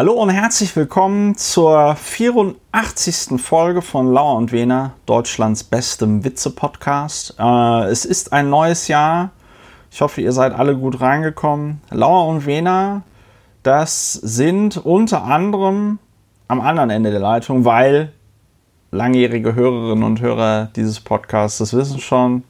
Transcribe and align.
Hallo 0.00 0.14
und 0.14 0.30
herzlich 0.30 0.74
willkommen 0.76 1.36
zur 1.36 1.94
84. 1.94 3.38
Folge 3.38 3.82
von 3.82 4.10
Lauer 4.10 4.36
und 4.36 4.50
Wehner, 4.50 4.94
Deutschlands 5.04 5.62
bestem 5.62 6.24
Witze-Podcast. 6.24 7.34
Äh, 7.38 7.84
es 7.90 8.06
ist 8.06 8.32
ein 8.32 8.48
neues 8.48 8.88
Jahr. 8.88 9.32
Ich 9.90 10.00
hoffe, 10.00 10.22
ihr 10.22 10.32
seid 10.32 10.54
alle 10.54 10.74
gut 10.74 11.02
reingekommen. 11.02 11.82
Lauer 11.90 12.28
und 12.28 12.46
Wehner, 12.46 13.02
das 13.62 14.14
sind 14.14 14.78
unter 14.78 15.24
anderem 15.24 15.98
am 16.48 16.62
anderen 16.62 16.88
Ende 16.88 17.10
der 17.10 17.20
Leitung, 17.20 17.66
weil 17.66 18.14
langjährige 18.92 19.54
Hörerinnen 19.54 20.02
und 20.02 20.22
Hörer 20.22 20.70
dieses 20.76 20.98
Podcasts 20.98 21.58
das 21.58 21.74
wissen 21.74 22.00
schon. 22.00 22.44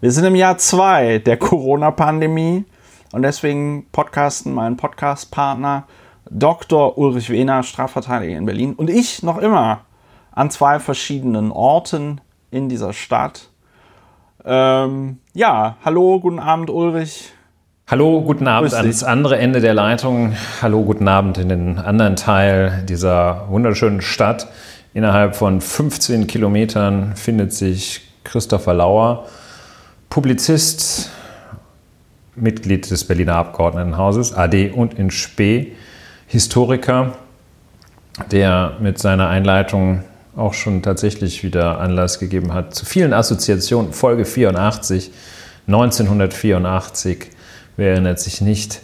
Wir 0.00 0.12
sind 0.12 0.24
im 0.24 0.34
Jahr 0.34 0.56
2 0.56 1.18
der 1.18 1.36
Corona-Pandemie 1.36 2.64
und 3.12 3.20
deswegen 3.20 3.84
podcasten 3.92 4.54
mein 4.54 4.78
Podcast-Partner 4.78 5.84
Dr. 6.30 6.98
Ulrich 6.98 7.30
Wehner, 7.30 7.62
Strafverteidiger 7.62 8.36
in 8.36 8.46
Berlin 8.46 8.74
und 8.74 8.90
ich 8.90 9.22
noch 9.22 9.38
immer 9.38 9.80
an 10.32 10.50
zwei 10.50 10.80
verschiedenen 10.80 11.50
Orten 11.50 12.20
in 12.50 12.68
dieser 12.68 12.92
Stadt. 12.92 13.48
Ähm, 14.44 15.18
ja, 15.34 15.76
hallo, 15.84 16.20
guten 16.20 16.38
Abend 16.38 16.70
Ulrich. 16.70 17.32
Hallo, 17.88 18.20
guten 18.22 18.48
Abend 18.48 18.74
ans 18.74 19.04
andere 19.04 19.38
Ende 19.38 19.60
der 19.60 19.74
Leitung. 19.74 20.34
Hallo, 20.60 20.82
guten 20.82 21.06
Abend 21.06 21.38
in 21.38 21.48
den 21.48 21.78
anderen 21.78 22.16
Teil 22.16 22.84
dieser 22.88 23.48
wunderschönen 23.48 24.00
Stadt. 24.00 24.48
Innerhalb 24.92 25.36
von 25.36 25.60
15 25.60 26.26
Kilometern 26.26 27.14
findet 27.14 27.52
sich 27.52 28.00
Christopher 28.24 28.74
Lauer, 28.74 29.26
Publizist, 30.10 31.10
Mitglied 32.34 32.90
des 32.90 33.04
Berliner 33.04 33.36
Abgeordnetenhauses, 33.36 34.34
AD 34.34 34.70
und 34.70 34.94
in 34.94 35.10
Spee 35.10 35.72
Historiker, 36.26 37.12
der 38.30 38.76
mit 38.80 38.98
seiner 38.98 39.28
Einleitung 39.28 40.02
auch 40.36 40.54
schon 40.54 40.82
tatsächlich 40.82 41.42
wieder 41.42 41.80
Anlass 41.80 42.18
gegeben 42.18 42.52
hat 42.52 42.74
zu 42.74 42.84
vielen 42.84 43.12
Assoziationen. 43.12 43.92
Folge 43.92 44.24
84, 44.24 45.10
1984, 45.66 47.30
wer 47.76 47.92
erinnert 47.92 48.20
sich 48.20 48.40
nicht? 48.40 48.80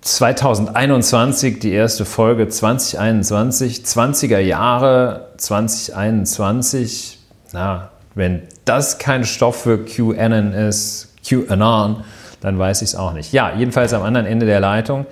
2021, 0.00 1.60
die 1.60 1.70
erste 1.70 2.04
Folge 2.04 2.48
2021, 2.48 3.82
20er 3.84 4.38
Jahre 4.38 5.28
2021. 5.36 7.20
Na, 7.52 7.90
wenn 8.14 8.42
das 8.64 8.98
kein 8.98 9.24
Stoff 9.24 9.62
für 9.62 9.84
QAnon 9.84 10.52
ist, 10.52 11.14
QAnon, 11.28 12.02
dann 12.40 12.58
weiß 12.58 12.82
ich 12.82 12.90
es 12.90 12.96
auch 12.96 13.12
nicht. 13.12 13.32
Ja, 13.32 13.54
jedenfalls 13.54 13.94
am 13.94 14.02
anderen 14.02 14.26
Ende 14.26 14.46
der 14.46 14.58
Leitung 14.58 15.06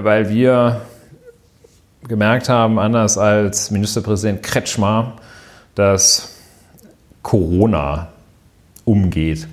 weil 0.00 0.28
wir 0.28 0.82
gemerkt 2.06 2.48
haben, 2.48 2.78
anders 2.78 3.18
als 3.18 3.70
Ministerpräsident 3.70 4.42
Kretschmer, 4.42 5.14
dass 5.74 6.36
Corona 7.22 8.08
umgeht. 8.84 9.46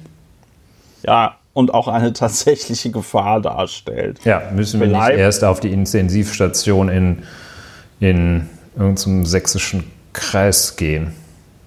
Ja, 1.04 1.36
und 1.54 1.74
auch 1.74 1.88
eine 1.88 2.14
tatsächliche 2.14 2.92
Gefahr 2.92 3.42
darstellt. 3.42 4.20
Ja, 4.26 4.52
müssen 4.54 4.80
wir 4.80 4.88
Vielleicht. 4.88 5.10
nicht 5.12 5.20
erst 5.20 5.44
auf 5.44 5.60
die 5.60 5.72
Intensivstation 5.72 6.90
in, 6.90 7.24
in 8.00 8.50
irgendeinem 8.76 9.26
sächsischen 9.26 9.92
Kreis 10.14 10.76
gehen. 10.76 11.14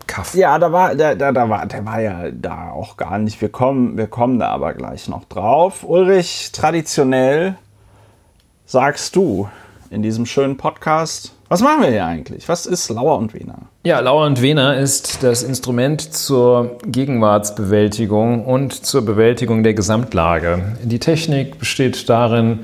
Kaff. 0.07 0.35
Ja, 0.35 0.59
da 0.59 0.73
war, 0.73 0.95
da, 0.95 1.15
da, 1.15 1.33
da 1.33 1.49
war, 1.49 1.67
der 1.67 1.85
war 1.85 2.01
ja 2.01 2.31
da 2.31 2.71
auch 2.71 2.97
gar 2.97 3.19
nicht. 3.19 3.41
Wir 3.41 3.51
kommen, 3.51 3.99
wir 3.99 4.07
kommen 4.07 4.39
da 4.39 4.49
aber 4.49 4.73
gleich 4.73 5.09
noch 5.09 5.25
drauf. 5.25 5.85
Ulrich, 5.85 6.51
traditionell 6.53 7.57
sagst 8.69 9.17
du 9.17 9.49
in 9.91 10.03
diesem 10.03 10.27
schönen 10.27 10.59
Podcast? 10.59 11.33
Was 11.49 11.63
machen 11.63 11.81
wir 11.81 11.89
hier 11.89 12.05
eigentlich? 12.05 12.47
Was 12.51 12.67
ist 12.67 12.91
Lauer 12.91 13.17
und 13.17 13.33
Wiener? 13.33 13.63
Ja, 13.83 13.99
Lauer 14.01 14.27
und 14.27 14.43
Wiener 14.43 14.77
ist 14.77 15.23
das 15.23 15.43
Instrument 15.43 16.13
zur 16.13 16.77
Gegenwartsbewältigung 16.87 18.45
und 18.45 18.75
zur 18.85 19.07
Bewältigung 19.07 19.63
der 19.63 19.73
Gesamtlage. 19.73 20.77
Die 20.83 20.99
Technik 20.99 21.59
besteht 21.59 22.11
darin, 22.11 22.61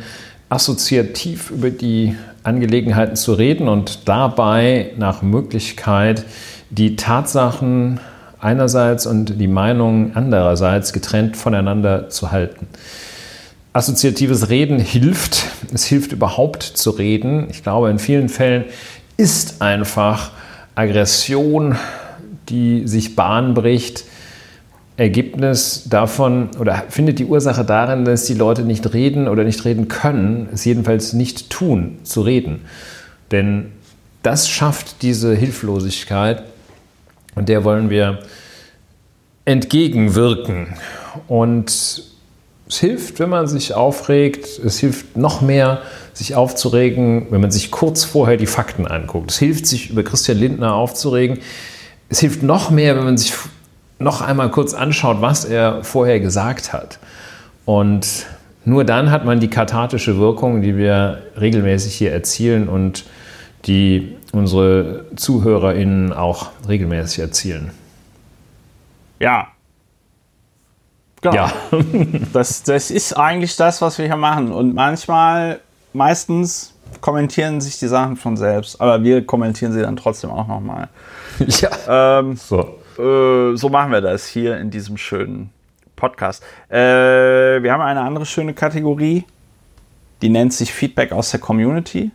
assoziativ 0.50 1.50
über 1.50 1.70
die 1.70 2.14
Angelegenheiten 2.42 3.16
zu 3.16 3.32
reden 3.32 3.66
und 3.66 4.06
dabei 4.06 4.92
nach 4.98 5.22
Möglichkeit 5.22 6.26
die 6.68 6.96
Tatsachen 6.96 7.98
einerseits 8.38 9.06
und 9.06 9.40
die 9.40 9.48
Meinungen 9.48 10.12
andererseits 10.14 10.92
getrennt 10.92 11.38
voneinander 11.38 12.10
zu 12.10 12.30
halten. 12.30 12.68
Assoziatives 13.74 14.50
Reden 14.50 14.78
hilft. 14.78 15.48
Es 15.74 15.84
hilft 15.84 16.12
überhaupt 16.12 16.62
zu 16.62 16.90
reden. 16.90 17.48
Ich 17.50 17.64
glaube, 17.64 17.90
in 17.90 17.98
vielen 17.98 18.28
Fällen 18.28 18.66
ist 19.16 19.60
einfach 19.60 20.30
Aggression, 20.76 21.76
die 22.48 22.86
sich 22.86 23.16
Bahn 23.16 23.52
bricht, 23.52 24.04
Ergebnis 24.96 25.88
davon 25.90 26.50
oder 26.60 26.84
findet 26.88 27.18
die 27.18 27.24
Ursache 27.24 27.64
darin, 27.64 28.04
dass 28.04 28.26
die 28.26 28.34
Leute 28.34 28.62
nicht 28.62 28.92
reden 28.94 29.26
oder 29.26 29.42
nicht 29.42 29.64
reden 29.64 29.88
können, 29.88 30.48
es 30.52 30.64
jedenfalls 30.64 31.12
nicht 31.12 31.50
tun, 31.50 31.98
zu 32.04 32.20
reden. 32.20 32.60
Denn 33.32 33.72
das 34.22 34.48
schafft 34.48 35.02
diese 35.02 35.34
Hilflosigkeit 35.34 36.44
und 37.34 37.48
der 37.48 37.64
wollen 37.64 37.90
wir 37.90 38.20
entgegenwirken. 39.44 40.74
Und 41.26 42.13
es 42.68 42.78
hilft, 42.78 43.20
wenn 43.20 43.28
man 43.28 43.46
sich 43.46 43.74
aufregt. 43.74 44.46
Es 44.58 44.78
hilft 44.78 45.16
noch 45.16 45.40
mehr, 45.40 45.82
sich 46.12 46.34
aufzuregen, 46.34 47.26
wenn 47.30 47.40
man 47.40 47.50
sich 47.50 47.70
kurz 47.70 48.04
vorher 48.04 48.36
die 48.36 48.46
Fakten 48.46 48.86
anguckt. 48.86 49.30
Es 49.30 49.38
hilft, 49.38 49.66
sich 49.66 49.90
über 49.90 50.02
Christian 50.02 50.38
Lindner 50.38 50.74
aufzuregen. 50.74 51.38
Es 52.08 52.20
hilft 52.20 52.42
noch 52.42 52.70
mehr, 52.70 52.96
wenn 52.96 53.04
man 53.04 53.18
sich 53.18 53.34
noch 53.98 54.22
einmal 54.22 54.50
kurz 54.50 54.74
anschaut, 54.74 55.20
was 55.20 55.44
er 55.44 55.84
vorher 55.84 56.20
gesagt 56.20 56.72
hat. 56.72 56.98
Und 57.64 58.26
nur 58.64 58.84
dann 58.84 59.10
hat 59.10 59.24
man 59.24 59.40
die 59.40 59.48
kathartische 59.48 60.18
Wirkung, 60.18 60.62
die 60.62 60.76
wir 60.76 61.22
regelmäßig 61.38 61.94
hier 61.94 62.12
erzielen 62.12 62.68
und 62.68 63.04
die 63.66 64.16
unsere 64.32 65.06
ZuhörerInnen 65.16 66.12
auch 66.12 66.50
regelmäßig 66.66 67.20
erzielen. 67.20 67.70
Ja, 69.20 69.48
Genau. 71.24 71.36
Ja. 71.36 71.52
das, 72.34 72.62
das 72.64 72.90
ist 72.90 73.14
eigentlich 73.14 73.56
das, 73.56 73.80
was 73.80 73.96
wir 73.96 74.04
hier 74.04 74.16
machen. 74.16 74.52
Und 74.52 74.74
manchmal, 74.74 75.60
meistens 75.94 76.74
kommentieren 77.00 77.62
sich 77.62 77.78
die 77.78 77.88
Sachen 77.88 78.16
von 78.16 78.36
selbst, 78.36 78.78
aber 78.78 79.02
wir 79.02 79.24
kommentieren 79.24 79.72
sie 79.72 79.80
dann 79.80 79.96
trotzdem 79.96 80.30
auch 80.30 80.46
nochmal. 80.46 80.88
Ja. 81.48 82.20
Ähm, 82.20 82.36
so. 82.36 82.78
Äh, 82.96 83.56
so 83.56 83.68
machen 83.68 83.90
wir 83.90 84.00
das 84.00 84.28
hier 84.28 84.56
in 84.58 84.70
diesem 84.70 84.96
schönen 84.96 85.50
Podcast. 85.96 86.44
Äh, 86.68 86.76
wir 87.60 87.72
haben 87.72 87.80
eine 87.80 88.02
andere 88.02 88.24
schöne 88.24 88.54
Kategorie, 88.54 89.24
die 90.22 90.28
nennt 90.28 90.52
sich 90.52 90.72
Feedback 90.72 91.10
aus 91.10 91.32
der 91.32 91.40
Community. 91.40 92.12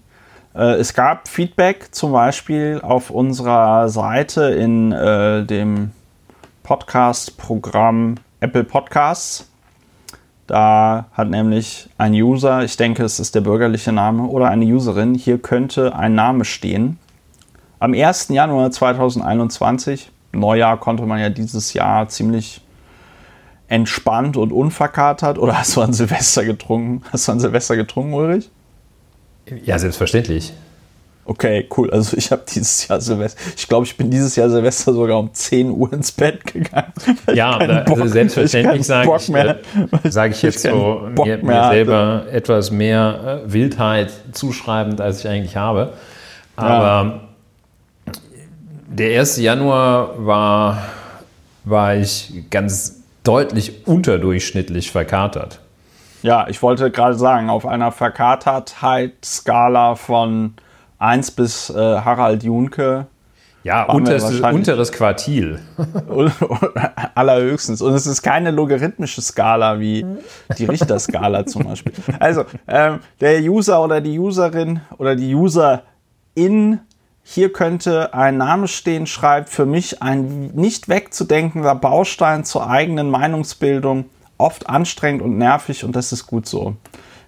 Äh, 0.56 0.76
es 0.76 0.94
gab 0.94 1.28
Feedback 1.28 1.94
zum 1.94 2.14
Beispiel 2.14 2.80
auf 2.81 3.09
unserer 3.09 3.90
Seite 3.90 4.44
in 4.52 4.94
äh, 4.94 5.44
dem 5.44 5.91
Podcast-Programm 6.64 8.16
Apple 8.39 8.63
Podcasts. 8.63 9.50
Da 10.47 11.05
hat 11.13 11.29
nämlich 11.29 11.89
ein 11.97 12.13
User, 12.13 12.63
ich 12.63 12.75
denke, 12.75 13.03
es 13.03 13.19
ist 13.19 13.35
der 13.35 13.41
bürgerliche 13.41 13.91
Name, 13.91 14.23
oder 14.23 14.50
eine 14.50 14.66
Userin, 14.66 15.13
hier 15.13 15.38
könnte 15.38 15.95
ein 15.95 16.16
Name 16.16 16.44
stehen. 16.44 16.97
Am 17.78 17.94
1. 17.94 18.29
Januar 18.29 18.72
2021, 18.72 20.11
Neujahr 20.31 20.79
konnte 20.79 21.05
man 21.05 21.19
ja 21.19 21.29
dieses 21.29 21.73
Jahr 21.73 22.09
ziemlich 22.09 22.61
entspannt 23.67 24.38
und 24.38 24.51
unverkatert. 24.51 25.38
Oder 25.38 25.57
hast 25.59 25.75
du 25.75 25.81
an 25.81 25.94
Silvester 25.94 26.44
getrunken? 26.44 27.03
Hast 27.11 27.28
du 27.28 27.31
an 27.31 27.39
Silvester 27.39 27.75
getrunken, 27.75 28.13
Ulrich? 28.13 28.49
Ja, 29.66 29.79
selbstverständlich. 29.79 30.53
Okay, 31.25 31.69
cool. 31.77 31.91
Also 31.91 32.17
ich 32.17 32.31
habe 32.31 32.41
dieses 32.51 32.87
Jahr 32.87 32.99
Silvester, 32.99 33.39
ich 33.55 33.67
glaube, 33.67 33.85
ich 33.85 33.95
bin 33.95 34.09
dieses 34.09 34.35
Jahr 34.35 34.49
Silvester 34.49 34.93
sogar 34.93 35.19
um 35.19 35.31
10 35.31 35.69
Uhr 35.69 35.93
ins 35.93 36.11
Bett 36.11 36.43
gegangen. 36.43 36.91
Ja, 37.31 37.59
da, 37.59 37.83
also 37.83 38.07
selbstverständlich 38.07 38.87
sage 38.87 39.16
ich, 39.16 39.35
äh, 39.35 39.55
sag 40.09 40.31
ich 40.31 40.41
jetzt 40.41 40.63
so 40.63 41.07
mir, 41.23 41.37
mir 41.37 41.69
selber 41.69 42.25
etwas 42.31 42.71
mehr 42.71 43.43
äh, 43.45 43.53
Wildheit 43.53 44.11
zuschreibend, 44.31 45.01
als 45.01 45.19
ich 45.19 45.29
eigentlich 45.29 45.55
habe. 45.55 45.93
Aber 46.55 47.21
ja. 48.07 48.13
der 48.87 49.19
1. 49.19 49.37
Januar 49.37 50.25
war, 50.25 50.81
war 51.63 51.95
ich 51.95 52.33
ganz 52.49 53.03
deutlich 53.23 53.85
unterdurchschnittlich 53.85 54.91
verkatert. 54.91 55.59
Ja, 56.21 56.47
ich 56.49 56.61
wollte 56.61 56.91
gerade 56.91 57.16
sagen, 57.16 57.49
auf 57.49 57.66
einer 57.66 57.91
Verkatertheitsskala 57.91 59.95
von 59.95 60.53
1 60.99 61.31
bis 61.31 61.69
äh, 61.69 61.75
Harald 61.75 62.43
Junke 62.43 63.07
Ja, 63.63 63.84
unterste, 63.85 64.41
unteres 64.43 64.91
Quartil. 64.91 65.59
Allerhöchstens. 67.16 67.81
Und 67.81 67.93
es 67.93 68.05
ist 68.05 68.22
keine 68.22 68.51
logarithmische 68.51 69.22
Skala 69.22 69.79
wie 69.79 70.05
die 70.57 70.66
Richterskala 70.66 71.46
zum 71.46 71.63
Beispiel. 71.63 71.93
Also, 72.19 72.46
ähm, 72.67 72.99
der 73.19 73.41
User 73.41 73.84
oder 73.84 74.01
die 74.01 74.19
Userin 74.19 74.81
oder 74.97 75.16
die 75.16 75.34
Userin, 75.34 76.79
hier 77.23 77.53
könnte 77.53 78.13
ein 78.13 78.37
Name 78.37 78.67
stehen, 78.67 79.05
schreibt 79.05 79.49
für 79.49 79.66
mich 79.66 80.02
ein 80.02 80.52
nicht 80.53 80.90
wegzudenkender 80.90 81.75
Baustein 81.75 82.43
zur 82.43 82.69
eigenen 82.69 83.09
Meinungsbildung. 83.09 84.05
Oft 84.37 84.69
anstrengend 84.69 85.22
und 85.22 85.37
nervig 85.37 85.84
und 85.84 85.95
das 85.97 86.13
ist 86.13 86.25
gut 86.25 86.47
so. 86.47 86.78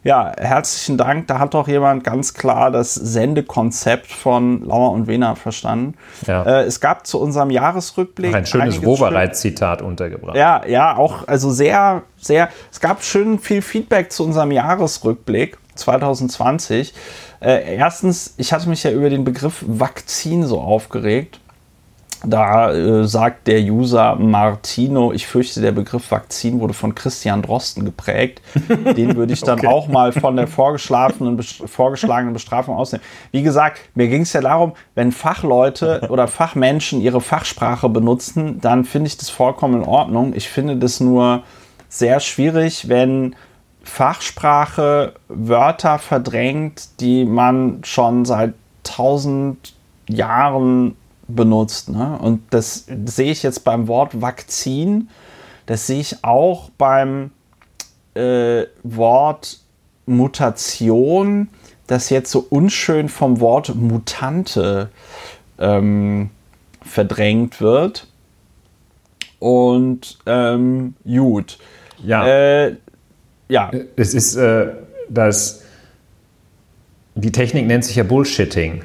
Ja, 0.03 0.31
herzlichen 0.35 0.97
Dank. 0.97 1.27
Da 1.27 1.37
hat 1.37 1.53
doch 1.53 1.67
jemand 1.67 2.03
ganz 2.03 2.33
klar 2.33 2.71
das 2.71 2.95
Sendekonzept 2.95 4.11
von 4.11 4.65
Lauer 4.65 4.91
und 4.91 5.05
Wehner 5.05 5.35
verstanden. 5.35 5.93
Ja. 6.25 6.43
Äh, 6.43 6.63
es 6.63 6.79
gab 6.79 7.05
zu 7.05 7.19
unserem 7.19 7.51
Jahresrückblick. 7.51 8.33
ein 8.33 8.47
schönes 8.47 8.83
Wovereit-Zitat 8.83 9.83
untergebracht. 9.83 10.35
Ja, 10.35 10.65
ja, 10.65 10.97
auch, 10.97 11.27
also 11.27 11.51
sehr, 11.51 12.01
sehr. 12.17 12.49
Es 12.71 12.79
gab 12.79 13.03
schön 13.03 13.37
viel 13.37 13.61
Feedback 13.61 14.11
zu 14.11 14.23
unserem 14.23 14.51
Jahresrückblick 14.51 15.59
2020. 15.75 16.95
Äh, 17.39 17.75
erstens, 17.75 18.33
ich 18.37 18.53
hatte 18.53 18.69
mich 18.69 18.83
ja 18.83 18.91
über 18.91 19.09
den 19.11 19.23
Begriff 19.23 19.63
Vakzin 19.67 20.45
so 20.45 20.59
aufgeregt. 20.61 21.40
Da 22.23 22.71
äh, 22.71 23.07
sagt 23.07 23.47
der 23.47 23.61
User 23.61 24.15
Martino, 24.15 25.11
ich 25.11 25.25
fürchte, 25.25 25.59
der 25.59 25.71
Begriff 25.71 26.11
Vakzin 26.11 26.59
wurde 26.59 26.73
von 26.73 26.93
Christian 26.93 27.41
Drosten 27.41 27.83
geprägt. 27.83 28.41
Den 28.95 29.15
würde 29.15 29.33
ich 29.33 29.41
dann 29.41 29.59
okay. 29.59 29.67
auch 29.67 29.87
mal 29.87 30.11
von 30.11 30.35
der 30.35 30.47
vorgeschlagenen, 30.47 31.41
vorgeschlagenen 31.41 32.33
Bestrafung 32.33 32.75
ausnehmen. 32.75 33.03
Wie 33.31 33.41
gesagt, 33.41 33.79
mir 33.95 34.07
ging 34.07 34.21
es 34.21 34.33
ja 34.33 34.41
darum, 34.41 34.73
wenn 34.93 35.11
Fachleute 35.11 36.07
oder 36.09 36.27
Fachmenschen 36.27 37.01
ihre 37.01 37.21
Fachsprache 37.21 37.89
benutzen, 37.89 38.59
dann 38.61 38.85
finde 38.85 39.07
ich 39.07 39.17
das 39.17 39.31
vollkommen 39.31 39.81
in 39.81 39.87
Ordnung. 39.87 40.33
Ich 40.35 40.47
finde 40.47 40.77
das 40.77 40.99
nur 40.99 41.41
sehr 41.89 42.19
schwierig, 42.19 42.87
wenn 42.87 43.35
Fachsprache 43.83 45.13
Wörter 45.27 45.97
verdrängt, 45.97 46.99
die 46.99 47.25
man 47.25 47.79
schon 47.83 48.25
seit 48.25 48.53
tausend 48.83 49.73
Jahren 50.07 50.95
benutzt. 51.35 51.89
Ne? 51.89 52.17
Und 52.19 52.41
das 52.49 52.85
sehe 53.05 53.31
ich 53.31 53.43
jetzt 53.43 53.63
beim 53.63 53.87
Wort 53.87 54.21
Vakzin, 54.21 55.09
das 55.65 55.87
sehe 55.87 55.99
ich 55.99 56.23
auch 56.23 56.69
beim 56.77 57.31
äh, 58.13 58.63
Wort 58.83 59.59
Mutation, 60.05 61.49
das 61.87 62.09
jetzt 62.09 62.31
so 62.31 62.45
unschön 62.49 63.09
vom 63.09 63.39
Wort 63.39 63.75
Mutante 63.75 64.89
ähm, 65.59 66.29
verdrängt 66.83 67.61
wird. 67.61 68.07
Und 69.39 70.19
ähm, 70.25 70.95
gut. 71.03 71.57
Ja. 72.03 72.27
Äh, 72.27 72.75
ja. 73.49 73.71
Es 73.95 74.13
ist 74.13 74.35
äh, 74.35 74.67
das. 75.09 75.63
Die 77.15 77.31
Technik 77.31 77.67
nennt 77.67 77.83
sich 77.83 77.95
ja 77.95 78.03
Bullshitting. 78.03 78.83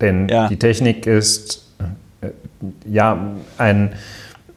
Denn 0.00 0.28
ja. 0.28 0.48
die 0.48 0.58
Technik 0.58 1.06
ist 1.06 1.61
ja, 2.86 3.32
ein, 3.58 3.92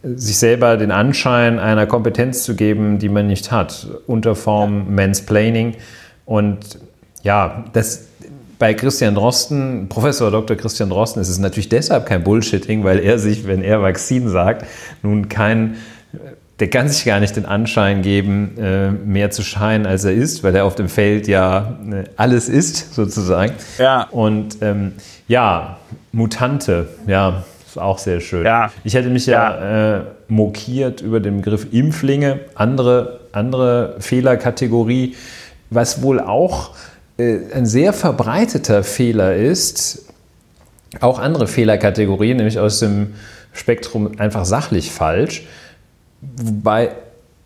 sich 0.04 0.38
selber 0.38 0.78
den 0.78 0.92
Anschein 0.92 1.60
einer 1.60 1.88
Kompetenz 1.88 2.44
zu 2.44 2.56
geben, 2.56 3.00
die 3.00 3.10
man 3.10 3.28
nicht 3.28 3.52
hat, 3.52 3.88
unter 4.06 4.36
Form 4.36 4.94
Mansplaining. 4.94 5.76
Und 6.26 6.80
ja, 7.24 7.66
das, 7.74 8.08
bei 8.60 8.74
Christian 8.74 9.16
Drosten, 9.16 9.90
Professor 9.90 10.30
Dr. 10.30 10.56
Christian 10.56 10.90
Drosten, 10.90 11.22
ist 11.22 11.30
es 11.30 11.40
natürlich 11.40 11.70
deshalb 11.70 12.06
kein 12.06 12.24
Bullshitting, 12.24 12.84
weil 12.84 13.00
er 13.00 13.18
sich, 13.18 13.48
wenn 13.48 13.64
er 13.64 13.82
Vakzin 13.82 14.30
sagt, 14.30 14.66
nun 15.02 15.28
kein, 15.28 15.76
der 16.60 16.70
kann 16.70 16.88
sich 16.88 17.04
gar 17.04 17.20
nicht 17.20 17.36
den 17.36 17.46
Anschein 17.46 18.02
geben, 18.04 18.58
äh, 18.60 18.92
mehr 18.92 19.32
zu 19.32 19.42
scheinen, 19.42 19.86
als 19.88 20.06
er 20.06 20.14
ist, 20.14 20.44
weil 20.44 20.56
er 20.56 20.66
auf 20.66 20.76
dem 20.76 20.88
Feld 20.88 21.28
ja 21.28 21.78
äh, 21.92 22.04
alles 22.16 22.48
ist, 22.48 22.94
sozusagen. 22.94 23.54
Ja. 23.80 24.04
Und 24.12 24.58
ähm, 24.62 24.94
ja, 25.28 25.80
Mutante, 26.12 26.90
ja, 27.08 27.44
ist 27.76 27.82
auch 27.82 27.98
sehr 27.98 28.22
schön. 28.22 28.46
Ja. 28.46 28.72
Ich 28.84 28.94
hätte 28.94 29.10
mich 29.10 29.26
ja, 29.26 29.60
ja 29.60 29.98
äh, 29.98 30.02
mokiert 30.28 31.02
über 31.02 31.20
den 31.20 31.38
Begriff 31.38 31.68
Impflinge, 31.72 32.40
andere, 32.56 33.20
andere 33.32 33.96
Fehlerkategorie, 34.00 35.16
was 35.70 36.02
wohl 36.02 36.20
auch 36.20 36.72
äh, 37.18 37.40
ein 37.54 37.66
sehr 37.66 37.94
verbreiteter 37.94 38.84
Fehler 38.84 39.36
ist. 39.36 40.06
Auch 41.02 41.20
andere 41.20 41.48
Fehlerkategorien, 41.48 42.38
nämlich 42.38 42.60
aus 42.60 42.80
dem 42.80 43.16
Spektrum 43.52 44.18
einfach 44.20 44.46
sachlich 44.46 44.92
falsch. 44.92 45.46
Wobei 46.22 46.92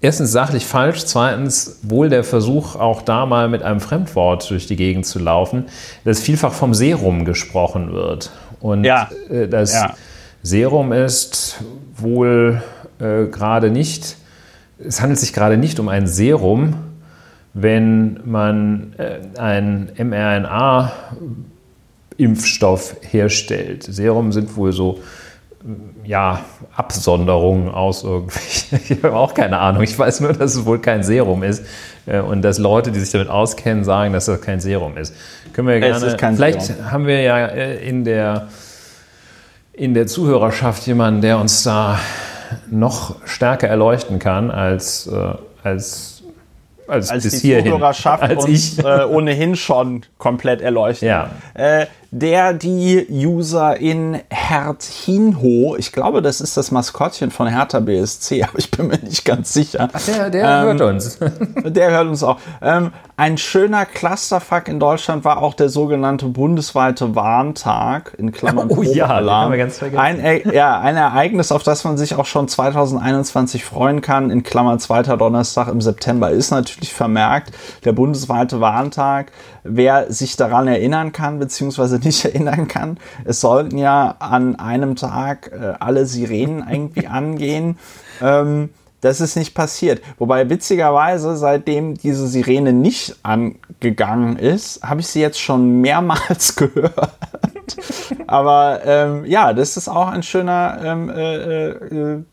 erstens 0.02 0.32
sachlich 0.32 0.66
falsch, 0.66 1.06
zweitens 1.06 1.80
wohl 1.82 2.10
der 2.10 2.24
Versuch, 2.24 2.76
auch 2.76 3.02
da 3.02 3.26
mal 3.26 3.50
mit 3.50 3.64
einem 3.64 3.80
Fremdwort 3.80 4.50
durch 4.50 4.68
die 4.68 4.76
Gegend 4.76 5.08
zu 5.08 5.18
laufen, 5.18 5.66
dass 6.06 6.20
vielfach 6.20 6.54
vom 6.54 6.76
Serum 6.76 7.26
gesprochen 7.26 7.94
wird. 7.94 8.32
Und 8.60 8.84
ja. 8.84 9.10
Äh, 9.30 9.48
das 9.48 9.74
ja. 9.74 9.96
Serum 10.42 10.94
ist 10.94 11.62
wohl 11.96 12.64
äh, 13.00 13.26
gerade 13.26 13.72
nicht, 13.72 14.16
es 14.80 15.02
handelt 15.02 15.20
sich 15.20 15.34
gerade 15.34 15.58
nicht 15.58 15.80
um 15.80 15.90
ein 15.90 16.08
Serum, 16.08 16.76
wenn 17.54 18.22
man 18.26 18.94
äh, 18.98 19.20
einen 19.38 19.92
mRNA-Impfstoff 19.98 22.96
herstellt. 23.02 23.84
Serum 23.84 24.32
sind 24.32 24.56
wohl 24.56 24.72
so 24.72 25.02
ja, 26.06 26.46
Absonderungen 26.76 27.70
aus 27.70 28.04
irgendwelchen. 28.04 28.80
Ich 28.90 29.04
habe 29.04 29.16
auch 29.16 29.34
keine 29.34 29.58
Ahnung. 29.60 29.84
Ich 29.84 29.98
weiß 29.98 30.20
nur, 30.22 30.34
dass 30.34 30.56
es 30.56 30.66
wohl 30.66 30.80
kein 30.80 31.04
Serum 31.04 31.44
ist 31.44 31.66
äh, 32.06 32.20
und 32.20 32.44
dass 32.44 32.60
Leute, 32.60 32.92
die 32.92 33.00
sich 33.00 33.12
damit 33.12 33.30
auskennen, 33.30 33.84
sagen, 33.84 34.14
dass 34.14 34.26
das 34.26 34.42
kein 34.42 34.60
Serum 34.60 34.98
ist. 34.98 35.16
Können 35.54 35.68
wir 35.68 35.80
gerne. 35.80 36.18
vielleicht 36.18 36.62
Serum. 36.62 36.92
haben 36.92 37.08
wir 37.08 37.22
ja 37.22 37.48
äh, 37.48 37.88
in 37.88 38.06
der 38.06 38.48
in 39.80 39.94
der 39.94 40.08
Zuhörerschaft 40.08 40.86
jemanden, 40.88 41.22
der 41.22 41.40
uns 41.40 41.64
da 41.64 42.00
noch 42.70 43.16
stärker 43.26 43.68
erleuchten 43.70 44.20
kann 44.20 44.52
als, 44.52 45.08
äh, 45.08 45.34
als, 45.64 46.22
als, 46.86 47.10
als 47.10 47.24
bis 47.24 47.42
die 47.42 47.48
hierhin. 47.48 47.72
Zuhörerschaft 47.72 48.24
als 48.24 48.44
uns 48.44 48.78
äh, 48.80 49.06
ohnehin 49.06 49.56
schon 49.56 50.02
komplett 50.18 50.60
erleuchten. 50.60 51.08
Ja. 51.08 51.30
Äh, 51.54 51.86
der 52.12 52.54
die 52.54 53.06
User 53.10 53.78
in 53.78 54.20
Herthinho, 54.32 55.76
ich 55.78 55.92
glaube, 55.92 56.24
das 56.24 56.42
ist 56.42 56.58
das 56.58 56.72
Maskottchen 56.72 57.30
von 57.30 57.48
Hertha 57.48 57.80
BSC, 57.80 58.44
aber 58.50 58.58
ich 58.58 58.72
bin 58.72 58.88
mir 58.88 58.98
nicht 58.98 59.26
ganz 59.26 59.54
sicher. 59.54 59.90
Ach, 59.94 60.06
der, 60.06 60.30
der 60.30 60.44
ähm, 60.44 60.66
hört 60.66 60.82
uns. 60.82 61.20
der 61.64 61.92
hört 61.92 62.08
uns 62.08 62.24
auch. 62.24 62.40
Ähm, 62.62 62.92
ein 63.16 63.38
schöner 63.38 63.86
Clusterfuck 63.86 64.68
in 64.70 64.80
Deutschland 64.80 65.24
war 65.26 65.44
auch 65.44 65.54
der 65.54 65.70
sogenannte 65.70 66.28
bundesweite 66.28 67.16
Warntag 67.16 68.16
in 68.18 68.32
Klammern. 68.32 68.70
Oh 68.70 68.82
ja, 68.82 69.08
haben 69.10 69.52
wir 69.52 69.58
ganz 69.58 69.78
vergessen. 69.78 70.00
Ein, 70.00 70.20
e 70.24 70.54
ja, 70.54 70.80
ein 70.80 70.96
Ereignis, 70.96 71.52
auf 71.52 71.64
das 71.64 71.84
man 71.84 71.98
sich 71.98 72.16
auch 72.16 72.26
schon 72.26 72.48
2021 72.48 73.66
freuen 73.66 74.02
kann. 74.02 74.32
In 74.32 74.44
Klammern 74.44 74.80
zweiter 74.80 75.18
Donnerstag 75.18 75.68
im 75.68 75.82
September 75.82 76.32
ist 76.32 76.52
natürlich 76.52 76.94
vermerkt 76.94 77.52
der 77.84 77.92
bundesweite 77.92 78.62
Warntag. 78.62 79.32
Wer 79.64 80.12
sich 80.12 80.36
daran 80.36 80.68
erinnern 80.68 81.12
kann, 81.12 81.40
beziehungsweise 81.40 82.00
nicht 82.04 82.26
erinnern 82.26 82.68
kann. 82.68 82.98
Es 83.26 83.42
sollten 83.42 83.78
ja 83.78 84.16
an 84.20 84.58
einem 84.58 84.96
Tag 84.96 85.52
äh, 85.52 85.74
alle 85.80 86.06
Sirenen 86.06 86.66
irgendwie 86.72 87.08
angehen. 87.08 87.78
Ähm, 88.22 88.70
das 89.02 89.22
ist 89.22 89.38
nicht 89.38 89.54
passiert. 89.54 90.02
Wobei 90.18 90.50
witzigerweise, 90.50 91.38
seitdem 91.38 91.96
diese 91.96 92.28
Sirene 92.28 92.74
nicht 92.74 93.16
angegangen 93.24 94.38
ist, 94.38 94.84
habe 94.84 95.00
ich 95.00 95.08
sie 95.08 95.22
jetzt 95.22 95.40
schon 95.40 95.80
mehrmals 95.80 96.56
gehört. 96.58 97.16
Aber 98.28 98.82
ähm, 98.84 99.26
ja, 99.26 99.54
das 99.54 99.78
ist 99.78 99.88
auch 99.88 100.10
ein 100.10 100.24
schöner 100.24 100.80
ähm, 100.84 101.10
äh, 101.10 101.70
äh, 101.70 102.24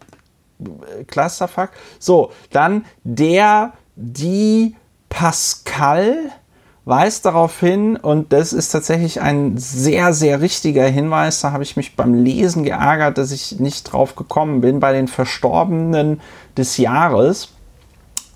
Clusterfuck. 1.06 1.70
So, 1.98 2.32
dann 2.50 2.84
der, 3.04 3.72
die 3.94 4.74
Pascal 5.08 6.32
weist 6.86 7.26
darauf 7.26 7.58
hin, 7.58 7.96
und 7.96 8.32
das 8.32 8.52
ist 8.52 8.70
tatsächlich 8.70 9.20
ein 9.20 9.58
sehr, 9.58 10.12
sehr 10.12 10.40
richtiger 10.40 10.86
Hinweis, 10.86 11.40
da 11.40 11.50
habe 11.50 11.64
ich 11.64 11.76
mich 11.76 11.96
beim 11.96 12.14
Lesen 12.14 12.62
geärgert, 12.62 13.18
dass 13.18 13.32
ich 13.32 13.58
nicht 13.58 13.92
drauf 13.92 14.14
gekommen 14.14 14.60
bin, 14.60 14.78
bei 14.78 14.92
den 14.92 15.08
Verstorbenen 15.08 16.20
des 16.56 16.76
Jahres 16.76 17.48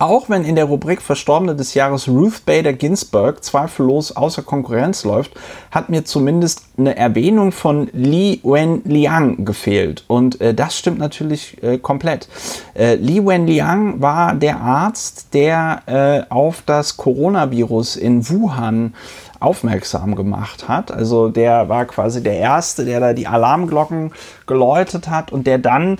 auch 0.00 0.30
wenn 0.30 0.45
in 0.45 0.57
der 0.57 0.64
Rubrik 0.64 1.02
Verstorbene 1.02 1.54
des 1.54 1.75
Jahres 1.75 2.09
Ruth 2.09 2.47
Bader 2.47 2.73
Ginsburg 2.73 3.45
zweifellos 3.45 4.16
außer 4.16 4.42
Konkurrenz 4.42 5.04
läuft, 5.04 5.33
hat 5.71 5.90
mir 5.90 6.07
zumindest 6.07 6.62
eine 6.78 6.97
Erwähnung 6.97 7.52
von 7.52 7.90
Li 7.92 8.40
Wenliang 8.42 9.45
gefehlt. 9.45 10.04
Und 10.09 10.40
äh, 10.40 10.54
das 10.54 10.78
stimmt 10.78 10.99
natürlich 10.99 11.62
äh, 11.62 11.76
komplett. 11.76 12.28
Äh, 12.75 12.95
Li 12.95 13.25
Wenliang 13.25 14.00
war 14.00 14.35
der 14.35 14.61
Arzt, 14.61 15.35
der 15.35 15.83
äh, 15.85 16.33
auf 16.33 16.62
das 16.64 16.97
Coronavirus 16.97 17.97
in 17.97 18.26
Wuhan 18.28 18.95
aufmerksam 19.38 20.16
gemacht 20.16 20.66
hat. 20.66 20.90
Also 20.90 21.28
der 21.28 21.69
war 21.69 21.85
quasi 21.85 22.23
der 22.23 22.38
Erste, 22.38 22.87
der 22.87 23.00
da 23.00 23.12
die 23.12 23.26
Alarmglocken 23.26 24.12
geläutet 24.47 25.09
hat 25.09 25.30
und 25.30 25.47
der 25.47 25.59
dann 25.59 25.99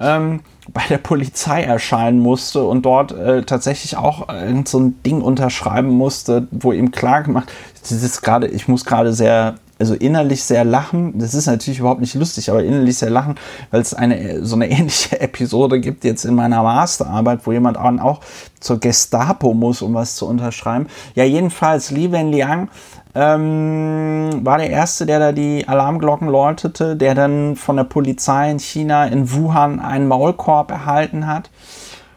ähm, 0.00 0.40
bei 0.68 0.82
der 0.88 0.98
Polizei 0.98 1.62
erscheinen 1.62 2.20
musste 2.20 2.62
und 2.62 2.82
dort 2.82 3.12
äh, 3.12 3.42
tatsächlich 3.42 3.96
auch 3.96 4.28
äh, 4.28 4.62
so 4.66 4.78
ein 4.80 5.02
Ding 5.02 5.22
unterschreiben 5.22 5.88
musste, 5.88 6.46
wo 6.50 6.72
ihm 6.72 6.90
klar 6.90 7.22
gemacht, 7.22 7.50
das 7.80 7.90
ist 7.90 8.22
gerade, 8.22 8.48
ich 8.48 8.68
muss 8.68 8.84
gerade 8.84 9.12
sehr 9.12 9.54
also 9.78 9.94
innerlich 9.94 10.44
sehr 10.44 10.64
lachen. 10.64 11.18
Das 11.18 11.34
ist 11.34 11.46
natürlich 11.46 11.78
überhaupt 11.78 12.00
nicht 12.00 12.14
lustig, 12.14 12.50
aber 12.50 12.62
innerlich 12.62 12.98
sehr 12.98 13.10
lachen, 13.10 13.36
weil 13.70 13.80
es 13.80 13.94
eine 13.94 14.44
so 14.44 14.56
eine 14.56 14.70
ähnliche 14.70 15.20
Episode 15.20 15.80
gibt 15.80 16.04
jetzt 16.04 16.24
in 16.24 16.34
meiner 16.34 16.62
Masterarbeit, 16.62 17.40
wo 17.44 17.52
jemand 17.52 17.78
auch 17.78 18.20
zur 18.60 18.80
Gestapo 18.80 19.54
muss, 19.54 19.82
um 19.82 19.94
was 19.94 20.16
zu 20.16 20.26
unterschreiben. 20.26 20.86
Ja, 21.14 21.24
jedenfalls 21.24 21.90
Li 21.90 22.10
Wenliang 22.10 22.68
ähm, 23.14 24.40
war 24.42 24.58
der 24.58 24.70
erste, 24.70 25.06
der 25.06 25.18
da 25.18 25.32
die 25.32 25.66
Alarmglocken 25.66 26.28
läutete, 26.28 26.96
der 26.96 27.14
dann 27.14 27.56
von 27.56 27.76
der 27.76 27.84
Polizei 27.84 28.50
in 28.50 28.58
China 28.58 29.06
in 29.06 29.32
Wuhan 29.32 29.80
einen 29.80 30.08
Maulkorb 30.08 30.70
erhalten 30.70 31.26
hat 31.26 31.50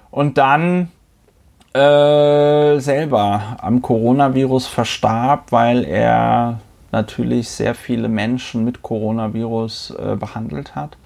und 0.10 0.38
dann 0.38 0.90
äh, 1.74 2.80
selber 2.80 3.58
am 3.62 3.82
Coronavirus 3.82 4.68
verstarb, 4.68 5.52
weil 5.52 5.86
er 5.86 6.60
natürlich 6.92 7.50
sehr 7.50 7.76
viele 7.76 8.10
Menschen 8.10 8.64
mit 8.66 8.82
Coronavirus 8.82 9.96
äh, 9.98 10.16
behandelt 10.16 10.76
hat. 10.76 10.98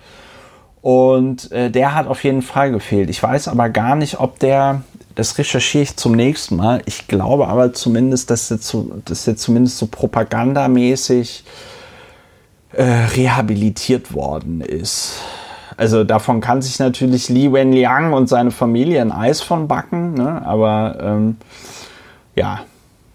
Und 0.81 1.51
äh, 1.51 1.71
der 1.71 1.95
hat 1.95 2.05
auf 2.07 2.23
jeden 2.23 2.43
Fall 2.43 2.71
gefehlt. 2.71 3.09
Ich 3.09 3.21
weiß 3.21 3.47
aber 3.47 3.69
gar 3.69 3.95
nicht, 3.95 4.19
ob 4.19 4.37
der, 4.37 4.83
das 5.15 5.37
recherchiere 5.37 5.83
ich 5.83 5.97
zum 5.97 6.11
nächsten 6.11 6.57
Mal. 6.57 6.83
Ich 6.85 7.07
glaube 7.07 7.47
aber 7.47 7.73
zumindest, 7.73 8.29
dass 8.29 8.51
er, 8.51 8.61
zu, 8.61 9.01
dass 9.03 9.27
er 9.27 9.35
zumindest 9.35 9.79
so 9.79 9.87
propagandamäßig 9.87 11.43
äh, 12.73 12.83
rehabilitiert 12.83 14.13
worden 14.13 14.61
ist. 14.61 15.21
Also 15.77 16.03
davon 16.03 16.39
kann 16.39 16.61
sich 16.61 16.77
natürlich 16.79 17.29
Li 17.29 17.51
Wenliang 17.51 18.13
und 18.13 18.29
seine 18.29 18.51
Familie 18.51 19.01
ein 19.01 19.11
Eis 19.11 19.41
von 19.41 19.67
backen, 19.67 20.13
ne? 20.13 20.45
aber 20.45 20.97
ähm, 21.01 21.37
ja. 22.35 22.61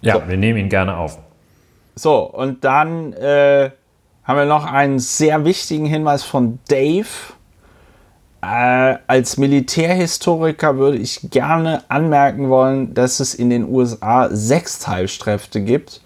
Ja, 0.03 0.15
so. 0.15 0.23
wir 0.29 0.37
nehmen 0.37 0.59
ihn 0.59 0.69
gerne 0.69 0.97
auf. 0.97 1.19
So, 1.95 2.21
und 2.23 2.65
dann 2.65 3.13
äh, 3.13 3.71
haben 4.25 4.39
wir 4.39 4.47
noch 4.47 4.65
einen 4.65 4.99
sehr 4.99 5.45
wichtigen 5.45 5.87
Hinweis 5.87 6.23
von 6.23 6.59
Dave. 6.69 7.07
Äh, 8.43 8.97
als 9.07 9.37
Militärhistoriker 9.37 10.79
würde 10.79 10.97
ich 10.97 11.31
gerne 11.31 11.83
anmerken 11.89 12.49
wollen, 12.49 12.95
dass 12.95 13.21
es 13.21 13.35
in 13.35 13.51
den 13.51 13.69
USA 13.69 14.29
sechs 14.31 14.79
Teilsträfte 14.79 15.61
gibt. 15.61 16.01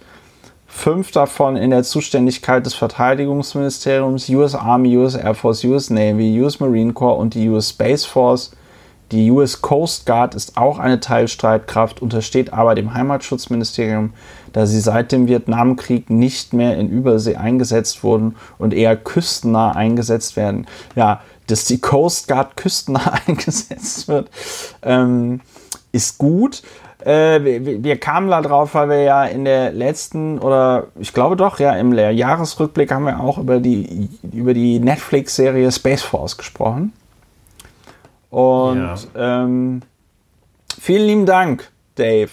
Fünf 0.67 1.13
davon 1.13 1.57
in 1.57 1.71
der 1.71 1.85
Zuständigkeit 1.85 2.67
des 2.67 2.75
Verteidigungsministeriums, 2.75 4.29
US 4.31 4.57
Army, 4.57 4.97
US 4.97 5.15
Air 5.15 5.35
Force, 5.35 5.63
US 5.65 5.91
Navy, 5.91 6.43
US 6.43 6.59
Marine 6.59 6.93
Corps 6.93 7.17
und 7.19 7.35
die 7.35 7.49
US 7.49 7.71
Space 7.71 8.05
Force. 8.05 8.51
Die 9.15 9.31
US 9.31 9.63
Coast 9.63 10.07
Guard 10.07 10.35
ist 10.35 10.57
auch 10.57 10.81
eine 10.81 10.99
Teilstreitkraft, 10.99 12.03
untersteht 12.03 12.53
aber 12.53 12.75
dem 12.75 12.95
Heimatschutzministerium 12.95 14.13
da 14.53 14.67
sie 14.67 14.81
seit 14.81 15.13
dem 15.13 15.29
Vietnamkrieg 15.29 16.11
nicht 16.11 16.53
mehr 16.53 16.79
in 16.79 16.89
Übersee 16.89 17.37
eingesetzt 17.37 18.03
wurden 18.03 18.37
und 18.57 18.73
eher 18.73 18.97
küstennah 18.97 19.73
eingesetzt 19.73 20.37
werden. 20.37 20.67
Ja, 20.95 21.21
dass 21.47 21.65
die 21.65 21.81
Coast 21.81 22.29
Guard 22.29 22.57
küstennah 22.57 23.15
eingesetzt 23.27 24.09
wird, 24.09 24.31
ähm, 24.83 25.41
ist 25.93 26.19
gut. 26.19 26.63
Äh, 27.05 27.43
wir, 27.45 27.85
wir, 27.85 27.97
kamen 27.99 28.31
da 28.31 28.43
drauf, 28.43 28.75
weil 28.75 28.89
wir 28.89 29.03
ja 29.03 29.25
in 29.27 29.45
der 29.45 29.73
letzten 29.73 30.39
oder 30.39 30.87
ich 30.99 31.13
glaube 31.13 31.37
doch, 31.37 31.59
ja, 31.59 31.75
im 31.75 31.93
Jahresrückblick 31.93 32.93
haben 32.93 33.05
wir 33.05 33.21
auch 33.21 33.39
über 33.39 33.61
die, 33.61 34.09
über 34.33 34.55
die 34.55 34.79
Netflix-Serie 34.79 35.71
Space 35.71 36.03
Force 36.03 36.37
gesprochen. 36.37 36.93
Und 38.35 39.07
ja. 39.15 39.45
ähm, 39.45 39.83
vielen 40.81 41.07
lieben 41.07 41.25
Dank, 41.25 41.71
Dave 41.95 42.31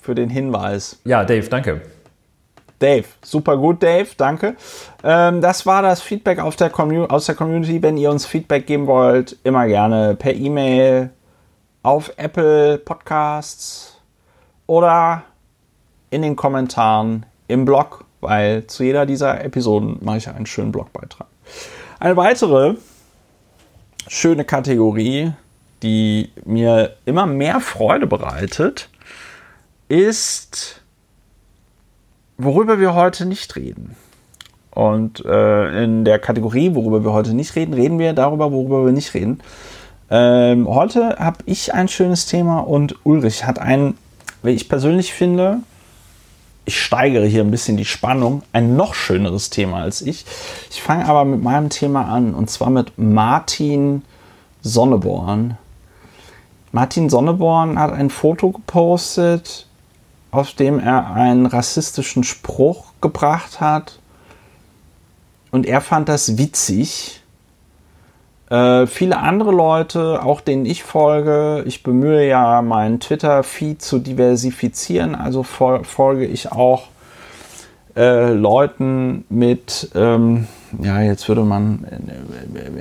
für 0.00 0.14
den 0.14 0.30
Hinweis. 0.30 1.00
Ja, 1.02 1.24
Dave, 1.24 1.48
danke. 1.48 1.80
Dave, 2.78 3.06
super 3.20 3.56
gut, 3.56 3.82
Dave, 3.82 4.06
danke. 4.16 4.54
Ähm, 5.02 5.40
das 5.40 5.66
war 5.66 5.82
das 5.82 6.00
Feedback 6.02 6.36
der, 6.36 6.44
aus 6.44 7.26
der 7.26 7.34
Community. 7.34 7.82
Wenn 7.82 7.96
ihr 7.96 8.12
uns 8.12 8.26
Feedback 8.26 8.64
geben 8.68 8.86
wollt, 8.86 9.36
immer 9.42 9.66
gerne 9.66 10.14
per 10.14 10.32
E-Mail 10.32 11.10
auf 11.82 12.12
Apple 12.16 12.78
Podcasts 12.78 13.98
oder 14.68 15.24
in 16.10 16.22
den 16.22 16.36
Kommentaren 16.36 17.26
im 17.48 17.64
Blog, 17.64 18.04
weil 18.20 18.68
zu 18.68 18.84
jeder 18.84 19.04
dieser 19.04 19.42
Episoden 19.42 19.98
mache 20.00 20.18
ich 20.18 20.28
einen 20.28 20.46
schönen 20.46 20.70
Blogbeitrag. 20.70 21.26
Eine 21.98 22.16
weitere 22.16 22.76
schöne 24.08 24.44
Kategorie, 24.44 25.32
die 25.82 26.30
mir 26.44 26.96
immer 27.04 27.26
mehr 27.26 27.60
Freude 27.60 28.06
bereitet, 28.06 28.88
ist, 29.88 30.82
worüber 32.38 32.80
wir 32.80 32.94
heute 32.94 33.26
nicht 33.26 33.54
reden. 33.56 33.96
Und 34.70 35.24
äh, 35.24 35.84
in 35.84 36.04
der 36.04 36.18
Kategorie, 36.18 36.74
worüber 36.74 37.04
wir 37.04 37.12
heute 37.12 37.34
nicht 37.34 37.54
reden, 37.54 37.74
reden 37.74 37.98
wir 37.98 38.12
darüber, 38.12 38.50
worüber 38.50 38.84
wir 38.86 38.92
nicht 38.92 39.14
reden. 39.14 39.40
Ähm, 40.10 40.68
heute 40.68 41.16
habe 41.18 41.38
ich 41.46 41.74
ein 41.74 41.88
schönes 41.88 42.26
Thema 42.26 42.60
und 42.60 42.96
Ulrich 43.04 43.46
hat 43.46 43.58
ein, 43.58 43.94
wie 44.42 44.50
ich 44.50 44.68
persönlich 44.68 45.12
finde, 45.12 45.60
ich 46.64 46.82
steigere 46.82 47.26
hier 47.26 47.42
ein 47.42 47.50
bisschen 47.50 47.76
die 47.76 47.84
Spannung, 47.84 48.42
ein 48.52 48.76
noch 48.76 48.94
schöneres 48.94 49.50
Thema 49.50 49.82
als 49.82 50.02
ich. 50.02 50.24
Ich 50.70 50.82
fange 50.82 51.06
aber 51.06 51.24
mit 51.24 51.42
meinem 51.42 51.68
Thema 51.68 52.06
an 52.06 52.34
und 52.34 52.50
zwar 52.50 52.70
mit 52.70 52.98
Martin 52.98 54.02
Sonneborn. 54.62 55.58
Martin 56.72 57.08
Sonneborn 57.10 57.78
hat 57.78 57.92
ein 57.92 58.10
Foto 58.10 58.50
gepostet 58.50 59.66
auf 60.34 60.52
dem 60.52 60.80
er 60.80 61.14
einen 61.14 61.46
rassistischen 61.46 62.24
Spruch 62.24 62.86
gebracht 63.00 63.60
hat. 63.60 64.00
Und 65.52 65.64
er 65.64 65.80
fand 65.80 66.08
das 66.08 66.36
witzig. 66.38 67.22
Äh, 68.50 68.86
viele 68.86 69.18
andere 69.18 69.52
Leute, 69.52 70.22
auch 70.22 70.40
denen 70.40 70.66
ich 70.66 70.84
folge, 70.84 71.64
ich 71.66 71.82
bemühe 71.82 72.26
ja 72.26 72.60
meinen 72.62 73.00
Twitter-Feed 73.00 73.80
zu 73.80 73.98
diversifizieren, 73.98 75.14
also 75.14 75.42
fol 75.42 75.82
folge 75.84 76.26
ich 76.26 76.52
auch 76.52 76.88
äh, 77.96 78.32
Leuten 78.32 79.24
mit, 79.28 79.90
ähm, 79.94 80.46
ja, 80.82 81.00
jetzt 81.00 81.28
würde 81.28 81.42
man, 81.42 81.86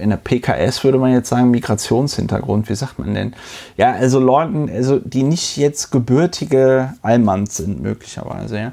in 0.01 0.10
der 0.10 0.17
PKS 0.17 0.84
würde 0.84 0.98
man 0.98 1.13
jetzt 1.13 1.29
sagen, 1.29 1.51
Migrationshintergrund, 1.51 2.67
wie 2.67 2.75
sagt 2.75 3.00
man 3.00 3.13
denn? 3.13 3.36
Ja, 3.77 3.91
also 3.91 4.20
Leuten, 4.20 4.70
also 4.70 5.00
die 5.00 5.24
nicht 5.24 5.55
jetzt 5.55 5.91
gebürtige 5.91 6.96
Allmanns 7.03 7.58
sind, 7.58 7.82
möglicherweise, 7.82 8.58
ja. 8.58 8.72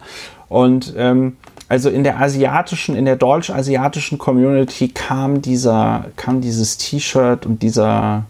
Und 0.49 0.95
ähm, 0.97 1.37
also 1.71 1.89
in 1.89 2.03
der 2.03 2.21
asiatischen, 2.21 2.97
in 2.97 3.05
der 3.05 3.15
deutsch-asiatischen 3.15 4.19
Community 4.19 4.89
kam 4.89 5.41
dieser, 5.41 6.07
kam 6.17 6.41
dieses 6.41 6.79
T-Shirt 6.79 7.47
und 7.47 7.62
dieser, 7.62 8.25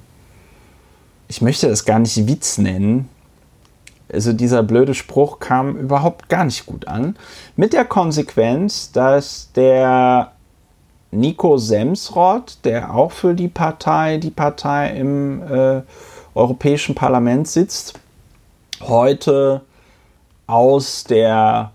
ich 1.27 1.41
möchte 1.41 1.67
es 1.69 1.87
gar 1.87 1.99
nicht 1.99 2.29
Witz 2.29 2.59
nennen, 2.59 3.09
also 4.13 4.35
dieser 4.35 4.63
blöde 4.63 4.93
Spruch 4.93 5.41
kam 5.41 5.75
überhaupt 5.79 6.29
gar 6.29 6.45
nicht 6.45 6.67
gut 6.67 6.87
an. 6.87 7.17
Mit 7.57 7.73
der 7.73 7.87
Konsequenz, 7.87 8.93
dass 8.93 9.51
der 9.57 10.33
Nico 11.11 11.57
Semsrott, 11.57 12.59
der 12.65 12.95
auch 12.95 13.11
für 13.11 13.33
die 13.33 13.49
Partei, 13.49 14.19
die 14.19 14.31
Partei 14.31 14.91
im 14.91 15.43
äh, 15.51 15.81
Europäischen 16.35 16.95
Parlament 16.95 17.49
sitzt, 17.49 17.99
heute 18.83 19.63
aus 20.47 21.05
der 21.05 21.73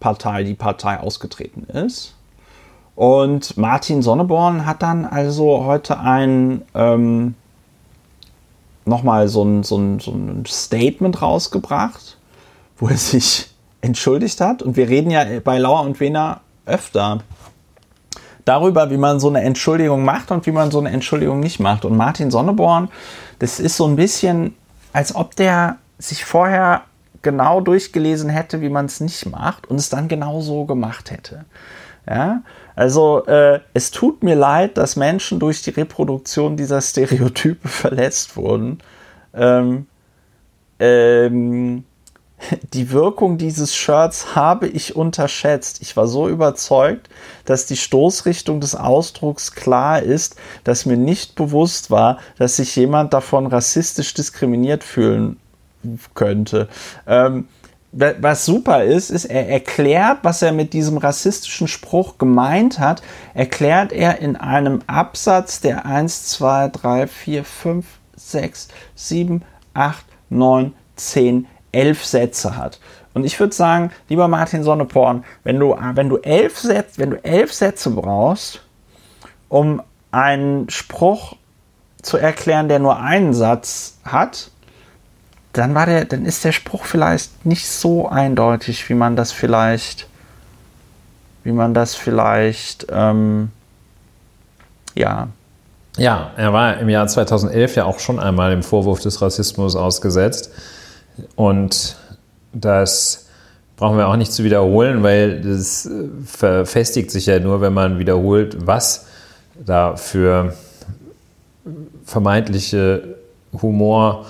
Partei, 0.00 0.44
die 0.44 0.54
Partei 0.54 1.00
ausgetreten 1.00 1.64
ist. 1.64 2.14
Und 2.94 3.56
Martin 3.56 4.02
Sonneborn 4.02 4.66
hat 4.66 4.82
dann 4.82 5.04
also 5.04 5.64
heute 5.64 6.00
ein 6.00 6.62
ähm, 6.74 7.34
nochmal 8.84 9.28
so 9.28 9.44
ein, 9.44 9.62
so, 9.62 9.76
ein, 9.76 10.00
so 10.00 10.10
ein 10.10 10.44
Statement 10.46 11.22
rausgebracht, 11.22 12.18
wo 12.76 12.88
er 12.88 12.96
sich 12.96 13.50
entschuldigt 13.80 14.40
hat. 14.40 14.62
Und 14.62 14.76
wir 14.76 14.88
reden 14.88 15.10
ja 15.10 15.24
bei 15.44 15.58
Lauer 15.58 15.82
und 15.82 16.00
Wena 16.00 16.40
öfter 16.66 17.20
darüber, 18.44 18.90
wie 18.90 18.96
man 18.96 19.20
so 19.20 19.28
eine 19.28 19.42
Entschuldigung 19.42 20.04
macht 20.04 20.30
und 20.30 20.46
wie 20.46 20.52
man 20.52 20.70
so 20.70 20.78
eine 20.80 20.90
Entschuldigung 20.90 21.38
nicht 21.38 21.60
macht. 21.60 21.84
Und 21.84 21.96
Martin 21.96 22.30
Sonneborn, 22.30 22.88
das 23.38 23.60
ist 23.60 23.76
so 23.76 23.86
ein 23.86 23.96
bisschen, 23.96 24.54
als 24.92 25.14
ob 25.14 25.36
der 25.36 25.76
sich 25.98 26.24
vorher 26.24 26.82
genau 27.22 27.60
durchgelesen 27.60 28.30
hätte, 28.30 28.60
wie 28.60 28.68
man 28.68 28.86
es 28.86 29.00
nicht 29.00 29.26
macht 29.26 29.66
und 29.66 29.76
es 29.76 29.90
dann 29.90 30.08
genau 30.08 30.40
so 30.40 30.64
gemacht 30.64 31.10
hätte. 31.10 31.44
Ja, 32.08 32.42
also 32.74 33.26
äh, 33.26 33.60
es 33.74 33.90
tut 33.90 34.22
mir 34.22 34.34
leid, 34.34 34.78
dass 34.78 34.96
Menschen 34.96 35.40
durch 35.40 35.62
die 35.62 35.70
Reproduktion 35.70 36.56
dieser 36.56 36.80
Stereotype 36.80 37.68
verletzt 37.68 38.36
wurden. 38.36 38.78
Ähm, 39.34 39.86
ähm, 40.78 41.84
die 42.72 42.92
Wirkung 42.92 43.36
dieses 43.36 43.74
Shirts 43.74 44.36
habe 44.36 44.68
ich 44.68 44.96
unterschätzt. 44.96 45.82
Ich 45.82 45.96
war 45.96 46.06
so 46.06 46.28
überzeugt, 46.28 47.08
dass 47.44 47.66
die 47.66 47.76
Stoßrichtung 47.76 48.60
des 48.60 48.74
Ausdrucks 48.74 49.52
klar 49.52 50.00
ist, 50.00 50.36
dass 50.64 50.86
mir 50.86 50.96
nicht 50.96 51.34
bewusst 51.34 51.90
war, 51.90 52.18
dass 52.38 52.56
sich 52.56 52.74
jemand 52.76 53.12
davon 53.12 53.46
rassistisch 53.46 54.14
diskriminiert 54.14 54.84
fühlen 54.84 55.36
könnte. 56.14 56.68
Ähm, 57.06 57.48
was 57.92 58.44
super 58.44 58.84
ist, 58.84 59.10
ist, 59.10 59.24
er 59.24 59.48
erklärt, 59.48 60.18
was 60.22 60.42
er 60.42 60.52
mit 60.52 60.74
diesem 60.74 60.98
rassistischen 60.98 61.68
Spruch 61.68 62.18
gemeint 62.18 62.78
hat, 62.78 63.02
erklärt 63.32 63.92
er 63.92 64.18
in 64.18 64.36
einem 64.36 64.80
Absatz, 64.86 65.60
der 65.60 65.86
1, 65.86 66.28
2, 66.28 66.68
3, 66.68 67.06
4, 67.06 67.44
5, 67.44 67.86
6, 68.14 68.68
7, 68.94 69.42
8, 69.72 70.04
9, 70.28 70.74
10, 70.96 71.46
11 71.72 72.04
Sätze 72.04 72.56
hat. 72.56 72.78
Und 73.14 73.24
ich 73.24 73.40
würde 73.40 73.54
sagen, 73.54 73.90
lieber 74.08 74.28
Martin 74.28 74.62
Sonneporn, 74.62 75.24
wenn 75.42 75.58
du, 75.58 75.74
wenn, 75.94 76.08
du 76.08 76.18
elf 76.18 76.58
Sätze, 76.58 76.98
wenn 76.98 77.10
du 77.10 77.24
elf 77.24 77.52
Sätze 77.52 77.90
brauchst, 77.90 78.62
um 79.48 79.82
einen 80.10 80.68
Spruch 80.68 81.36
zu 82.02 82.18
erklären, 82.18 82.68
der 82.68 82.78
nur 82.78 83.00
einen 83.00 83.32
Satz 83.32 83.98
hat, 84.04 84.50
dann 85.58 85.74
war 85.74 85.86
der, 85.86 86.04
dann 86.04 86.24
ist 86.24 86.44
der 86.44 86.52
Spruch 86.52 86.84
vielleicht 86.84 87.44
nicht 87.44 87.68
so 87.68 88.08
eindeutig, 88.08 88.88
wie 88.88 88.94
man 88.94 89.16
das 89.16 89.32
vielleicht, 89.32 90.06
wie 91.42 91.50
man 91.50 91.74
das 91.74 91.96
vielleicht, 91.96 92.86
ähm, 92.90 93.50
ja. 94.94 95.28
Ja, 95.96 96.30
er 96.36 96.52
war 96.52 96.78
im 96.78 96.88
Jahr 96.88 97.08
2011 97.08 97.74
ja 97.74 97.84
auch 97.86 97.98
schon 97.98 98.20
einmal 98.20 98.52
im 98.52 98.62
Vorwurf 98.62 99.00
des 99.00 99.20
Rassismus 99.20 99.74
ausgesetzt. 99.74 100.52
Und 101.34 101.96
das 102.52 103.26
brauchen 103.76 103.98
wir 103.98 104.06
auch 104.06 104.16
nicht 104.16 104.32
zu 104.32 104.44
wiederholen, 104.44 105.02
weil 105.02 105.40
das 105.40 105.86
äh, 105.86 106.08
verfestigt 106.24 107.10
sich 107.10 107.26
ja 107.26 107.40
nur, 107.40 107.60
wenn 107.60 107.74
man 107.74 107.98
wiederholt, 107.98 108.64
was 108.64 109.06
da 109.56 109.96
für 109.96 110.54
vermeintliche 112.04 113.16
Humor 113.60 114.24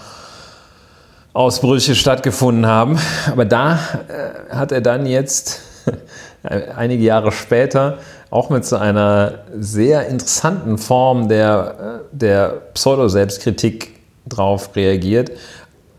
Ausbrüche 1.33 1.95
stattgefunden 1.95 2.67
haben. 2.67 2.99
Aber 3.31 3.45
da 3.45 3.75
äh, 4.09 4.55
hat 4.55 4.73
er 4.73 4.81
dann 4.81 5.07
jetzt 5.07 5.61
einige 6.43 7.05
Jahre 7.05 7.33
später 7.33 7.99
auch 8.31 8.51
mit 8.51 8.65
so 8.65 8.77
einer 8.77 9.41
sehr 9.59 10.07
interessanten 10.09 10.79
Form 10.79 11.29
der, 11.29 12.03
äh, 12.13 12.17
der 12.17 12.49
Pseudo-Selbstkritik 12.75 13.95
drauf 14.29 14.71
reagiert. 14.77 15.33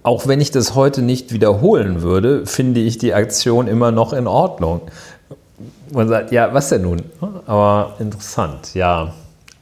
Auch 0.03 0.27
wenn 0.27 0.39
ich 0.39 0.51
das 0.51 0.75
heute 0.75 1.01
nicht 1.01 1.33
wiederholen 1.33 2.01
würde, 2.01 2.45
finde 2.45 2.79
ich 2.79 2.97
die 2.97 3.13
Aktion 3.13 3.67
immer 3.67 3.91
noch 3.91 4.13
in 4.13 4.27
Ordnung. 4.27 4.81
Man 5.91 6.07
sagt, 6.07 6.31
ja, 6.31 6.53
was 6.53 6.69
denn 6.69 6.83
nun? 6.83 7.03
Aber 7.45 7.95
interessant, 7.99 8.73
ja. 8.75 9.13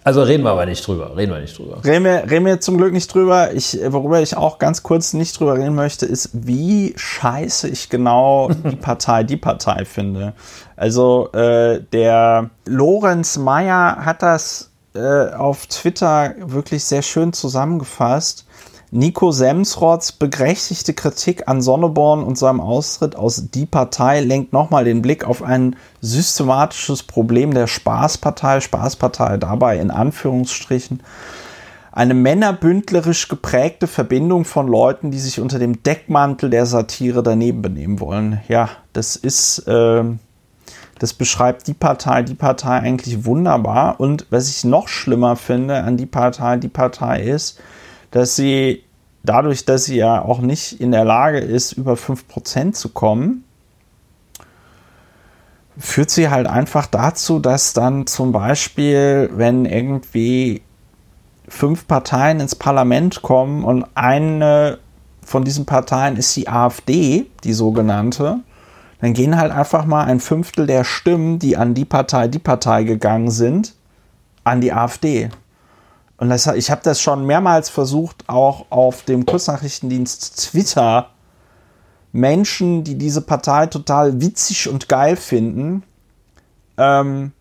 Also 0.08 0.22
reden 0.22 0.46
wir 0.46 0.52
aber 0.52 0.66
nicht 0.66 0.88
drüber. 0.88 1.18
Reden 1.18 1.34
wir 1.34 1.42
nicht 1.42 1.58
drüber. 1.58 1.84
Reden 1.84 2.06
wir, 2.06 2.32
reden 2.32 2.46
wir 2.46 2.62
zum 2.62 2.78
Glück 2.78 2.94
nicht 2.94 3.14
drüber. 3.14 3.52
Ich, 3.52 3.78
worüber 3.88 4.22
ich 4.22 4.38
auch 4.38 4.58
ganz 4.58 4.82
kurz 4.82 5.12
nicht 5.12 5.38
drüber 5.38 5.56
reden 5.56 5.76
möchte, 5.76 6.06
ist, 6.06 6.30
wie 6.32 6.94
scheiße 6.96 7.68
ich 7.68 7.90
genau 7.90 8.50
die 8.50 8.76
Partei, 8.82 9.24
die 9.24 9.36
Partei 9.36 9.84
finde. 9.84 10.32
Also 10.78 11.30
äh, 11.34 11.82
der 11.92 12.50
Lorenz 12.66 13.36
Meyer 13.36 14.06
hat 14.06 14.22
das 14.22 14.72
äh, 14.96 15.34
auf 15.34 15.68
Twitter 15.68 16.36
wirklich 16.38 16.86
sehr 16.86 17.02
schön 17.02 17.34
zusammengefasst. 17.34 18.47
Nico 18.90 19.32
Semsroths 19.32 20.14
berechtigte 20.14 20.94
Kritik 20.94 21.50
an 21.50 21.62
Sonneborn 21.62 22.24
und 22.24 22.38
seinem 22.38 22.62
Austritt 22.62 23.18
aus 23.18 23.50
Die 23.52 23.66
Partei 23.66 24.22
lenkt 24.22 24.54
nochmal 24.54 24.86
den 24.86 25.02
Blick 25.02 25.26
auf 25.26 25.44
ein 25.44 25.76
systematisches 26.00 27.04
Problem 27.04 27.54
der 27.54 27.68
Spaßpartei. 27.68 28.62
Spaßpartei 28.62 29.38
dabei 29.38 29.78
in 29.80 29.92
Anführungsstrichen. 29.92 31.04
Eine 31.92 32.14
männerbündlerisch 32.14 33.28
geprägte 33.28 33.88
Verbindung 33.88 34.46
von 34.46 34.68
Leuten, 34.68 35.12
die 35.12 35.20
sich 35.20 35.42
unter 35.42 35.60
dem 35.60 35.84
Deckmantel 35.84 36.50
der 36.50 36.66
Satire 36.66 37.24
daneben 37.24 37.62
benehmen 37.62 38.00
wollen. 38.00 38.40
Ja, 38.48 38.70
das 38.94 39.18
ist, 39.18 39.68
äh, 39.68 40.04
das 41.00 41.14
beschreibt 41.14 41.68
die 41.68 41.74
Partei, 41.74 42.22
die 42.22 42.36
Partei 42.36 42.80
eigentlich 42.80 43.26
wunderbar. 43.26 44.00
Und 44.00 44.28
was 44.30 44.48
ich 44.48 44.64
noch 44.64 44.88
schlimmer 44.88 45.36
finde 45.36 45.84
an 45.84 45.98
die 45.98 46.06
Partei, 46.06 46.56
die 46.56 46.70
Partei 46.70 47.24
ist, 47.24 47.60
dass 48.12 48.36
sie 48.36 48.84
dadurch, 49.28 49.66
dass 49.66 49.86
sie 49.86 49.98
ja 49.98 50.22
auch 50.22 50.40
nicht 50.40 50.80
in 50.80 50.92
der 50.92 51.06
Lage 51.06 51.40
ist, 51.40 51.74
über 51.74 51.94
5% 51.94 52.74
zu 52.74 52.90
kommen, 52.90 53.44
führt 55.78 56.10
sie 56.10 56.30
halt 56.30 56.48
einfach 56.48 56.88
dazu, 56.88 57.40
dass 57.40 57.74
dann 57.74 58.08
zum 58.08 58.32
Beispiel, 58.32 59.30
wenn 59.34 59.66
irgendwie 59.66 60.62
fünf 61.48 61.88
Parteien 61.88 62.40
ins 62.40 62.56
Parlament 62.56 63.22
kommen 63.22 63.64
und 63.64 63.86
eine 63.96 64.80
von 65.24 65.44
diesen 65.44 65.66
Parteien 65.66 66.16
ist 66.16 66.36
die 66.36 66.48
AfD, 66.48 67.28
die 67.44 67.54
sogenannte, 67.54 68.40
dann 69.02 69.14
gehen 69.14 69.38
halt 69.38 69.52
einfach 69.52 69.86
mal 69.86 70.06
ein 70.06 70.20
Fünftel 70.20 70.66
der 70.66 70.84
Stimmen, 70.84 71.38
die 71.38 71.58
an 71.58 71.74
die 71.74 71.86
Partei, 71.86 72.28
die 72.28 72.40
Partei 72.40 72.84
gegangen 72.84 73.30
sind, 73.30 73.76
an 74.44 74.62
die 74.62 74.74
AfD. 74.74 75.30
Und 76.18 76.30
das, 76.30 76.48
ich 76.48 76.72
habe 76.72 76.82
das 76.84 77.00
schon 77.00 77.26
mehrmals 77.26 77.70
versucht, 77.70 78.24
auch 78.28 78.66
auf 78.70 79.04
dem 79.04 79.26
Kurznachrichtendienst 79.26 80.50
Twitter 80.50 81.10
Menschen, 82.12 82.84
die 82.84 82.96
diese 82.96 83.22
Partei 83.22 83.68
total 83.68 84.20
witzig 84.22 84.70
und 84.70 84.90
geil 84.90 85.16
finden, 85.16 85.84
ähm, 86.78 87.32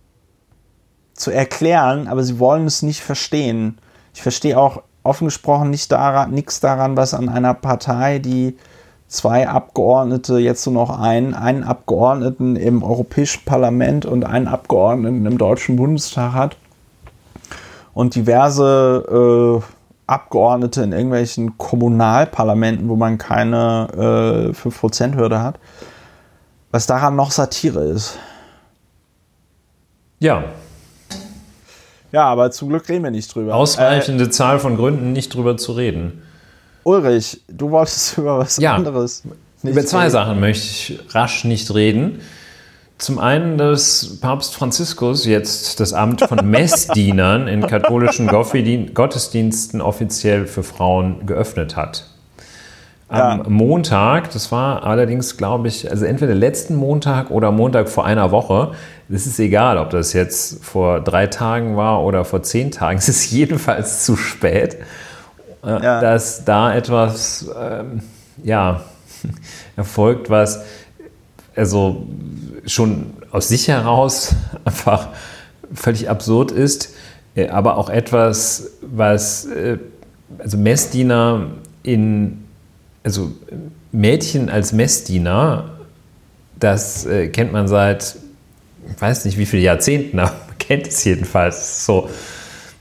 zu 1.15 1.31
erklären, 1.31 2.09
aber 2.09 2.23
sie 2.23 2.39
wollen 2.39 2.67
es 2.67 2.83
nicht 2.83 3.01
verstehen. 3.01 3.79
Ich 4.13 4.23
verstehe 4.23 4.59
auch 4.59 4.83
offen 5.03 5.27
gesprochen 5.27 5.71
nicht 5.71 5.91
daran, 5.93 6.33
nichts 6.33 6.61
daran, 6.61 6.97
was 6.97 7.15
an 7.15 7.31
einer 7.31 7.55
Partei, 7.55 8.19
die 8.19 8.59
zwei 9.09 9.49
Abgeordnete, 9.49 10.39
jetzt 10.39 10.67
nur 10.67 10.75
noch 10.75 10.99
einen, 10.99 11.33
einen 11.33 11.65
Abgeordneten 11.65 12.57
im 12.57 12.83
Europäischen 12.83 13.45
Parlament 13.45 14.05
und 14.05 14.25
einen 14.25 14.49
Abgeordneten 14.49 15.25
im 15.25 15.39
Deutschen 15.39 15.77
Bundestag 15.77 16.33
hat, 16.35 16.57
und 17.97 18.15
diverse 18.15 19.63
äh, 19.65 19.73
Abgeordnete 20.07 20.83
in 20.83 20.93
irgendwelchen 20.93 21.57
Kommunalparlamenten, 21.57 22.91
wo 22.91 22.95
man 22.95 23.17
keine 23.17 24.53
äh, 24.55 24.69
5%-Hürde 24.69 25.41
hat, 25.43 25.59
was 26.71 26.87
daran 26.87 27.17
noch 27.17 27.31
Satire 27.31 27.85
ist. 27.85 28.19
Ja. 30.19 30.45
Ja, 32.13 32.25
aber 32.25 32.51
zum 32.51 32.69
Glück 32.69 32.87
reden 32.91 33.03
wir 33.03 33.11
nicht 33.11 33.35
drüber. 33.35 33.55
Ausreichende 33.55 34.25
äh, 34.25 34.31
Zahl 34.31 34.59
von 34.59 34.77
Gründen, 34.77 35.15
nicht 35.15 35.35
drüber 35.35 35.57
zu 35.57 35.73
reden. 35.73 36.23
Ulrich, 36.85 37.41
du 37.49 37.71
wolltest 37.71 38.19
über 38.19 38.41
was 38.41 38.59
ja, 38.59 38.75
anderes. 38.75 39.23
Über 39.63 39.87
zwei 39.87 40.01
reden. 40.01 40.11
Sachen 40.11 40.41
möchte 40.41 40.67
ich 40.67 41.15
rasch 41.15 41.45
nicht 41.45 41.73
reden. 41.75 42.21
Zum 42.99 43.19
einen, 43.19 43.59
dass 43.59 44.19
Papst 44.21 44.55
Franziskus 44.55 45.27
jetzt 45.27 45.81
das 45.81 45.93
Amt 45.93 46.23
von 46.23 46.39
Messdienern 46.51 47.47
in 47.47 47.67
katholischen 47.67 48.27
Gottesdiensten 48.27 49.83
offiziell 49.83 50.47
für 50.47 50.63
Frauen 50.63 51.27
geöffnet 51.27 51.77
hat. 51.77 52.07
Am 53.09 53.39
ja. 53.39 53.49
Montag, 53.49 54.33
das 54.33 54.51
war 54.51 54.83
allerdings, 54.83 55.37
glaube 55.37 55.69
ich, 55.69 55.89
also 55.89 56.07
entweder 56.07 56.35
letzten 56.35 56.75
Montag 56.75 57.31
oder 57.31 57.53
Montag 57.53 57.89
vor 57.89 58.05
einer 58.05 58.33
Woche. 58.33 58.73
Es 59.09 59.27
ist 59.27 59.39
egal, 59.39 59.79
ob 59.79 59.91
das 59.91 60.13
jetzt 60.13 60.65
vor 60.65 61.01
drei 61.01 61.29
Tagen 61.29 61.77
war 61.77 62.03
oder 62.03 62.25
vor 62.25 62.43
zehn 62.43 62.73
Tagen. 62.73 62.99
Es 62.99 63.09
ist 63.09 63.31
jedenfalls 63.31 64.05
zu 64.05 64.17
spät, 64.17 64.79
äh, 65.63 65.69
ja. 65.69 66.01
dass 66.01 66.45
da 66.45 66.75
etwas 66.75 67.49
ähm, 67.57 68.03
ja, 68.43 68.81
erfolgt, 69.77 70.29
was 70.29 70.65
also 71.57 72.07
schon 72.67 73.15
aus 73.31 73.49
sich 73.49 73.69
heraus 73.69 74.35
einfach 74.65 75.09
völlig 75.75 76.09
absurd 76.09 76.53
ist, 76.53 76.95
äh, 77.35 77.49
aber 77.49 77.77
auch 77.77 77.91
etwas, 77.91 78.73
was 78.83 79.47
äh, 79.47 79.79
also 80.39 80.59
Messdiener 80.59 81.49
in, 81.83 82.45
also 83.05 83.33
Mädchen 83.93 84.51
als 84.51 84.73
Messdiener, 84.73 85.71
das 86.59 87.07
äh, 87.07 87.29
kennt 87.29 87.53
man 87.53 87.69
seit, 87.69 88.17
ich 88.95 89.01
weiß 89.01 89.25
nicht 89.25 89.39
wie 89.39 89.47
viele 89.47 89.63
Jahrzehnten, 89.63 90.19
aber 90.21 90.31
man 90.31 90.59
kennt 90.59 90.87
es 90.87 91.05
jedenfalls 91.05 91.85
so. 91.85 92.09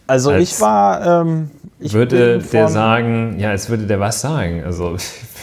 Also 0.08 0.32
ich 0.34 0.62
war, 0.62 1.22
ähm, 1.22 1.50
ich 1.80 1.94
würde 1.94 2.40
der 2.40 2.68
sagen, 2.68 3.40
ja, 3.40 3.54
es 3.54 3.70
würde 3.70 3.88
der 3.88 4.00
was 4.00 4.22
sagen. 4.22 4.64
Also 4.64 4.98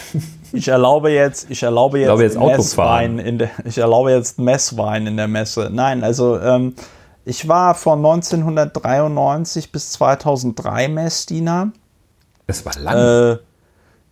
ich 0.53 0.69
erlaube 0.69 1.11
jetzt, 1.11 1.51
ich 1.51 1.62
erlaube 1.62 1.99
jetzt, 1.99 2.09
ich 2.09 2.35
erlaube 2.35 2.53
jetzt 2.53 2.59
Messwein 2.59 3.19
in 3.19 3.38
der, 3.38 3.51
ich 3.65 3.79
erlaube 3.79 4.11
jetzt 4.12 4.38
Messwein 4.38 5.07
in 5.07 5.17
der 5.17 5.29
Messe. 5.29 5.71
Nein, 5.73 6.05
also 6.05 6.38
ähm, 6.38 6.75
ich 7.25 7.49
war 7.49 7.75
von 7.75 7.99
1993 7.99 9.73
bis 9.73 9.91
2003 9.93 10.88
Messdiener. 10.88 11.73
Das 12.47 12.67
war 12.67 12.77
lang. 12.79 12.97
Äh, 12.97 13.38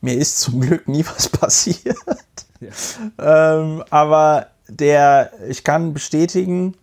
mir 0.00 0.14
ist 0.14 0.40
zum 0.40 0.60
Glück 0.60 0.88
nie 0.88 1.04
was 1.04 1.28
passiert. 1.28 1.96
Ja. 2.60 3.54
Ähm, 3.54 3.84
aber 3.90 4.46
der, 4.68 5.32
ich 5.48 5.64
kann 5.64 5.92
bestätigen, 5.92 6.74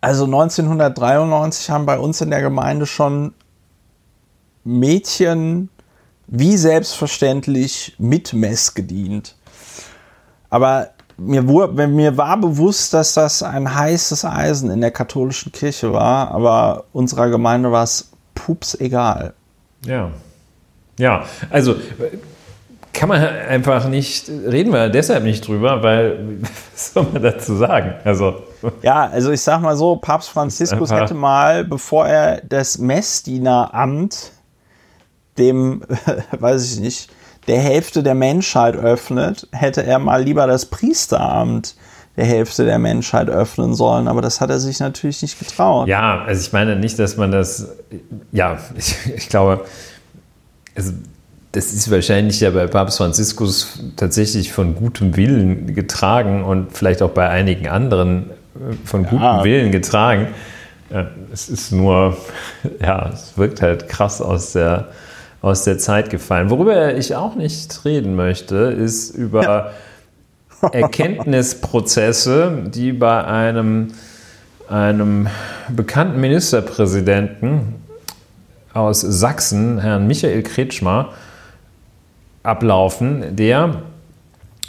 also 0.00 0.24
1993 0.24 1.70
haben 1.70 1.86
bei 1.86 1.98
uns 1.98 2.20
in 2.20 2.30
der 2.30 2.40
Gemeinde 2.40 2.86
schon 2.86 3.34
Mädchen 4.64 5.70
wie 6.30 6.56
selbstverständlich 6.56 7.96
mit 7.98 8.32
Mess 8.32 8.74
gedient. 8.74 9.34
Aber 10.48 10.90
mir, 11.16 11.46
wurde, 11.48 11.86
mir 11.88 12.16
war 12.16 12.40
bewusst, 12.40 12.94
dass 12.94 13.14
das 13.14 13.42
ein 13.42 13.74
heißes 13.74 14.24
Eisen 14.24 14.70
in 14.70 14.80
der 14.80 14.92
katholischen 14.92 15.52
Kirche 15.52 15.92
war, 15.92 16.30
aber 16.30 16.84
unserer 16.92 17.28
Gemeinde 17.28 17.72
war 17.72 17.82
es 17.82 18.10
pups 18.34 18.74
egal. 18.80 19.34
Ja. 19.84 20.12
Ja, 20.98 21.24
also 21.50 21.76
kann 22.92 23.08
man 23.08 23.22
einfach 23.22 23.88
nicht, 23.88 24.28
reden 24.28 24.72
wir 24.72 24.88
deshalb 24.88 25.24
nicht 25.24 25.46
drüber, 25.46 25.82
weil, 25.82 26.38
was 26.72 26.92
soll 26.92 27.06
man 27.12 27.22
dazu 27.22 27.56
sagen? 27.56 27.94
Also. 28.04 28.42
Ja, 28.82 29.06
also 29.06 29.30
ich 29.30 29.40
sag 29.40 29.62
mal 29.62 29.74
so, 29.74 29.96
Papst 29.96 30.28
Franziskus 30.28 30.92
hätte 30.92 31.14
mal, 31.14 31.64
bevor 31.64 32.06
er 32.06 32.42
das 32.42 32.76
Messdieneramt 32.76 34.32
dem, 35.38 35.82
weiß 36.38 36.72
ich 36.72 36.80
nicht, 36.80 37.10
der 37.46 37.60
Hälfte 37.60 38.02
der 38.02 38.14
Menschheit 38.14 38.76
öffnet, 38.76 39.48
hätte 39.52 39.82
er 39.82 39.98
mal 39.98 40.22
lieber 40.22 40.46
das 40.46 40.66
Priesteramt 40.66 41.74
der 42.16 42.26
Hälfte 42.26 42.64
der 42.64 42.78
Menschheit 42.78 43.28
öffnen 43.28 43.74
sollen. 43.74 44.08
Aber 44.08 44.20
das 44.20 44.40
hat 44.40 44.50
er 44.50 44.60
sich 44.60 44.80
natürlich 44.80 45.22
nicht 45.22 45.38
getraut. 45.38 45.88
Ja, 45.88 46.22
also 46.22 46.40
ich 46.40 46.52
meine 46.52 46.76
nicht, 46.76 46.98
dass 46.98 47.16
man 47.16 47.32
das, 47.32 47.68
ja, 48.32 48.58
ich, 48.76 48.94
ich 49.16 49.28
glaube, 49.28 49.64
also 50.76 50.92
das 51.52 51.72
ist 51.72 51.90
wahrscheinlich 51.90 52.40
ja 52.40 52.50
bei 52.50 52.66
Papst 52.66 52.98
Franziskus 52.98 53.80
tatsächlich 53.96 54.52
von 54.52 54.76
gutem 54.76 55.16
Willen 55.16 55.74
getragen 55.74 56.44
und 56.44 56.76
vielleicht 56.76 57.02
auch 57.02 57.10
bei 57.10 57.28
einigen 57.28 57.68
anderen 57.68 58.30
äh, 58.54 58.74
von 58.84 59.04
gutem 59.04 59.22
ja. 59.22 59.44
Willen 59.44 59.72
getragen. 59.72 60.28
Es 61.32 61.48
ist 61.48 61.72
nur, 61.72 62.16
ja, 62.80 63.10
es 63.12 63.36
wirkt 63.36 63.62
halt 63.62 63.88
krass 63.88 64.20
aus 64.20 64.52
der, 64.52 64.88
aus 65.42 65.64
der 65.64 65.78
Zeit 65.78 66.10
gefallen. 66.10 66.50
Worüber 66.50 66.94
ich 66.94 67.16
auch 67.16 67.34
nicht 67.34 67.84
reden 67.84 68.14
möchte, 68.14 68.56
ist 68.56 69.10
über 69.10 69.42
ja. 69.42 69.70
Erkenntnisprozesse, 70.72 72.64
die 72.66 72.92
bei 72.92 73.24
einem, 73.24 73.88
einem 74.68 75.28
bekannten 75.68 76.20
Ministerpräsidenten 76.20 77.76
aus 78.74 79.00
Sachsen, 79.00 79.78
Herrn 79.80 80.06
Michael 80.06 80.42
Kretschmer, 80.42 81.12
ablaufen. 82.42 83.36
Der 83.36 83.82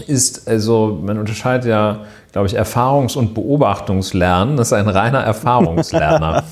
ist, 0.08 0.48
also 0.48 1.00
man 1.04 1.18
unterscheidet 1.18 1.66
ja, 1.66 2.06
glaube 2.32 2.48
ich, 2.48 2.58
Erfahrungs- 2.58 3.18
und 3.18 3.34
Beobachtungslernen. 3.34 4.58
Das 4.58 4.68
ist 4.68 4.74
ein 4.74 4.88
reiner 4.88 5.20
Erfahrungslerner. 5.20 6.44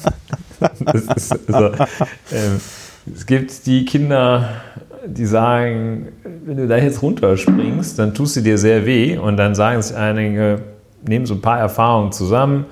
also, 0.85 1.65
äh, 1.65 2.59
es 3.13 3.25
gibt 3.25 3.65
die 3.65 3.85
Kinder, 3.85 4.49
die 5.05 5.25
sagen, 5.25 6.09
wenn 6.45 6.57
du 6.57 6.67
da 6.67 6.77
jetzt 6.77 7.01
runterspringst, 7.01 7.97
dann 7.97 8.13
tust 8.13 8.35
du 8.35 8.41
dir 8.41 8.57
sehr 8.57 8.85
weh. 8.85 9.17
Und 9.17 9.37
dann 9.37 9.55
sagen 9.55 9.81
sich 9.81 9.95
einige, 9.95 10.61
nehmen 11.05 11.25
so 11.25 11.35
ein 11.35 11.41
paar 11.41 11.59
Erfahrungen 11.59 12.11
zusammen 12.11 12.65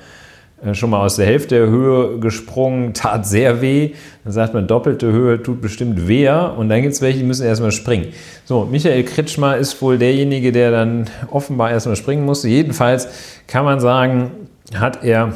äh, 0.64 0.74
schon 0.74 0.90
mal 0.90 1.06
aus 1.06 1.16
der 1.18 1.26
Hälfte 1.26 1.56
der 1.56 1.68
Höhe 1.68 2.20
gesprungen, 2.20 2.94
tat 2.94 3.26
sehr 3.26 3.62
weh. 3.62 3.92
Dann 4.24 4.34
sagt 4.34 4.54
man, 4.54 4.68
doppelte 4.68 5.12
Höhe 5.12 5.42
tut 5.42 5.62
bestimmt 5.62 6.08
weh. 6.08 6.30
Und 6.30 6.70
dann 6.70 6.82
gibt 6.82 6.94
es 6.94 7.02
welche, 7.02 7.20
die 7.20 7.26
müssen 7.26 7.46
erstmal 7.46 7.72
springen. 7.72 8.08
So, 8.46 8.66
Michael 8.66 9.04
Kretschmer 9.04 9.58
ist 9.58 9.82
wohl 9.82 9.98
derjenige, 9.98 10.52
der 10.52 10.72
dann 10.72 11.10
offenbar 11.30 11.72
erstmal 11.72 11.96
springen 11.96 12.26
musste. 12.26 12.48
Jedenfalls 12.48 13.08
kann 13.48 13.66
man 13.66 13.80
sagen, 13.80 14.32
hat 14.76 15.04
er 15.04 15.34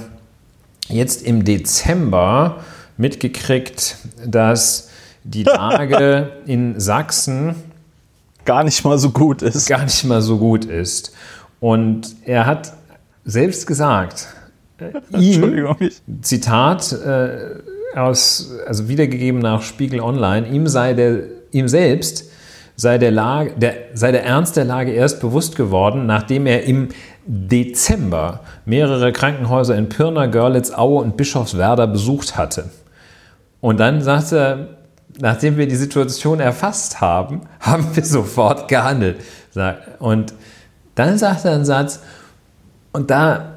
jetzt 0.89 1.25
im 1.25 1.45
Dezember 1.45 2.57
mitgekriegt, 2.97 3.95
dass 4.25 4.90
die 5.23 5.43
Lage 5.43 6.31
in 6.45 6.79
Sachsen 6.79 7.55
gar 8.45 8.63
nicht 8.63 8.83
mal 8.83 8.97
so 8.97 9.11
gut 9.11 9.41
ist. 9.41 9.67
Gar 9.67 9.83
nicht 9.83 10.03
mal 10.03 10.21
so 10.21 10.37
gut 10.37 10.65
ist. 10.65 11.13
Und 11.59 12.15
er 12.25 12.45
hat 12.45 12.73
selbst 13.23 13.67
gesagt, 13.67 14.27
ihm, 15.17 15.75
Zitat 16.21 16.91
äh, 16.91 17.55
aus, 17.95 18.51
also 18.65 18.87
wiedergegeben 18.87 19.41
nach 19.41 19.61
Spiegel 19.61 19.99
Online, 19.99 20.47
ihm 20.47 20.67
sei 20.67 20.93
der, 20.93 21.19
ihm 21.51 21.67
selbst 21.67 22.31
sei 22.75 22.97
der, 22.97 23.11
Lage, 23.11 23.53
der, 23.57 23.75
sei 23.93 24.11
der 24.11 24.25
Ernst 24.25 24.57
der 24.57 24.65
Lage 24.65 24.91
erst 24.91 25.21
bewusst 25.21 25.55
geworden, 25.55 26.07
nachdem 26.07 26.47
er 26.47 26.63
im 26.63 26.89
Dezember 27.27 28.39
mehrere 28.65 29.11
Krankenhäuser 29.11 29.75
in 29.77 29.87
Pirna, 29.87 30.25
Görlitz, 30.25 30.71
Aue 30.71 31.03
und 31.03 31.15
Bischofswerda 31.15 31.85
besucht 31.85 32.37
hatte. 32.37 32.71
Und 33.59 33.79
dann 33.79 34.01
sagte 34.01 34.37
er, 34.37 34.67
nachdem 35.21 35.57
wir 35.57 35.67
die 35.67 35.75
Situation 35.75 36.39
erfasst 36.39 36.99
haben, 36.99 37.41
haben 37.59 37.95
wir 37.95 38.03
sofort 38.03 38.67
gehandelt. 38.67 39.21
Und 39.99 40.33
dann 40.95 41.17
sagt 41.17 41.45
er 41.45 41.53
einen 41.53 41.65
Satz, 41.65 41.99
und 42.93 43.09
da 43.09 43.53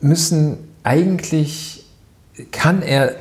müssen 0.00 0.58
eigentlich, 0.84 1.84
kann 2.52 2.82
er 2.82 3.16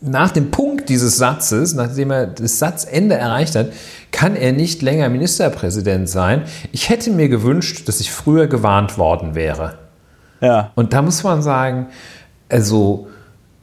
nach 0.00 0.32
dem 0.32 0.50
Punkt 0.50 0.88
dieses 0.88 1.16
Satzes, 1.16 1.74
nachdem 1.74 2.10
er 2.10 2.26
das 2.26 2.58
Satzende 2.58 3.14
erreicht 3.14 3.54
hat, 3.54 3.68
kann 4.10 4.34
er 4.34 4.52
nicht 4.52 4.82
länger 4.82 5.08
Ministerpräsident 5.08 6.08
sein. 6.08 6.42
Ich 6.72 6.88
hätte 6.88 7.10
mir 7.10 7.28
gewünscht, 7.28 7.88
dass 7.88 8.00
ich 8.00 8.10
früher 8.10 8.48
gewarnt 8.48 8.98
worden 8.98 9.34
wäre. 9.34 9.78
Ja. 10.40 10.72
Und 10.74 10.92
da 10.92 11.02
muss 11.02 11.22
man 11.22 11.40
sagen, 11.40 11.86
also 12.48 13.06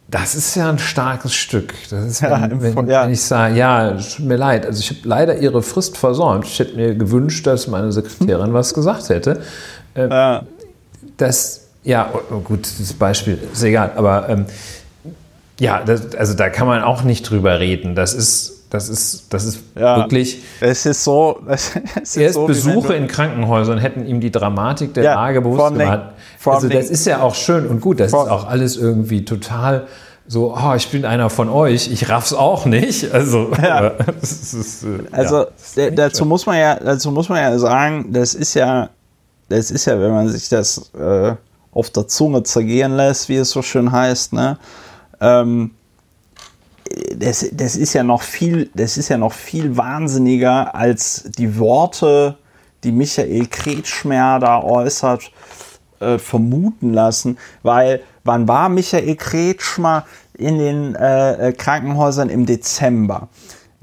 das 0.09 0.35
ist 0.35 0.55
ja 0.55 0.69
ein 0.69 0.79
starkes 0.79 1.33
Stück. 1.33 1.73
Das 1.89 2.05
ist, 2.05 2.21
wenn, 2.21 2.29
ja, 2.31 2.49
wenn, 2.51 2.87
ja. 2.87 3.03
wenn 3.03 3.13
ich 3.13 3.21
sage, 3.21 3.55
ja, 3.55 3.91
tut 3.91 4.25
mir 4.25 4.37
leid, 4.37 4.65
also 4.65 4.79
ich 4.79 4.89
habe 4.89 5.07
leider 5.07 5.37
Ihre 5.37 5.61
Frist 5.61 5.97
versäumt. 5.97 6.45
Ich 6.45 6.59
hätte 6.59 6.75
mir 6.75 6.95
gewünscht, 6.95 7.45
dass 7.45 7.67
meine 7.67 7.91
Sekretärin 7.91 8.53
was 8.53 8.73
gesagt 8.73 9.09
hätte. 9.09 9.41
Äh, 9.95 10.09
ja 10.09 10.43
dass, 11.19 11.67
ja, 11.83 12.11
oh, 12.31 12.39
gut, 12.39 12.67
das 12.79 12.93
Beispiel 12.93 13.39
ist 13.51 13.63
egal, 13.63 13.91
aber 13.95 14.29
ähm, 14.29 14.45
ja, 15.59 15.83
das, 15.83 16.15
also 16.15 16.33
da 16.33 16.49
kann 16.49 16.67
man 16.67 16.81
auch 16.81 17.03
nicht 17.03 17.29
drüber 17.29 17.59
reden. 17.59 17.95
Das 17.95 18.13
ist, 18.13 18.58
das 18.69 18.89
ist, 18.89 19.33
das 19.33 19.45
ist 19.45 19.59
ja, 19.75 19.97
wirklich. 19.97 20.43
Es 20.59 20.85
ist 20.85 21.03
so. 21.03 21.39
Es 21.47 21.75
ist 22.01 22.17
erst 22.17 22.35
so, 22.35 22.45
Besuche 22.45 22.93
in 22.93 23.07
Krankenhäusern 23.07 23.77
hätten 23.77 24.05
ihm 24.05 24.19
die 24.19 24.31
Dramatik 24.31 24.93
der 24.93 25.03
ja, 25.03 25.13
Lage 25.15 25.41
bewusst 25.41 25.73
gemacht. 25.73 26.13
Also 26.45 26.69
das 26.69 26.89
ist 26.89 27.05
ja 27.05 27.21
auch 27.21 27.35
schön 27.35 27.67
und 27.67 27.81
gut. 27.81 27.99
Das 27.99 28.07
ist 28.07 28.13
auch 28.13 28.47
alles 28.47 28.77
irgendwie 28.77 29.25
total 29.25 29.87
so, 30.31 30.55
oh, 30.55 30.75
ich 30.75 30.89
bin 30.89 31.05
einer 31.05 31.31
von 31.31 31.49
euch, 31.49 31.91
ich 31.91 32.07
raff's 32.07 32.33
auch 32.33 32.67
nicht. 32.67 33.11
Also, 33.11 33.49
ja. 33.59 33.87
ist, 34.21 34.83
äh, 34.83 34.99
also 35.11 35.47
ja, 35.75 35.89
dazu 35.89 36.23
muss 36.23 36.45
man 36.45 36.59
ja, 36.59 36.75
dazu 36.75 37.09
muss 37.09 37.29
man 37.29 37.41
ja 37.41 37.57
sagen, 37.57 38.13
das 38.13 38.35
ist 38.35 38.53
ja 38.53 38.89
das 39.49 39.71
ist 39.71 39.85
ja, 39.85 39.99
wenn 39.99 40.11
man 40.11 40.29
sich 40.29 40.47
das 40.47 40.91
äh, 40.93 41.35
auf 41.71 41.89
der 41.89 42.07
Zunge 42.07 42.43
zergehen 42.43 42.95
lässt, 42.95 43.29
wie 43.29 43.35
es 43.35 43.49
so 43.49 43.61
schön 43.61 43.91
heißt, 43.91 44.33
ne? 44.33 44.57
Ähm, 45.19 45.71
das, 47.15 47.45
das 47.51 47.75
ist 47.75 47.93
ja 47.93 48.03
noch 48.03 48.21
viel, 48.21 48.69
das 48.73 48.97
ist 48.97 49.09
ja 49.09 49.17
noch 49.17 49.33
viel 49.33 49.77
wahnsinniger 49.77 50.73
als 50.75 51.23
die 51.37 51.57
Worte, 51.57 52.37
die 52.83 52.91
Michael 52.91 53.47
Kretschmer 53.47 54.39
da 54.39 54.61
äußert, 54.63 55.31
äh, 55.99 56.17
vermuten 56.17 56.93
lassen, 56.93 57.37
weil 57.61 58.01
wann 58.23 58.47
war 58.47 58.69
Michael 58.69 59.15
Kretschmer 59.15 60.05
in 60.37 60.57
den 60.57 60.95
äh, 60.95 61.53
Krankenhäusern 61.57 62.29
im 62.29 62.45
Dezember? 62.45 63.27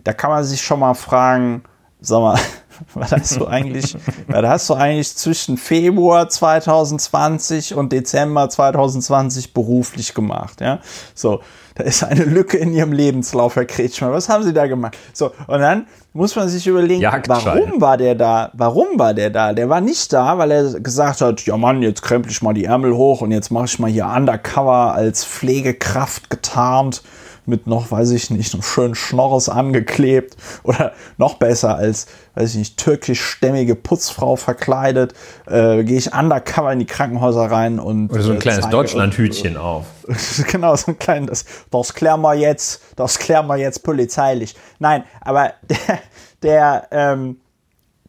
Da 0.02 0.12
kann 0.12 0.30
man 0.30 0.44
sich 0.44 0.62
schon 0.62 0.80
mal 0.80 0.94
fragen, 0.94 1.62
sag 2.00 2.20
mal, 2.20 2.38
was 2.94 3.12
hast 3.12 3.36
du 3.36 3.46
eigentlich, 3.46 3.96
was 4.28 4.46
hast 4.46 4.70
du 4.70 4.74
eigentlich 4.74 5.14
zwischen 5.16 5.56
Februar 5.56 6.28
2020 6.28 7.74
und 7.74 7.92
Dezember 7.92 8.48
2020 8.48 9.54
beruflich 9.54 10.14
gemacht, 10.14 10.60
ja? 10.60 10.80
So, 11.14 11.40
da 11.74 11.84
ist 11.84 12.02
eine 12.02 12.24
Lücke 12.24 12.56
in 12.56 12.72
ihrem 12.72 12.92
Lebenslauf, 12.92 13.56
Herr 13.56 13.66
Kretschmer. 13.66 14.10
Was 14.10 14.28
haben 14.30 14.42
Sie 14.44 14.54
da 14.54 14.66
gemacht? 14.66 14.96
So, 15.12 15.32
und 15.46 15.60
dann 15.60 15.86
muss 16.14 16.34
man 16.34 16.48
sich 16.48 16.66
überlegen, 16.66 17.02
warum 17.02 17.80
war 17.80 17.98
der 17.98 18.14
da? 18.14 18.50
Warum 18.54 18.98
war 18.98 19.12
der 19.12 19.28
da? 19.28 19.52
Der 19.52 19.68
war 19.68 19.82
nicht 19.82 20.12
da, 20.12 20.38
weil 20.38 20.50
er 20.50 20.80
gesagt 20.80 21.20
hat, 21.20 21.42
ja 21.44 21.56
Mann, 21.56 21.82
jetzt 21.82 22.00
krempel 22.02 22.32
ich 22.32 22.40
mal 22.40 22.54
die 22.54 22.64
Ärmel 22.64 22.94
hoch 22.94 23.20
und 23.20 23.30
jetzt 23.30 23.50
mache 23.50 23.66
ich 23.66 23.78
mal 23.78 23.90
hier 23.90 24.06
Undercover 24.06 24.94
als 24.94 25.24
Pflegekraft 25.24 26.30
getarnt 26.30 27.02
mit 27.48 27.66
noch, 27.66 27.90
weiß 27.90 28.10
ich 28.10 28.30
nicht, 28.30 28.54
einem 28.54 28.62
schönen 28.62 28.94
Schnorres 28.94 29.48
angeklebt 29.48 30.36
oder 30.62 30.92
noch 31.16 31.34
besser 31.34 31.76
als, 31.76 32.06
weiß 32.34 32.52
ich 32.52 32.56
nicht, 32.56 32.76
türkischstämmige 32.78 33.74
Putzfrau 33.74 34.36
verkleidet, 34.36 35.14
äh, 35.46 35.84
gehe 35.84 35.98
ich 35.98 36.12
undercover 36.12 36.72
in 36.72 36.80
die 36.80 36.86
Krankenhäuser 36.86 37.50
rein 37.50 37.78
und. 37.78 38.12
Oder 38.12 38.22
so 38.22 38.30
ein 38.30 38.36
äh, 38.36 38.40
kleines 38.40 38.68
Deutschlandhütchen 38.68 39.56
auf. 39.56 39.86
genau, 40.50 40.74
so 40.76 40.92
ein 40.92 40.98
kleines, 40.98 41.44
das, 41.44 41.46
das 41.70 41.94
klären 41.94 42.20
wir 42.22 42.34
jetzt, 42.34 42.82
das 42.96 43.18
klären 43.18 43.46
wir 43.46 43.56
jetzt 43.56 43.82
polizeilich. 43.82 44.54
Nein, 44.78 45.04
aber 45.20 45.54
der, 45.68 45.98
der, 46.42 46.88
ähm, 46.90 47.40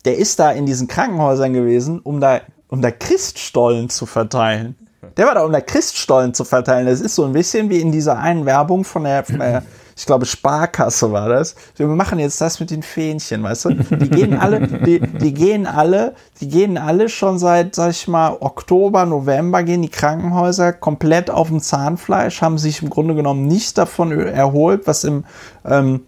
der 0.05 0.17
ist 0.17 0.39
da 0.39 0.51
in 0.51 0.65
diesen 0.65 0.87
Krankenhäusern 0.87 1.53
gewesen, 1.53 1.99
um 1.99 2.19
da, 2.21 2.41
um 2.69 2.81
da 2.81 2.91
Christstollen 2.91 3.89
zu 3.89 4.05
verteilen. 4.05 4.75
Der 5.15 5.25
war 5.25 5.35
da, 5.35 5.43
um 5.43 5.51
da 5.51 5.61
Christstollen 5.61 6.33
zu 6.33 6.43
verteilen. 6.43 6.87
Das 6.87 7.01
ist 7.01 7.15
so 7.15 7.25
ein 7.25 7.33
bisschen 7.33 7.69
wie 7.69 7.79
in 7.79 7.91
dieser 7.91 8.17
einen 8.17 8.45
Werbung 8.45 8.83
von 8.83 9.03
der, 9.03 9.23
von 9.23 9.39
der 9.39 9.63
ich 9.97 10.05
glaube, 10.05 10.27
Sparkasse 10.27 11.11
war 11.11 11.27
das. 11.27 11.55
Wir 11.75 11.87
machen 11.87 12.19
jetzt 12.19 12.39
das 12.39 12.59
mit 12.59 12.69
den 12.69 12.83
Fähnchen, 12.83 13.41
weißt 13.41 13.65
du? 13.65 13.69
Die 13.73 14.09
gehen 14.09 14.37
alle, 14.37 14.67
die, 14.67 14.99
die 14.99 15.33
gehen 15.33 15.65
alle, 15.65 16.13
die 16.39 16.47
gehen 16.47 16.77
alle 16.77 17.09
schon 17.09 17.39
seit, 17.39 17.73
sag 17.73 17.89
ich 17.89 18.07
mal, 18.07 18.37
Oktober, 18.39 19.07
November 19.07 19.63
gehen 19.63 19.81
die 19.81 19.89
Krankenhäuser 19.89 20.71
komplett 20.71 21.31
auf 21.31 21.47
dem 21.47 21.61
Zahnfleisch, 21.61 22.43
haben 22.43 22.59
sich 22.59 22.83
im 22.83 22.91
Grunde 22.91 23.15
genommen 23.15 23.47
nicht 23.47 23.75
davon 23.79 24.11
erholt, 24.11 24.85
was 24.85 25.03
im, 25.03 25.25
ähm, 25.65 26.05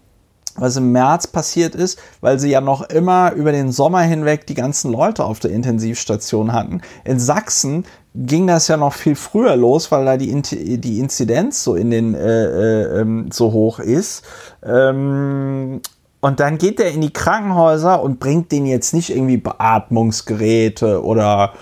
was 0.60 0.76
im 0.76 0.92
März 0.92 1.26
passiert 1.26 1.74
ist, 1.74 1.98
weil 2.20 2.38
sie 2.38 2.50
ja 2.50 2.60
noch 2.60 2.82
immer 2.82 3.32
über 3.32 3.52
den 3.52 3.72
Sommer 3.72 4.02
hinweg 4.02 4.46
die 4.46 4.54
ganzen 4.54 4.92
Leute 4.92 5.24
auf 5.24 5.40
der 5.40 5.50
Intensivstation 5.50 6.52
hatten. 6.52 6.82
In 7.04 7.18
Sachsen 7.18 7.84
ging 8.14 8.46
das 8.46 8.68
ja 8.68 8.76
noch 8.76 8.92
viel 8.92 9.14
früher 9.14 9.56
los, 9.56 9.90
weil 9.90 10.04
da 10.04 10.16
die, 10.16 10.40
die 10.80 10.98
Inzidenz 10.98 11.64
so 11.64 11.74
in 11.74 11.90
den 11.90 12.14
äh, 12.14 12.44
äh, 12.44 13.00
ähm, 13.00 13.30
so 13.32 13.52
hoch 13.52 13.78
ist. 13.78 14.24
Ähm, 14.62 15.80
und 16.20 16.40
dann 16.40 16.58
geht 16.58 16.80
er 16.80 16.90
in 16.90 17.00
die 17.00 17.12
Krankenhäuser 17.12 18.02
und 18.02 18.20
bringt 18.20 18.52
denen 18.52 18.66
jetzt 18.66 18.92
nicht 18.92 19.10
irgendwie 19.10 19.38
Beatmungsgeräte 19.38 21.02
oder 21.02 21.54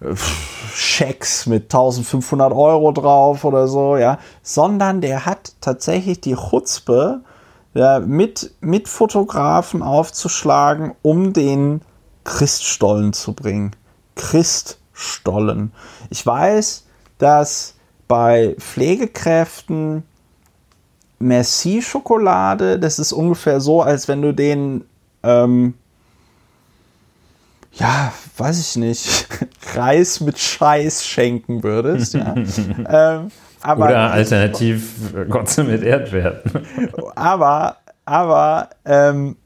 äh, 0.00 0.14
Schecks 0.74 1.46
mit 1.46 1.64
1500 1.64 2.52
Euro 2.52 2.92
drauf 2.92 3.44
oder 3.44 3.66
so, 3.66 3.96
ja, 3.96 4.18
sondern 4.42 5.00
der 5.00 5.24
hat 5.24 5.52
tatsächlich 5.60 6.20
die 6.20 6.34
Chutzpe, 6.34 7.22
ja, 7.78 8.00
mit, 8.00 8.50
mit 8.60 8.88
Fotografen 8.88 9.84
aufzuschlagen, 9.84 10.96
um 11.02 11.32
den 11.32 11.80
Christstollen 12.24 13.12
zu 13.12 13.34
bringen. 13.34 13.70
Christstollen. 14.16 15.70
Ich 16.10 16.26
weiß, 16.26 16.86
dass 17.18 17.76
bei 18.08 18.56
Pflegekräften 18.58 20.02
Merci-Schokolade, 21.20 22.80
das 22.80 22.98
ist 22.98 23.12
ungefähr 23.12 23.60
so, 23.60 23.80
als 23.80 24.08
wenn 24.08 24.22
du 24.22 24.34
den, 24.34 24.84
ähm, 25.22 25.74
ja, 27.74 28.12
weiß 28.38 28.58
ich 28.58 28.74
nicht, 28.74 29.28
Reis 29.76 30.18
mit 30.18 30.36
Scheiß 30.40 31.06
schenken 31.06 31.62
würdest. 31.62 32.14
ja. 32.14 32.34
ähm, 32.88 33.30
aber, 33.62 33.86
Oder 33.86 34.10
alternativ 34.10 35.14
Gotze 35.28 35.64
mit 35.64 35.82
Erdbeeren. 35.82 36.40
Aber, 37.14 37.76
aber, 38.04 38.70
ähm, 38.84 39.36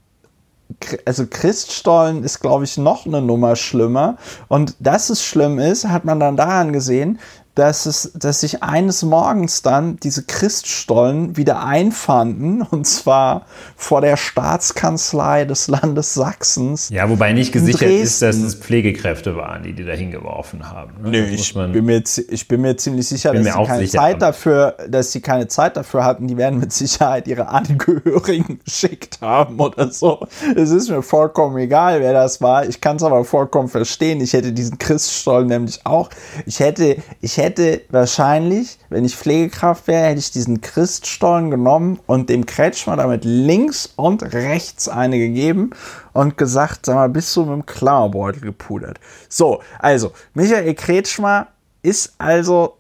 also 1.05 1.27
Christstollen 1.29 2.25
ist, 2.25 2.41
glaube 2.41 2.65
ich, 2.65 2.79
noch 2.79 3.07
eine 3.07 3.21
Nummer 3.21 3.57
schlimmer. 3.57 4.17
Und 4.49 4.75
dass 4.81 5.11
es 5.11 5.25
schlimm 5.25 5.59
ist, 5.59 5.89
hat 5.89 6.05
man 6.05 6.21
dann 6.21 6.37
daran 6.37 6.73
gesehen, 6.73 7.19
dass, 7.55 7.85
es, 7.85 8.13
dass 8.15 8.41
sich 8.41 8.63
eines 8.63 9.03
Morgens 9.03 9.61
dann 9.61 9.97
diese 9.97 10.23
Christstollen 10.23 11.37
wieder 11.37 11.65
einfanden, 11.65 12.63
und 12.71 12.87
zwar 12.87 13.47
vor 13.77 14.01
der 14.01 14.17
Staatskanzlei 14.17 15.45
des 15.45 15.69
Landes 15.69 16.15
Sachsens. 16.15 16.89
Ja, 16.89 17.09
wobei 17.11 17.33
nicht 17.33 17.53
gesichert 17.53 17.91
ist, 17.91 18.23
dass 18.23 18.37
es 18.37 18.55
Pflegekräfte 18.55 19.37
waren, 19.37 19.63
die 19.63 19.75
die 19.75 19.85
da 19.85 19.93
hingeworfen 19.93 20.71
haben. 20.71 20.93
Ne? 21.03 21.11
Nö, 21.11 21.25
ich 21.25 21.55
bin, 21.55 21.85
mir, 21.85 22.03
ich 22.29 22.49
bin 22.49 22.61
mir 22.63 22.77
ziemlich 22.77 23.07
sicher, 23.07 23.35
dass 23.35 23.45
sie 23.45 23.51
keine 23.51 23.87
sicher 23.87 23.99
Zeit 23.99 24.23
dafür, 24.23 24.77
dass 24.89 25.13
sie 25.13 25.21
keine 25.21 25.49
Zeit 25.49 25.77
dafür 25.77 26.05
hatten. 26.05 26.27
Die 26.29 26.37
werden 26.37 26.59
mit 26.59 26.73
Sicherheit 26.73 27.29
ihre 27.29 27.49
Angehörigen 27.49 28.61
geschickt 28.65 29.19
haben 29.21 29.61
oder 29.61 29.91
so. 29.91 30.27
Es 30.57 30.71
ist 30.71 30.89
mir 30.89 31.03
vollkommen 31.03 31.59
egal, 31.59 32.01
wer 32.01 32.15
das 32.15 32.41
war. 32.41 32.67
Ich 32.67 32.81
kann 32.81 32.97
es 32.97 33.03
aber 33.03 33.25
vollkommen 33.25 33.69
verstehen. 33.69 34.21
Ich 34.21 34.33
hätte 34.33 34.53
diesen 34.53 34.79
Christstollen 34.79 35.49
nämlich 35.49 35.85
auch. 35.85 36.09
Ich 36.47 36.61
hätte, 36.61 36.97
ich 37.21 37.37
hätte 37.37 37.42
hätte 37.43 37.83
wahrscheinlich, 37.91 38.79
wenn 38.89 39.05
ich 39.05 39.17
Pflegekraft 39.17 39.87
wäre, 39.87 40.07
hätte 40.07 40.21
ich 40.21 40.31
diesen 40.31 40.61
Christstollen 40.61 41.51
genommen 41.51 42.01
und 42.07 42.29
dem 42.29 42.47
Kretschmer 42.47 42.97
damit 42.97 43.25
links 43.25 43.93
und 43.97 44.23
rechts 44.33 44.89
eine 44.89 45.19
gegeben 45.19 45.71
und 46.13 46.39
gesagt, 46.39 46.87
sag 46.87 46.95
mal, 46.95 47.09
bist 47.09 47.35
du 47.37 47.45
mit 47.45 47.53
dem 47.53 47.67
Klammerbeutel 47.67 48.41
gepudert. 48.41 48.99
So, 49.29 49.61
also, 49.79 50.13
Michael 50.35 50.75
Kretschmer 50.75 51.49
ist 51.83 52.15
also 52.19 52.79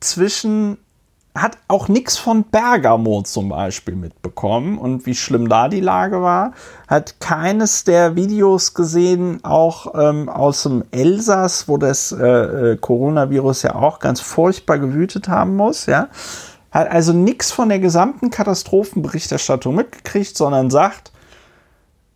zwischen 0.00 0.78
hat 1.34 1.58
auch 1.68 1.88
nichts 1.88 2.16
von 2.16 2.42
Bergamo 2.44 3.22
zum 3.22 3.50
Beispiel 3.50 3.94
mitbekommen 3.94 4.78
und 4.78 5.06
wie 5.06 5.14
schlimm 5.14 5.48
da 5.48 5.68
die 5.68 5.80
Lage 5.80 6.22
war. 6.22 6.52
Hat 6.88 7.20
keines 7.20 7.84
der 7.84 8.16
Videos 8.16 8.74
gesehen, 8.74 9.44
auch 9.44 9.94
ähm, 9.94 10.28
aus 10.28 10.64
dem 10.64 10.84
Elsass, 10.90 11.68
wo 11.68 11.76
das 11.76 12.10
äh, 12.10 12.72
äh, 12.72 12.76
Coronavirus 12.76 13.62
ja 13.62 13.76
auch 13.76 14.00
ganz 14.00 14.20
furchtbar 14.20 14.78
gewütet 14.78 15.28
haben 15.28 15.54
muss. 15.54 15.86
Ja. 15.86 16.08
Hat 16.72 16.90
also 16.90 17.12
nichts 17.12 17.52
von 17.52 17.68
der 17.68 17.78
gesamten 17.78 18.30
Katastrophenberichterstattung 18.30 19.76
mitgekriegt, 19.76 20.36
sondern 20.36 20.68
sagt, 20.68 21.12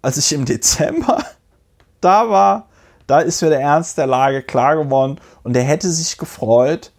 als 0.02 0.16
ich 0.16 0.32
im 0.32 0.44
Dezember 0.44 1.18
da 2.00 2.28
war, 2.30 2.66
da 3.06 3.20
ist 3.20 3.42
mir 3.42 3.50
der 3.50 3.60
Ernst 3.60 3.96
der 3.96 4.06
Lage 4.08 4.42
klar 4.42 4.76
geworden 4.76 5.20
und 5.44 5.56
er 5.56 5.62
hätte 5.62 5.90
sich 5.90 6.18
gefreut, 6.18 6.90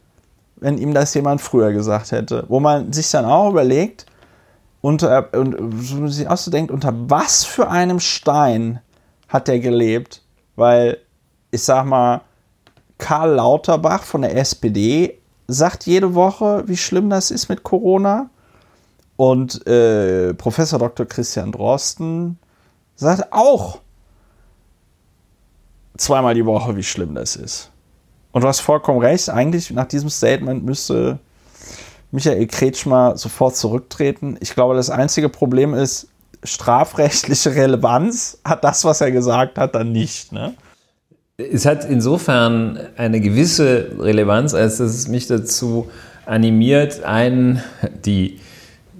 wenn 0.65 0.79
ihm 0.79 0.95
das 0.95 1.13
jemand 1.13 1.41
früher 1.41 1.71
gesagt 1.73 2.11
hätte. 2.11 2.43
Wo 2.47 2.59
man 2.59 2.91
sich 2.91 3.11
dann 3.11 3.23
auch 3.23 3.51
überlegt, 3.51 4.07
unter, 4.81 5.31
und 5.33 6.09
sich 6.09 6.27
auch 6.27 6.37
so 6.37 6.49
denkt, 6.49 6.71
unter 6.71 6.91
was 7.07 7.45
für 7.45 7.69
einem 7.69 7.99
Stein 7.99 8.79
hat 9.27 9.47
er 9.47 9.59
gelebt? 9.59 10.23
Weil, 10.55 10.97
ich 11.51 11.61
sag 11.61 11.85
mal, 11.85 12.21
Karl 12.97 13.35
Lauterbach 13.35 14.01
von 14.01 14.23
der 14.23 14.35
SPD 14.35 15.19
sagt 15.47 15.85
jede 15.85 16.15
Woche, 16.15 16.63
wie 16.65 16.77
schlimm 16.77 17.11
das 17.11 17.29
ist 17.29 17.47
mit 17.47 17.61
Corona. 17.61 18.31
Und 19.17 19.67
äh, 19.67 20.33
Professor 20.33 20.79
Dr. 20.79 21.05
Christian 21.05 21.51
Drosten 21.51 22.39
sagt 22.95 23.31
auch 23.31 23.81
zweimal 25.95 26.33
die 26.33 26.47
Woche, 26.47 26.75
wie 26.75 26.83
schlimm 26.83 27.13
das 27.13 27.35
ist. 27.35 27.69
Und 28.35 28.41
du 28.41 28.49
hast 28.49 28.59
vollkommen 28.59 28.99
recht, 28.99 29.29
eigentlich 29.29 29.71
nach 29.71 29.85
diesem 29.85 30.09
Statement 30.09 30.65
müsste 30.65 31.19
Michael 32.11 32.47
Kretschmer 32.47 33.15
sofort 33.15 33.55
zurücktreten. 33.55 34.35
Ich 34.41 34.53
glaube, 34.53 34.75
das 34.75 34.89
einzige 34.89 35.29
Problem 35.29 35.73
ist, 35.73 36.09
strafrechtliche 36.43 37.55
Relevanz 37.55 38.39
hat 38.43 38.65
das, 38.65 38.83
was 38.83 38.99
er 38.99 39.11
gesagt 39.11 39.57
hat, 39.57 39.73
dann 39.73 39.93
nicht. 39.93 40.33
Ne? 40.33 40.53
Es 41.37 41.65
hat 41.65 41.85
insofern 41.85 42.77
eine 42.97 43.21
gewisse 43.21 43.91
Relevanz, 43.99 44.53
als 44.53 44.79
dass 44.79 44.91
es 44.91 45.07
mich 45.07 45.27
dazu 45.27 45.89
animiert, 46.25 47.05
einen, 47.05 47.63
die, 48.03 48.41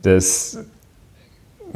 das, 0.01 0.59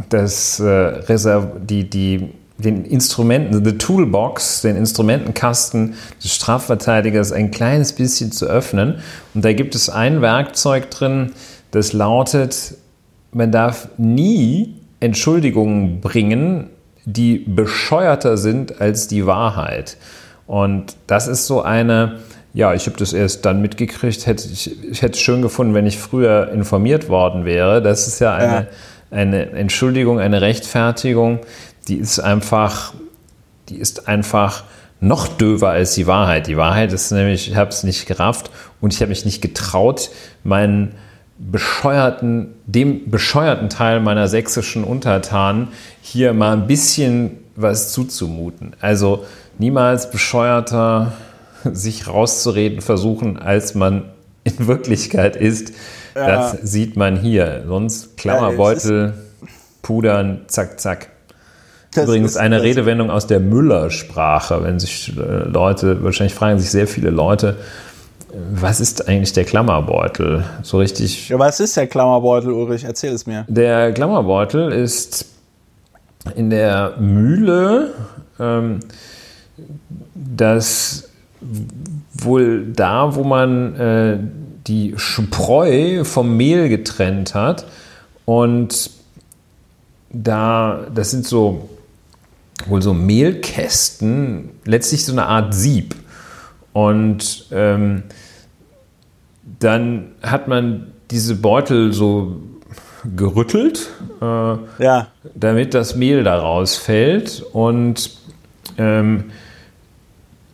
das, 0.07 0.61
äh, 0.61 1.41
die, 1.59 1.89
die 1.89 2.29
den 2.59 2.85
Instrumenten, 2.85 3.63
the 3.63 3.77
Toolbox, 3.77 4.61
den 4.61 4.75
Instrumentenkasten 4.75 5.95
des 6.23 6.35
Strafverteidigers 6.35 7.31
ein 7.31 7.51
kleines 7.51 7.93
bisschen 7.93 8.31
zu 8.31 8.45
öffnen. 8.45 8.95
Und 9.33 9.45
da 9.45 9.53
gibt 9.53 9.75
es 9.75 9.89
ein 9.89 10.21
Werkzeug 10.21 10.91
drin, 10.91 11.31
das 11.71 11.93
lautet, 11.93 12.75
man 13.31 13.51
darf 13.51 13.87
nie 13.97 14.75
Entschuldigungen 14.99 16.01
bringen, 16.01 16.69
die 17.05 17.39
bescheuerter 17.39 18.37
sind 18.37 18.81
als 18.81 19.07
die 19.07 19.25
Wahrheit. 19.25 19.97
Und 20.47 20.95
das 21.07 21.27
ist 21.27 21.45
so 21.45 21.61
eine, 21.61 22.19
ja, 22.53 22.73
ich 22.73 22.87
habe 22.87 22.97
das 22.97 23.13
erst 23.13 23.45
dann 23.45 23.61
mitgekriegt, 23.61 24.25
hätte 24.25 24.47
ich, 24.51 24.83
ich 24.83 25.01
hätte 25.01 25.13
es 25.13 25.19
schön 25.19 25.41
gefunden, 25.41 25.73
wenn 25.73 25.85
ich 25.85 25.97
früher 25.97 26.51
informiert 26.51 27.07
worden 27.07 27.45
wäre. 27.45 27.81
Das 27.81 28.07
ist 28.07 28.19
ja 28.19 28.33
eine, 28.33 28.53
ja. 28.53 28.67
eine 29.11 29.51
Entschuldigung, 29.51 30.19
eine 30.19 30.41
Rechtfertigung, 30.41 31.39
die 31.89 31.97
ist 31.97 32.19
einfach, 32.19 32.93
die 33.69 33.77
ist 33.77 34.07
einfach 34.07 34.63
noch 35.01 35.27
döver 35.27 35.69
als 35.69 35.95
die 35.95 36.07
Wahrheit. 36.07 36.47
Die 36.47 36.57
Wahrheit 36.57 36.93
ist 36.93 37.11
nämlich, 37.11 37.49
ich 37.49 37.55
habe 37.55 37.69
es 37.69 37.83
nicht 37.83 38.05
gerafft 38.05 38.51
und 38.81 38.93
ich 38.93 39.01
habe 39.01 39.09
mich 39.09 39.25
nicht 39.25 39.41
getraut, 39.41 40.09
meinen 40.43 40.95
bescheuerten, 41.37 42.53
dem 42.65 43.09
bescheuerten 43.09 43.69
Teil 43.69 44.01
meiner 44.01 44.27
sächsischen 44.27 44.83
Untertanen 44.83 45.69
hier 46.01 46.33
mal 46.33 46.53
ein 46.53 46.67
bisschen 46.67 47.37
was 47.55 47.91
zuzumuten. 47.91 48.75
Also 48.81 49.25
niemals 49.57 50.11
bescheuerter 50.11 51.13
sich 51.63 52.07
rauszureden 52.07 52.81
versuchen, 52.81 53.39
als 53.39 53.73
man 53.73 54.03
in 54.43 54.67
Wirklichkeit 54.67 55.35
ist. 55.35 55.73
Ja. 56.15 56.27
Das 56.27 56.57
sieht 56.61 56.97
man 56.97 57.17
hier. 57.17 57.63
Sonst 57.67 58.17
Klammerbeutel, 58.17 59.13
pudern, 59.81 60.41
zack, 60.47 60.79
zack. 60.79 61.09
Das 61.93 62.05
Übrigens 62.05 62.37
eine 62.37 62.61
Redewendung 62.61 63.09
aus 63.09 63.25
der 63.25 63.39
Müller-Sprache, 63.39 64.63
wenn 64.63 64.79
sich 64.79 65.17
äh, 65.17 65.21
Leute, 65.21 66.03
wahrscheinlich 66.03 66.35
fragen 66.35 66.59
sich 66.59 66.69
sehr 66.69 66.87
viele 66.87 67.09
Leute, 67.09 67.57
was 68.51 68.79
ist 68.79 69.07
eigentlich 69.07 69.33
der 69.33 69.43
Klammerbeutel? 69.43 70.43
So 70.61 70.77
richtig. 70.77 71.29
Ja, 71.29 71.39
was 71.39 71.59
ist 71.59 71.75
der 71.75 71.87
Klammerbeutel, 71.87 72.51
Ulrich? 72.51 72.83
Erzähl 72.83 73.11
es 73.13 73.25
mir. 73.25 73.45
Der 73.47 73.91
Klammerbeutel 73.91 74.71
ist 74.71 75.25
in 76.35 76.51
der 76.51 76.93
Mühle 76.99 77.93
ähm, 78.39 78.79
dass 80.15 81.09
wohl 82.13 82.65
da, 82.73 83.15
wo 83.15 83.23
man 83.23 83.75
äh, 83.75 84.17
die 84.67 84.93
Spreu 84.97 86.03
vom 86.03 86.35
Mehl 86.37 86.69
getrennt 86.69 87.33
hat 87.33 87.65
und 88.25 88.91
da, 90.11 90.87
das 90.93 91.11
sind 91.11 91.25
so 91.25 91.69
wohl 92.67 92.81
so 92.81 92.93
Mehlkästen, 92.93 94.49
letztlich 94.65 95.05
so 95.05 95.11
eine 95.11 95.25
Art 95.25 95.53
Sieb. 95.53 95.95
Und 96.73 97.47
ähm, 97.51 98.03
dann 99.59 100.11
hat 100.21 100.47
man 100.47 100.91
diese 101.11 101.35
Beutel 101.35 101.93
so 101.93 102.37
gerüttelt, 103.15 103.89
äh, 104.21 104.25
ja. 104.25 105.07
damit 105.33 105.73
das 105.73 105.95
Mehl 105.95 106.23
daraus 106.23 106.75
fällt. 106.75 107.41
Und 107.53 108.11
ähm, 108.77 109.25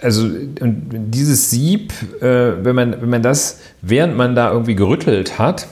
also 0.02 0.26
und 0.26 0.90
dieses 1.12 1.50
Sieb, 1.50 1.94
äh, 2.22 2.64
wenn, 2.64 2.76
man, 2.76 3.02
wenn 3.02 3.10
man 3.10 3.22
das, 3.24 3.62
während 3.82 4.16
man 4.16 4.36
da 4.36 4.52
irgendwie 4.52 4.76
gerüttelt 4.76 5.40
hat, 5.40 5.68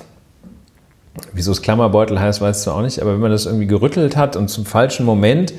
wieso 1.34 1.52
es 1.52 1.62
Klammerbeutel 1.62 2.19
heißt, 2.19 2.41
weißt 2.41 2.65
du 2.65 2.72
auch 2.72 2.82
nicht, 2.82 3.02
aber 3.02 3.13
wenn 3.13 3.22
man 3.22 3.32
das 3.32 3.46
irgendwie 3.46 3.67
gerüttelt 3.67 4.17
hat 4.17 4.36
und 4.36 4.50
zum 4.50 4.65
falschen 4.65 5.06
Moment, 5.06 5.54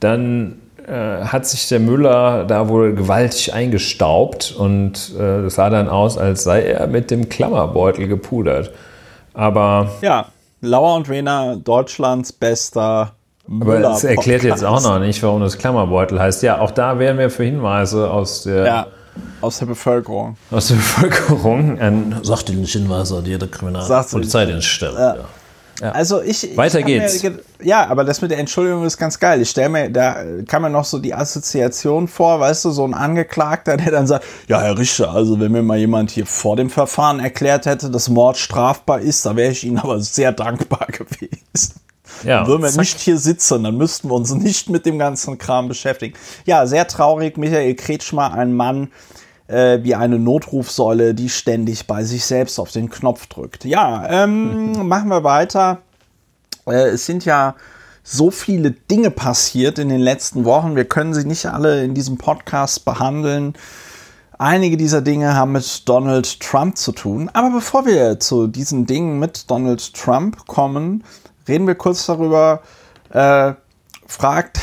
dann 0.00 0.60
äh, 0.86 1.24
hat 1.24 1.46
sich 1.46 1.68
der 1.68 1.80
Müller 1.80 2.44
da 2.44 2.68
wohl 2.68 2.94
gewaltig 2.94 3.54
eingestaubt 3.54 4.54
und 4.56 5.14
äh, 5.18 5.42
das 5.42 5.54
sah 5.54 5.70
dann 5.70 5.88
aus, 5.88 6.18
als 6.18 6.42
sei 6.44 6.62
er 6.62 6.86
mit 6.86 7.10
dem 7.10 7.28
Klammerbeutel 7.28 8.08
gepudert. 8.08 8.72
Aber. 9.34 9.90
Ja, 10.02 10.26
Lauer 10.60 10.96
und 10.96 11.08
Wiener, 11.08 11.56
Deutschlands 11.56 12.32
bester 12.32 13.12
aber 13.50 13.80
das 13.80 14.04
erklärt 14.04 14.44
jetzt 14.44 14.64
auch 14.64 14.82
noch 14.82 15.00
nicht, 15.00 15.22
warum 15.22 15.40
das 15.40 15.58
Klammerbeutel 15.58 16.20
heißt. 16.20 16.42
Ja, 16.42 16.60
auch 16.60 16.70
da 16.70 16.98
wären 16.98 17.18
wir 17.18 17.30
für 17.30 17.42
Hinweise 17.42 18.08
aus 18.10 18.44
der, 18.44 18.64
ja, 18.64 18.86
aus 19.40 19.58
der 19.58 19.66
Bevölkerung. 19.66 20.36
Aus 20.50 20.68
der 20.68 20.76
Bevölkerung. 20.76 21.78
Ein 21.80 22.20
sachdienliche 22.22 22.78
Hinweise 22.78 23.18
an 23.18 23.24
jede 23.24 23.48
Kriminalpolizeidienststelle. 23.48 24.94
Ja. 24.98 25.16
Ja. 25.16 25.24
Also 25.80 26.20
ich, 26.22 26.56
Weiter 26.56 26.82
geht's. 26.82 27.22
Mir, 27.22 27.38
ja, 27.62 27.86
aber 27.86 28.04
das 28.04 28.20
mit 28.20 28.30
der 28.30 28.38
Entschuldigung 28.38 28.84
ist 28.84 28.98
ganz 28.98 29.18
geil. 29.18 29.40
Ich 29.40 29.50
stelle 29.50 29.68
mir, 29.68 29.90
da 29.90 30.24
kann 30.46 30.62
man 30.62 30.72
noch 30.72 30.84
so 30.84 30.98
die 30.98 31.14
Assoziation 31.14 32.08
vor, 32.08 32.40
weißt 32.40 32.66
du, 32.66 32.70
so 32.70 32.86
ein 32.86 32.94
Angeklagter, 32.94 33.76
der 33.76 33.90
dann 33.90 34.06
sagt, 34.06 34.24
ja, 34.48 34.60
Herr 34.60 34.78
Richter, 34.78 35.10
also 35.12 35.40
wenn 35.40 35.52
mir 35.52 35.62
mal 35.62 35.78
jemand 35.78 36.10
hier 36.10 36.26
vor 36.26 36.56
dem 36.56 36.70
Verfahren 36.70 37.20
erklärt 37.20 37.66
hätte, 37.66 37.90
dass 37.90 38.08
Mord 38.08 38.36
strafbar 38.36 39.00
ist, 39.00 39.24
da 39.24 39.36
wäre 39.36 39.52
ich 39.52 39.64
Ihnen 39.64 39.78
aber 39.78 40.00
sehr 40.00 40.32
dankbar 40.32 40.86
gewesen. 40.92 41.80
Ja, 42.24 42.38
dann 42.40 42.48
würden 42.48 42.62
wir 42.62 42.70
zack. 42.70 42.80
nicht 42.80 43.00
hier 43.00 43.18
sitzen, 43.18 43.64
dann 43.64 43.76
müssten 43.76 44.08
wir 44.08 44.14
uns 44.14 44.34
nicht 44.34 44.68
mit 44.68 44.84
dem 44.84 44.98
ganzen 44.98 45.38
Kram 45.38 45.68
beschäftigen. 45.68 46.14
Ja, 46.44 46.66
sehr 46.66 46.86
traurig, 46.86 47.38
Michael 47.38 47.74
Kretschmer, 47.74 48.34
ein 48.34 48.52
Mann 48.52 48.90
äh, 49.50 49.82
wie 49.82 49.94
eine 49.94 50.18
Notrufsäule, 50.18 51.14
die 51.14 51.28
ständig 51.28 51.86
bei 51.86 52.04
sich 52.04 52.24
selbst 52.24 52.58
auf 52.58 52.70
den 52.70 52.88
Knopf 52.88 53.26
drückt. 53.26 53.64
Ja, 53.64 54.06
ähm, 54.08 54.88
machen 54.88 55.08
wir 55.08 55.24
weiter. 55.24 55.78
Äh, 56.66 56.90
es 56.90 57.06
sind 57.06 57.24
ja 57.24 57.56
so 58.02 58.30
viele 58.30 58.70
Dinge 58.70 59.10
passiert 59.10 59.78
in 59.78 59.88
den 59.88 60.00
letzten 60.00 60.44
Wochen. 60.44 60.76
Wir 60.76 60.84
können 60.84 61.14
sie 61.14 61.24
nicht 61.24 61.46
alle 61.46 61.84
in 61.84 61.94
diesem 61.94 62.16
Podcast 62.16 62.84
behandeln. 62.84 63.54
Einige 64.38 64.76
dieser 64.76 65.02
Dinge 65.02 65.34
haben 65.34 65.52
mit 65.52 65.88
Donald 65.88 66.40
Trump 66.40 66.78
zu 66.78 66.92
tun. 66.92 67.28
Aber 67.34 67.50
bevor 67.50 67.84
wir 67.84 68.18
zu 68.20 68.46
diesen 68.46 68.86
Dingen 68.86 69.18
mit 69.18 69.50
Donald 69.50 69.92
Trump 69.94 70.46
kommen, 70.46 71.04
reden 71.46 71.66
wir 71.66 71.74
kurz 71.74 72.06
darüber, 72.06 72.62
äh, 73.10 73.52
fragt, 74.10 74.58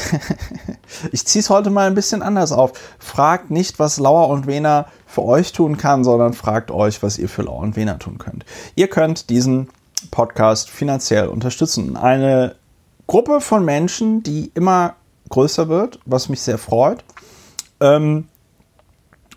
ich 1.12 1.26
ziehe 1.26 1.42
es 1.42 1.50
heute 1.50 1.70
mal 1.70 1.88
ein 1.88 1.96
bisschen 1.96 2.22
anders 2.22 2.52
auf, 2.52 2.74
fragt 3.00 3.50
nicht, 3.50 3.80
was 3.80 3.98
Lauer 3.98 4.28
und 4.28 4.46
Wena 4.46 4.88
für 5.06 5.24
euch 5.24 5.54
tun 5.54 5.78
kann, 5.78 6.04
sondern 6.04 6.34
fragt 6.34 6.70
euch, 6.70 7.02
was 7.02 7.18
ihr 7.18 7.30
für 7.30 7.44
Lauer 7.44 7.60
und 7.60 7.76
Wena 7.76 7.94
tun 7.96 8.18
könnt. 8.18 8.46
Ihr 8.76 8.90
könnt 8.90 9.30
diesen 9.30 9.70
Podcast 10.12 10.70
finanziell 10.70 11.28
unterstützen. 11.28 11.96
Eine 11.96 12.56
Gruppe 13.08 13.40
von 13.40 13.64
Menschen, 13.64 14.22
die 14.22 14.52
immer 14.54 14.96
größer 15.30 15.70
wird, 15.70 16.00
was 16.06 16.28
mich 16.28 16.42
sehr 16.42 16.58
freut. 16.58 17.04
Ähm, 17.80 18.28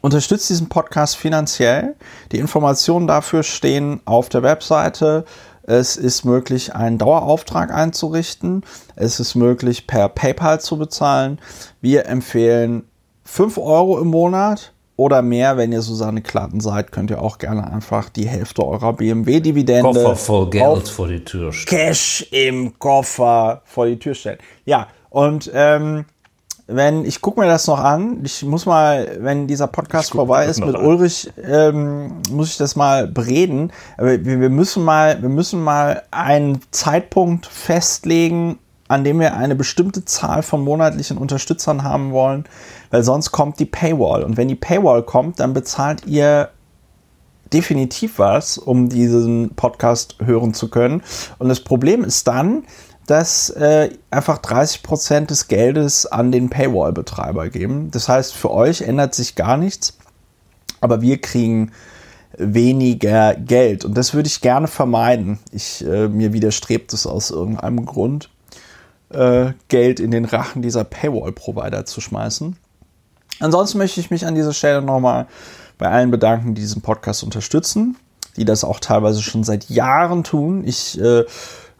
unterstützt 0.00 0.50
diesen 0.50 0.68
Podcast 0.68 1.16
finanziell. 1.16 1.94
Die 2.32 2.38
Informationen 2.38 3.06
dafür 3.06 3.44
stehen 3.44 4.00
auf 4.06 4.28
der 4.28 4.42
Webseite 4.42 5.24
es 5.70 5.96
ist 5.96 6.24
möglich, 6.24 6.74
einen 6.74 6.98
Dauerauftrag 6.98 7.72
einzurichten. 7.72 8.64
Es 8.96 9.20
ist 9.20 9.36
möglich, 9.36 9.86
per 9.86 10.08
PayPal 10.08 10.60
zu 10.60 10.76
bezahlen. 10.76 11.38
Wir 11.80 12.06
empfehlen 12.06 12.82
5 13.24 13.56
Euro 13.58 14.00
im 14.00 14.08
Monat 14.08 14.72
oder 14.96 15.22
mehr, 15.22 15.56
wenn 15.56 15.70
ihr 15.70 15.80
Susanne 15.80 16.22
Klatten 16.22 16.60
seid, 16.60 16.90
könnt 16.90 17.10
ihr 17.10 17.22
auch 17.22 17.38
gerne 17.38 17.72
einfach 17.72 18.08
die 18.08 18.26
Hälfte 18.26 18.66
eurer 18.66 18.92
BMW-Dividende 18.94 19.82
Koffer 19.82 20.16
voll 20.16 20.50
Geld 20.50 20.88
vor 20.88 21.06
die 21.06 21.24
Tür 21.24 21.52
stellen. 21.52 21.86
Cash 21.86 22.26
im 22.32 22.78
Koffer 22.78 23.62
vor 23.64 23.86
die 23.86 23.98
Tür 23.98 24.14
stellen. 24.14 24.38
Ja, 24.64 24.88
und 25.08 25.50
ähm, 25.54 26.04
wenn 26.72 27.04
ich 27.04 27.20
gucke 27.20 27.40
mir 27.40 27.46
das 27.46 27.66
noch 27.66 27.80
an, 27.80 28.20
ich 28.24 28.44
muss 28.44 28.66
mal, 28.66 29.18
wenn 29.20 29.46
dieser 29.46 29.66
Podcast 29.66 30.12
vorbei 30.12 30.46
ist 30.46 30.64
mit 30.64 30.76
an. 30.76 30.84
Ulrich, 30.84 31.30
ähm, 31.42 32.22
muss 32.30 32.50
ich 32.50 32.56
das 32.56 32.76
mal 32.76 33.06
bereden. 33.06 33.72
Aber 33.96 34.24
wir, 34.24 34.40
wir 34.40 34.50
müssen 34.50 34.84
mal, 34.84 35.20
wir 35.20 35.28
müssen 35.28 35.62
mal 35.62 36.02
einen 36.10 36.60
Zeitpunkt 36.70 37.46
festlegen, 37.46 38.58
an 38.88 39.04
dem 39.04 39.20
wir 39.20 39.36
eine 39.36 39.54
bestimmte 39.54 40.04
Zahl 40.04 40.42
von 40.42 40.62
monatlichen 40.62 41.18
Unterstützern 41.18 41.84
haben 41.84 42.12
wollen, 42.12 42.44
weil 42.90 43.02
sonst 43.02 43.30
kommt 43.30 43.58
die 43.58 43.66
Paywall. 43.66 44.22
Und 44.22 44.36
wenn 44.36 44.48
die 44.48 44.56
Paywall 44.56 45.02
kommt, 45.02 45.40
dann 45.40 45.52
bezahlt 45.52 46.06
ihr 46.06 46.50
definitiv 47.52 48.18
was, 48.18 48.58
um 48.58 48.88
diesen 48.88 49.54
Podcast 49.54 50.16
hören 50.24 50.54
zu 50.54 50.70
können. 50.70 51.02
Und 51.38 51.48
das 51.48 51.60
Problem 51.60 52.04
ist 52.04 52.28
dann, 52.28 52.64
dass 53.10 53.50
äh, 53.50 53.90
einfach 54.12 54.38
30 54.38 54.84
Prozent 54.84 55.30
des 55.30 55.48
Geldes 55.48 56.06
an 56.06 56.30
den 56.30 56.48
Paywall-Betreiber 56.48 57.48
geben. 57.48 57.90
Das 57.90 58.08
heißt, 58.08 58.32
für 58.32 58.52
euch 58.52 58.82
ändert 58.82 59.16
sich 59.16 59.34
gar 59.34 59.56
nichts, 59.56 59.98
aber 60.80 61.02
wir 61.02 61.20
kriegen 61.20 61.72
weniger 62.38 63.34
Geld. 63.34 63.84
Und 63.84 63.94
das 63.98 64.14
würde 64.14 64.28
ich 64.28 64.42
gerne 64.42 64.68
vermeiden. 64.68 65.40
Ich, 65.50 65.84
äh, 65.84 66.06
mir 66.06 66.32
widerstrebt 66.32 66.92
es 66.92 67.04
aus 67.04 67.32
irgendeinem 67.32 67.84
Grund, 67.84 68.30
äh, 69.08 69.54
Geld 69.66 69.98
in 69.98 70.12
den 70.12 70.24
Rachen 70.24 70.62
dieser 70.62 70.84
Paywall-Provider 70.84 71.86
zu 71.86 72.00
schmeißen. 72.00 72.56
Ansonsten 73.40 73.78
möchte 73.78 73.98
ich 73.98 74.12
mich 74.12 74.24
an 74.24 74.36
dieser 74.36 74.52
Stelle 74.52 74.82
nochmal 74.82 75.26
bei 75.78 75.88
allen 75.88 76.12
bedanken, 76.12 76.54
die 76.54 76.60
diesen 76.60 76.82
Podcast 76.82 77.24
unterstützen, 77.24 77.96
die 78.36 78.44
das 78.44 78.62
auch 78.62 78.78
teilweise 78.78 79.20
schon 79.20 79.42
seit 79.42 79.68
Jahren 79.68 80.22
tun. 80.22 80.62
Ich 80.64 80.96
äh, 81.00 81.24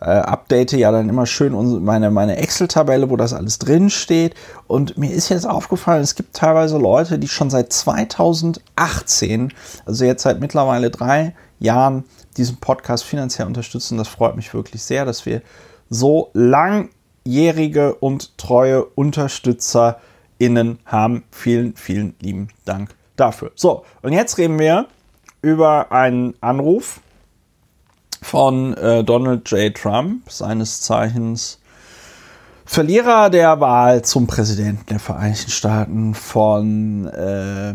äh, 0.00 0.04
update 0.06 0.72
ja 0.72 0.90
dann 0.90 1.08
immer 1.08 1.26
schön 1.26 1.84
meine, 1.84 2.10
meine 2.10 2.36
Excel-Tabelle, 2.36 3.10
wo 3.10 3.16
das 3.16 3.32
alles 3.34 3.58
drin 3.58 3.90
steht. 3.90 4.34
Und 4.66 4.96
mir 4.96 5.10
ist 5.10 5.28
jetzt 5.28 5.46
aufgefallen, 5.46 6.02
es 6.02 6.14
gibt 6.14 6.34
teilweise 6.34 6.78
Leute, 6.78 7.18
die 7.18 7.28
schon 7.28 7.50
seit 7.50 7.72
2018, 7.72 9.52
also 9.84 10.04
jetzt 10.04 10.22
seit 10.22 10.40
mittlerweile 10.40 10.90
drei 10.90 11.34
Jahren, 11.58 12.04
diesen 12.36 12.56
Podcast 12.56 13.04
finanziell 13.04 13.46
unterstützen. 13.46 13.98
Das 13.98 14.08
freut 14.08 14.36
mich 14.36 14.54
wirklich 14.54 14.82
sehr, 14.82 15.04
dass 15.04 15.26
wir 15.26 15.42
so 15.90 16.30
langjährige 16.32 17.94
und 17.94 18.38
treue 18.38 18.84
UnterstützerInnen 18.84 20.78
haben. 20.86 21.24
Vielen, 21.30 21.76
vielen 21.76 22.14
lieben 22.20 22.48
Dank 22.64 22.94
dafür. 23.16 23.52
So, 23.54 23.84
und 24.00 24.12
jetzt 24.12 24.38
reden 24.38 24.58
wir 24.58 24.86
über 25.42 25.92
einen 25.92 26.34
Anruf, 26.40 27.00
von 28.22 28.74
äh, 28.74 29.02
Donald 29.04 29.50
J. 29.50 29.74
Trump, 29.74 30.30
seines 30.30 30.80
Zeichens 30.80 31.61
Verlierer 32.70 33.30
der 33.30 33.59
Wahl 33.59 34.02
zum 34.02 34.28
Präsidenten 34.28 34.87
der 34.88 35.00
Vereinigten 35.00 35.50
Staaten 35.50 36.14
von 36.14 37.09
äh, 37.09 37.74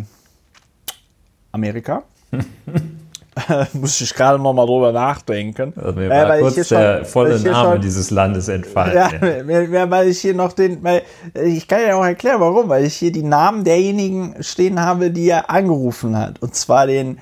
Amerika. 1.52 2.04
Muss 3.74 4.00
ich 4.00 4.14
gerade 4.14 4.42
noch 4.42 4.54
mal 4.54 4.66
drüber 4.66 4.94
nachdenken. 4.94 5.74
Also 5.76 6.00
mir 6.00 6.10
war 6.10 6.38
äh, 6.38 6.40
kurz 6.40 6.56
der 6.56 6.64
schon, 7.00 7.06
volle 7.06 7.40
Name 7.42 7.74
schon, 7.74 7.82
dieses 7.82 8.10
Landes 8.10 8.48
entfallen. 8.48 8.96
Ja, 8.96 9.10
ja. 9.12 9.90
weil 9.90 10.08
ich 10.08 10.20
hier 10.20 10.34
noch 10.34 10.54
den, 10.54 10.82
weil 10.82 11.02
ich 11.34 11.68
kann 11.68 11.82
ja 11.86 11.96
auch 11.96 12.06
erklären, 12.06 12.40
warum, 12.40 12.70
weil 12.70 12.86
ich 12.86 12.96
hier 12.96 13.12
die 13.12 13.24
Namen 13.24 13.66
derjenigen 13.66 14.36
stehen 14.40 14.80
habe, 14.80 15.12
die 15.12 15.28
er 15.28 15.50
angerufen 15.50 16.18
hat. 16.18 16.42
Und 16.42 16.56
zwar 16.56 16.88
den 16.88 17.20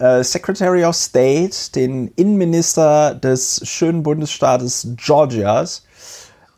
äh, 0.00 0.22
Secretary 0.22 0.84
of 0.84 0.94
State, 0.94 1.72
den 1.74 2.08
Innenminister 2.16 3.14
des 3.14 3.60
schönen 3.64 4.02
Bundesstaates 4.02 4.88
Georgias. 4.96 5.84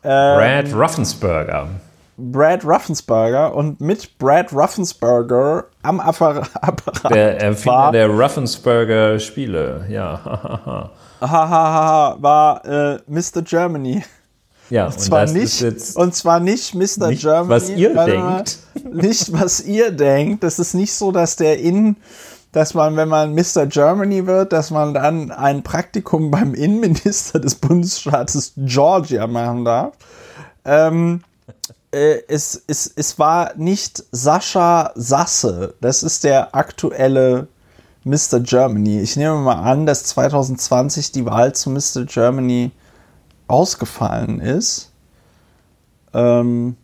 Ähm, 0.03 0.37
Brad 0.37 0.73
Ruffensberger. 0.73 1.67
Brad 2.17 2.65
Ruffensberger 2.65 3.55
und 3.55 3.79
mit 3.79 4.17
Brad 4.17 4.51
Ruffensberger 4.51 5.65
am 5.83 5.99
Apparat. 5.99 6.49
Der 7.09 7.41
Erfinder 7.41 7.91
der 7.91 8.07
Ruffensberger 8.07 9.19
Spiele, 9.19 9.85
ja. 9.89 10.91
Hahaha, 11.21 12.17
war 12.19 12.65
äh, 12.65 12.99
Mr. 13.07 13.41
Germany. 13.41 14.03
Ja, 14.69 14.85
und, 14.85 14.93
und 14.93 14.99
zwar 14.99 15.25
nicht, 15.25 15.95
und 15.95 16.15
zwar 16.15 16.39
nicht 16.39 16.75
Mr. 16.75 17.07
Nicht, 17.07 17.21
Germany. 17.21 17.49
Was 17.49 17.69
ihr 17.69 17.93
denkt. 17.93 18.57
Nicht, 18.91 19.33
was 19.33 19.61
ihr 19.61 19.91
denkt. 19.91 20.43
Das 20.43 20.59
ist 20.59 20.73
nicht 20.73 20.93
so, 20.93 21.11
dass 21.11 21.35
der 21.35 21.59
in, 21.59 21.95
dass 22.51 22.73
man, 22.73 22.95
wenn 22.95 23.09
man 23.09 23.35
Mr. 23.35 23.67
Germany 23.67 24.25
wird, 24.25 24.53
dass 24.53 24.71
man 24.71 24.93
dann 24.93 25.31
ein 25.31 25.63
Praktikum 25.63 26.31
beim 26.31 26.53
Innenminister 26.53 27.39
des 27.39 27.55
Bundesstaates 27.55 28.53
Georgia 28.57 29.27
machen 29.27 29.65
darf. 29.65 29.93
Ähm, 30.65 31.21
äh, 31.91 32.21
es, 32.27 32.63
es, 32.67 32.91
es 32.95 33.19
war 33.19 33.53
nicht 33.55 34.03
Sascha 34.11 34.91
Sasse. 34.95 35.75
Das 35.81 36.03
ist 36.03 36.23
der 36.23 36.55
aktuelle 36.55 37.47
Mr. 38.03 38.39
Germany. 38.39 38.99
Ich 38.99 39.15
nehme 39.15 39.37
mal 39.37 39.61
an, 39.61 39.85
dass 39.85 40.05
2020 40.05 41.11
die 41.11 41.25
Wahl 41.25 41.53
zu 41.53 41.69
Mr. 41.69 42.05
Germany 42.05 42.71
ausgefallen 43.47 44.39
ist. 44.39 44.91
Ähm, 46.13 46.75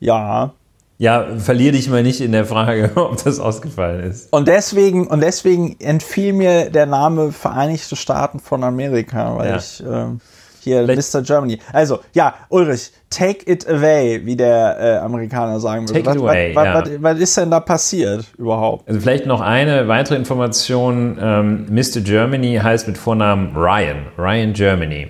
ja. 0.00 0.52
Ja, 0.98 1.26
verliere 1.38 1.72
dich 1.72 1.90
mal 1.90 2.02
nicht 2.02 2.20
in 2.20 2.32
der 2.32 2.46
Frage, 2.46 2.90
ob 2.96 3.22
das 3.22 3.38
ausgefallen 3.38 4.04
ist. 4.04 4.32
Und 4.32 4.48
deswegen, 4.48 5.06
und 5.06 5.20
deswegen 5.20 5.76
entfiel 5.78 6.32
mir 6.32 6.70
der 6.70 6.86
Name 6.86 7.32
Vereinigte 7.32 7.96
Staaten 7.96 8.40
von 8.40 8.64
Amerika, 8.64 9.36
weil 9.36 9.50
ja. 9.50 9.56
ich 9.56 9.82
ähm, 9.86 10.20
hier 10.66 10.84
Vielleicht 10.84 11.14
Mr. 11.14 11.22
Germany. 11.22 11.58
Also, 11.72 12.00
ja, 12.12 12.34
Ulrich, 12.48 12.90
take 13.08 13.48
it 13.50 13.68
away, 13.68 14.20
wie 14.24 14.34
der 14.34 14.76
äh, 14.80 14.96
Amerikaner 14.96 15.60
sagen 15.60 15.88
würde. 15.88 16.02
Take 16.02 16.06
was, 16.06 16.16
it 16.16 16.22
away, 16.22 16.54
was, 16.54 16.64
ja. 16.64 16.74
was, 16.74 17.02
was, 17.02 17.18
ist 17.20 17.36
denn 17.36 17.50
da 17.52 17.60
passiert 17.60 18.24
überhaupt? 18.36 18.88
Also 18.88 19.00
vielleicht 19.00 19.26
noch 19.26 19.40
eine 19.40 19.86
weitere 19.86 20.16
Information. 20.16 21.18
Ähm, 21.20 21.66
Mr. 21.70 22.00
Germany 22.00 22.58
heißt 22.60 22.88
mit 22.88 22.98
Vornamen 22.98 23.54
Ryan. 23.54 24.06
Ryan 24.18 24.52
Germany. 24.54 25.08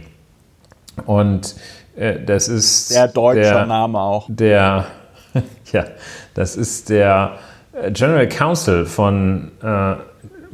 Und 1.07 1.57
äh, 1.97 2.21
das 2.25 2.49
ist 2.49 2.95
der 2.95 3.09
deutsche 3.09 3.65
Name 3.67 3.99
auch. 3.99 4.27
Der, 4.29 4.87
ja, 5.73 5.85
das 6.35 6.57
ist 6.57 6.89
der 6.89 7.39
äh, 7.73 7.91
General 7.91 8.29
Counsel 8.29 8.87
von, 8.87 9.51
äh, 9.63 9.95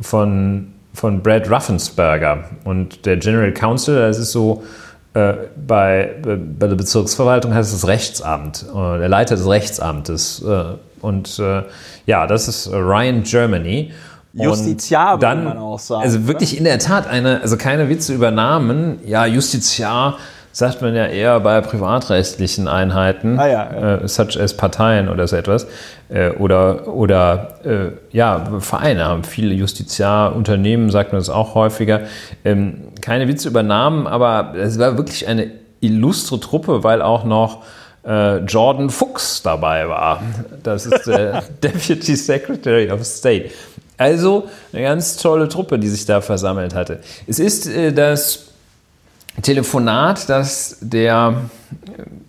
von, 0.01 0.72
von 0.95 1.22
Brad 1.22 1.51
Ruffensberger. 1.51 2.45
Und 2.64 3.07
der 3.07 3.16
General 3.16 3.53
Counsel, 3.53 3.97
das 3.97 4.18
ist 4.18 4.33
so 4.33 4.62
äh, 5.14 5.35
bei, 5.66 6.14
bei 6.22 6.66
der 6.66 6.74
Bezirksverwaltung 6.74 7.53
heißt 7.55 7.74
es 7.74 7.87
Rechtsamt, 7.87 8.64
äh, 8.74 8.99
der 8.99 9.09
Leiter 9.09 9.37
des 9.37 9.47
Rechtsamtes. 9.47 10.43
Äh, 10.43 10.64
und 11.03 11.39
äh, 11.39 11.62
ja, 12.07 12.26
das 12.26 12.49
ist 12.49 12.72
Ryan 12.72 13.22
Germany. 13.22 13.93
Justiziar, 14.35 15.18
dann, 15.18 15.45
man 15.45 15.59
auch 15.59 15.78
sagen. 15.78 16.03
Also 16.03 16.26
wirklich 16.26 16.53
oder? 16.53 16.59
in 16.59 16.64
der 16.64 16.78
Tat 16.78 17.07
eine, 17.07 17.43
also 17.43 17.59
keine 17.59 17.91
Witze 17.91 18.14
über 18.14 18.30
Namen. 18.30 19.01
Ja, 19.05 19.26
Justiziar 19.26 20.16
sagt 20.53 20.82
man 20.82 20.94
ja 20.94 21.07
eher 21.07 21.40
bei 21.40 21.61
privatrechtlichen 21.61 22.68
Einheiten, 22.68 23.38
ah, 23.38 23.46
ja, 23.46 23.72
ja. 23.72 23.94
Äh, 23.96 24.09
such 24.09 24.38
as 24.38 24.55
Parteien 24.57 25.09
oder 25.09 25.26
so 25.26 25.36
etwas, 25.36 25.66
äh, 26.09 26.30
oder, 26.30 26.86
oder 26.88 27.55
äh, 27.64 28.16
ja, 28.16 28.61
Vereine 28.61 29.07
haben 29.07 29.24
viele 29.24 29.55
Justiziarunternehmen, 29.55 30.90
sagt 30.90 31.12
man 31.12 31.20
das 31.20 31.30
auch 31.30 31.55
häufiger. 31.55 32.03
Ähm, 32.44 32.88
keine 33.00 33.28
Witze 33.28 33.48
übernahmen, 33.48 34.07
aber 34.07 34.55
es 34.57 34.78
war 34.78 34.96
wirklich 34.96 35.26
eine 35.26 35.50
illustre 35.80 36.38
Truppe, 36.38 36.84
weil 36.84 37.03
auch 37.03 37.24
noch 37.24 37.64
äh, 38.07 38.38
Jordan 38.38 38.90
Fuchs 38.90 39.42
dabei 39.42 39.88
war. 39.88 40.22
Das 40.62 40.86
ist 40.86 41.07
der 41.07 41.42
Deputy 41.62 42.14
Secretary 42.16 42.90
of 42.90 43.05
State. 43.05 43.50
Also 43.96 44.48
eine 44.72 44.82
ganz 44.82 45.16
tolle 45.16 45.48
Truppe, 45.48 45.78
die 45.78 45.88
sich 45.88 46.05
da 46.07 46.20
versammelt 46.20 46.74
hatte. 46.74 47.00
Es 47.26 47.38
ist 47.38 47.66
äh, 47.66 47.92
das 47.92 48.51
Telefonat, 49.41 50.28
das 50.28 50.76
der 50.80 51.37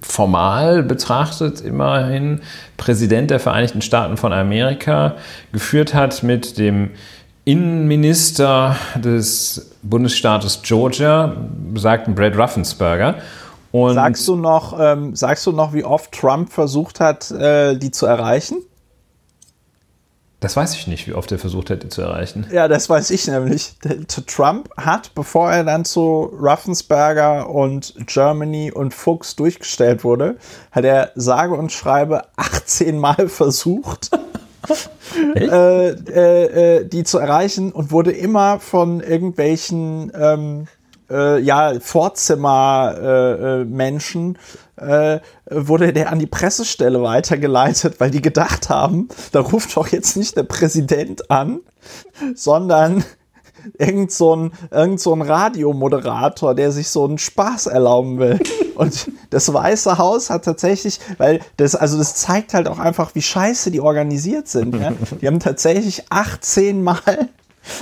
formal 0.01 0.83
betrachtet 0.83 1.61
immerhin 1.61 2.41
Präsident 2.77 3.29
der 3.29 3.39
Vereinigten 3.39 3.81
Staaten 3.81 4.17
von 4.17 4.31
Amerika 4.31 5.15
geführt 5.51 5.93
hat 5.93 6.23
mit 6.23 6.57
dem 6.57 6.91
Innenminister 7.45 8.77
des 8.95 9.71
Bundesstaates 9.81 10.61
Georgia, 10.61 11.35
besagten 11.73 12.15
Brad 12.15 12.37
Ruffensberger. 12.37 13.15
Und 13.71 13.95
sagst 13.95 14.27
du 14.27 14.35
noch, 14.35 14.77
ähm, 14.79 15.15
sagst 15.15 15.45
du 15.45 15.51
noch, 15.51 15.73
wie 15.73 15.83
oft 15.83 16.11
Trump 16.11 16.53
versucht 16.53 16.99
hat, 16.99 17.31
äh, 17.31 17.75
die 17.75 17.91
zu 17.91 18.05
erreichen? 18.05 18.57
Das 20.43 20.55
weiß 20.57 20.75
ich 20.75 20.87
nicht, 20.87 21.07
wie 21.07 21.13
oft 21.13 21.31
er 21.31 21.39
versucht 21.39 21.69
hätte 21.69 21.87
zu 21.87 22.01
erreichen. 22.01 22.45
Ja, 22.51 22.67
das 22.67 22.89
weiß 22.89 23.11
ich 23.11 23.27
nämlich. 23.27 23.75
Trump 24.27 24.69
hat, 24.75 25.15
bevor 25.15 25.49
er 25.49 25.63
dann 25.63 25.85
zu 25.85 26.33
Ruffensberger 26.37 27.49
und 27.49 27.93
Germany 28.07 28.69
und 28.69 28.93
Fuchs 28.93 29.37
durchgestellt 29.37 30.03
wurde, 30.03 30.35
hat 30.73 30.83
er 30.83 31.11
sage 31.15 31.53
und 31.53 31.71
schreibe 31.71 32.23
18 32.35 32.99
Mal 32.99 33.29
versucht, 33.29 34.11
äh, 35.35 35.91
äh, 35.91 36.79
äh, 36.79 36.85
die 36.89 37.05
zu 37.05 37.19
erreichen 37.19 37.71
und 37.71 37.91
wurde 37.91 38.11
immer 38.11 38.59
von 38.59 38.99
irgendwelchen 38.99 40.11
ähm, 40.13 40.67
äh, 41.09 41.39
ja, 41.39 41.79
Vorzimmermenschen 41.79 44.37
äh, 44.75 45.19
wurde 45.49 45.93
der 45.93 46.11
an 46.11 46.19
die 46.19 46.27
Pressestelle 46.27 47.01
weitergeleitet, 47.03 47.99
weil 47.99 48.11
die 48.11 48.21
gedacht 48.21 48.69
haben, 48.69 49.09
da 49.31 49.41
ruft 49.41 49.75
doch 49.77 49.87
jetzt 49.87 50.17
nicht 50.17 50.35
der 50.35 50.43
Präsident 50.43 51.29
an, 51.29 51.59
sondern 52.35 53.03
irgend 53.77 54.11
so 54.11 54.35
ein, 54.35 54.51
irgend 54.71 54.99
so 54.99 55.13
ein 55.13 55.21
Radiomoderator, 55.21 56.55
der 56.55 56.71
sich 56.71 56.89
so 56.89 57.05
einen 57.05 57.17
Spaß 57.17 57.67
erlauben 57.67 58.19
will. 58.19 58.39
Und 58.75 59.11
das 59.29 59.53
Weiße 59.53 59.97
Haus 59.97 60.29
hat 60.29 60.45
tatsächlich, 60.45 60.99
weil 61.17 61.39
das, 61.57 61.75
also 61.75 61.97
das 61.97 62.15
zeigt 62.15 62.53
halt 62.53 62.67
auch 62.67 62.79
einfach, 62.79 63.15
wie 63.15 63.21
scheiße 63.21 63.71
die 63.71 63.81
organisiert 63.81 64.47
sind. 64.47 64.75
Ja? 64.75 64.93
Die 65.21 65.27
haben 65.27 65.39
tatsächlich 65.39 66.05
18 66.09 66.83
Mal 66.83 67.29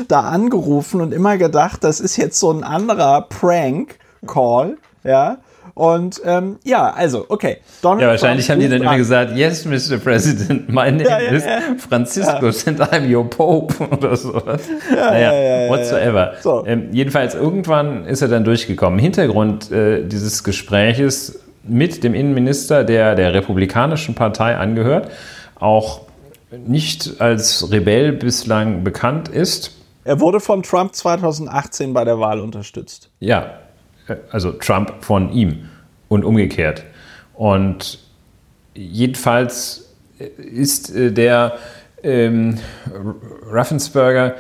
da 0.08 0.22
angerufen 0.22 1.02
und 1.02 1.14
immer 1.14 1.38
gedacht, 1.38 1.84
das 1.84 2.00
ist 2.00 2.18
jetzt 2.18 2.40
so 2.40 2.52
ein 2.52 2.64
anderer 2.64 3.24
Prank-Call, 3.24 4.78
ja. 5.04 5.38
Und 5.74 6.22
ähm, 6.26 6.58
ja, 6.64 6.92
also, 6.92 7.26
okay. 7.30 7.58
Donald 7.82 8.02
ja, 8.02 8.08
wahrscheinlich 8.10 8.46
Trump 8.46 8.62
haben 8.62 8.70
die 8.70 8.70
dann 8.70 8.82
immer 8.82 8.98
gesagt, 8.98 9.36
yes, 9.36 9.66
Mr. 9.66 9.98
President, 9.98 10.70
my 10.70 10.92
name 10.92 11.04
ja, 11.04 11.20
ja, 11.20 11.32
is 11.32 11.46
ja. 11.46 11.60
Francisco 11.78 12.48
and 12.48 12.82
I'm 12.82 13.14
your 13.14 13.30
Pope 13.30 13.76
oder 13.92 14.16
sowas. 14.16 14.62
naja, 14.90 15.70
whatsoever. 15.70 16.34
So. 16.42 16.66
Ähm, 16.66 16.90
jedenfalls, 16.92 17.36
irgendwann 17.36 18.06
ist 18.06 18.22
er 18.22 18.28
dann 18.28 18.44
durchgekommen. 18.44 19.00
Hintergrund 19.00 19.72
äh, 19.72 20.04
dieses 20.06 20.44
Gespräches 20.44 21.40
mit 21.64 22.04
dem 22.04 22.14
Innenminister, 22.14 22.84
der 22.84 23.16
der 23.16 23.34
Republikanischen 23.34 24.16
Partei 24.16 24.58
angehört, 24.58 25.10
auch 25.60 26.02
nicht 26.52 27.22
als 27.22 27.72
Rebell 27.72 28.12
bislang 28.14 28.84
bekannt 28.84 29.30
ist. 29.30 29.78
Er 30.04 30.20
wurde 30.20 30.40
von 30.40 30.64
Trump 30.64 30.96
2018 30.96 31.94
bei 31.94 32.04
der 32.04 32.20
Wahl 32.20 32.40
unterstützt. 32.40 33.10
Ja, 33.20 33.61
also 34.32 34.52
Trump 34.52 35.04
von 35.04 35.32
ihm 35.32 35.70
und 36.08 36.26
umgekehrt. 36.26 36.84
Und 37.34 38.00
jedenfalls 38.74 39.94
ist 40.38 40.96
äh, 40.96 41.12
der 41.12 41.54
ähm, 42.04 42.58
Raffensperger 43.50 44.36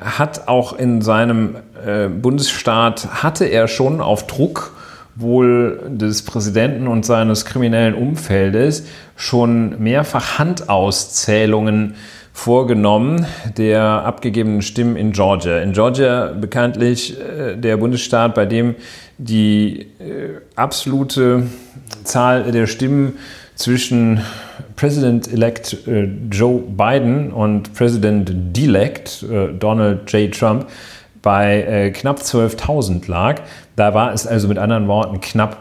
hat 0.00 0.46
auch 0.48 0.74
in 0.74 1.02
seinem 1.02 1.56
äh, 1.84 2.08
Bundesstaat 2.08 3.22
hatte 3.22 3.46
er 3.46 3.68
schon 3.68 4.00
auf 4.00 4.26
Druck 4.26 4.76
wohl 5.14 5.82
des 5.88 6.22
Präsidenten 6.22 6.88
und 6.88 7.04
seines 7.04 7.44
kriminellen 7.44 7.94
Umfeldes 7.94 8.84
schon 9.16 9.82
mehrfach 9.82 10.38
Handauszählungen 10.38 11.96
vorgenommen 12.32 13.26
der 13.56 13.82
abgegebenen 13.82 14.62
Stimmen 14.62 14.96
in 14.96 15.12
Georgia. 15.12 15.58
In 15.58 15.72
Georgia 15.72 16.32
bekanntlich 16.32 17.18
äh, 17.20 17.56
der 17.56 17.76
Bundesstaat, 17.76 18.34
bei 18.34 18.46
dem 18.46 18.74
die 19.18 19.86
äh, 19.98 20.40
absolute 20.56 21.44
Zahl 22.04 22.50
der 22.50 22.66
Stimmen 22.66 23.18
zwischen 23.54 24.20
President-elect 24.76 25.86
äh, 25.86 26.08
Joe 26.30 26.60
Biden 26.60 27.32
und 27.32 27.74
President-elect 27.74 29.26
Donald 29.58 30.10
J. 30.10 30.32
Trump 30.32 30.66
bei 31.20 31.92
knapp 31.94 32.18
12.000 32.18 33.08
lag. 33.08 33.42
Da 33.76 33.94
war 33.94 34.12
es 34.12 34.26
also 34.26 34.48
mit 34.48 34.58
anderen 34.58 34.88
Worten 34.88 35.20
knapp. 35.20 35.56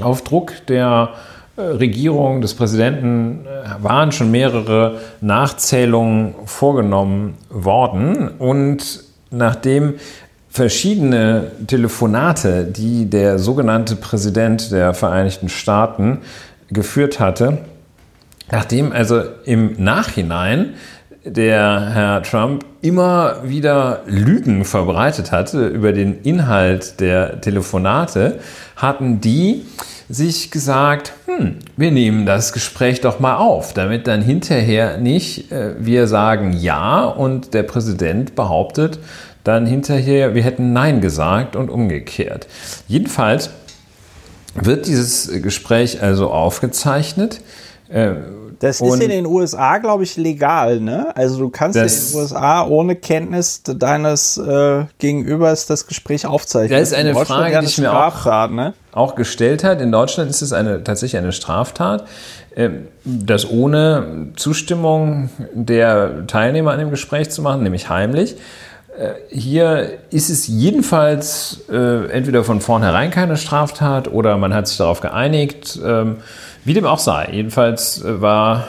Auf 0.00 0.24
Druck 0.24 0.52
der 0.66 1.10
Regierung 1.56 2.40
des 2.40 2.54
Präsidenten 2.54 3.46
äh, 3.46 3.82
waren 3.82 4.12
schon 4.12 4.30
mehrere 4.30 4.98
Nachzählungen 5.20 6.34
vorgenommen 6.44 7.34
worden. 7.50 8.28
Und 8.28 9.04
nachdem 9.30 9.94
verschiedene 10.50 11.50
Telefonate, 11.66 12.64
die 12.64 13.08
der 13.08 13.38
sogenannte 13.38 13.96
Präsident 13.96 14.70
der 14.70 14.94
Vereinigten 14.94 15.48
Staaten 15.48 16.18
geführt 16.68 17.20
hatte, 17.20 17.58
nachdem 18.50 18.92
also 18.92 19.22
im 19.44 19.74
Nachhinein 19.82 20.74
der 21.24 21.90
Herr 21.92 22.22
Trump 22.22 22.64
immer 22.82 23.42
wieder 23.44 24.02
Lügen 24.06 24.64
verbreitet 24.64 25.32
hatte 25.32 25.66
über 25.66 25.92
den 25.92 26.22
Inhalt 26.22 27.00
der 27.00 27.40
Telefonate, 27.40 28.38
hatten 28.76 29.20
die 29.20 29.64
sich 30.08 30.50
gesagt, 30.50 31.12
hm, 31.26 31.56
wir 31.76 31.90
nehmen 31.90 32.26
das 32.26 32.52
Gespräch 32.52 33.00
doch 33.00 33.20
mal 33.20 33.36
auf, 33.36 33.72
damit 33.72 34.06
dann 34.06 34.22
hinterher 34.22 34.98
nicht 34.98 35.50
äh, 35.50 35.74
wir 35.78 36.06
sagen 36.06 36.52
Ja 36.52 37.04
und 37.04 37.54
der 37.54 37.64
Präsident 37.64 38.34
behauptet 38.34 38.98
dann 39.46 39.64
hinterher, 39.64 40.34
wir 40.34 40.42
hätten 40.42 40.72
Nein 40.72 41.00
gesagt 41.00 41.54
und 41.54 41.70
umgekehrt. 41.70 42.48
Jedenfalls 42.88 43.50
wird 44.54 44.86
dieses 44.86 45.30
Gespräch 45.40 46.02
also 46.02 46.30
aufgezeichnet. 46.30 47.40
Äh, 47.88 48.14
das 48.58 48.80
ist 48.80 49.02
in 49.02 49.10
den 49.10 49.26
USA, 49.26 49.78
glaube 49.78 50.04
ich, 50.04 50.16
legal, 50.16 50.80
ne? 50.80 51.14
Also 51.16 51.38
du 51.38 51.50
kannst 51.50 51.76
in 51.76 51.86
den 51.86 52.20
USA 52.20 52.66
ohne 52.66 52.96
Kenntnis 52.96 53.62
deines 53.62 54.38
äh, 54.38 54.84
Gegenübers 54.98 55.66
das 55.66 55.86
Gespräch 55.86 56.26
aufzeichnen. 56.26 56.78
Das 56.78 56.90
ist 56.90 56.94
eine 56.94 57.14
Frage, 57.14 57.60
die 57.60 57.66
ich 57.66 57.78
mir 57.78 57.92
auch, 57.92 58.50
ne? 58.50 58.74
auch, 58.92 59.14
gestellt 59.14 59.64
hat. 59.64 59.80
In 59.80 59.92
Deutschland 59.92 60.30
ist 60.30 60.42
es 60.42 60.52
eine, 60.52 60.82
tatsächlich 60.84 61.18
eine 61.18 61.32
Straftat, 61.32 62.06
äh, 62.54 62.70
das 63.04 63.50
ohne 63.50 64.28
Zustimmung 64.36 65.30
der 65.52 66.26
Teilnehmer 66.26 66.72
an 66.72 66.78
dem 66.78 66.90
Gespräch 66.90 67.30
zu 67.30 67.42
machen, 67.42 67.62
nämlich 67.62 67.88
heimlich. 67.88 68.36
Äh, 68.98 69.14
hier 69.28 69.98
ist 70.10 70.30
es 70.30 70.46
jedenfalls 70.46 71.64
äh, 71.70 72.10
entweder 72.10 72.44
von 72.44 72.60
vornherein 72.60 73.10
keine 73.10 73.36
Straftat 73.36 74.08
oder 74.08 74.38
man 74.38 74.54
hat 74.54 74.68
sich 74.68 74.78
darauf 74.78 75.00
geeinigt. 75.00 75.78
Ähm, 75.84 76.18
wie 76.66 76.74
dem 76.74 76.84
auch 76.84 76.98
sei. 76.98 77.28
Jedenfalls 77.32 78.02
äh, 78.02 78.20
war, 78.20 78.66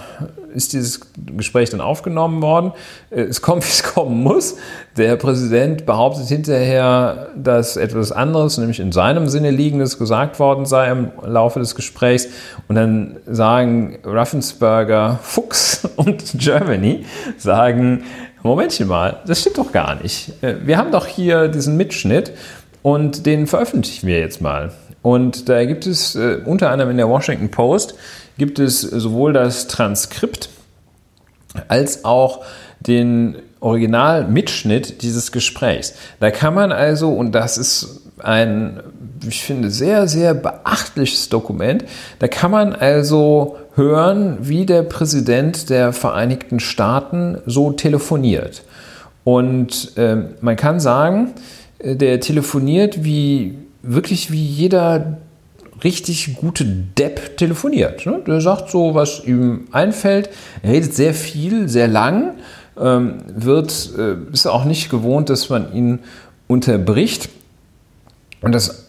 ist 0.54 0.74
dieses 0.74 1.02
Gespräch 1.36 1.72
dann 1.72 1.82
aufgenommen 1.82 2.44
worden. 2.44 2.72
Äh, 3.10 3.22
es 3.22 3.42
kommt, 3.42 3.64
wie 3.66 3.70
es 3.70 3.84
kommen 3.84 4.22
muss. 4.22 4.56
Der 4.96 5.16
Präsident 5.16 5.86
behauptet 5.88 6.28
hinterher, 6.28 7.30
dass 7.36 7.76
etwas 7.76 8.12
anderes, 8.12 8.58
nämlich 8.60 8.80
in 8.80 8.92
seinem 8.92 9.28
Sinne 9.28 9.50
liegendes, 9.50 9.98
gesagt 9.98 10.40
worden 10.40 10.68
sei 10.68 10.92
im 10.92 11.12
Laufe 11.24 11.60
des 11.60 11.74
Gesprächs. 11.74 12.28
Und 12.68 12.76
dann 12.76 13.18
sagen 13.26 13.98
Raffensperger, 14.04 15.20
Fuchs 15.24 15.90
und 15.96 16.38
Germany, 16.38 17.06
sagen, 17.38 18.04
Momentchen 18.44 18.88
mal, 18.88 19.22
das 19.26 19.42
stimmt 19.42 19.58
doch 19.58 19.72
gar 19.72 19.96
nicht. 19.96 20.32
Äh, 20.44 20.56
wir 20.66 20.78
haben 20.78 20.92
doch 20.92 21.08
hier 21.08 21.48
diesen 21.48 21.78
Mitschnitt 21.78 22.32
und 22.84 23.26
den 23.26 23.48
veröffentlichen 23.48 24.06
wir 24.06 24.20
jetzt 24.20 24.40
mal. 24.40 24.72
Und 25.02 25.50
da 25.50 25.64
gibt 25.66 25.86
es 25.86 26.16
äh, 26.16 26.40
unter 26.46 26.72
anderem 26.72 26.92
in 26.92 26.98
der 26.98 27.10
Washington 27.10 27.50
Post 27.50 27.96
gibt 28.38 28.60
es 28.60 28.82
sowohl 28.82 29.34
das 29.34 29.68
Transkript 29.68 30.50
als 31.68 32.06
auch 32.06 32.44
den 32.80 33.38
Originalmitschnitt 33.60 35.02
dieses 35.02 35.32
Gesprächs. 35.32 35.96
Da 36.20 36.30
kann 36.30 36.54
man 36.54 36.72
also, 36.72 37.10
und 37.10 37.32
das 37.34 37.58
ist 37.58 38.02
ein, 38.20 38.80
ich 39.28 39.44
finde, 39.44 39.72
sehr, 39.72 40.08
sehr 40.08 40.34
beachtliches 40.34 41.30
Dokument, 41.30 41.86
da 42.20 42.28
kann 42.28 42.52
man 42.52 42.74
also 42.74 43.58
hören, 43.76 44.38
wie 44.42 44.66
der 44.66 44.84
Präsident 44.84 45.70
der 45.70 45.94
Vereinigten 45.94 46.60
Staaten 46.60 47.40
so 47.46 47.72
telefoniert. 47.72 48.64
Und 49.24 49.98
äh, 49.98 50.18
man 50.42 50.56
kann 50.56 50.80
sagen, 50.80 51.34
äh, 51.80 51.96
der 51.96 52.20
telefoniert 52.20 53.04
wie 53.04 53.58
wirklich 53.84 54.32
wie 54.32 54.44
jeder 54.44 55.18
richtig 55.84 56.36
gute 56.36 56.66
Depp 56.66 57.38
telefoniert. 57.38 58.06
Ne? 58.06 58.22
Der 58.26 58.42
sagt 58.42 58.70
so, 58.70 58.96
was 58.96 59.24
ihm 59.26 59.68
einfällt. 59.72 60.30
Er 60.64 60.72
redet 60.72 60.94
sehr 60.94 61.14
viel, 61.14 61.70
sehr 61.70 61.88
lang, 61.88 62.36
ähm, 62.80 63.18
wird, 63.28 63.92
äh, 63.98 64.16
ist 64.32 64.48
auch 64.48 64.66
nicht 64.66 64.90
gewohnt, 64.90 65.30
dass 65.30 65.50
man 65.50 65.74
ihn 65.74 66.00
unterbricht. 66.48 67.30
Und 68.42 68.54
das, 68.54 68.88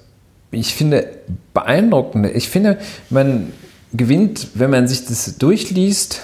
ich 0.50 0.74
finde, 0.74 1.06
beeindruckend. 1.52 2.26
Ich 2.34 2.48
finde, 2.48 2.78
man 3.10 3.52
gewinnt, 3.92 4.48
wenn 4.54 4.70
man 4.70 4.88
sich 4.88 5.06
das 5.06 5.38
durchliest, 5.38 6.20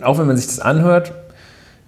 auch 0.00 0.18
wenn 0.18 0.26
man 0.26 0.36
sich 0.36 0.46
das 0.46 0.60
anhört, 0.60 1.12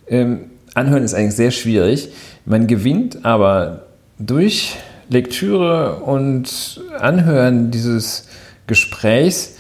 ähm, 0.09 0.51
anhören 0.75 1.05
ist 1.05 1.15
eigentlich 1.15 1.37
sehr 1.37 1.51
schwierig. 1.51 2.11
Man 2.45 2.67
gewinnt 2.67 3.25
aber 3.25 3.87
durch 4.19 4.77
Lektüre 5.11 5.97
und 5.97 6.81
Anhören 6.99 7.71
dieses 7.73 8.29
Gesprächs 8.67 9.57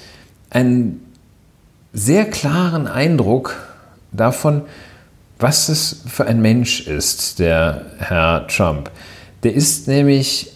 einen 0.48 1.04
sehr 1.92 2.24
klaren 2.24 2.86
Eindruck 2.86 3.56
davon, 4.12 4.62
was 5.40 5.68
es 5.68 6.02
für 6.06 6.26
ein 6.26 6.40
Mensch 6.40 6.86
ist, 6.86 7.40
der 7.40 7.86
Herr 7.98 8.46
Trump. 8.46 8.92
Der 9.42 9.54
ist 9.54 9.88
nämlich, 9.88 10.52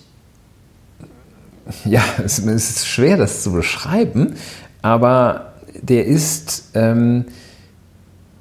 ja, 1.85 2.05
es 2.25 2.39
ist 2.39 2.87
schwer, 2.87 3.17
das 3.17 3.43
zu 3.43 3.53
beschreiben, 3.53 4.37
aber 4.81 5.55
der 5.75 6.07
ist 6.07 6.71
ähm, 6.75 7.25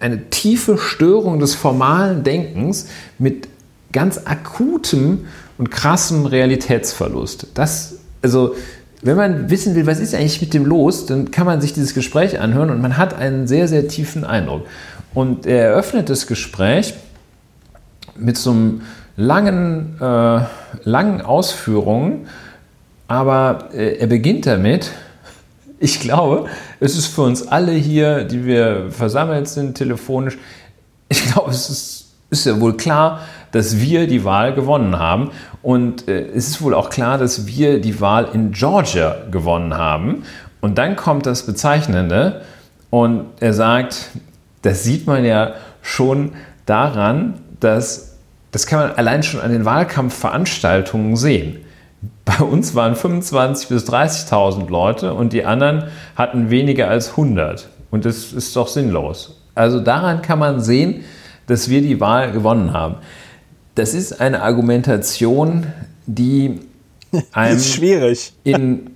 eine 0.00 0.30
tiefe 0.30 0.78
Störung 0.78 1.38
des 1.38 1.54
formalen 1.54 2.24
Denkens 2.24 2.88
mit 3.18 3.48
ganz 3.92 4.22
akutem 4.24 5.26
und 5.58 5.70
krassem 5.70 6.26
Realitätsverlust. 6.26 7.48
Das, 7.54 7.96
also, 8.22 8.54
wenn 9.02 9.16
man 9.16 9.50
wissen 9.50 9.74
will, 9.74 9.86
was 9.86 10.00
ist 10.00 10.14
eigentlich 10.14 10.40
mit 10.40 10.54
dem 10.54 10.64
los, 10.64 11.06
dann 11.06 11.30
kann 11.30 11.46
man 11.46 11.60
sich 11.60 11.72
dieses 11.72 11.94
Gespräch 11.94 12.40
anhören 12.40 12.70
und 12.70 12.80
man 12.80 12.96
hat 12.96 13.14
einen 13.14 13.46
sehr, 13.46 13.68
sehr 13.68 13.88
tiefen 13.88 14.24
Eindruck. 14.24 14.66
Und 15.14 15.44
er 15.46 15.66
eröffnet 15.70 16.08
das 16.08 16.26
Gespräch 16.26 16.94
mit 18.16 18.36
so 18.36 18.50
einem 18.50 18.82
langen, 19.16 19.96
äh, 20.00 20.40
langen 20.84 21.20
Ausführungen, 21.20 22.28
aber 23.08 23.68
äh, 23.74 23.98
er 23.98 24.06
beginnt 24.06 24.46
damit, 24.46 24.90
ich 25.78 26.00
glaube, 26.00 26.46
es 26.80 26.96
ist 26.96 27.06
für 27.06 27.22
uns 27.22 27.46
alle 27.46 27.72
hier, 27.72 28.24
die 28.24 28.46
wir 28.46 28.86
versammelt 28.90 29.48
sind, 29.48 29.76
telefonisch, 29.76 30.38
ich 31.08 31.24
glaube, 31.26 31.50
es 31.50 31.68
ist, 31.68 32.01
ist 32.32 32.46
ja 32.46 32.60
wohl 32.60 32.76
klar, 32.76 33.20
dass 33.52 33.78
wir 33.78 34.08
die 34.08 34.24
Wahl 34.24 34.54
gewonnen 34.54 34.98
haben. 34.98 35.30
Und 35.62 36.08
äh, 36.08 36.26
es 36.34 36.48
ist 36.48 36.62
wohl 36.62 36.74
auch 36.74 36.90
klar, 36.90 37.18
dass 37.18 37.46
wir 37.46 37.80
die 37.80 38.00
Wahl 38.00 38.28
in 38.32 38.52
Georgia 38.52 39.16
gewonnen 39.30 39.76
haben. 39.76 40.24
Und 40.60 40.78
dann 40.78 40.96
kommt 40.96 41.26
das 41.26 41.46
Bezeichnende 41.46 42.42
und 42.90 43.26
er 43.40 43.52
sagt, 43.52 44.10
das 44.62 44.82
sieht 44.84 45.06
man 45.06 45.24
ja 45.24 45.54
schon 45.82 46.32
daran, 46.66 47.34
dass 47.60 48.12
das 48.52 48.66
kann 48.66 48.80
man 48.80 48.92
allein 48.96 49.22
schon 49.22 49.40
an 49.40 49.50
den 49.50 49.64
Wahlkampfveranstaltungen 49.64 51.16
sehen. 51.16 51.56
Bei 52.24 52.44
uns 52.44 52.74
waren 52.74 52.94
25.000 52.94 53.68
bis 53.68 53.88
30.000 53.88 54.68
Leute 54.68 55.14
und 55.14 55.32
die 55.32 55.44
anderen 55.44 55.84
hatten 56.16 56.50
weniger 56.50 56.88
als 56.88 57.10
100. 57.10 57.68
Und 57.90 58.04
das 58.04 58.32
ist 58.32 58.54
doch 58.54 58.68
sinnlos. 58.68 59.40
Also 59.54 59.80
daran 59.80 60.22
kann 60.22 60.38
man 60.38 60.60
sehen, 60.60 61.04
dass 61.52 61.68
wir 61.68 61.82
die 61.82 62.00
Wahl 62.00 62.32
gewonnen 62.32 62.72
haben. 62.72 62.96
Das 63.74 63.92
ist 63.92 64.20
eine 64.20 64.42
Argumentation, 64.42 65.66
die 66.06 66.60
einem. 67.32 67.54
Das 67.54 67.66
ist 67.66 67.74
schwierig. 67.74 68.32
In, 68.42 68.90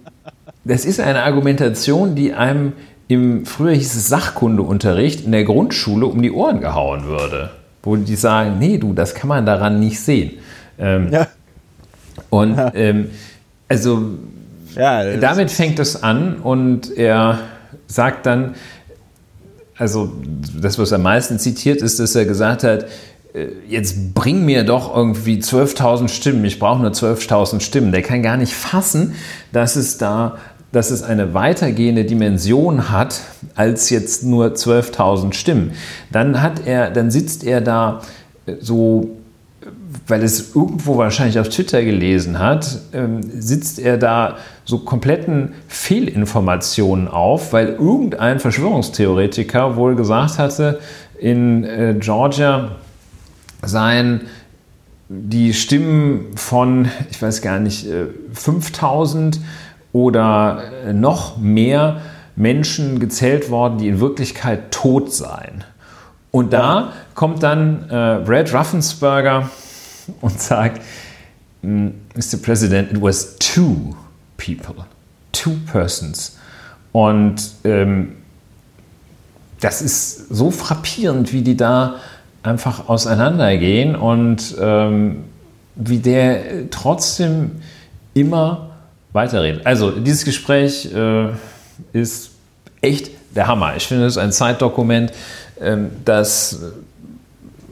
das 0.65 0.85
ist 0.85 0.99
eine 0.99 1.23
Argumentation, 1.23 2.15
die 2.15 2.33
einem 2.33 2.73
im 3.09 3.47
früher 3.47 3.73
hieß 3.73 3.95
es 3.95 4.09
Sachkundeunterricht 4.09 5.25
in 5.27 5.33
der 5.33 5.45
Grundschule 5.45 6.07
um 6.07 6.21
die 6.23 6.33
Ohren 6.33 6.61
gehauen 6.61 7.05
würde. 7.05 7.51
Wo 7.83 7.95
die 7.95 8.17
sagen, 8.17 8.59
nee, 8.59 8.79
du, 8.79 8.95
das 8.95 9.15
kann 9.15 9.29
man 9.29 9.47
daran 9.47 9.79
nicht 9.79 10.01
sehen. 10.01 10.39
Ähm, 10.79 11.13
ja. 11.13 11.29
Und 12.31 12.57
ja. 12.57 12.75
Ähm, 12.75 13.11
also 13.69 14.15
ja, 14.75 15.17
damit 15.19 15.51
fängt 15.51 15.79
es 15.79 16.03
an 16.03 16.37
und 16.37 16.97
er 16.97 17.39
sagt 17.87 18.27
dann, 18.27 18.55
also 19.79 20.12
das, 20.59 20.79
was 20.79 20.93
am 20.93 21.03
meisten 21.03 21.39
zitiert, 21.39 21.83
ist, 21.83 21.99
dass 21.99 22.14
er 22.14 22.24
gesagt 22.24 22.64
hat, 22.64 22.87
äh, 23.35 23.49
jetzt 23.68 24.14
bring 24.14 24.45
mir 24.45 24.64
doch 24.64 24.95
irgendwie 24.95 25.39
12.000 25.39 26.09
Stimmen, 26.09 26.45
ich 26.45 26.59
brauche 26.59 26.81
nur 26.81 26.93
12.000 26.93 27.61
Stimmen. 27.61 27.93
Der 27.93 28.03
kann 28.03 28.22
gar 28.22 28.37
nicht 28.37 28.55
fassen, 28.55 29.14
dass 29.53 29.77
es 29.77 29.99
da 29.99 30.37
dass 30.72 30.91
es 30.91 31.03
eine 31.03 31.33
weitergehende 31.33 32.05
Dimension 32.05 32.91
hat 32.91 33.20
als 33.55 33.89
jetzt 33.89 34.24
nur 34.24 34.49
12.000 34.49 35.33
Stimmen. 35.33 35.72
Dann 36.12 36.43
hat 36.43 36.66
er, 36.66 36.91
dann 36.91 37.11
sitzt 37.11 37.45
er 37.45 37.62
da 37.62 38.03
so 38.61 39.16
weil 40.07 40.23
es 40.23 40.55
irgendwo 40.55 40.97
wahrscheinlich 40.99 41.39
auf 41.39 41.49
Twitter 41.49 41.83
gelesen 41.83 42.39
hat, 42.39 42.79
ähm, 42.93 43.21
sitzt 43.23 43.79
er 43.79 43.99
da 43.99 44.37
so 44.65 44.79
kompletten 44.79 45.55
Fehlinformationen 45.69 47.09
auf, 47.09 47.53
weil 47.53 47.69
irgendein 47.69 48.39
Verschwörungstheoretiker 48.39 49.77
wohl 49.77 49.97
gesagt 49.97 50.39
hatte, 50.39 50.81
in 51.19 51.65
äh, 51.65 51.95
Georgia 51.99 52.73
seien 53.63 54.23
die 55.09 55.55
Stimmen 55.55 56.37
von, 56.37 56.89
ich 57.11 57.21
weiß 57.21 57.43
gar 57.43 57.59
nicht, 57.59 57.87
äh, 57.89 58.07
5000 58.33 59.41
oder 59.93 60.63
äh, 60.85 60.93
noch 60.93 61.39
mehr 61.39 62.01
Menschen 62.37 63.01
gezählt 63.01 63.51
worden, 63.51 63.79
die 63.79 63.89
in 63.89 64.01
Wirklichkeit 64.01 64.71
tot 64.71 65.13
seien. 65.13 65.65
Und 66.31 66.53
da 66.53 66.93
kommt 67.15 67.43
dann 67.43 67.85
äh, 67.85 68.21
Brad 68.25 68.53
Raffensperger 68.53 69.49
und 70.21 70.41
sagt, 70.41 70.83
Mr. 71.63 72.39
President, 72.43 72.93
it 72.93 73.03
was 73.03 73.37
two 73.39 73.97
people, 74.37 74.85
two 75.33 75.57
persons. 75.71 76.37
Und 76.93 77.37
ähm, 77.65 78.17
das 79.61 79.83
ist 79.83 80.29
so 80.29 80.51
frappierend, 80.51 81.33
wie 81.33 81.43
die 81.43 81.57
da 81.57 81.97
einfach 82.43 82.89
auseinandergehen 82.89 83.97
und 83.97 84.55
ähm, 84.61 85.25
wie 85.75 85.99
der 85.99 86.71
trotzdem 86.71 87.63
immer 88.15 88.71
weiterredet. 89.13 89.67
Also 89.67 89.91
dieses 89.91 90.25
Gespräch 90.25 90.93
äh, 90.95 91.29
ist 91.93 92.31
echt 92.81 93.11
der 93.35 93.47
Hammer. 93.47 93.77
Ich 93.77 93.87
finde 93.87 94.07
es 94.07 94.17
ein 94.17 94.33
Zeitdokument, 94.33 95.13
ähm, 95.61 95.91
das 96.05 96.61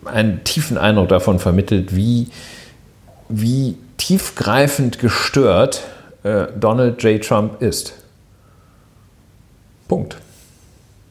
einen 0.06 0.44
tiefen 0.44 0.78
Eindruck 0.78 1.08
davon 1.08 1.38
vermittelt, 1.38 1.94
wie, 1.94 2.28
wie 3.28 3.76
tiefgreifend 3.96 4.98
gestört 4.98 5.82
äh, 6.22 6.46
Donald 6.58 7.02
J. 7.02 7.22
Trump 7.22 7.60
ist. 7.62 7.94
Punkt. 9.88 10.18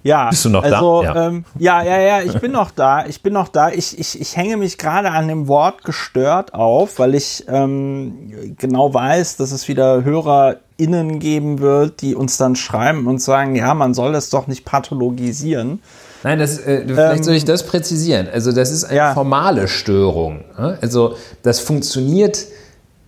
Ja, 0.04 0.30
bist 0.30 0.44
du 0.44 0.50
noch 0.50 0.64
also, 0.64 1.02
da? 1.02 1.14
Ja. 1.14 1.28
Ähm, 1.28 1.46
ja, 1.58 1.82
ja, 1.82 2.00
ja, 2.00 2.22
ich 2.22 2.38
bin 2.40 2.52
noch 2.52 2.72
da. 2.72 3.06
Ich 3.06 3.24
bin 3.24 3.32
noch 3.32 3.48
da. 3.48 3.70
Ich, 3.70 3.98
ich, 3.98 4.20
ich 4.20 4.36
hänge 4.36 4.58
mich 4.58 4.78
gerade 4.78 5.12
an 5.12 5.30
dem 5.30 5.48
Wort 5.48 5.86
gestört 5.86 6.54
auf, 6.54 7.00
weil 7.00 7.16
ich 7.16 7.46
ähm, 7.48 8.56
genau 8.58 8.94
weiß, 8.94 9.38
dass 9.38 9.54
es 9.54 9.70
wieder 9.70 10.04
HörerInnen 10.04 11.20
geben 11.20 11.60
wird, 11.60 12.02
die 12.02 12.16
uns 12.16 12.36
dann 12.36 12.58
schreiben 12.58 13.08
und 13.08 13.22
sagen, 13.22 13.56
ja, 13.56 13.74
man 13.74 13.94
soll 13.94 14.12
das 14.12 14.30
doch 14.30 14.48
nicht 14.48 14.66
pathologisieren. 14.66 15.82
Nein, 16.24 16.40
das, 16.40 16.58
äh, 16.60 16.84
vielleicht 16.86 17.18
ähm, 17.18 17.24
soll 17.24 17.36
ich 17.36 17.46
das 17.46 17.66
präzisieren. 17.66 18.28
Also 18.32 18.52
das 18.52 18.72
ist 18.72 18.86
eine 18.86 18.98
ja. 18.98 19.14
formale 19.14 19.68
Störung. 19.68 20.46
Also 20.56 21.16
das 21.44 21.60
funktioniert 21.60 22.46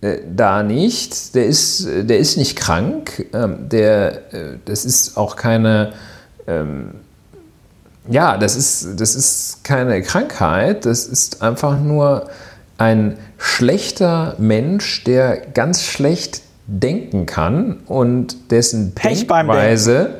äh, 0.02 0.18
da 0.34 0.62
nicht. 0.62 1.34
Der 1.34 1.46
ist, 1.46 1.86
der 1.86 2.18
ist 2.18 2.36
nicht 2.36 2.56
krank. 2.56 3.26
Ähm, 3.32 3.68
der, 3.70 4.34
äh, 4.34 4.58
das 4.66 4.84
ist 4.84 5.16
auch 5.16 5.36
keine, 5.36 5.94
ähm, 6.46 6.90
ja, 8.08 8.36
das 8.36 8.54
ist, 8.54 9.00
das 9.00 9.14
ist 9.14 9.64
keine 9.64 10.02
Krankheit. 10.02 10.84
Das 10.84 11.06
ist 11.06 11.42
einfach 11.42 11.80
nur 11.80 12.28
ein 12.76 13.16
schlechter 13.38 14.34
Mensch, 14.38 15.04
der 15.04 15.38
ganz 15.38 15.82
schlecht 15.82 16.42
denken 16.66 17.24
kann 17.24 17.78
und 17.86 18.50
dessen 18.50 18.92
Pech 18.94 19.26
Denkweise 19.26 20.16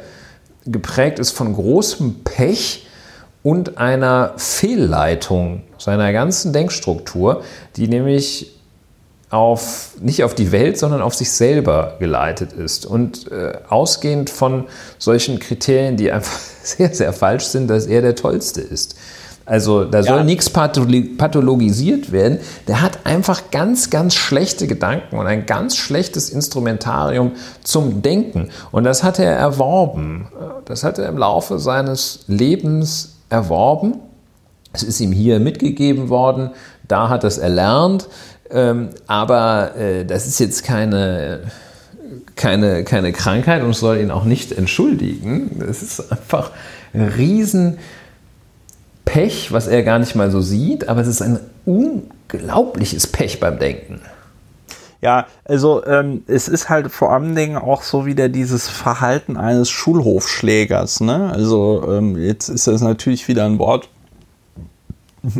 geprägt 0.64 1.18
ist 1.18 1.32
von 1.32 1.52
großem 1.52 2.22
Pech 2.24 2.85
und 3.46 3.78
einer 3.78 4.32
Fehlleitung 4.38 5.62
seiner 5.78 6.12
ganzen 6.12 6.52
Denkstruktur, 6.52 7.44
die 7.76 7.86
nämlich 7.86 8.58
auf, 9.30 9.90
nicht 10.00 10.24
auf 10.24 10.34
die 10.34 10.50
Welt, 10.50 10.76
sondern 10.76 11.00
auf 11.00 11.14
sich 11.14 11.30
selber 11.30 11.94
geleitet 12.00 12.52
ist. 12.52 12.86
Und 12.86 13.30
äh, 13.30 13.52
ausgehend 13.68 14.30
von 14.30 14.64
solchen 14.98 15.38
Kriterien, 15.38 15.96
die 15.96 16.10
einfach 16.10 16.36
sehr, 16.64 16.92
sehr 16.92 17.12
falsch 17.12 17.44
sind, 17.44 17.68
dass 17.68 17.86
er 17.86 18.02
der 18.02 18.16
Tollste 18.16 18.62
ist. 18.62 18.96
Also 19.44 19.84
da 19.84 20.02
soll 20.02 20.18
ja. 20.18 20.24
nichts 20.24 20.50
pathologisiert 20.50 22.10
werden. 22.10 22.40
Der 22.66 22.82
hat 22.82 23.06
einfach 23.06 23.52
ganz, 23.52 23.90
ganz 23.90 24.16
schlechte 24.16 24.66
Gedanken 24.66 25.18
und 25.18 25.28
ein 25.28 25.46
ganz 25.46 25.76
schlechtes 25.76 26.30
Instrumentarium 26.30 27.30
zum 27.62 28.02
Denken. 28.02 28.48
Und 28.72 28.82
das 28.82 29.04
hat 29.04 29.20
er 29.20 29.36
erworben. 29.36 30.26
Das 30.64 30.82
hat 30.82 30.98
er 30.98 31.08
im 31.08 31.16
Laufe 31.16 31.60
seines 31.60 32.24
Lebens 32.26 33.15
erworben. 33.28 33.94
Es 34.72 34.82
ist 34.82 35.00
ihm 35.00 35.12
hier 35.12 35.40
mitgegeben 35.40 36.08
worden, 36.08 36.50
da 36.86 37.08
hat 37.08 37.24
er 37.24 37.28
es 37.28 37.38
erlernt, 37.38 38.08
ähm, 38.50 38.90
aber 39.06 39.74
äh, 39.76 40.04
das 40.04 40.26
ist 40.26 40.38
jetzt 40.38 40.64
keine, 40.64 41.40
keine, 42.34 42.84
keine 42.84 43.12
Krankheit 43.12 43.62
und 43.62 43.74
soll 43.74 43.98
ihn 43.98 44.10
auch 44.10 44.24
nicht 44.24 44.52
entschuldigen. 44.52 45.58
Das 45.66 45.82
ist 45.82 46.12
einfach 46.12 46.50
ein 46.92 47.08
Riesenpech, 47.08 47.78
was 49.50 49.66
er 49.66 49.82
gar 49.82 49.98
nicht 49.98 50.14
mal 50.14 50.30
so 50.30 50.40
sieht, 50.40 50.88
aber 50.88 51.00
es 51.00 51.08
ist 51.08 51.22
ein 51.22 51.40
unglaubliches 51.64 53.06
Pech 53.06 53.40
beim 53.40 53.58
Denken. 53.58 54.00
Ja, 55.02 55.26
also 55.44 55.84
ähm, 55.84 56.22
es 56.26 56.48
ist 56.48 56.68
halt 56.68 56.90
vor 56.90 57.12
allen 57.12 57.34
Dingen 57.34 57.56
auch 57.56 57.82
so 57.82 58.06
wieder 58.06 58.28
dieses 58.28 58.68
Verhalten 58.68 59.36
eines 59.36 59.68
Schulhofschlägers. 59.70 61.00
Ne? 61.00 61.30
Also 61.32 61.84
ähm, 61.88 62.16
jetzt 62.16 62.48
ist 62.48 62.66
das 62.66 62.80
natürlich 62.80 63.28
wieder 63.28 63.44
ein 63.44 63.58
Wort, 63.58 63.88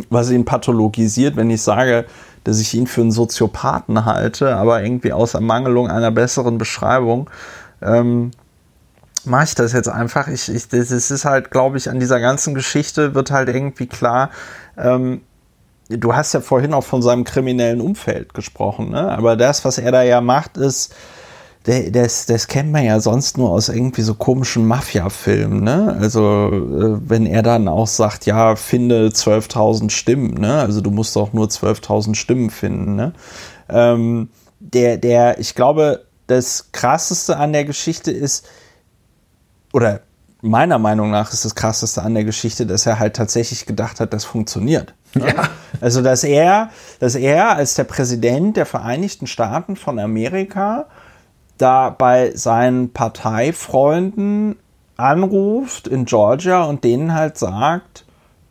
was 0.09 0.29
ihn 0.29 0.45
pathologisiert, 0.45 1.35
wenn 1.35 1.49
ich 1.49 1.61
sage, 1.61 2.05
dass 2.43 2.59
ich 2.59 2.73
ihn 2.73 2.87
für 2.87 3.01
einen 3.01 3.11
Soziopathen 3.11 4.05
halte, 4.05 4.55
aber 4.55 4.83
irgendwie 4.83 5.11
aus 5.11 5.33
Ermangelung 5.33 5.89
einer 5.89 6.11
besseren 6.11 6.57
Beschreibung. 6.57 7.29
Ähm, 7.81 8.31
mache 9.25 9.45
ich 9.45 9.55
das 9.55 9.73
jetzt 9.73 9.89
einfach. 9.89 10.27
Ich, 10.27 10.49
ich, 10.49 10.67
das 10.69 10.91
ist 10.91 11.25
halt, 11.25 11.51
glaube 11.51 11.77
ich, 11.77 11.89
an 11.89 11.99
dieser 11.99 12.19
ganzen 12.19 12.53
Geschichte 12.53 13.15
wird 13.15 13.31
halt 13.31 13.49
irgendwie 13.49 13.87
klar, 13.87 14.29
ähm, 14.77 15.21
du 15.89 16.15
hast 16.15 16.33
ja 16.33 16.41
vorhin 16.41 16.73
auch 16.73 16.83
von 16.83 17.01
seinem 17.01 17.23
kriminellen 17.23 17.81
Umfeld 17.81 18.33
gesprochen, 18.33 18.91
ne? 18.91 19.11
aber 19.11 19.35
das, 19.35 19.65
was 19.65 19.77
er 19.77 19.91
da 19.91 20.03
ja 20.03 20.21
macht, 20.21 20.57
ist, 20.57 20.93
das, 21.67 22.25
das 22.25 22.47
kennt 22.47 22.71
man 22.71 22.85
ja 22.85 22.99
sonst 23.01 23.37
nur 23.37 23.49
aus 23.49 23.67
irgendwie 23.67 24.01
so 24.01 24.13
komischen 24.13 24.65
Mafia-Filmen, 24.67 25.61
ne? 25.61 25.97
Also, 25.99 26.49
äh, 26.49 27.09
wenn 27.09 27.25
er 27.25 27.43
dann 27.43 27.67
auch 27.67 27.87
sagt, 27.87 28.25
ja, 28.25 28.55
finde 28.55 29.09
12.000 29.09 29.89
Stimmen, 29.89 30.35
ne? 30.35 30.61
Also, 30.61 30.79
du 30.79 30.91
musst 30.91 31.17
auch 31.17 31.33
nur 31.33 31.47
12.000 31.47 32.15
Stimmen 32.15 32.51
finden, 32.51 32.95
ne? 32.95 33.11
Ähm, 33.67 34.29
der, 34.61 34.97
der, 34.97 35.39
ich 35.39 35.55
glaube, 35.55 36.05
das 36.27 36.71
krasseste 36.71 37.35
an 37.35 37.51
der 37.51 37.65
Geschichte 37.65 38.11
ist, 38.11 38.47
oder 39.73 40.01
meiner 40.41 40.79
Meinung 40.79 41.11
nach 41.11 41.33
ist 41.33 41.45
das 41.45 41.55
krasseste 41.55 42.03
an 42.03 42.13
der 42.13 42.23
Geschichte, 42.23 42.65
dass 42.65 42.85
er 42.85 42.99
halt 42.99 43.15
tatsächlich 43.15 43.65
gedacht 43.65 43.99
hat, 43.99 44.13
das 44.13 44.25
funktioniert. 44.25 44.93
Ja. 45.15 45.49
Also, 45.81 46.01
dass 46.01 46.23
er, 46.23 46.69
dass 46.99 47.15
er 47.15 47.55
als 47.55 47.75
der 47.75 47.83
Präsident 47.83 48.57
der 48.57 48.65
Vereinigten 48.65 49.27
Staaten 49.27 49.75
von 49.75 49.99
Amerika 49.99 50.85
da 51.57 51.89
bei 51.89 52.31
seinen 52.35 52.93
Parteifreunden 52.93 54.57
anruft 54.95 55.87
in 55.87 56.05
Georgia 56.05 56.63
und 56.63 56.83
denen 56.83 57.13
halt 57.13 57.37
sagt, 57.37 58.05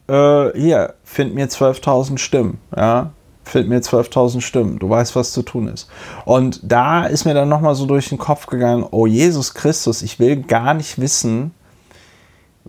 äh, 0.09 0.51
hier, 0.59 0.95
find 1.05 1.35
mir 1.35 1.49
12.000 1.49 2.19
Stimmen, 2.19 2.59
ja, 2.77 3.11
find 3.45 3.69
mir 3.69 3.81
12.000 3.81 4.41
Stimmen, 4.41 4.79
du 4.79 4.89
weißt, 4.89 5.17
was 5.17 5.33
zu 5.33 5.43
tun 5.43 5.69
ist. 5.69 5.89
Und 6.25 6.61
da 6.63 7.07
ist 7.07 7.25
mir 7.25 7.35
dann 7.35 7.49
nochmal 7.49 7.75
so 7.75 7.87
durch 7.87 8.09
den 8.09 8.19
Kopf 8.19 8.47
gegangen, 8.47 8.87
oh 8.91 9.07
Jesus 9.07 9.55
Christus, 9.55 10.03
ich 10.03 10.19
will 10.19 10.43
gar 10.43 10.75
nicht 10.75 11.01
wissen, 11.01 11.53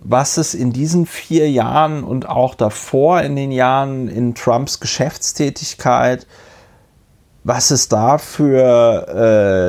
was 0.00 0.36
es 0.36 0.54
in 0.54 0.72
diesen 0.72 1.06
vier 1.06 1.50
Jahren 1.50 2.04
und 2.04 2.28
auch 2.28 2.54
davor 2.54 3.22
in 3.22 3.36
den 3.36 3.50
Jahren 3.50 4.08
in 4.08 4.34
Trumps 4.34 4.80
Geschäftstätigkeit, 4.80 6.26
was 7.44 7.70
es 7.70 7.88
da 7.88 8.18
für 8.18 9.08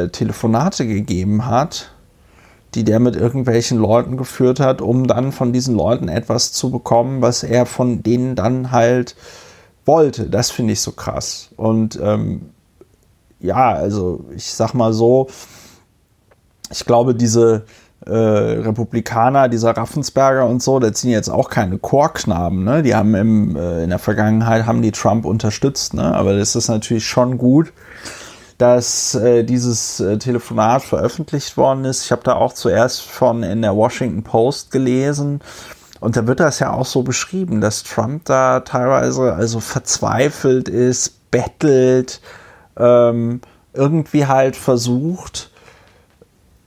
äh, 0.05 0.09
Telefonate 0.09 0.85
gegeben 0.85 1.45
hat, 1.45 1.91
die 2.75 2.83
der 2.83 2.99
mit 2.99 3.15
irgendwelchen 3.15 3.77
Leuten 3.77 4.17
geführt 4.17 4.59
hat, 4.59 4.81
um 4.81 5.07
dann 5.07 5.31
von 5.31 5.53
diesen 5.53 5.75
Leuten 5.75 6.09
etwas 6.09 6.51
zu 6.51 6.69
bekommen, 6.69 7.21
was 7.21 7.43
er 7.43 7.65
von 7.65 8.03
denen 8.03 8.35
dann 8.35 8.71
halt 8.71 9.15
wollte. 9.85 10.29
Das 10.29 10.51
finde 10.51 10.73
ich 10.73 10.81
so 10.81 10.91
krass. 10.91 11.49
Und 11.55 11.99
ähm, 12.01 12.51
ja, 13.39 13.73
also 13.73 14.25
ich 14.35 14.51
sag 14.51 14.73
mal 14.73 14.93
so, 14.93 15.27
ich 16.69 16.85
glaube, 16.85 17.15
diese, 17.15 17.65
äh, 18.09 18.59
Republikaner, 18.61 19.47
dieser 19.47 19.77
Raffensberger 19.77 20.45
und 20.45 20.61
so, 20.63 20.79
das 20.79 21.01
sind 21.01 21.11
jetzt 21.11 21.29
auch 21.29 21.49
keine 21.49 21.77
Chorknaben, 21.77 22.63
ne? 22.63 22.83
Die 22.83 22.95
haben 22.95 23.15
im, 23.15 23.55
äh, 23.55 23.83
in 23.83 23.89
der 23.89 23.99
Vergangenheit 23.99 24.65
haben 24.65 24.81
die 24.81 24.91
Trump 24.91 25.25
unterstützt, 25.25 25.93
ne? 25.93 26.15
Aber 26.15 26.37
das 26.37 26.55
ist 26.55 26.67
natürlich 26.67 27.05
schon 27.07 27.37
gut, 27.37 27.71
dass 28.57 29.15
äh, 29.15 29.43
dieses 29.43 29.99
äh, 29.99 30.17
Telefonat 30.17 30.81
veröffentlicht 30.81 31.55
worden 31.55 31.85
ist. 31.85 32.03
Ich 32.05 32.11
habe 32.11 32.23
da 32.23 32.33
auch 32.35 32.53
zuerst 32.53 33.01
von 33.01 33.43
in 33.43 33.61
der 33.61 33.75
Washington 33.75 34.23
Post 34.23 34.71
gelesen. 34.71 35.39
Und 36.01 36.15
da 36.17 36.27
wird 36.27 36.39
das 36.39 36.59
ja 36.59 36.73
auch 36.73 36.85
so 36.85 37.03
beschrieben, 37.03 37.61
dass 37.61 37.83
Trump 37.83 38.25
da 38.25 38.61
teilweise 38.61 39.33
also 39.33 39.59
verzweifelt 39.59 40.67
ist, 40.69 41.29
bettelt, 41.31 42.21
ähm, 42.77 43.41
irgendwie 43.73 44.25
halt 44.25 44.55
versucht, 44.55 45.48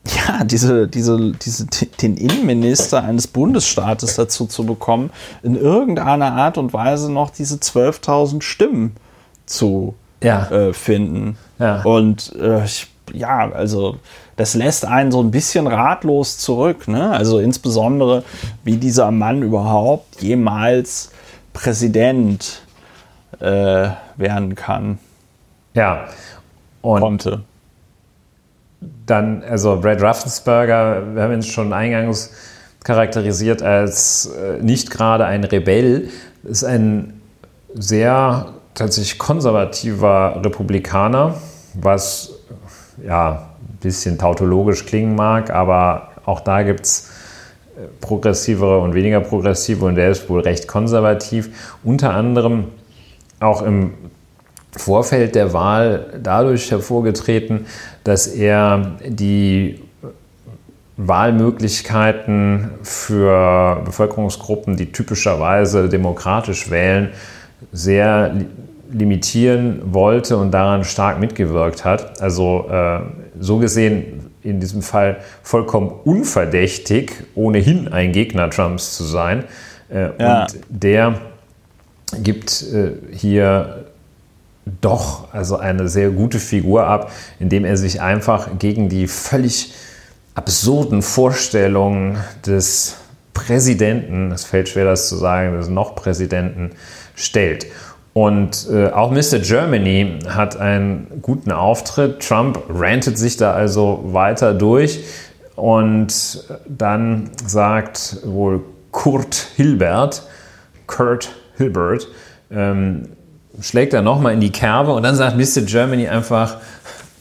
ja, 0.06 0.44
diese, 0.44 0.88
diese, 0.88 1.32
diese, 1.32 1.66
den 2.00 2.16
Innenminister 2.16 3.04
eines 3.04 3.28
Bundesstaates 3.28 4.16
dazu 4.16 4.46
zu 4.46 4.66
bekommen, 4.66 5.10
in 5.42 5.56
irgendeiner 5.56 6.32
Art 6.32 6.58
und 6.58 6.72
Weise 6.72 7.10
noch 7.10 7.30
diese 7.30 7.56
12.000 7.56 8.42
Stimmen 8.42 8.96
zu 9.46 9.94
ja. 10.22 10.50
äh, 10.50 10.72
finden. 10.72 11.36
Ja. 11.58 11.82
Und 11.82 12.34
äh, 12.36 12.64
ich, 12.64 12.88
ja, 13.12 13.50
also 13.52 13.98
das 14.36 14.54
lässt 14.54 14.86
einen 14.86 15.12
so 15.12 15.22
ein 15.22 15.30
bisschen 15.30 15.66
ratlos 15.66 16.38
zurück. 16.38 16.88
Ne? 16.88 17.10
Also 17.10 17.38
insbesondere, 17.38 18.24
wie 18.64 18.76
dieser 18.76 19.10
Mann 19.10 19.42
überhaupt 19.42 20.20
jemals 20.20 21.12
Präsident 21.52 22.62
äh, 23.38 23.90
werden 24.16 24.54
kann. 24.54 24.98
Ja. 25.74 26.08
Und 26.80 27.00
konnte. 27.00 27.44
Dann, 29.06 29.42
also 29.44 29.80
Brad 29.80 30.02
Raffensperger, 30.02 31.14
wir 31.14 31.22
haben 31.22 31.32
ihn 31.32 31.42
schon 31.42 31.72
eingangs 31.72 32.32
charakterisiert 32.84 33.62
als 33.62 34.26
äh, 34.26 34.62
nicht 34.62 34.90
gerade 34.90 35.24
ein 35.24 35.44
Rebell, 35.44 36.08
ist 36.44 36.64
ein 36.64 37.20
sehr 37.74 38.54
tatsächlich 38.74 39.18
konservativer 39.18 40.40
Republikaner, 40.44 41.34
was 41.74 42.32
ja 43.06 43.50
ein 43.60 43.76
bisschen 43.80 44.18
tautologisch 44.18 44.86
klingen 44.86 45.14
mag, 45.14 45.50
aber 45.50 46.08
auch 46.24 46.40
da 46.40 46.62
gibt 46.62 46.84
es 46.84 47.10
äh, 47.76 47.86
progressivere 48.00 48.80
und 48.80 48.94
weniger 48.94 49.20
progressive 49.20 49.84
und 49.84 49.94
der 49.94 50.10
ist 50.10 50.28
wohl 50.28 50.40
recht 50.40 50.66
konservativ. 50.66 51.76
Unter 51.84 52.14
anderem 52.14 52.66
auch 53.40 53.62
im 53.62 53.94
Vorfeld 54.76 55.34
der 55.34 55.52
Wahl 55.52 56.06
dadurch 56.22 56.70
hervorgetreten, 56.70 57.66
dass 58.04 58.26
er 58.26 58.96
die 59.06 59.80
Wahlmöglichkeiten 60.96 62.70
für 62.82 63.82
Bevölkerungsgruppen, 63.84 64.76
die 64.76 64.92
typischerweise 64.92 65.88
demokratisch 65.88 66.70
wählen, 66.70 67.10
sehr 67.72 68.34
limitieren 68.90 69.80
wollte 69.84 70.36
und 70.36 70.50
daran 70.52 70.84
stark 70.84 71.18
mitgewirkt 71.18 71.84
hat. 71.84 72.20
Also 72.20 72.66
äh, 72.70 73.00
so 73.38 73.58
gesehen 73.58 74.30
in 74.42 74.60
diesem 74.60 74.82
Fall 74.82 75.18
vollkommen 75.42 75.92
unverdächtig, 76.04 77.12
ohnehin 77.34 77.88
ein 77.88 78.12
Gegner 78.12 78.50
Trumps 78.50 78.96
zu 78.96 79.04
sein. 79.04 79.44
Äh, 79.88 80.08
ja. 80.18 80.42
Und 80.42 80.60
der 80.68 81.20
gibt 82.22 82.62
äh, 82.62 82.92
hier 83.12 83.86
doch 84.64 85.32
also 85.32 85.56
eine 85.56 85.88
sehr 85.88 86.10
gute 86.10 86.38
Figur 86.38 86.86
ab, 86.86 87.10
indem 87.38 87.64
er 87.64 87.76
sich 87.76 88.00
einfach 88.00 88.58
gegen 88.58 88.88
die 88.88 89.08
völlig 89.08 89.72
absurden 90.34 91.02
Vorstellungen 91.02 92.18
des 92.46 92.96
Präsidenten, 93.34 94.30
es 94.30 94.44
fällt 94.44 94.68
schwer 94.68 94.84
das 94.84 95.08
zu 95.08 95.16
sagen, 95.16 95.56
des 95.56 95.68
noch 95.68 95.94
Präsidenten, 95.94 96.70
stellt. 97.14 97.66
Und 98.12 98.68
äh, 98.70 98.88
auch 98.88 99.10
Mr. 99.10 99.38
Germany 99.38 100.18
hat 100.28 100.58
einen 100.58 101.06
guten 101.22 101.50
Auftritt. 101.50 102.20
Trump 102.20 102.62
rantet 102.68 103.16
sich 103.16 103.38
da 103.38 103.52
also 103.52 104.00
weiter 104.04 104.52
durch 104.52 105.00
und 105.56 106.44
dann 106.68 107.30
sagt 107.46 108.18
wohl 108.24 108.60
Kurt 108.90 109.34
Hilbert, 109.56 110.26
Kurt 110.86 111.30
Hilbert, 111.56 112.08
ähm, 112.50 113.08
schlägt 113.60 113.92
er 113.92 114.02
nochmal 114.02 114.32
in 114.32 114.40
die 114.40 114.50
Kerbe 114.50 114.92
und 114.92 115.02
dann 115.02 115.14
sagt 115.14 115.36
Mr. 115.36 115.62
Germany 115.62 116.08
einfach, 116.08 116.58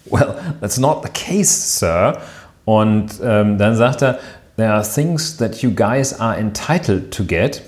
well, 0.10 0.36
that's 0.60 0.78
not 0.78 1.04
the 1.04 1.10
case, 1.10 1.80
sir. 1.80 2.18
Und 2.66 3.14
ähm, 3.24 3.58
dann 3.58 3.76
sagt 3.76 4.02
er, 4.02 4.20
there 4.58 4.72
are 4.72 4.84
things 4.84 5.38
that 5.38 5.58
you 5.62 5.72
guys 5.72 6.20
are 6.20 6.38
entitled 6.38 7.12
to 7.12 7.24
get 7.24 7.62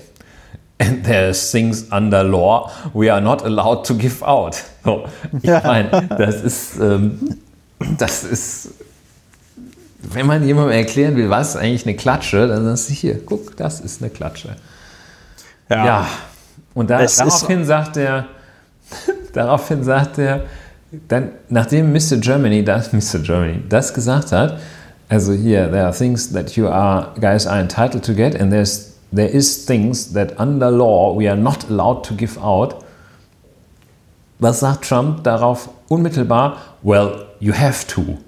and 0.78 1.04
there's 1.04 1.50
things 1.50 1.86
under 1.92 2.22
law 2.22 2.70
we 2.94 3.12
are 3.12 3.20
not 3.20 3.44
allowed 3.44 3.84
to 3.84 3.94
give 3.94 4.24
out. 4.24 4.56
So, 4.84 5.04
ich 5.42 5.44
ja. 5.44 5.60
meine, 5.64 6.08
das 6.16 6.42
ist, 6.42 6.78
ähm, 6.78 7.38
das 7.98 8.24
ist, 8.24 8.68
wenn 10.02 10.26
man 10.26 10.46
jemandem 10.46 10.76
erklären 10.76 11.16
will, 11.16 11.30
was 11.30 11.50
ist 11.50 11.56
eigentlich 11.56 11.86
eine 11.86 11.96
Klatsche, 11.96 12.46
dann 12.46 12.64
sagst 12.64 12.90
du 12.90 12.94
hier, 12.94 13.24
guck, 13.24 13.56
das 13.56 13.80
ist 13.80 14.02
eine 14.02 14.10
Klatsche. 14.10 14.56
Ja. 15.70 15.86
ja. 15.86 16.06
Und 16.74 16.90
da, 16.90 17.04
daraufhin 17.04 17.64
sagt 17.64 17.96
er, 17.96 18.26
daraufhin 19.32 19.84
sagt 19.84 20.18
er, 20.18 20.42
dann, 21.08 21.30
nachdem 21.48 21.92
Mr. 21.92 22.18
Germany 22.18 22.64
das, 22.64 22.92
Mr. 22.92 23.20
Germany 23.20 23.62
das 23.68 23.94
gesagt 23.94 24.32
hat, 24.32 24.58
also 25.08 25.32
hier, 25.32 25.70
there 25.70 25.84
are 25.84 25.92
things 25.92 26.32
that 26.32 26.56
you 26.56 26.68
are, 26.68 27.12
guys 27.20 27.46
are 27.46 27.60
entitled 27.60 28.04
to 28.04 28.14
get 28.14 28.40
and 28.40 28.50
there's 28.50 28.94
there 29.14 29.28
is 29.28 29.64
things 29.64 30.12
that 30.12 30.38
under 30.40 30.70
law 30.70 31.14
we 31.14 31.28
are 31.28 31.36
not 31.36 31.70
allowed 31.70 32.02
to 32.04 32.14
give 32.14 32.38
out. 32.38 32.84
Was 34.40 34.60
sagt 34.60 34.84
Trump 34.84 35.22
darauf 35.22 35.68
unmittelbar? 35.88 36.58
Well, 36.82 37.26
you 37.38 37.52
have 37.52 37.86
to. 37.86 38.18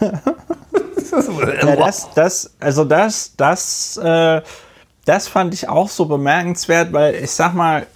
ja, 1.62 1.76
das, 1.76 2.08
das, 2.14 2.50
also 2.58 2.84
das, 2.84 3.36
das, 3.36 3.98
äh, 3.98 4.40
das 5.04 5.28
fand 5.28 5.52
ich 5.54 5.68
auch 5.68 5.88
so 5.88 6.06
bemerkenswert, 6.06 6.92
weil 6.92 7.14
ich 7.16 7.30
sag 7.30 7.54
mal, 7.54 7.86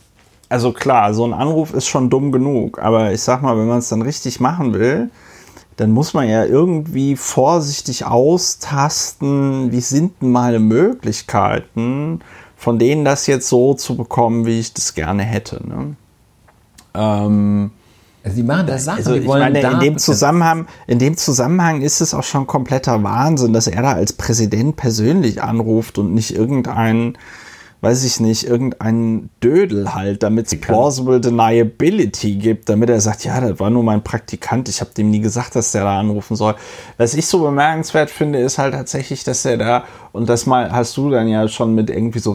also 0.49 0.73
klar, 0.73 1.13
so 1.15 1.25
ein 1.25 1.33
Anruf 1.33 1.75
ist 1.75 1.87
schon 1.87 2.11
dumm 2.11 2.33
genug, 2.33 2.79
aber 2.79 3.13
ich 3.13 3.23
sag 3.23 3.43
mal, 3.43 3.59
wenn 3.59 3.67
man 3.67 3.79
es 3.79 3.89
dann 3.89 4.03
richtig 4.03 4.41
machen 4.41 4.75
will, 4.75 5.11
dann 5.77 5.91
muss 5.91 6.15
man 6.15 6.29
ja 6.29 6.45
irgendwie 6.45 7.17
vorsichtig 7.17 8.07
austasten, 8.07 9.73
wie 9.73 9.81
sind 9.81 10.23
denn 10.23 10.31
meine 10.31 10.59
Möglichkeiten, 10.59 12.21
von 12.57 12.79
denen 12.79 13.05
das 13.05 13.27
jetzt 13.27 13.49
so 13.49 13.75
zu 13.75 13.97
bekommen, 13.97 14.47
wie 14.47 14.59
ich 14.59 14.73
das 14.73 14.95
gerne 14.95 15.23
hätte. 15.23 15.67
Ne? 15.67 15.97
Ähm, 16.95 17.71
also 18.25 18.37
die 18.37 18.43
machen 18.43 18.67
da 18.67 18.79
Sachen, 18.79 18.99
also 18.99 19.15
ich 19.15 19.27
meine, 19.27 19.61
in 19.61 19.81
dem, 19.81 19.99
Zusammenhang, 19.99 20.67
in 20.87 20.99
dem 20.99 21.17
Zusammenhang 21.17 21.83
ist 21.83 22.01
es 22.01 22.15
auch 22.15 22.25
schon 22.25 22.47
kompletter 22.47 23.03
Wahnsinn, 23.03 23.53
dass 23.53 23.67
er 23.67 23.83
da 23.83 23.93
als 23.93 24.15
Präsident 24.15 24.77
persönlich 24.77 25.43
anruft 25.43 25.99
und 25.99 26.15
nicht 26.15 26.35
irgendeinen 26.35 27.19
weiß 27.81 28.05
ich 28.05 28.21
nicht, 28.21 28.45
irgendein 28.45 29.31
Dödel 29.43 29.95
halt, 29.95 30.23
damit 30.23 30.47
es 30.47 30.61
plausible 30.61 31.21
deniability 31.21 32.37
gibt, 32.37 32.69
damit 32.69 32.91
er 32.91 33.01
sagt, 33.01 33.25
ja, 33.25 33.41
das 33.41 33.61
war 33.61 33.71
nur 33.71 33.83
mein 33.83 34.03
Praktikant, 34.03 34.69
ich 34.69 34.81
habe 34.81 34.91
dem 34.97 35.11
nie 35.11 35.21
gesagt, 35.21 35.55
dass 35.57 35.73
der 35.73 35.85
da 35.85 36.01
anrufen 36.01 36.37
soll. 36.37 36.55
Was 36.97 37.15
ich 37.15 37.27
so 37.27 37.41
bemerkenswert 37.41 38.11
finde, 38.11 38.39
ist 38.39 38.59
halt 38.59 38.75
tatsächlich, 38.75 39.25
dass 39.25 39.45
er 39.45 39.59
da, 39.59 39.85
und 40.13 40.29
das 40.29 40.47
mal 40.47 40.73
hast 40.73 40.97
du 40.97 41.11
dann 41.11 41.29
ja 41.29 41.47
schon 41.49 41.75
mit 41.75 41.91
irgendwie 41.91 42.19
so 42.19 42.33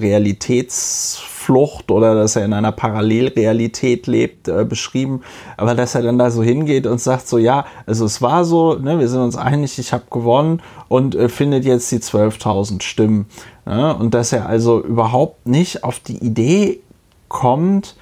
Realitätsflucht 1.42 1.92
oder 1.92 2.16
dass 2.16 2.36
er 2.36 2.46
in 2.46 2.54
einer 2.54 2.72
Parallelrealität 2.72 4.08
lebt, 4.08 4.48
äh, 4.48 4.66
beschrieben, 4.66 5.22
aber 5.58 5.76
dass 5.76 5.96
er 5.96 6.02
dann 6.02 6.18
da 6.18 6.32
so 6.32 6.44
hingeht 6.44 6.88
und 6.88 7.00
sagt 7.00 7.28
so, 7.28 7.38
ja, 7.38 7.66
also 7.86 8.06
es 8.06 8.22
war 8.22 8.46
so, 8.46 8.76
ne, 8.76 9.00
wir 9.00 9.08
sind 9.08 9.22
uns 9.22 9.36
einig, 9.36 9.80
ich 9.80 9.94
habe 9.94 10.04
gewonnen 10.10 10.62
und 10.88 11.16
äh, 11.16 11.30
findet 11.30 11.66
jetzt 11.66 11.92
die 11.92 12.00
12.000 12.00 12.82
Stimmen. 12.82 13.26
Ja, 13.66 13.92
und 13.92 14.14
dass 14.14 14.34
er 14.34 14.48
also 14.48 14.84
überhaupt 14.84 15.48
nicht 15.48 15.84
auf 15.84 16.00
die 16.00 16.18
Idee 16.18 16.80
kommt, 17.28 17.96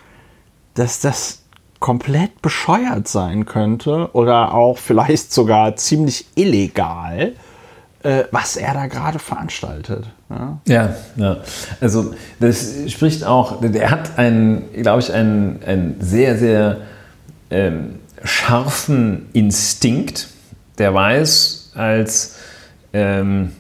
dass 0.74 1.02
das 1.02 1.44
komplett 1.80 2.42
bescheuert 2.42 3.08
sein 3.08 3.46
könnte 3.46 4.10
oder 4.14 4.54
auch 4.54 4.78
vielleicht 4.78 5.34
sogar 5.34 5.76
ziemlich 5.76 6.26
illegal, 6.36 7.34
was 8.32 8.56
er 8.56 8.74
da 8.74 8.88
gerade 8.88 9.20
veranstaltet. 9.20 10.06
Ja? 10.30 10.60
ja, 10.68 10.96
ja. 11.18 11.38
Also 11.82 12.14
das 12.40 12.74
spricht 12.88 13.24
auch, 13.26 13.62
der 13.62 13.92
hat 13.92 14.18
einen, 14.18 14.72
glaube 14.82 15.02
ich, 15.02 15.12
einen, 15.12 15.62
einen 15.66 15.96
sehr, 16.00 16.38
sehr 16.38 16.78
ähm, 17.50 18.00
scharfen 18.24 19.28
Instinkt, 19.34 20.30
der 20.78 20.94
weiß, 20.94 21.72
als 21.76 22.38
ähm, 22.94 23.52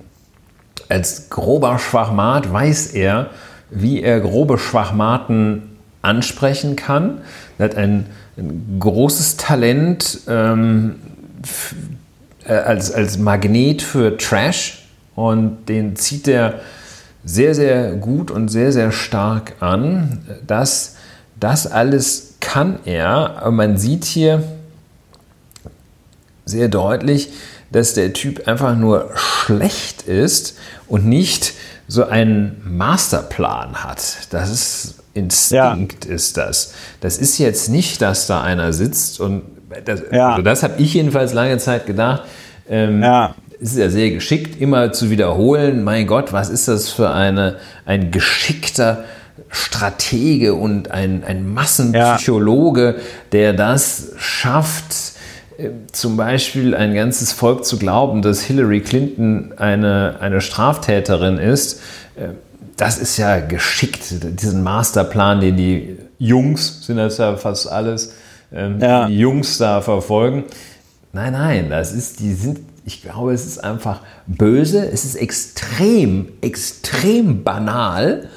als 0.90 1.30
grober 1.30 1.78
Schwachmat 1.78 2.52
weiß 2.52 2.88
er, 2.88 3.30
wie 3.70 4.02
er 4.02 4.20
grobe 4.20 4.58
Schwachmaten 4.58 5.78
ansprechen 6.02 6.76
kann. 6.76 7.22
Er 7.58 7.66
hat 7.66 7.76
ein, 7.76 8.08
ein 8.38 8.78
großes 8.80 9.38
Talent 9.38 10.22
ähm, 10.28 10.96
äh, 12.50 12.54
als, 12.54 12.91
als 12.91 13.18
Magnet 13.18 13.82
für 13.82 14.18
Trash 14.18 14.86
und 15.16 15.70
den 15.70 15.95
zieht 15.95 16.28
er 16.28 16.62
sehr, 17.24 17.54
sehr 17.54 17.93
gut 17.93 18.32
und 18.32 18.50
sehr, 18.50 18.72
sehr 18.72 18.91
stark 18.91 19.54
an. 19.62 20.26
Das, 20.47 20.95
das 21.39 21.68
alles 21.68 22.36
kann 22.39 22.80
er. 22.86 23.50
Man 23.52 23.78
sieht 23.78 24.06
hier, 24.06 24.43
sehr 26.45 26.68
deutlich, 26.68 27.30
dass 27.72 27.93
der 27.93 28.14
Typ 28.14 28.47
einfach 28.47 28.76
nur 28.76 29.12
schlecht 29.16 30.02
ist 30.04 30.58
und 30.88 31.06
nicht 31.06 31.54
so 31.88 32.06
einen 32.06 32.62
Masterplan 32.66 33.84
hat. 33.84 34.02
Das 34.32 34.50
ist 34.50 34.95
Instinkt 35.14 36.06
ja. 36.06 36.12
ist 36.12 36.38
das. 36.38 36.74
Das 37.02 37.18
ist 37.18 37.39
jetzt 37.39 37.70
nicht, 37.70 38.02
dass 38.02 38.28
da 38.28 38.41
einer 38.41 38.74
sitzt 38.74 39.20
und 39.20 39.43
das, 39.86 40.03
ja. 40.11 40.32
also 40.32 40.41
das 40.41 40.63
habe 40.63 40.76
ich 40.78 40.93
jedenfalls 40.93 41.34
lange 41.34 41.57
Zeit 41.57 41.86
gedacht. 41.86 42.24
Ähm, 42.70 43.01
ja. 43.01 43.36
Es 43.61 43.72
ist 43.72 43.78
ja 43.78 43.89
sehr 43.89 44.11
geschickt, 44.11 44.61
immer 44.61 44.93
zu 44.93 45.09
wiederholen. 45.09 45.84
Mein 45.84 46.07
Gott, 46.07 46.32
was 46.32 46.49
ist 46.49 46.67
das 46.67 46.89
für 46.89 47.11
eine, 47.11 47.57
ein 47.86 48.11
geschickter 48.11 49.03
Stratege 49.49 50.53
und 50.53 50.91
ein, 50.91 51.24
ein 51.26 51.53
Massenpsychologe, 51.53 52.95
ja. 52.97 53.03
der 53.32 53.53
das 53.53 54.11
schafft, 54.17 54.95
äh, 55.57 55.70
zum 55.91 56.17
Beispiel 56.17 56.76
ein 56.76 56.93
ganzes 56.93 57.34
Volk 57.34 57.65
zu 57.65 57.78
glauben, 57.78 58.22
dass 58.22 58.41
Hillary 58.41 58.82
Clinton 58.82 59.53
eine, 59.57 60.17
eine 60.20 60.41
Straftäterin 60.41 61.38
ist. 61.38 61.82
Äh, 62.15 62.30
das 62.78 62.97
ist 62.97 63.17
ja 63.17 63.39
geschickt, 63.39 64.03
diesen 64.39 64.63
Masterplan, 64.63 65.41
den 65.41 65.57
die 65.57 65.97
Jungs, 66.17 66.86
sind 66.86 66.97
das 66.97 67.17
ja 67.17 67.36
fast 67.36 67.70
alles, 67.70 68.13
ähm, 68.52 68.80
ja. 68.80 69.08
die 69.08 69.18
Jungs 69.18 69.58
da 69.58 69.82
verfolgen. 69.82 70.45
Nein, 71.12 71.34
nein, 71.34 71.70
das 71.70 71.91
ist, 71.91 72.20
die 72.20 72.34
sind, 72.34 72.60
ich 72.86 73.02
glaube, 73.02 73.34
es 73.34 73.45
ist 73.45 73.64
einfach 73.64 74.02
böse, 74.28 74.88
es 74.91 75.06
ist 75.06 75.16
extrem, 75.16 76.30
extrem 76.41 77.43
banal 77.43 78.28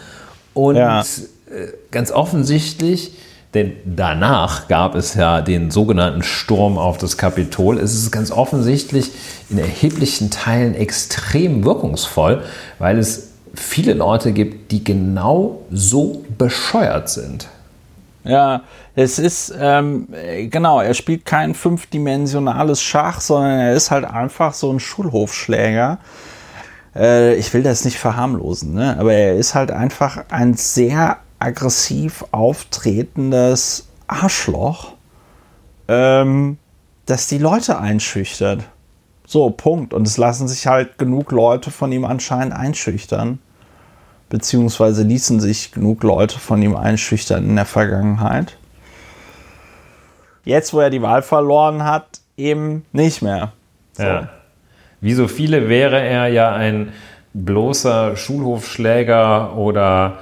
und 0.55 0.77
ja. 0.77 1.01
äh, 1.01 1.05
ganz 1.91 2.11
offensichtlich, 2.11 3.13
denn 3.53 3.73
danach 3.85 4.69
gab 4.69 4.95
es 4.95 5.15
ja 5.15 5.43
den 5.43 5.71
sogenannten 5.71 6.23
Sturm 6.23 6.79
auf 6.79 6.97
das 6.97 7.19
Kapitol. 7.19 7.79
Es 7.79 7.95
ist 7.95 8.11
ganz 8.11 8.31
offensichtlich 8.31 9.11
in 9.51 9.59
erheblichen 9.59 10.31
Teilen 10.31 10.75
extrem 10.75 11.63
wirkungsvoll, 11.63 12.43
weil 12.79 12.99
es 12.99 13.33
viele 13.55 13.93
Leute 13.93 14.33
gibt, 14.33 14.73
die 14.73 14.83
genau 14.83 15.61
so 15.71 16.25
bescheuert 16.39 17.11
sind. 17.11 17.49
Ja, 18.25 18.62
es 18.95 19.18
ist, 19.18 19.53
ähm, 19.59 20.09
genau, 20.49 20.81
er 20.81 20.95
spielt 20.95 21.25
kein 21.25 21.55
fünfdimensionales 21.55 22.81
Schach, 22.81 23.20
sondern 23.20 23.59
er 23.59 23.75
ist 23.75 23.91
halt 23.91 24.05
einfach 24.05 24.55
so 24.55 24.73
ein 24.73 24.79
Schulhofschläger. 24.79 25.99
Äh, 26.95 27.35
ich 27.35 27.53
will 27.53 27.62
das 27.62 27.85
nicht 27.85 27.99
verharmlosen, 27.99 28.75
ne? 28.75 28.97
aber 28.99 29.12
er 29.12 29.35
ist 29.35 29.55
halt 29.55 29.73
einfach 29.73 30.25
ein 30.31 30.55
sehr 30.55 31.18
aggressiv 31.41 32.25
auftretendes 32.31 33.89
Arschloch, 34.07 34.93
ähm, 35.89 36.59
das 37.07 37.27
die 37.27 37.39
Leute 37.39 37.79
einschüchtert. 37.79 38.62
So, 39.27 39.51
Punkt. 39.51 39.95
Und 39.95 40.07
es 40.07 40.16
lassen 40.16 40.47
sich 40.47 40.66
halt 40.66 40.99
genug 40.99 41.33
Leute 41.33 41.70
von 41.70 41.91
ihm 41.91 42.05
anscheinend 42.05 42.55
einschüchtern 42.55 43.41
beziehungsweise 44.33 45.03
ließen 45.03 45.41
sich 45.41 45.72
genug 45.72 46.03
Leute 46.03 46.39
von 46.39 46.62
ihm 46.62 46.74
einschüchtern 46.74 47.47
in 47.47 47.55
der 47.55 47.66
Vergangenheit. 47.66 48.57
Jetzt, 50.47 50.72
wo 50.72 50.80
er 50.80 50.89
die 50.89 51.03
Wahl 51.03 51.20
verloren 51.20 51.85
hat, 51.85 52.22
eben 52.39 52.87
nicht 52.93 53.20
mehr. 53.20 53.53
So. 53.93 54.05
Ja. 54.05 54.30
Wie 55.03 55.12
so 55.12 55.28
viele 55.28 55.68
wäre 55.68 56.01
er 56.01 56.28
ja 56.28 56.51
ein 56.51 56.95
bloßer 57.35 58.16
Schulhofschläger 58.16 59.55
oder 59.55 60.20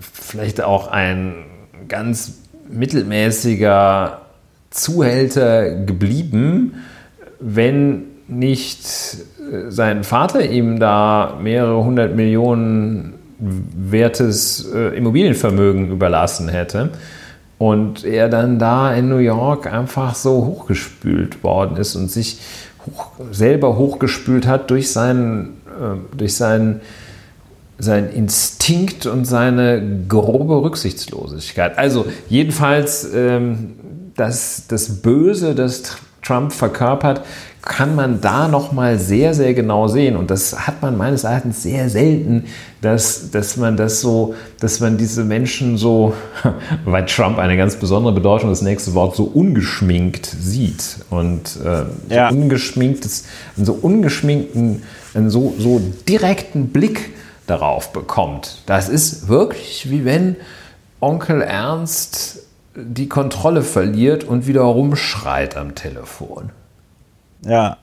vielleicht 0.00 0.60
auch 0.60 0.88
ein 0.88 1.44
ganz 1.86 2.40
mittelmäßiger 2.68 4.22
Zuhälter 4.70 5.70
geblieben, 5.76 6.82
wenn 7.38 8.06
nicht 8.26 8.84
sein 9.68 10.02
Vater 10.02 10.44
ihm 10.44 10.80
da 10.80 11.38
mehrere 11.40 11.84
hundert 11.84 12.16
Millionen 12.16 13.19
wertes 13.40 14.70
äh, 14.72 14.96
Immobilienvermögen 14.96 15.90
überlassen 15.90 16.48
hätte 16.48 16.90
und 17.58 18.04
er 18.04 18.28
dann 18.28 18.58
da 18.58 18.94
in 18.94 19.08
New 19.08 19.18
York 19.18 19.66
einfach 19.66 20.14
so 20.14 20.46
hochgespült 20.46 21.42
worden 21.42 21.76
ist 21.76 21.94
und 21.96 22.10
sich 22.10 22.40
hoch, 22.86 23.12
selber 23.30 23.76
hochgespült 23.76 24.46
hat 24.46 24.70
durch 24.70 24.90
seinen, 24.90 25.60
äh, 25.66 26.16
durch 26.16 26.34
seinen 26.34 26.80
sein 27.78 28.10
Instinkt 28.10 29.06
und 29.06 29.24
seine 29.24 30.04
grobe 30.06 30.62
Rücksichtslosigkeit. 30.62 31.78
Also 31.78 32.06
jedenfalls 32.28 33.08
ähm, 33.14 33.72
das, 34.16 34.64
das 34.68 35.00
Böse, 35.00 35.54
das 35.54 35.96
Trump 36.22 36.52
verkörpert, 36.52 37.22
kann 37.62 37.94
man 37.94 38.20
da 38.20 38.48
noch 38.48 38.72
mal 38.72 38.98
sehr, 38.98 39.34
sehr 39.34 39.52
genau 39.52 39.86
sehen. 39.86 40.16
Und 40.16 40.30
das 40.30 40.66
hat 40.66 40.80
man 40.80 40.96
meines 40.96 41.24
Erachtens 41.24 41.62
sehr 41.62 41.90
selten, 41.90 42.44
dass, 42.80 43.30
dass 43.30 43.56
man 43.56 43.76
das 43.76 44.00
so, 44.00 44.34
dass 44.60 44.80
man 44.80 44.96
diese 44.96 45.24
Menschen 45.24 45.76
so, 45.76 46.14
weil 46.84 47.04
Trump 47.06 47.38
eine 47.38 47.56
ganz 47.56 47.76
besondere 47.76 48.14
Bedeutung, 48.14 48.48
das 48.48 48.62
nächste 48.62 48.94
Wort, 48.94 49.14
so 49.14 49.24
ungeschminkt 49.24 50.26
sieht. 50.26 51.00
Und 51.10 51.58
äh, 51.62 52.14
ja. 52.14 52.30
so 52.30 52.36
ungeschminktes, 52.36 53.26
einen 53.56 53.66
so 53.66 53.74
ungeschminkten, 53.74 54.82
einen 55.14 55.30
so, 55.30 55.54
so 55.58 55.80
direkten 56.08 56.68
Blick 56.68 57.10
darauf 57.46 57.92
bekommt. 57.92 58.62
Das 58.66 58.88
ist 58.88 59.28
wirklich 59.28 59.90
wie 59.90 60.04
wenn 60.04 60.36
Onkel 61.00 61.42
Ernst 61.42 62.40
die 62.74 63.08
Kontrolle 63.08 63.62
verliert 63.62 64.24
und 64.24 64.46
wieder 64.46 64.62
rumschreit 64.62 65.56
am 65.56 65.74
Telefon. 65.74 66.50
Ja. 67.44 67.78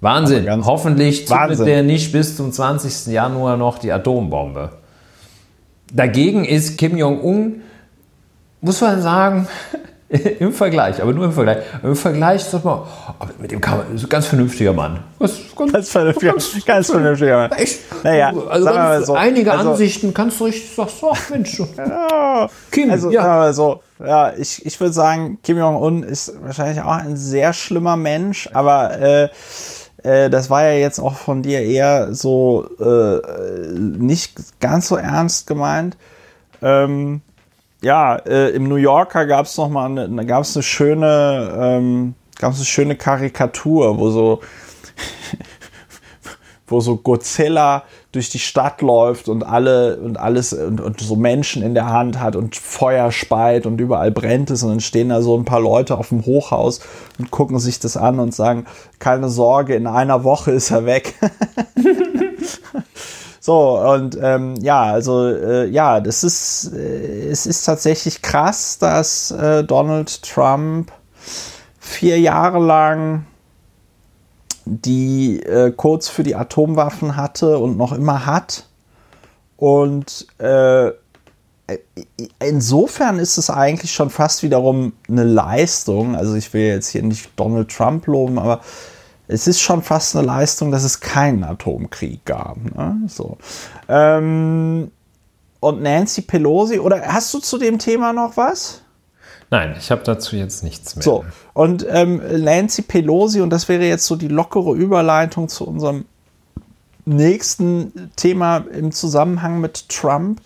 Wahnsinn. 0.00 0.64
Hoffentlich 0.64 1.26
zündet 1.26 1.66
der 1.66 1.82
nicht 1.82 2.12
bis 2.12 2.36
zum 2.36 2.52
20. 2.52 3.12
Januar 3.12 3.56
noch 3.56 3.78
die 3.78 3.92
Atombombe. 3.92 4.72
Dagegen 5.92 6.44
ist 6.44 6.78
Kim 6.78 6.96
Jong-un, 6.96 7.62
muss 8.60 8.80
man 8.80 9.02
sagen, 9.02 9.48
im 10.40 10.52
Vergleich, 10.52 11.00
aber 11.00 11.12
nur 11.12 11.26
im 11.26 11.32
Vergleich. 11.32 11.58
Im 11.84 11.94
Vergleich, 11.94 12.42
sag 12.42 12.64
mal, 12.64 12.84
mit 13.38 13.52
dem 13.52 13.60
kann 13.60 13.78
man, 13.78 13.94
ist 13.94 14.02
ein 14.02 14.08
ganz 14.08 14.26
vernünftiger 14.26 14.72
Mann. 14.72 15.04
Was, 15.18 15.38
ganz, 15.56 15.72
ganz, 15.72 15.88
vernünftiger, 15.88 16.32
ganz, 16.32 16.64
ganz 16.64 16.90
vernünftiger 16.90 17.36
Mann. 17.36 17.52
Echt? 17.52 17.78
Naja, 18.02 18.32
also 18.48 18.64
ganz, 18.66 19.06
so, 19.06 19.14
einige 19.14 19.52
also, 19.52 19.70
Ansichten 19.70 20.12
kannst 20.12 20.40
du 20.40 20.46
richtig 20.46 20.74
sagen, 20.74 20.90
so, 21.00 21.12
Mensch. 21.30 21.62
ja, 21.76 22.50
Kim, 22.72 22.90
also, 22.90 23.10
ja. 23.10 23.52
so, 23.52 23.82
ja, 24.04 24.32
ich, 24.36 24.66
ich 24.66 24.80
würde 24.80 24.92
sagen, 24.92 25.38
Kim 25.44 25.58
Jong-un 25.58 26.02
ist 26.02 26.34
wahrscheinlich 26.42 26.82
auch 26.82 26.90
ein 26.90 27.16
sehr 27.16 27.52
schlimmer 27.52 27.96
Mensch, 27.96 28.50
aber 28.52 28.98
äh, 28.98 29.28
äh, 30.02 30.28
das 30.28 30.50
war 30.50 30.64
ja 30.64 30.72
jetzt 30.72 30.98
auch 30.98 31.14
von 31.14 31.42
dir 31.42 31.60
eher 31.60 32.12
so 32.14 32.68
äh, 32.80 33.78
nicht 33.78 34.58
ganz 34.58 34.88
so 34.88 34.96
ernst 34.96 35.46
gemeint. 35.46 35.96
Ähm, 36.62 37.22
ja, 37.82 38.16
äh, 38.16 38.50
im 38.50 38.68
New 38.68 38.76
Yorker 38.76 39.26
gab 39.26 39.46
es 39.46 39.56
noch 39.56 39.68
mal 39.68 39.86
eine, 39.86 40.26
gab 40.26 40.42
es 40.42 40.56
eine 40.56 40.62
schöne, 40.62 41.54
ähm, 41.58 42.14
gab 42.38 42.52
es 42.52 42.58
eine 42.58 42.66
schöne 42.66 42.96
Karikatur, 42.96 43.98
wo 43.98 44.10
so 44.10 44.40
wo 46.66 46.80
so 46.80 46.96
Godzilla 46.96 47.84
durch 48.12 48.30
die 48.30 48.38
Stadt 48.38 48.80
läuft 48.80 49.28
und 49.28 49.44
alle 49.44 49.96
und 49.96 50.18
alles 50.18 50.52
und, 50.52 50.80
und, 50.80 51.00
so 51.00 51.16
Menschen 51.16 51.62
in 51.62 51.74
der 51.74 51.86
Hand 51.86 52.20
hat 52.20 52.36
und 52.36 52.54
Feuer 52.54 53.12
speit 53.12 53.66
und 53.66 53.80
überall 53.80 54.10
brennt 54.10 54.50
es 54.50 54.62
und 54.62 54.70
dann 54.70 54.80
stehen 54.80 55.08
da 55.08 55.22
so 55.22 55.36
ein 55.36 55.44
paar 55.44 55.60
Leute 55.60 55.98
auf 55.98 56.10
dem 56.10 56.26
Hochhaus 56.26 56.80
und 57.18 57.30
gucken 57.30 57.58
sich 57.58 57.80
das 57.80 57.96
an 57.96 58.20
und 58.20 58.34
sagen, 58.34 58.66
keine 58.98 59.28
Sorge, 59.28 59.74
in 59.74 59.86
einer 59.86 60.22
Woche 60.22 60.52
ist 60.52 60.70
er 60.70 60.86
weg. 60.86 61.14
so, 63.42 63.78
und 63.80 64.18
ähm, 64.20 64.56
ja, 64.56 64.82
also 64.82 65.26
äh, 65.26 65.66
ja, 65.66 66.00
das 66.00 66.24
ist, 66.24 66.72
äh, 66.74 67.30
es 67.30 67.46
ist 67.46 67.64
tatsächlich 67.64 68.20
krass, 68.20 68.78
dass 68.78 69.30
äh, 69.30 69.64
Donald 69.64 70.22
Trump 70.22 70.92
vier 71.78 72.20
Jahre 72.20 72.58
lang 72.58 73.24
die 74.66 75.42
äh, 75.42 75.72
Codes 75.72 76.10
für 76.10 76.22
die 76.22 76.36
Atomwaffen 76.36 77.16
hatte 77.16 77.58
und 77.58 77.78
noch 77.78 77.92
immer 77.92 78.26
hat. 78.26 78.66
Und 79.56 80.26
äh, 80.38 80.90
insofern 82.38 83.18
ist 83.18 83.38
es 83.38 83.48
eigentlich 83.48 83.92
schon 83.92 84.10
fast 84.10 84.42
wiederum 84.42 84.92
eine 85.08 85.24
Leistung. 85.24 86.14
Also 86.14 86.34
ich 86.34 86.52
will 86.52 86.66
jetzt 86.66 86.88
hier 86.88 87.02
nicht 87.02 87.30
Donald 87.36 87.70
Trump 87.70 88.06
loben, 88.06 88.38
aber 88.38 88.60
es 89.30 89.46
ist 89.46 89.60
schon 89.60 89.82
fast 89.82 90.16
eine 90.16 90.26
Leistung, 90.26 90.70
dass 90.70 90.82
es 90.82 91.00
keinen 91.00 91.44
Atomkrieg 91.44 92.24
gab. 92.24 92.56
Ne? 92.58 92.96
So. 93.06 93.38
Ähm, 93.88 94.90
und 95.60 95.82
Nancy 95.82 96.22
Pelosi, 96.22 96.78
oder 96.78 97.02
hast 97.02 97.32
du 97.32 97.38
zu 97.38 97.58
dem 97.58 97.78
Thema 97.78 98.12
noch 98.12 98.36
was? 98.36 98.82
Nein, 99.50 99.74
ich 99.78 99.90
habe 99.90 100.02
dazu 100.04 100.36
jetzt 100.36 100.62
nichts 100.62 100.96
mehr. 100.96 101.02
So, 101.02 101.24
und 101.54 101.84
ähm, 101.88 102.22
Nancy 102.42 102.82
Pelosi, 102.82 103.40
und 103.40 103.50
das 103.50 103.68
wäre 103.68 103.84
jetzt 103.84 104.06
so 104.06 104.16
die 104.16 104.28
lockere 104.28 104.74
Überleitung 104.74 105.48
zu 105.48 105.66
unserem 105.66 106.04
nächsten 107.04 108.10
Thema 108.16 108.58
im 108.72 108.92
Zusammenhang 108.92 109.60
mit 109.60 109.88
Trump. 109.88 110.40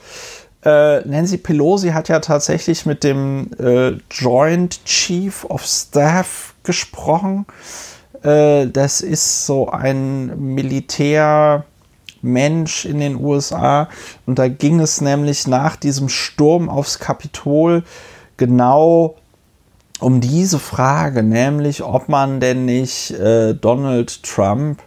Äh, 0.64 1.06
Nancy 1.06 1.36
Pelosi 1.36 1.90
hat 1.90 2.08
ja 2.08 2.20
tatsächlich 2.20 2.86
mit 2.86 3.04
dem 3.04 3.50
äh, 3.58 3.98
Joint 4.10 4.84
Chief 4.84 5.44
of 5.44 5.64
Staff 5.66 6.54
gesprochen 6.62 7.44
Äh, 8.24 8.66
das 8.68 9.00
ist 9.02 9.46
so 9.46 9.68
ein 9.68 10.54
Militärmensch 10.54 11.64
in 12.86 12.98
den 12.98 13.22
USA. 13.22 13.88
Und 14.26 14.38
da 14.38 14.48
ging 14.48 14.80
es 14.80 15.00
nämlich 15.00 15.46
nach 15.46 15.76
diesem 15.76 16.08
Sturm 16.08 16.68
aufs 16.68 16.98
Kapitol 16.98 17.84
genau 18.36 19.16
um 20.00 20.20
diese 20.20 20.58
Frage, 20.58 21.22
nämlich 21.22 21.84
ob 21.84 22.08
man 22.08 22.40
denn 22.40 22.64
nicht 22.64 23.12
äh, 23.12 23.54
Donald 23.54 24.22
Trump 24.24 24.82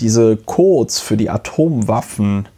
diese 0.00 0.36
Codes 0.36 1.00
für 1.00 1.16
die 1.16 1.28
Atomwaffen 1.28 2.48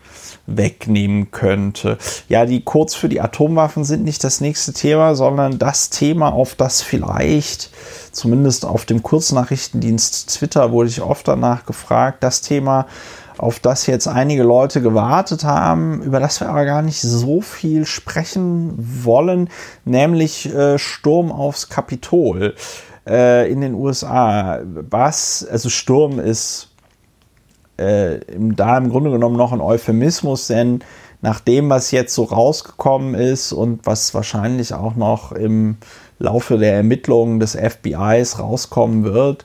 wegnehmen 0.56 1.30
könnte. 1.30 1.98
Ja, 2.28 2.46
die 2.46 2.62
Codes 2.62 2.94
für 2.94 3.08
die 3.08 3.20
Atomwaffen 3.20 3.84
sind 3.84 4.04
nicht 4.04 4.24
das 4.24 4.40
nächste 4.40 4.72
Thema, 4.72 5.14
sondern 5.14 5.58
das 5.58 5.90
Thema, 5.90 6.32
auf 6.32 6.54
das 6.54 6.82
vielleicht, 6.82 7.70
zumindest 8.12 8.64
auf 8.64 8.84
dem 8.84 9.02
Kurznachrichtendienst 9.02 10.38
Twitter 10.38 10.72
wurde 10.72 10.88
ich 10.88 11.02
oft 11.02 11.26
danach 11.28 11.66
gefragt, 11.66 12.22
das 12.22 12.40
Thema, 12.40 12.86
auf 13.40 13.58
das 13.58 13.86
jetzt 13.86 14.06
einige 14.06 14.42
Leute 14.42 14.82
gewartet 14.82 15.44
haben, 15.44 16.02
über 16.02 16.20
das 16.20 16.40
wir 16.40 16.48
aber 16.50 16.66
gar 16.66 16.82
nicht 16.82 17.00
so 17.00 17.40
viel 17.40 17.86
sprechen 17.86 18.74
wollen, 18.76 19.48
nämlich 19.84 20.52
äh, 20.54 20.78
Sturm 20.78 21.32
aufs 21.32 21.70
Kapitol 21.70 22.54
äh, 23.06 23.50
in 23.50 23.62
den 23.62 23.74
USA. 23.74 24.60
Was, 24.64 25.46
also 25.50 25.70
Sturm 25.70 26.20
ist 26.20 26.69
äh, 27.80 28.20
da 28.28 28.78
im 28.78 28.90
Grunde 28.90 29.10
genommen 29.10 29.36
noch 29.36 29.52
ein 29.52 29.60
Euphemismus, 29.60 30.46
denn 30.46 30.80
nach 31.22 31.40
dem, 31.40 31.68
was 31.68 31.90
jetzt 31.90 32.14
so 32.14 32.24
rausgekommen 32.24 33.14
ist 33.14 33.52
und 33.52 33.86
was 33.86 34.14
wahrscheinlich 34.14 34.72
auch 34.74 34.96
noch 34.96 35.32
im 35.32 35.76
Laufe 36.18 36.58
der 36.58 36.74
Ermittlungen 36.74 37.40
des 37.40 37.56
FBIs 37.56 38.38
rauskommen 38.38 39.04
wird, 39.04 39.44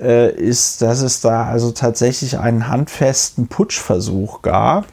äh, 0.00 0.30
ist, 0.32 0.82
dass 0.82 1.00
es 1.00 1.20
da 1.20 1.44
also 1.44 1.72
tatsächlich 1.72 2.38
einen 2.38 2.68
handfesten 2.68 3.48
Putschversuch 3.48 4.42
gab 4.42 4.86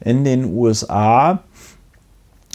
in 0.00 0.24
den 0.24 0.44
USA, 0.44 1.42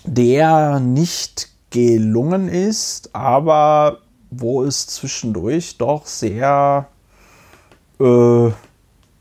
der 0.03 0.79
nicht 0.79 1.49
gelungen 1.69 2.47
ist, 2.47 3.13
aber 3.13 3.99
wo 4.29 4.63
es 4.63 4.87
zwischendurch 4.87 5.77
doch 5.77 6.05
sehr, 6.05 6.87
äh, 7.99 8.49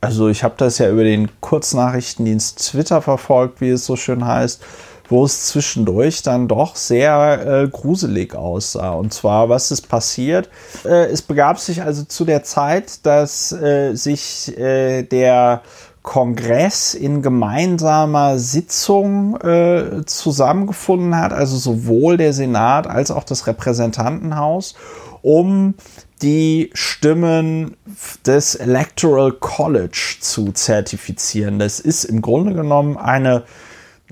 also 0.01 0.29
ich 0.29 0.45
habe 0.45 0.55
das 0.57 0.79
ja 0.79 0.91
über 0.91 1.05
den 1.05 1.29
Kurznachrichtendienst 1.41 2.71
Twitter 2.71 3.03
verfolgt, 3.03 3.61
wie 3.61 3.71
es 3.71 3.87
so 3.87 3.97
schön 3.97 4.25
heißt, 4.25 4.63
wo 5.09 5.25
es 5.25 5.47
zwischendurch 5.47 6.23
dann 6.23 6.49
doch 6.49 6.77
sehr 6.77 7.47
äh, 7.47 7.69
gruselig 7.69 8.35
aussah. 8.35 8.91
Und 8.93 9.13
zwar, 9.13 9.49
was 9.49 9.71
ist 9.71 9.89
passiert? 9.89 10.49
Äh, 10.85 11.07
es 11.07 11.23
begab 11.23 11.59
sich 11.59 11.83
also 11.83 12.05
zu 12.05 12.25
der 12.25 12.43
Zeit, 12.43 13.07
dass 13.07 13.53
äh, 13.53 13.95
sich 13.95 14.57
äh, 14.59 15.03
der 15.03 15.63
Kongress 16.03 16.95
in 16.95 17.21
gemeinsamer 17.21 18.39
Sitzung 18.39 19.37
äh, 19.41 20.05
zusammengefunden 20.07 21.17
hat, 21.17 21.33
also 21.33 21.57
sowohl 21.57 22.17
der 22.17 22.33
Senat 22.33 22.87
als 22.87 23.11
auch 23.11 23.25
das 23.25 23.49
Repräsentantenhaus, 23.49 24.77
um 25.23 25.75
die 26.23 26.71
Stimmen 26.75 27.77
des 28.25 28.55
Electoral 28.55 29.33
College 29.33 30.17
zu 30.21 30.53
zertifizieren. 30.53 31.59
Das 31.59 31.81
ist 31.81 32.05
im 32.05 32.23
Grunde 32.23 32.55
genommen 32.55 32.97
eine 32.97 33.45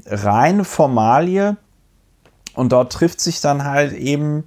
reine 0.07 0.65
Formalie 0.65 1.57
und 2.55 2.73
dort 2.73 2.93
trifft 2.93 3.21
sich 3.21 3.41
dann 3.41 3.65
halt 3.65 3.93
eben 3.93 4.45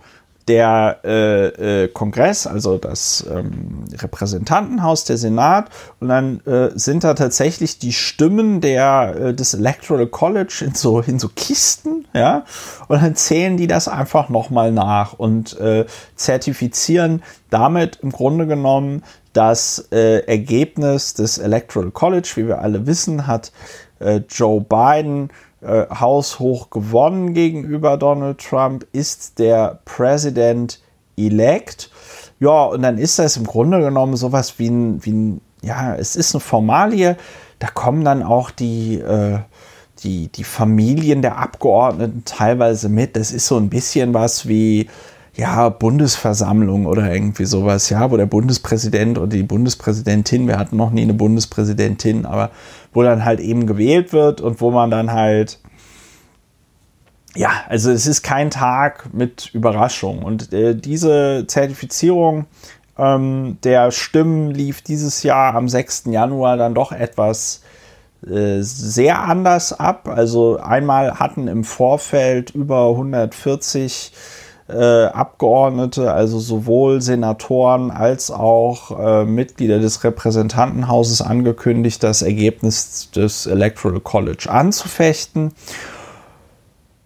der 0.48 1.00
äh, 1.04 1.84
äh, 1.84 1.88
Kongress, 1.90 2.48
also 2.48 2.78
das 2.78 3.26
ähm, 3.30 3.84
Repräsentantenhaus, 3.94 5.04
der 5.04 5.18
Senat, 5.18 5.70
und 6.00 6.08
dann 6.08 6.40
äh, 6.46 6.70
sind 6.76 7.04
da 7.04 7.14
tatsächlich 7.16 7.80
die 7.80 7.92
Stimmen 7.92 8.62
der, 8.62 9.16
äh, 9.20 9.34
des 9.34 9.54
Electoral 9.54 10.08
College 10.08 10.64
in 10.66 10.74
so, 10.74 11.02
in 11.02 11.20
so 11.20 11.30
Kisten, 11.36 12.06
ja, 12.14 12.46
und 12.88 13.02
dann 13.02 13.16
zählen 13.16 13.58
die 13.58 13.68
das 13.68 13.88
einfach 13.88 14.30
nochmal 14.30 14.72
nach 14.72 15.14
und 15.14 15.60
äh, 15.60 15.86
zertifizieren 16.16 17.24
damit 17.50 18.00
im 18.02 18.12
Grunde 18.12 18.48
genommen 18.48 19.04
das 19.34 19.88
äh, 19.92 20.26
Ergebnis 20.26 21.14
des 21.14 21.38
Electoral 21.38 21.92
College, 21.92 22.32
wie 22.36 22.48
wir 22.48 22.62
alle 22.62 22.88
wissen, 22.88 23.28
hat 23.28 23.52
Joe 24.30 24.62
Biden 24.62 25.32
äh, 25.62 25.86
haushoch 25.90 26.70
gewonnen 26.70 27.34
gegenüber 27.34 27.98
Donald 27.98 28.40
Trump, 28.40 28.86
ist 28.92 29.40
der 29.40 29.80
President 29.86 30.80
elect. 31.18 31.90
Ja, 32.40 32.66
und 32.66 32.84
dann 32.84 32.98
ist 32.98 33.20
das 33.20 33.38
im 33.38 33.46
Grunde 33.46 33.80
genommen 33.80 34.16
sowas 34.16 34.60
wie 34.60 34.70
ein, 34.70 35.06
wie 35.06 35.12
ein 35.12 35.42
ja, 35.62 35.96
es 35.96 36.16
ist 36.16 36.34
eine 36.36 36.42
Formalie. 36.42 37.18
Da 37.60 37.68
kommen 37.68 38.06
dann 38.06 38.24
auch 38.24 38.52
die, 38.52 39.00
äh, 39.00 39.40
die, 40.04 40.28
die 40.28 40.44
Familien 40.44 41.22
der 41.22 41.38
Abgeordneten 41.38 42.24
teilweise 42.26 42.90
mit. 42.90 43.16
Das 43.16 43.32
ist 43.32 43.48
so 43.48 43.58
ein 43.58 43.70
bisschen 43.70 44.14
was 44.14 44.48
wie, 44.48 44.90
ja, 45.38 45.70
Bundesversammlung 45.70 46.88
oder 46.88 47.14
irgendwie 47.14 47.46
sowas, 47.46 47.92
ja, 47.92 48.10
wo 48.10 48.18
der 48.18 48.26
Bundespräsident 48.26 49.20
oder 49.20 49.28
die 49.28 49.44
Bundespräsidentin, 49.44 50.48
wir 50.48 50.58
hatten 50.58 50.78
noch 50.78 50.90
nie 50.90 51.04
eine 51.04 51.14
Bundespräsidentin, 51.14 52.26
aber 52.26 52.50
wo 52.92 53.04
dann 53.04 53.24
halt 53.24 53.40
eben 53.40 53.68
gewählt 53.68 54.14
wird 54.14 54.42
und 54.42 54.62
wo 54.62 54.72
man 54.72 54.90
dann 54.90 55.12
halt, 55.12 55.60
ja, 57.36 57.52
also 57.70 57.92
es 57.92 58.08
ist 58.08 58.24
kein 58.24 58.50
Tag 58.50 59.14
mit 59.14 59.52
Überraschung. 59.54 60.24
Und 60.24 60.52
äh, 60.54 60.76
diese 60.76 61.46
Zertifizierung 61.46 62.48
ähm, 62.98 63.60
der 63.64 63.92
Stimmen 63.92 64.50
lief 64.50 64.82
dieses 64.82 65.22
Jahr 65.22 65.54
am 65.54 65.70
6. 65.70 66.06
Januar 66.08 66.58
dann 66.58 66.74
doch 66.74 66.92
etwas 66.92 67.62
äh, 68.26 68.62
sehr 68.62 69.22
anders 69.22 69.72
ab. 69.72 70.08
Also 70.08 70.58
einmal 70.58 71.20
hatten 71.20 71.48
im 71.48 71.64
Vorfeld 71.64 72.56
über 72.56 72.90
140 72.90 74.14
äh, 74.70 75.06
Abgeordnete, 75.06 76.12
also 76.12 76.40
sowohl 76.40 77.02
Senatoren 77.02 77.92
als 77.92 78.32
auch 78.32 79.00
äh, 79.00 79.26
Mitglieder 79.26 79.80
des 79.80 80.04
Repräsentantenhauses 80.04 81.22
angekündigt, 81.22 82.04
das 82.04 82.22
Ergebnis 82.22 83.10
des 83.12 83.46
Electoral 83.46 84.00
College 84.02 84.48
anzufechten. 84.50 85.54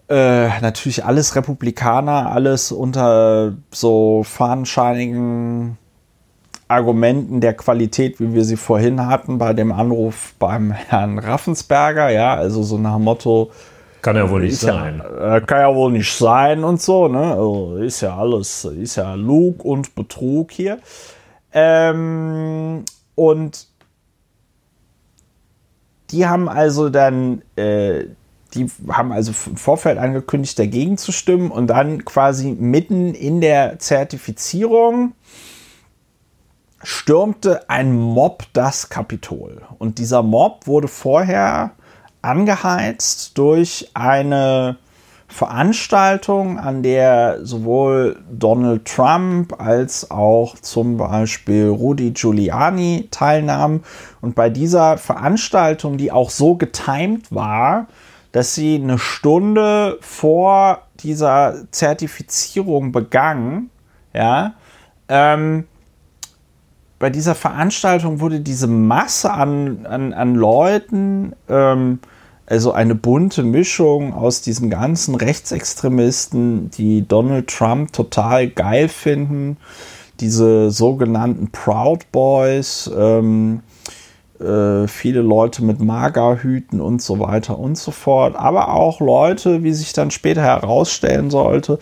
Äh, 0.09 0.59
natürlich 0.59 1.05
alles 1.05 1.36
Republikaner, 1.36 2.32
alles 2.32 2.72
unter 2.72 3.53
so 3.72 4.24
fahnenscheinigen 4.24 5.78
Argumenten 6.68 7.41
der 7.41 7.53
Qualität, 7.53 8.20
wie 8.20 8.34
wir 8.34 8.43
sie 8.43 8.55
vorhin 8.55 9.05
hatten 9.05 9.38
bei 9.38 9.53
dem 9.53 9.72
Anruf 9.72 10.34
beim 10.39 10.72
Herrn 10.72 11.20
Raffensberger, 11.20 12.09
ja, 12.09 12.34
also 12.34 12.64
so 12.64 12.78
nach 12.78 12.95
dem 12.95 13.03
Motto, 13.03 13.51
kann 14.01 14.15
ja 14.15 14.29
wohl 14.29 14.41
nicht 14.41 14.57
sein. 14.57 15.01
Ja, 15.03 15.37
äh, 15.37 15.41
kann 15.41 15.59
ja 15.59 15.75
wohl 15.75 15.91
nicht 15.91 16.13
sein 16.13 16.63
und 16.63 16.81
so, 16.81 17.07
ne? 17.07 17.33
Also 17.33 17.77
ist 17.77 18.01
ja 18.01 18.17
alles, 18.17 18.65
ist 18.65 18.95
ja 18.95 19.13
Lug 19.13 19.63
und 19.63 19.95
Betrug 19.95 20.51
hier. 20.51 20.79
Ähm, 21.53 22.83
und 23.15 23.67
die 26.11 26.27
haben 26.27 26.49
also 26.49 26.89
dann, 26.89 27.41
äh, 27.55 28.05
die 28.53 28.67
haben 28.89 29.11
also 29.11 29.31
im 29.49 29.57
Vorfeld 29.57 29.97
angekündigt, 29.97 30.59
dagegen 30.59 30.97
zu 30.97 31.11
stimmen 31.11 31.51
und 31.51 31.67
dann 31.67 32.03
quasi 32.03 32.51
mitten 32.51 33.13
in 33.13 33.39
der 33.39 33.79
Zertifizierung 33.79 35.13
stürmte 36.83 37.69
ein 37.69 37.93
Mob 37.93 38.43
das 38.53 38.89
Kapitol. 38.89 39.61
Und 39.77 39.99
dieser 39.99 40.23
Mob 40.23 40.67
wurde 40.67 40.87
vorher 40.87 41.71
angeheizt 42.22 43.38
durch 43.38 43.89
eine 43.93 44.78
Veranstaltung, 45.32 46.59
an 46.59 46.84
der 46.84 47.39
sowohl 47.45 48.22
Donald 48.30 48.86
Trump 48.86 49.59
als 49.61 50.11
auch 50.11 50.55
zum 50.59 50.97
Beispiel 50.97 51.67
Rudy 51.67 52.11
Giuliani 52.11 53.07
teilnahmen. 53.11 53.84
Und 54.19 54.36
bei 54.36 54.49
dieser 54.49 54.97
Veranstaltung, 54.97 55.97
die 55.97 56.11
auch 56.11 56.30
so 56.30 56.55
getimt 56.55 57.34
war, 57.34 57.88
dass 58.34 58.55
sie 58.55 58.76
eine 58.76 58.99
Stunde 58.99 59.97
vor 60.01 60.84
dieser 60.99 61.55
Zertifizierung 61.72 62.91
begann, 62.91 63.69
ja, 64.13 64.53
ähm, 65.07 65.65
bei 67.01 67.09
dieser 67.09 67.35
Veranstaltung 67.35 68.21
wurde 68.21 68.39
diese 68.39 68.67
Masse 68.67 69.33
an, 69.33 69.85
an, 69.85 70.13
an 70.13 70.35
Leuten 70.35 71.33
ähm, 71.49 71.99
also 72.45 72.73
eine 72.73 72.95
bunte 72.95 73.43
Mischung 73.43 74.13
aus 74.13 74.41
diesen 74.41 74.69
ganzen 74.69 75.15
Rechtsextremisten, 75.15 76.69
die 76.69 77.07
Donald 77.07 77.47
Trump 77.47 77.91
total 77.91 78.49
geil 78.49 78.87
finden, 78.87 79.57
diese 80.19 80.69
sogenannten 80.69 81.49
Proud 81.51 82.11
Boys, 82.11 82.91
ähm, 82.95 83.61
äh, 84.39 84.87
viele 84.87 85.21
Leute 85.21 85.63
mit 85.63 85.79
Magerhüten 85.79 86.81
und 86.81 87.01
so 87.01 87.19
weiter 87.19 87.57
und 87.57 87.77
so 87.77 87.91
fort, 87.91 88.35
aber 88.35 88.73
auch 88.73 88.99
Leute, 88.99 89.63
wie 89.63 89.73
sich 89.73 89.93
dann 89.93 90.11
später 90.11 90.41
herausstellen 90.41 91.31
sollte, 91.31 91.79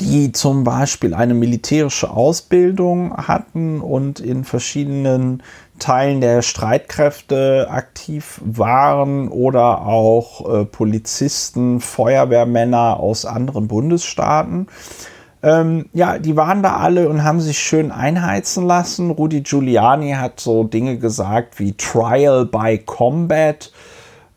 die 0.00 0.32
zum 0.32 0.64
Beispiel 0.64 1.12
eine 1.12 1.34
militärische 1.34 2.10
Ausbildung 2.10 3.16
hatten 3.16 3.80
und 3.80 4.18
in 4.18 4.44
verschiedenen 4.44 5.42
Teilen 5.78 6.20
der 6.20 6.42
Streitkräfte 6.42 7.68
aktiv 7.70 8.40
waren 8.44 9.28
oder 9.28 9.82
auch 9.86 10.60
äh, 10.60 10.64
Polizisten, 10.64 11.80
Feuerwehrmänner 11.80 12.98
aus 12.98 13.26
anderen 13.26 13.68
Bundesstaaten. 13.68 14.66
Ähm, 15.42 15.86
ja, 15.92 16.18
die 16.18 16.36
waren 16.36 16.62
da 16.62 16.76
alle 16.76 17.08
und 17.08 17.24
haben 17.24 17.40
sich 17.40 17.58
schön 17.58 17.92
einheizen 17.92 18.66
lassen. 18.66 19.10
Rudy 19.10 19.42
Giuliani 19.42 20.12
hat 20.12 20.40
so 20.40 20.64
Dinge 20.64 20.98
gesagt 20.98 21.58
wie 21.58 21.72
Trial 21.72 22.44
by 22.46 22.78
Combat, 22.78 23.72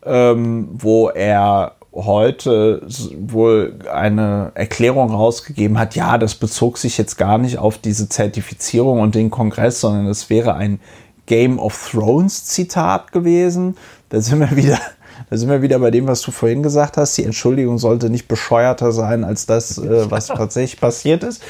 ähm, 0.04 0.68
wo 0.72 1.08
er 1.10 1.72
heute 1.94 2.82
wohl 3.18 3.78
eine 3.92 4.52
Erklärung 4.54 5.10
rausgegeben 5.10 5.78
hat, 5.78 5.94
ja, 5.94 6.18
das 6.18 6.34
bezog 6.34 6.78
sich 6.78 6.98
jetzt 6.98 7.16
gar 7.16 7.38
nicht 7.38 7.58
auf 7.58 7.78
diese 7.78 8.08
Zertifizierung 8.08 9.00
und 9.00 9.14
den 9.14 9.30
Kongress, 9.30 9.80
sondern 9.80 10.06
es 10.06 10.28
wäre 10.28 10.54
ein 10.54 10.80
Game 11.26 11.58
of 11.58 11.90
Thrones 11.90 12.44
Zitat 12.44 13.12
gewesen. 13.12 13.76
Da 14.08 14.20
sind 14.20 14.40
wir 14.40 14.56
wieder, 14.56 14.78
da 15.30 15.36
sind 15.36 15.48
wir 15.48 15.62
wieder 15.62 15.78
bei 15.78 15.92
dem, 15.92 16.08
was 16.08 16.20
du 16.22 16.32
vorhin 16.32 16.62
gesagt 16.64 16.96
hast. 16.96 17.16
Die 17.16 17.24
Entschuldigung 17.24 17.78
sollte 17.78 18.10
nicht 18.10 18.26
bescheuerter 18.26 18.90
sein 18.92 19.22
als 19.22 19.46
das, 19.46 19.78
äh, 19.78 20.06
was 20.10 20.26
tatsächlich 20.26 20.80
passiert 20.80 21.22
ist. 21.22 21.42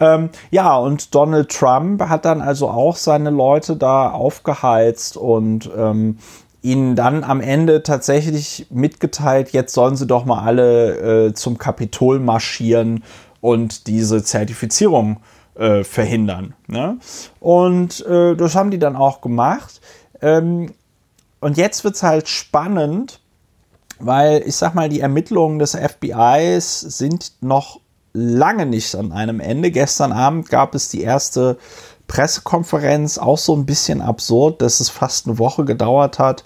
Ähm, 0.00 0.30
ja, 0.50 0.76
und 0.76 1.14
Donald 1.14 1.50
Trump 1.50 2.02
hat 2.02 2.24
dann 2.24 2.40
also 2.40 2.68
auch 2.68 2.96
seine 2.96 3.30
Leute 3.30 3.76
da 3.76 4.10
aufgeheizt 4.10 5.16
und 5.16 5.70
ähm, 5.76 6.18
ihnen 6.64 6.96
dann 6.96 7.24
am 7.24 7.40
Ende 7.40 7.82
tatsächlich 7.82 8.66
mitgeteilt, 8.70 9.50
jetzt 9.50 9.74
sollen 9.74 9.96
sie 9.96 10.06
doch 10.06 10.24
mal 10.24 10.42
alle 10.42 11.26
äh, 11.26 11.34
zum 11.34 11.58
Kapitol 11.58 12.20
marschieren 12.20 13.04
und 13.42 13.86
diese 13.86 14.24
Zertifizierung 14.24 15.18
äh, 15.56 15.84
verhindern. 15.84 16.54
Ne? 16.66 16.98
Und 17.38 18.04
äh, 18.06 18.34
das 18.34 18.54
haben 18.54 18.70
die 18.70 18.78
dann 18.78 18.96
auch 18.96 19.20
gemacht. 19.20 19.82
Ähm, 20.22 20.72
und 21.40 21.58
jetzt 21.58 21.84
wird 21.84 21.96
es 21.96 22.02
halt 22.02 22.28
spannend, 22.28 23.20
weil 23.98 24.42
ich 24.46 24.56
sag 24.56 24.74
mal, 24.74 24.88
die 24.88 25.00
Ermittlungen 25.00 25.58
des 25.58 25.76
FBIs 25.76 26.80
sind 26.80 27.32
noch 27.42 27.80
lange 28.14 28.64
nicht 28.64 28.94
an 28.94 29.12
einem 29.12 29.40
Ende. 29.40 29.70
Gestern 29.70 30.12
Abend 30.12 30.48
gab 30.48 30.74
es 30.74 30.88
die 30.88 31.02
erste 31.02 31.58
Pressekonferenz, 32.06 33.18
auch 33.18 33.38
so 33.38 33.54
ein 33.54 33.66
bisschen 33.66 34.00
absurd, 34.00 34.62
dass 34.62 34.80
es 34.80 34.88
fast 34.88 35.26
eine 35.26 35.38
Woche 35.38 35.64
gedauert 35.64 36.18
hat, 36.18 36.44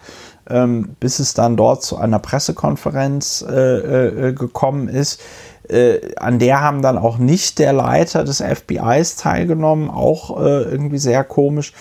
ähm, 0.49 0.97
bis 1.01 1.19
es 1.19 1.35
dann 1.35 1.57
dort 1.57 1.83
zu 1.83 1.97
einer 1.97 2.19
Pressekonferenz 2.19 3.45
äh, 3.49 4.29
äh, 4.29 4.33
gekommen 4.33 4.89
ist. 4.89 5.21
Äh, 5.69 6.15
an 6.17 6.39
der 6.39 6.61
haben 6.61 6.81
dann 6.81 6.97
auch 6.97 7.19
nicht 7.19 7.59
der 7.59 7.73
Leiter 7.73 8.25
des 8.25 8.41
FBIs 8.41 9.17
teilgenommen, 9.17 9.91
auch 9.91 10.41
äh, 10.41 10.63
irgendwie 10.63 10.99
sehr 10.99 11.25
komisch. 11.25 11.75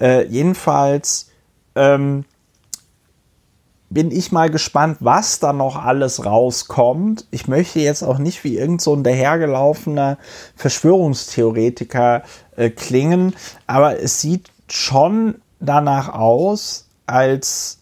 Äh, 0.00 0.26
jedenfalls 0.26 1.28
ähm, 1.76 2.24
bin 3.90 4.10
ich 4.10 4.32
mal 4.32 4.50
gespannt, 4.50 4.98
was 5.00 5.40
da 5.40 5.52
noch 5.52 5.76
alles 5.76 6.24
rauskommt. 6.24 7.26
Ich 7.30 7.48
möchte 7.48 7.80
jetzt 7.80 8.02
auch 8.02 8.18
nicht 8.18 8.44
wie 8.44 8.56
irgend 8.56 8.82
so 8.82 8.94
ein 8.94 9.02
dahergelaufener 9.02 10.18
Verschwörungstheoretiker 10.56 12.22
äh, 12.56 12.70
klingen, 12.70 13.34
aber 13.66 14.00
es 14.00 14.20
sieht 14.20 14.50
schon 14.68 15.36
danach 15.60 16.12
aus, 16.12 16.88
als 17.06 17.78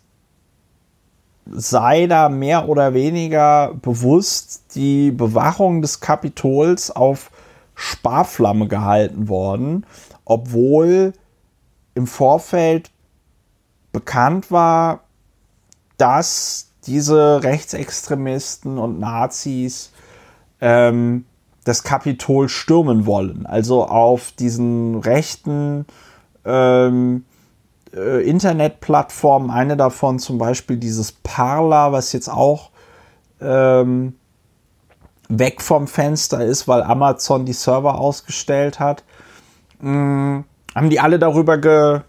sei 1.47 2.07
da 2.07 2.29
mehr 2.29 2.69
oder 2.69 2.95
weniger 2.95 3.75
bewusst 3.75 4.75
die 4.75 5.11
Bewachung 5.11 5.83
des 5.83 6.01
Kapitols 6.01 6.91
auf 6.91 7.31
Sparflamme 7.75 8.69
gehalten 8.69 9.29
worden, 9.29 9.87
obwohl 10.25 11.13
im 11.95 12.07
Vorfeld 12.07 12.91
bekannt 13.93 14.51
war, 14.51 15.06
dass 15.99 16.71
diese 16.87 17.43
Rechtsextremisten 17.43 18.79
und 18.79 19.01
Nazis 19.01 19.93
ähm, 20.61 21.25
das 21.65 21.83
Kapitol 21.83 22.49
stürmen 22.49 23.07
wollen. 23.07 23.45
Also 23.45 23.85
auf 23.87 24.31
diesen 24.33 24.97
rechten 25.01 25.87
ähm, 26.45 27.25
äh, 27.93 28.23
Internetplattformen, 28.29 29.51
eine 29.51 29.77
davon 29.77 30.19
zum 30.19 30.39
Beispiel 30.39 30.77
dieses 30.77 31.13
Parler, 31.13 31.91
was 31.93 32.13
jetzt 32.13 32.29
auch 32.29 32.71
ähm, 33.41 34.15
weg 35.29 35.61
vom 35.61 35.89
Fenster 35.89 36.45
ist, 36.45 36.69
weil 36.69 36.83
Amazon 36.83 37.45
die 37.45 37.53
Server 37.53 37.99
ausgestellt 37.99 38.79
hat, 38.79 39.03
mh, 39.81 39.91
mm, 39.91 40.45
haben 40.75 40.91
die 40.91 41.01
alle 41.01 41.19
darüber 41.19 41.59
ge 41.59 42.01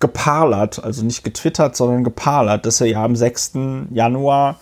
geparlert, 0.00 0.82
also 0.82 1.04
nicht 1.04 1.24
getwittert, 1.24 1.76
sondern 1.76 2.04
geparlert, 2.04 2.66
dass 2.66 2.78
sie 2.78 2.86
ja 2.86 3.04
am 3.04 3.16
6. 3.16 3.52
Januar 3.90 4.58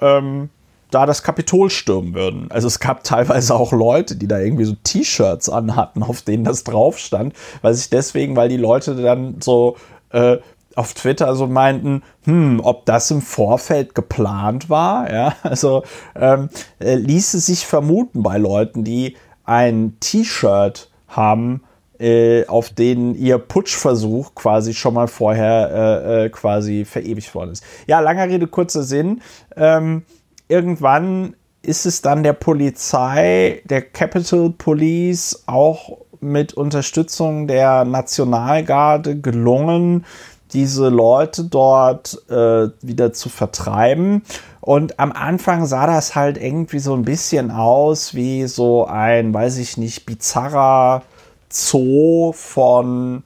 ähm, 0.00 0.50
da 0.90 1.06
das 1.06 1.22
Kapitol 1.22 1.70
stürmen 1.70 2.14
würden. 2.14 2.50
Also 2.50 2.66
es 2.66 2.80
gab 2.80 3.04
teilweise 3.04 3.54
auch 3.54 3.72
Leute, 3.72 4.16
die 4.16 4.28
da 4.28 4.38
irgendwie 4.38 4.64
so 4.64 4.76
T-Shirts 4.82 5.48
anhatten, 5.48 6.02
auf 6.02 6.22
denen 6.22 6.44
das 6.44 6.64
drauf 6.64 6.98
stand, 6.98 7.34
weil 7.62 7.74
sich 7.74 7.90
deswegen, 7.90 8.36
weil 8.36 8.48
die 8.48 8.56
Leute 8.56 8.94
dann 8.94 9.40
so 9.40 9.76
äh, 10.10 10.38
auf 10.74 10.94
Twitter 10.94 11.34
so 11.34 11.48
meinten, 11.48 12.02
hm, 12.22 12.60
ob 12.62 12.86
das 12.86 13.10
im 13.10 13.20
Vorfeld 13.20 13.94
geplant 13.96 14.70
war, 14.70 15.12
ja, 15.12 15.34
also 15.42 15.82
ähm, 16.14 16.50
äh, 16.78 16.94
ließe 16.94 17.40
sich 17.40 17.66
vermuten 17.66 18.22
bei 18.22 18.38
Leuten, 18.38 18.84
die 18.84 19.16
ein 19.44 19.96
T-Shirt 19.98 20.90
haben, 21.08 21.62
äh, 21.98 22.46
auf 22.46 22.70
denen 22.70 23.14
ihr 23.14 23.38
Putschversuch 23.38 24.34
quasi 24.34 24.74
schon 24.74 24.94
mal 24.94 25.08
vorher 25.08 25.70
äh, 25.72 26.24
äh, 26.24 26.28
quasi 26.30 26.84
verewigt 26.84 27.34
worden 27.34 27.52
ist. 27.52 27.64
Ja, 27.86 28.00
langer 28.00 28.28
Rede, 28.28 28.46
kurzer 28.46 28.82
Sinn. 28.82 29.20
Ähm, 29.56 30.02
irgendwann 30.48 31.34
ist 31.62 31.86
es 31.86 32.02
dann 32.02 32.22
der 32.22 32.32
Polizei, 32.34 33.62
der 33.64 33.82
Capitol 33.82 34.50
Police, 34.50 35.42
auch 35.46 35.98
mit 36.20 36.54
Unterstützung 36.54 37.46
der 37.46 37.84
Nationalgarde 37.84 39.20
gelungen, 39.20 40.04
diese 40.52 40.88
Leute 40.88 41.44
dort 41.44 42.22
äh, 42.30 42.68
wieder 42.80 43.12
zu 43.12 43.28
vertreiben. 43.28 44.22
Und 44.60 44.98
am 44.98 45.12
Anfang 45.12 45.66
sah 45.66 45.86
das 45.86 46.14
halt 46.14 46.38
irgendwie 46.38 46.78
so 46.78 46.94
ein 46.94 47.02
bisschen 47.02 47.50
aus 47.50 48.14
wie 48.14 48.46
so 48.46 48.86
ein, 48.86 49.32
weiß 49.32 49.58
ich 49.58 49.76
nicht, 49.76 50.06
bizarrer 50.06 51.02
Zoo 51.50 52.32
von 52.32 53.22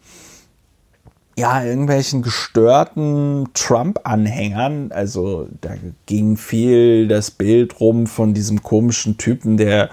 ja, 1.36 1.64
irgendwelchen 1.64 2.22
gestörten 2.22 3.48
Trump-Anhängern. 3.54 4.92
Also 4.92 5.48
da 5.60 5.70
ging 6.06 6.36
viel 6.36 7.08
das 7.08 7.30
Bild 7.30 7.80
rum 7.80 8.06
von 8.06 8.34
diesem 8.34 8.62
komischen 8.62 9.16
Typen, 9.16 9.56
der 9.56 9.90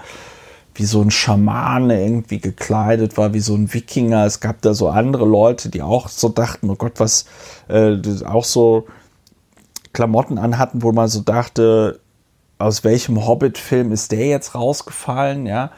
wie 0.74 0.84
so 0.84 1.00
ein 1.00 1.10
Schamane 1.10 2.02
irgendwie 2.02 2.38
gekleidet 2.38 3.16
war, 3.16 3.34
wie 3.34 3.40
so 3.40 3.54
ein 3.54 3.72
Wikinger. 3.72 4.24
Es 4.24 4.40
gab 4.40 4.62
da 4.62 4.74
so 4.74 4.88
andere 4.88 5.24
Leute, 5.26 5.68
die 5.68 5.82
auch 5.82 6.08
so 6.08 6.28
dachten, 6.28 6.70
oh 6.70 6.76
Gott, 6.76 6.94
was, 6.98 7.26
äh, 7.68 7.96
auch 8.24 8.44
so 8.44 8.86
Klamotten 9.92 10.38
anhatten, 10.38 10.82
wo 10.82 10.92
man 10.92 11.08
so 11.08 11.20
dachte, 11.20 12.00
aus 12.58 12.84
welchem 12.84 13.26
Hobbit-Film 13.26 13.90
ist 13.90 14.12
der 14.12 14.26
jetzt 14.26 14.54
rausgefallen, 14.54 15.46
ja. 15.46 15.70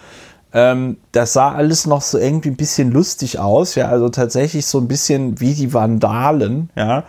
Ähm, 0.55 0.99
das 1.13 1.33
sah 1.33 1.53
alles 1.53 1.87
noch 1.87 2.03
so 2.03 2.19
irgendwie 2.19 2.51
ein 2.51 2.57
bisschen 2.57 2.91
lustig 2.91 3.39
aus, 3.39 3.75
ja, 3.75 3.89
also 3.89 4.09
tatsächlich 4.11 4.67
so 4.67 4.79
ein 4.79 4.89
bisschen 4.89 5.41
wie 5.41 5.55
die 5.55 5.73
Vandalen, 5.73 6.71
ja. 6.77 7.05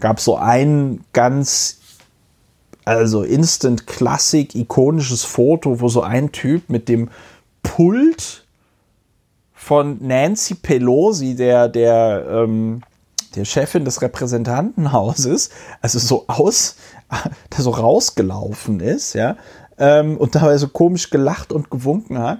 Gab 0.00 0.20
so 0.20 0.36
ein 0.36 1.04
ganz, 1.12 1.78
also 2.84 3.22
Instant 3.22 3.86
Classic, 3.86 4.54
ikonisches 4.54 5.24
Foto, 5.24 5.80
wo 5.80 5.88
so 5.88 6.02
ein 6.02 6.32
Typ 6.32 6.68
mit 6.68 6.88
dem 6.88 7.08
Pult 7.62 8.44
von 9.54 9.98
Nancy 10.00 10.54
Pelosi, 10.54 11.34
der, 11.34 11.68
der, 11.68 12.26
ähm, 12.30 12.82
der 13.34 13.44
Chefin 13.44 13.84
des 13.84 14.00
Repräsentantenhauses, 14.00 15.50
also 15.80 15.98
so 15.98 16.24
aus, 16.28 16.76
der 17.56 17.62
so 17.64 17.70
rausgelaufen 17.70 18.80
ist, 18.80 19.14
ja, 19.14 19.36
ähm, 19.78 20.16
und 20.16 20.34
dabei 20.34 20.56
so 20.56 20.68
komisch 20.68 21.10
gelacht 21.10 21.52
und 21.52 21.70
gewunken 21.70 22.18
hat. 22.18 22.38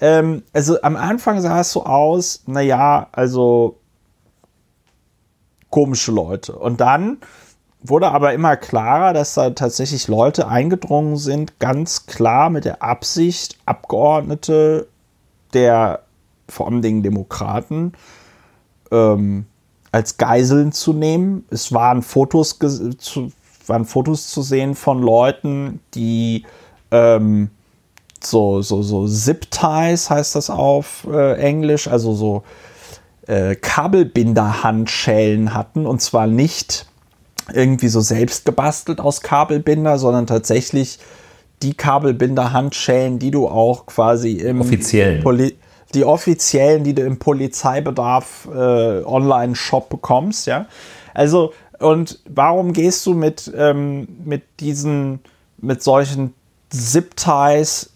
Ähm, 0.00 0.42
also 0.52 0.80
am 0.82 0.96
Anfang 0.96 1.40
sah 1.40 1.60
es 1.60 1.72
so 1.72 1.84
aus, 1.84 2.42
naja, 2.46 3.08
also 3.12 3.78
komische 5.70 6.12
Leute. 6.12 6.56
Und 6.56 6.80
dann 6.80 7.18
wurde 7.82 8.08
aber 8.08 8.34
immer 8.34 8.56
klarer, 8.56 9.12
dass 9.12 9.34
da 9.34 9.50
tatsächlich 9.50 10.08
Leute 10.08 10.48
eingedrungen 10.48 11.16
sind, 11.16 11.58
ganz 11.58 12.06
klar 12.06 12.50
mit 12.50 12.64
der 12.64 12.82
Absicht, 12.82 13.58
Abgeordnete 13.66 14.88
der 15.52 16.02
vor 16.48 16.66
allem 16.66 16.82
den 16.82 17.02
Demokraten 17.02 17.92
ähm, 18.90 19.46
als 19.92 20.16
Geiseln 20.16 20.72
zu 20.72 20.92
nehmen. 20.92 21.44
Es 21.50 21.72
waren 21.72 22.02
Fotos, 22.02 22.58
zu, 22.98 23.32
waren 23.66 23.84
Fotos 23.84 24.28
zu 24.28 24.42
sehen 24.42 24.74
von 24.74 25.02
Leuten, 25.02 25.80
die 25.94 26.44
ähm, 26.90 27.50
so, 28.22 28.62
so, 28.62 28.82
so 28.82 29.06
Zip-Ties 29.06 30.10
heißt 30.10 30.34
das 30.34 30.50
auf 30.50 31.06
äh, 31.10 31.40
Englisch, 31.40 31.88
also 31.88 32.14
so 32.14 32.42
äh, 33.26 33.54
Kabelbinder-Handschellen 33.54 35.54
hatten 35.54 35.86
und 35.86 36.00
zwar 36.00 36.26
nicht 36.26 36.86
irgendwie 37.52 37.88
so 37.88 38.00
selbst 38.00 38.44
gebastelt 38.44 39.00
aus 39.00 39.22
Kabelbinder, 39.22 39.98
sondern 39.98 40.26
tatsächlich 40.26 40.98
die 41.62 41.74
Kabelbinder-Handschellen, 41.74 43.18
die 43.18 43.30
du 43.30 43.48
auch 43.48 43.86
quasi 43.86 44.32
im 44.32 44.60
offiziellen. 44.60 45.22
Poli 45.22 45.56
die 45.94 46.04
offiziellen, 46.04 46.84
die 46.84 46.94
du 46.94 47.02
im 47.02 47.18
Polizeibedarf 47.18 48.46
äh, 48.46 49.02
Online-Shop 49.02 49.88
bekommst, 49.88 50.46
ja. 50.46 50.66
Also, 51.14 51.52
und 51.80 52.20
warum 52.28 52.72
gehst 52.72 53.04
du 53.06 53.14
mit, 53.14 53.52
ähm, 53.56 54.06
mit 54.24 54.42
diesen, 54.60 55.18
mit 55.58 55.82
solchen 55.82 56.32
Zip-Ties 56.70 57.90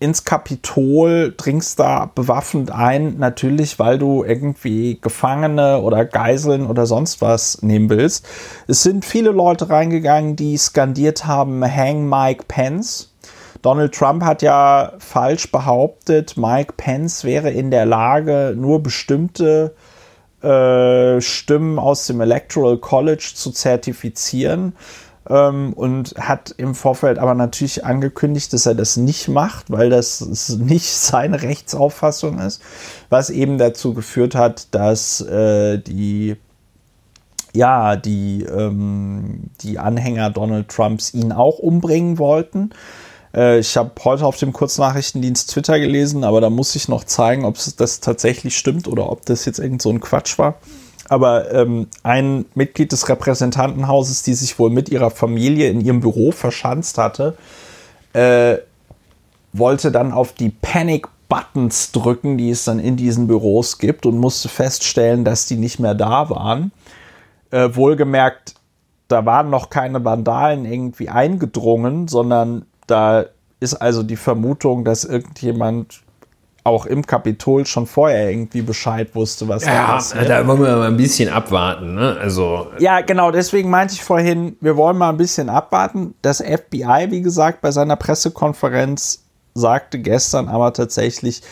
ins 0.00 0.24
Kapitol, 0.24 1.34
dringst 1.36 1.78
da 1.78 2.10
bewaffnet 2.12 2.70
ein, 2.70 3.18
natürlich, 3.18 3.78
weil 3.78 3.98
du 3.98 4.24
irgendwie 4.24 4.98
Gefangene 5.00 5.82
oder 5.82 6.06
Geiseln 6.06 6.66
oder 6.66 6.86
sonst 6.86 7.20
was 7.20 7.60
nehmen 7.62 7.90
willst. 7.90 8.26
Es 8.66 8.82
sind 8.82 9.04
viele 9.04 9.30
Leute 9.30 9.68
reingegangen, 9.68 10.36
die 10.36 10.56
skandiert 10.56 11.26
haben, 11.26 11.62
Hang 11.62 12.08
Mike 12.08 12.44
Pence. 12.48 13.12
Donald 13.60 13.94
Trump 13.94 14.24
hat 14.24 14.40
ja 14.40 14.94
falsch 14.98 15.52
behauptet, 15.52 16.38
Mike 16.38 16.72
Pence 16.78 17.24
wäre 17.24 17.50
in 17.50 17.70
der 17.70 17.84
Lage, 17.84 18.54
nur 18.56 18.82
bestimmte 18.82 19.74
äh, 20.42 21.20
Stimmen 21.20 21.78
aus 21.78 22.06
dem 22.06 22.22
Electoral 22.22 22.78
College 22.78 23.32
zu 23.34 23.50
zertifizieren 23.50 24.72
ähm, 25.30 25.72
und 25.72 26.14
hat 26.18 26.52
im 26.56 26.74
Vorfeld 26.74 27.18
aber 27.18 27.34
natürlich 27.34 27.84
angekündigt, 27.84 28.52
dass 28.52 28.66
er 28.66 28.74
das 28.74 28.96
nicht 28.96 29.28
macht, 29.28 29.70
weil 29.70 29.88
das 29.88 30.20
nicht 30.58 30.90
seine 30.90 31.40
Rechtsauffassung 31.42 32.38
ist, 32.40 32.60
was 33.08 33.30
eben 33.30 33.56
dazu 33.56 33.94
geführt 33.94 34.34
hat, 34.34 34.74
dass 34.74 35.20
äh, 35.20 35.78
die 35.78 36.36
ja, 37.52 37.96
die, 37.96 38.44
ähm, 38.44 39.50
die 39.62 39.80
Anhänger 39.80 40.30
Donald 40.30 40.68
Trumps 40.68 41.12
ihn 41.14 41.32
auch 41.32 41.58
umbringen 41.58 42.18
wollten. 42.18 42.70
Äh, 43.34 43.58
ich 43.58 43.76
habe 43.76 43.90
heute 44.04 44.24
auf 44.24 44.36
dem 44.36 44.52
Kurznachrichtendienst 44.52 45.50
Twitter 45.50 45.80
gelesen, 45.80 46.22
aber 46.22 46.40
da 46.40 46.48
muss 46.48 46.76
ich 46.76 46.86
noch 46.86 47.02
zeigen, 47.02 47.44
ob 47.44 47.56
das 47.76 47.98
tatsächlich 47.98 48.56
stimmt 48.56 48.86
oder 48.86 49.10
ob 49.10 49.26
das 49.26 49.46
jetzt 49.46 49.58
irgend 49.58 49.82
so 49.82 49.90
ein 49.90 49.98
Quatsch 49.98 50.38
war 50.38 50.60
aber 51.10 51.52
ähm, 51.52 51.88
ein 52.04 52.44
Mitglied 52.54 52.92
des 52.92 53.08
Repräsentantenhauses, 53.08 54.22
die 54.22 54.34
sich 54.34 54.60
wohl 54.60 54.70
mit 54.70 54.90
ihrer 54.90 55.10
Familie 55.10 55.68
in 55.68 55.80
ihrem 55.80 55.98
Büro 55.98 56.30
verschanzt 56.30 56.98
hatte, 56.98 57.36
äh, 58.12 58.58
wollte 59.52 59.90
dann 59.90 60.12
auf 60.12 60.32
die 60.32 60.50
Panic 60.50 61.08
Buttons 61.28 61.90
drücken, 61.90 62.38
die 62.38 62.50
es 62.50 62.62
dann 62.62 62.78
in 62.78 62.96
diesen 62.96 63.26
Büros 63.26 63.78
gibt 63.78 64.06
und 64.06 64.18
musste 64.18 64.48
feststellen, 64.48 65.24
dass 65.24 65.46
die 65.46 65.56
nicht 65.56 65.80
mehr 65.80 65.96
da 65.96 66.30
waren. 66.30 66.70
Äh, 67.50 67.70
wohlgemerkt, 67.74 68.54
da 69.08 69.26
waren 69.26 69.50
noch 69.50 69.68
keine 69.68 70.04
Vandalen 70.04 70.64
irgendwie 70.64 71.08
eingedrungen, 71.08 72.06
sondern 72.06 72.66
da 72.86 73.24
ist 73.58 73.74
also 73.74 74.04
die 74.04 74.14
Vermutung, 74.14 74.84
dass 74.84 75.04
irgendjemand 75.04 76.02
auch 76.62 76.86
im 76.86 77.06
Kapitol 77.06 77.66
schon 77.66 77.86
vorher 77.86 78.30
irgendwie 78.30 78.62
Bescheid 78.62 79.14
wusste, 79.14 79.48
was 79.48 79.64
ja, 79.64 79.74
da 79.74 79.86
passiert. 79.92 80.28
Da 80.28 80.46
wollen 80.46 80.62
wir 80.62 80.76
mal 80.76 80.88
ein 80.88 80.96
bisschen 80.96 81.28
abwarten. 81.28 81.94
Ne? 81.94 82.16
Also 82.20 82.68
ja, 82.78 83.00
genau, 83.00 83.30
deswegen 83.30 83.70
meinte 83.70 83.94
ich 83.94 84.04
vorhin, 84.04 84.56
wir 84.60 84.76
wollen 84.76 84.98
mal 84.98 85.08
ein 85.08 85.16
bisschen 85.16 85.48
abwarten. 85.48 86.14
Das 86.22 86.38
FBI, 86.38 87.06
wie 87.10 87.22
gesagt, 87.22 87.62
bei 87.62 87.70
seiner 87.70 87.96
Pressekonferenz 87.96 89.24
sagte 89.54 89.98
gestern 89.98 90.48
aber 90.48 90.72
tatsächlich, 90.72 91.40
äh, 91.40 91.44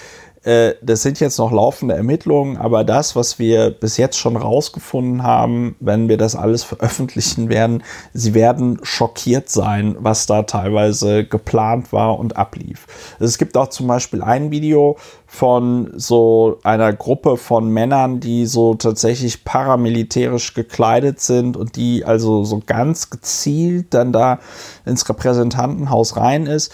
das 0.80 1.02
sind 1.02 1.20
jetzt 1.20 1.38
noch 1.38 1.52
laufende 1.52 1.94
Ermittlungen, 1.94 2.56
aber 2.56 2.82
das, 2.82 3.14
was 3.14 3.38
wir 3.38 3.70
bis 3.70 3.98
jetzt 3.98 4.16
schon 4.16 4.36
rausgefunden 4.36 5.22
haben, 5.22 5.76
wenn 5.80 6.08
wir 6.08 6.16
das 6.16 6.36
alles 6.36 6.64
veröffentlichen 6.64 7.50
werden, 7.50 7.82
sie 8.14 8.32
werden 8.32 8.78
schockiert 8.82 9.50
sein, 9.50 9.96
was 9.98 10.24
da 10.26 10.44
teilweise 10.44 11.24
geplant 11.24 11.92
war 11.92 12.18
und 12.18 12.36
ablief. 12.36 12.86
Es 13.20 13.36
gibt 13.36 13.56
auch 13.56 13.68
zum 13.68 13.88
Beispiel 13.88 14.22
ein 14.22 14.50
Video 14.50 14.96
von 15.26 15.92
so 15.96 16.58
einer 16.62 16.94
Gruppe 16.94 17.36
von 17.36 17.68
Männern, 17.68 18.18
die 18.18 18.46
so 18.46 18.74
tatsächlich 18.74 19.44
paramilitärisch 19.44 20.54
gekleidet 20.54 21.20
sind 21.20 21.58
und 21.58 21.76
die 21.76 22.06
also 22.06 22.44
so 22.44 22.62
ganz 22.64 23.10
gezielt 23.10 23.92
dann 23.92 24.12
da 24.12 24.38
ins 24.86 25.06
Repräsentantenhaus 25.06 26.16
rein 26.16 26.46
ist 26.46 26.72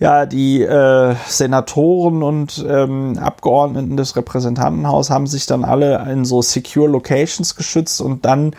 ja, 0.00 0.26
die 0.26 0.62
äh, 0.62 1.16
Senatoren 1.26 2.22
und 2.22 2.64
ähm, 2.68 3.18
Abgeordneten 3.18 3.96
des 3.96 4.14
Repräsentantenhauses 4.14 5.10
haben 5.10 5.26
sich 5.26 5.46
dann 5.46 5.64
alle 5.64 6.10
in 6.10 6.24
so 6.24 6.40
secure 6.40 6.88
Locations 6.88 7.56
geschützt 7.56 8.00
und 8.00 8.24
dann 8.24 8.54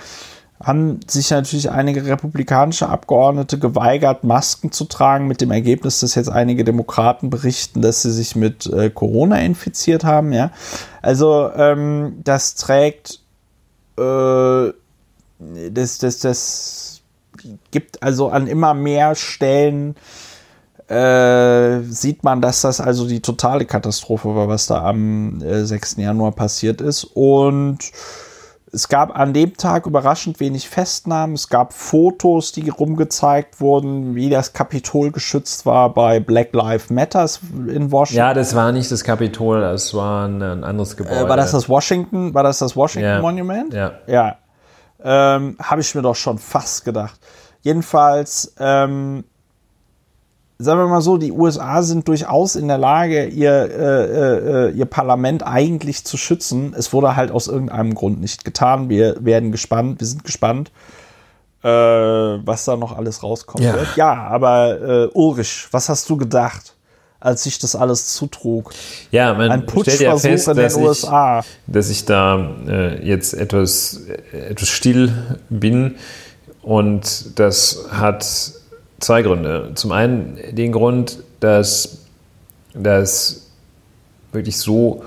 haben 0.61 0.99
sich 1.07 1.31
natürlich 1.31 1.71
einige 1.71 2.05
republikanische 2.05 2.89
Abgeordnete 2.89 3.57
geweigert, 3.57 4.25
Masken 4.25 4.73
zu 4.73 4.83
tragen, 4.83 5.27
mit 5.27 5.39
dem 5.39 5.51
Ergebnis, 5.51 6.01
dass 6.01 6.15
jetzt 6.15 6.29
einige 6.29 6.65
Demokraten 6.65 7.29
berichten, 7.29 7.81
dass 7.81 8.01
sie 8.01 8.11
sich 8.11 8.35
mit 8.35 8.65
äh, 8.65 8.89
Corona 8.89 9.39
infiziert 9.39 10.03
haben. 10.03 10.33
Ja, 10.33 10.51
also 11.01 11.49
ähm, 11.55 12.19
das 12.25 12.55
trägt, 12.55 13.21
äh, 13.97 14.73
das, 15.71 15.97
das, 15.99 16.19
das 16.19 17.01
gibt 17.71 18.03
also 18.03 18.27
an 18.27 18.47
immer 18.47 18.73
mehr 18.73 19.15
Stellen 19.15 19.95
äh, 20.89 21.81
sieht 21.83 22.23
man, 22.23 22.41
dass 22.41 22.61
das 22.61 22.81
also 22.81 23.07
die 23.07 23.21
totale 23.21 23.65
Katastrophe 23.65 24.35
war, 24.35 24.47
was 24.47 24.67
da 24.67 24.83
am 24.83 25.41
äh, 25.41 25.63
6. 25.63 25.97
Januar 25.97 26.31
passiert 26.31 26.81
ist. 26.81 27.03
Und 27.03 27.91
es 28.71 28.87
gab 28.87 29.15
an 29.15 29.33
dem 29.33 29.55
Tag 29.55 29.85
überraschend 29.85 30.39
wenig 30.39 30.67
Festnahmen. 30.67 31.35
Es 31.35 31.49
gab 31.49 31.73
Fotos, 31.73 32.51
die 32.51 32.69
rumgezeigt 32.69 33.61
wurden, 33.61 34.15
wie 34.15 34.31
das 34.31 34.53
Kapitol 34.53 35.11
geschützt 35.11 35.67
war 35.67 35.93
bei 35.93 36.19
Black 36.19 36.53
Lives 36.53 36.89
Matters 36.89 37.39
in 37.67 37.91
Washington. 37.91 38.17
Ja, 38.17 38.33
das 38.33 38.55
war 38.55 38.71
nicht 38.71 38.91
das 38.91 39.03
Kapitol, 39.03 39.61
das 39.61 39.93
war 39.93 40.27
ein, 40.27 40.41
anderes 40.41 40.97
Gebäude. 40.97 41.25
Äh, 41.25 41.29
war 41.29 41.37
das 41.37 41.51
das 41.51 41.69
Washington? 41.69 42.33
War 42.33 42.43
das 42.43 42.59
das 42.59 42.75
Washington 42.75 43.09
ja. 43.09 43.21
Monument? 43.21 43.73
Ja. 43.73 43.91
Ja. 44.07 44.37
Ähm, 45.03 45.55
Habe 45.61 45.81
ich 45.81 45.93
mir 45.93 46.01
doch 46.01 46.15
schon 46.15 46.39
fast 46.39 46.83
gedacht. 46.83 47.19
Jedenfalls 47.61 48.55
ähm, 48.59 49.23
sagen 50.61 50.81
wir 50.81 50.87
mal 50.87 51.01
so, 51.01 51.17
die 51.17 51.31
USA 51.31 51.81
sind 51.81 52.07
durchaus 52.09 52.57
in 52.57 52.67
der 52.67 52.77
Lage, 52.77 53.25
ihr, 53.25 53.51
äh, 53.51 54.67
äh, 54.67 54.71
ihr 54.71 54.85
Parlament 54.85 55.41
eigentlich 55.41 56.03
zu 56.03 56.17
schützen. 56.17 56.75
Es 56.77 56.91
wurde 56.91 57.15
halt 57.15 57.31
aus 57.31 57.47
irgendeinem 57.47 57.95
Grund 57.95 58.19
nicht 58.19 58.43
getan. 58.43 58.89
Wir 58.89 59.15
werden 59.23 59.53
gespannt, 59.53 60.01
wir 60.01 60.07
sind 60.07 60.25
gespannt, 60.25 60.71
äh, 61.63 61.69
was 61.69 62.65
da 62.65 62.75
noch 62.75 62.97
alles 62.97 63.23
rauskommt. 63.23 63.63
Ja, 63.63 63.73
wird. 63.73 63.95
ja 63.95 64.13
aber 64.13 64.81
äh, 64.81 65.09
Ulrich, 65.13 65.67
was 65.71 65.87
hast 65.89 66.09
du 66.09 66.17
gedacht? 66.17 66.75
als 67.21 67.43
sich 67.43 67.59
das 67.59 67.75
alles 67.75 68.13
zutrug. 68.13 68.71
Ja, 69.11 69.33
man 69.33 69.51
ein 69.51 69.65
Putschversuch 69.65 70.01
ja 70.01 70.17
fest, 70.17 70.47
in 70.47 70.55
den 70.55 70.73
USA. 70.75 71.41
Ich, 71.41 71.45
dass 71.67 71.89
ich 71.89 72.05
da 72.05 72.55
äh, 72.65 73.05
jetzt 73.05 73.33
etwas, 73.33 74.05
äh, 74.31 74.51
etwas 74.51 74.69
still 74.69 75.11
bin 75.49 75.95
und 76.61 77.37
das 77.37 77.87
hat 77.91 78.23
zwei 78.99 79.21
Gründe. 79.21 79.71
Zum 79.75 79.91
einen 79.91 80.37
den 80.51 80.71
Grund, 80.71 81.19
dass 81.39 81.99
das 82.73 83.47
wirklich 84.31 84.57
so 84.57 85.03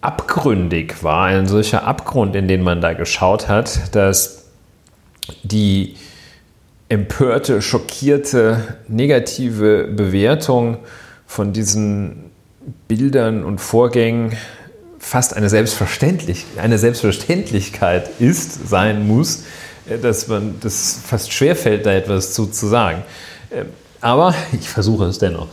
abgründig 0.00 1.02
war, 1.02 1.26
ein 1.26 1.46
solcher 1.46 1.84
Abgrund, 1.84 2.36
in 2.36 2.48
den 2.48 2.62
man 2.62 2.80
da 2.80 2.92
geschaut 2.92 3.48
hat, 3.48 3.94
dass 3.94 4.44
die 5.42 5.96
empörte, 6.88 7.62
schockierte, 7.62 8.76
negative 8.88 9.88
Bewertung 9.88 10.78
von 11.26 11.52
diesen 11.52 12.30
Bildern 12.88 13.42
und 13.42 13.60
Vorgängen 13.60 14.36
fast 14.98 15.36
eine, 15.36 15.48
Selbstverständlich 15.48 16.44
eine 16.56 16.78
Selbstverständlichkeit 16.78 18.08
ist, 18.20 18.68
sein 18.68 19.06
muss, 19.06 19.44
dass 20.02 20.28
man 20.28 20.56
das 20.60 21.00
fast 21.04 21.32
schwerfällt, 21.32 21.86
da 21.86 21.92
etwas 21.92 22.32
zu, 22.32 22.46
zu 22.46 22.66
sagen. 22.66 23.02
Ähm, 23.50 23.66
aber 24.00 24.34
ich 24.52 24.68
versuche 24.68 25.04
es 25.06 25.18
dennoch. 25.18 25.48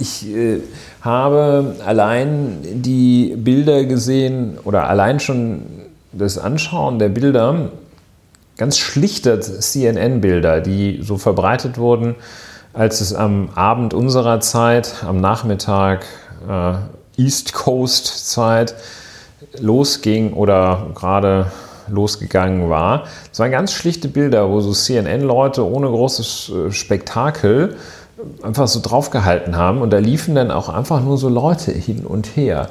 Ich 0.00 0.26
äh, 0.28 0.60
habe 1.00 1.76
allein 1.84 2.58
die 2.62 3.34
Bilder 3.36 3.84
gesehen 3.84 4.58
oder 4.64 4.88
allein 4.88 5.20
schon 5.20 5.62
das 6.12 6.38
Anschauen 6.38 6.98
der 6.98 7.08
Bilder, 7.08 7.70
ganz 8.56 8.78
schlichte 8.78 9.38
CNN-Bilder, 9.40 10.60
die 10.60 11.00
so 11.02 11.18
verbreitet 11.18 11.78
wurden, 11.78 12.14
als 12.72 13.00
es 13.00 13.14
am 13.14 13.50
Abend 13.54 13.94
unserer 13.94 14.40
Zeit, 14.40 14.96
am 15.06 15.20
Nachmittag 15.20 16.04
äh, 16.48 16.74
East 17.20 17.52
Coast 17.52 18.30
Zeit 18.30 18.74
losging 19.58 20.32
oder 20.32 20.90
gerade 20.94 21.50
losgegangen 21.90 22.70
war. 22.70 23.04
Es 23.32 23.38
waren 23.38 23.50
ganz 23.50 23.72
schlichte 23.72 24.08
Bilder, 24.08 24.50
wo 24.50 24.60
so 24.60 24.72
CNN-Leute 24.72 25.66
ohne 25.66 25.88
großes 25.88 26.52
äh, 26.68 26.72
Spektakel 26.72 27.76
einfach 28.42 28.68
so 28.68 28.80
draufgehalten 28.80 29.56
haben. 29.56 29.80
Und 29.80 29.90
da 29.90 29.98
liefen 29.98 30.34
dann 30.34 30.50
auch 30.50 30.68
einfach 30.68 31.02
nur 31.02 31.18
so 31.18 31.28
Leute 31.28 31.72
hin 31.72 32.04
und 32.04 32.36
her. 32.36 32.70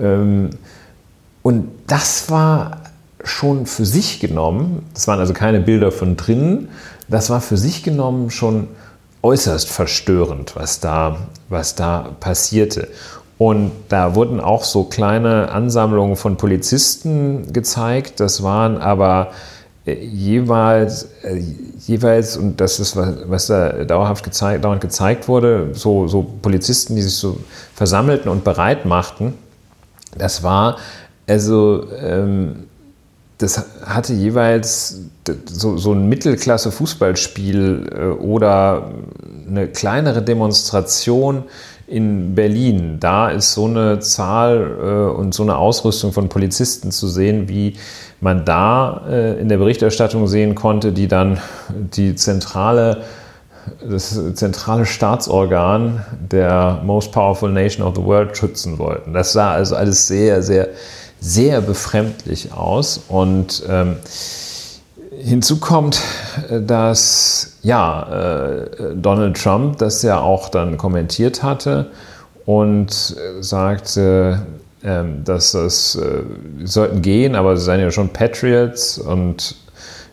Ähm, 0.00 0.50
und 1.42 1.68
das 1.86 2.30
war 2.30 2.78
schon 3.22 3.66
für 3.66 3.86
sich 3.86 4.20
genommen, 4.20 4.86
das 4.94 5.08
waren 5.08 5.18
also 5.18 5.32
keine 5.32 5.60
Bilder 5.60 5.90
von 5.92 6.16
drinnen, 6.16 6.68
das 7.08 7.30
war 7.30 7.40
für 7.40 7.56
sich 7.56 7.82
genommen 7.82 8.30
schon 8.30 8.68
äußerst 9.22 9.68
verstörend, 9.68 10.56
was 10.56 10.80
da, 10.80 11.18
was 11.48 11.74
da 11.74 12.10
passierte. 12.20 12.88
Und 13.36 13.72
da 13.88 14.14
wurden 14.14 14.40
auch 14.40 14.64
so 14.64 14.84
kleine 14.84 15.50
Ansammlungen 15.50 16.16
von 16.16 16.36
Polizisten 16.36 17.52
gezeigt. 17.52 18.20
Das 18.20 18.42
waren 18.42 18.78
aber 18.78 19.32
äh, 19.86 19.94
jeweils, 19.94 21.08
äh, 21.22 21.42
jeweils, 21.80 22.36
und 22.36 22.60
das 22.60 22.78
ist, 22.78 22.96
was, 22.96 23.48
da 23.48 23.84
dauerhaft 23.84 24.22
gezeigt, 24.22 24.64
dauernd 24.64 24.80
gezeigt 24.80 25.26
wurde, 25.26 25.70
so, 25.72 26.06
so 26.06 26.22
Polizisten, 26.22 26.94
die 26.94 27.02
sich 27.02 27.16
so 27.16 27.38
versammelten 27.74 28.30
und 28.30 28.44
bereit 28.44 28.86
machten. 28.86 29.34
Das 30.16 30.42
war 30.44 30.76
also 31.26 31.86
ähm, 32.00 32.64
das 33.38 33.64
hatte 33.84 34.12
jeweils 34.12 35.00
so, 35.46 35.76
so 35.76 35.92
ein 35.92 36.08
Mittelklasse-Fußballspiel 36.08 37.90
äh, 37.92 38.04
oder 38.22 38.90
eine 39.48 39.68
kleinere 39.68 40.22
Demonstration 40.22 41.44
in 41.86 42.34
Berlin. 42.34 42.98
Da 43.00 43.28
ist 43.28 43.52
so 43.52 43.66
eine 43.66 44.00
Zahl 44.00 44.78
äh, 44.80 45.18
und 45.18 45.34
so 45.34 45.42
eine 45.42 45.56
Ausrüstung 45.56 46.12
von 46.12 46.28
Polizisten 46.28 46.90
zu 46.90 47.08
sehen, 47.08 47.48
wie 47.48 47.76
man 48.20 48.44
da 48.44 49.02
äh, 49.08 49.40
in 49.40 49.48
der 49.48 49.58
Berichterstattung 49.58 50.26
sehen 50.26 50.54
konnte, 50.54 50.92
die 50.92 51.08
dann 51.08 51.38
die 51.74 52.14
zentrale 52.14 53.02
das 53.80 54.20
zentrale 54.34 54.84
Staatsorgan 54.84 56.04
der 56.30 56.82
Most 56.84 57.12
Powerful 57.12 57.50
Nation 57.50 57.86
of 57.86 57.96
the 57.96 58.02
World 58.02 58.36
schützen 58.36 58.78
wollten. 58.78 59.14
Das 59.14 59.32
sah 59.32 59.52
also 59.52 59.74
alles 59.74 60.06
sehr, 60.06 60.42
sehr 60.42 60.68
sehr 61.24 61.62
befremdlich 61.62 62.52
aus. 62.52 63.00
Und 63.08 63.62
ähm, 63.68 63.96
hinzu 65.10 65.58
kommt, 65.58 66.00
äh, 66.50 66.60
dass 66.60 67.53
ja, 67.64 68.60
äh, 68.62 68.94
Donald 68.94 69.42
Trump 69.42 69.78
das 69.78 70.02
ja 70.02 70.20
auch 70.20 70.50
dann 70.50 70.76
kommentiert 70.76 71.42
hatte 71.42 71.90
und 72.44 73.16
äh, 73.16 73.42
sagte, 73.42 74.46
äh, 74.82 75.02
dass 75.24 75.52
das 75.52 75.96
äh, 75.96 76.22
sollten 76.64 77.02
gehen, 77.02 77.34
aber 77.34 77.56
sie 77.56 77.64
seien 77.64 77.80
ja 77.80 77.90
schon 77.90 78.10
Patriots 78.10 78.98
und 78.98 79.56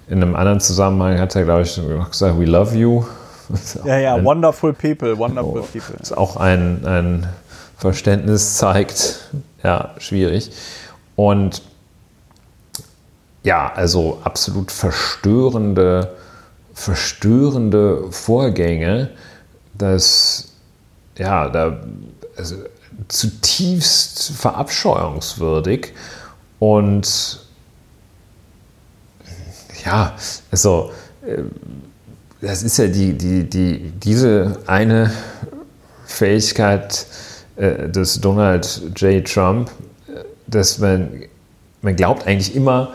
in 0.08 0.24
einem 0.24 0.36
anderen 0.36 0.62
Zusammenhang 0.62 1.20
hat 1.20 1.36
er, 1.36 1.44
glaube 1.44 1.62
ich, 1.62 1.80
gesagt, 2.10 2.40
we 2.40 2.46
love 2.46 2.76
you. 2.76 3.04
Ja, 3.84 3.98
ja, 3.98 4.16
ein, 4.16 4.24
wonderful 4.24 4.72
people, 4.72 5.18
wonderful 5.18 5.60
oh, 5.60 5.68
people. 5.74 5.96
Das 6.00 6.14
auch 6.14 6.38
ein, 6.38 6.86
ein 6.86 7.28
Verständnis 7.78 8.56
zeigt, 8.56 9.30
ja, 9.62 9.90
schwierig. 9.98 10.52
Und 11.18 11.62
ja, 13.44 13.70
also 13.76 14.20
absolut 14.24 14.72
verstörende, 14.72 16.14
verstörende 16.82 18.12
Vorgänge, 18.12 19.12
dass 19.76 20.54
ja, 21.16 21.48
da 21.48 21.80
also 22.36 22.56
zutiefst 23.08 24.32
verabscheuungswürdig 24.32 25.94
und 26.58 27.46
ja, 29.86 30.16
also 30.50 30.92
äh, 31.26 31.44
das 32.42 32.64
ist 32.64 32.78
ja 32.78 32.88
die, 32.88 33.14
die, 33.14 33.48
die, 33.48 33.92
diese 33.92 34.58
eine 34.66 35.12
Fähigkeit 36.06 37.06
äh, 37.58 37.90
des 37.90 38.20
Donald 38.22 38.82
J. 38.96 39.24
Trump, 39.28 39.70
dass 40.48 40.80
man, 40.80 41.26
man 41.84 41.96
glaubt 41.96 42.26
eigentlich 42.26 42.56
immer, 42.56 42.94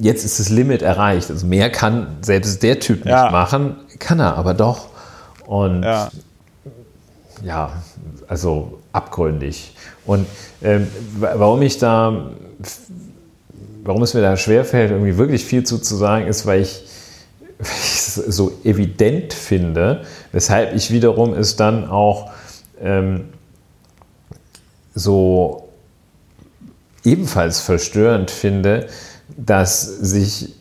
jetzt 0.00 0.24
ist 0.24 0.40
das 0.40 0.48
Limit 0.48 0.82
erreicht. 0.82 1.30
Also 1.30 1.46
mehr 1.46 1.70
kann 1.70 2.18
selbst 2.22 2.62
der 2.62 2.80
Typ 2.80 3.04
nicht 3.04 3.12
ja. 3.12 3.30
machen, 3.30 3.76
kann 3.98 4.18
er 4.18 4.36
aber 4.36 4.54
doch. 4.54 4.88
Und 5.46 5.82
ja, 5.82 6.10
ja 7.44 7.72
also 8.28 8.78
abgründig. 8.92 9.74
Und 10.04 10.26
ähm, 10.62 10.88
warum 11.18 11.62
ich 11.62 11.78
da, 11.78 12.30
warum 13.84 14.02
es 14.02 14.14
mir 14.14 14.22
da 14.22 14.36
schwerfällt, 14.36 14.90
irgendwie 14.90 15.16
wirklich 15.16 15.44
viel 15.44 15.64
zu, 15.64 15.78
zu 15.78 15.96
sagen, 15.96 16.26
ist, 16.26 16.46
weil 16.46 16.62
ich, 16.62 16.84
weil 17.58 17.68
ich 17.68 17.94
es 17.94 18.14
so 18.14 18.52
evident 18.64 19.32
finde, 19.32 20.02
weshalb 20.32 20.74
ich 20.74 20.90
wiederum 20.90 21.34
es 21.34 21.56
dann 21.56 21.88
auch 21.88 22.30
ähm, 22.80 23.28
so 24.94 25.68
ebenfalls 27.04 27.60
verstörend 27.60 28.30
finde, 28.30 28.86
dass 29.46 29.82
sich 29.82 30.54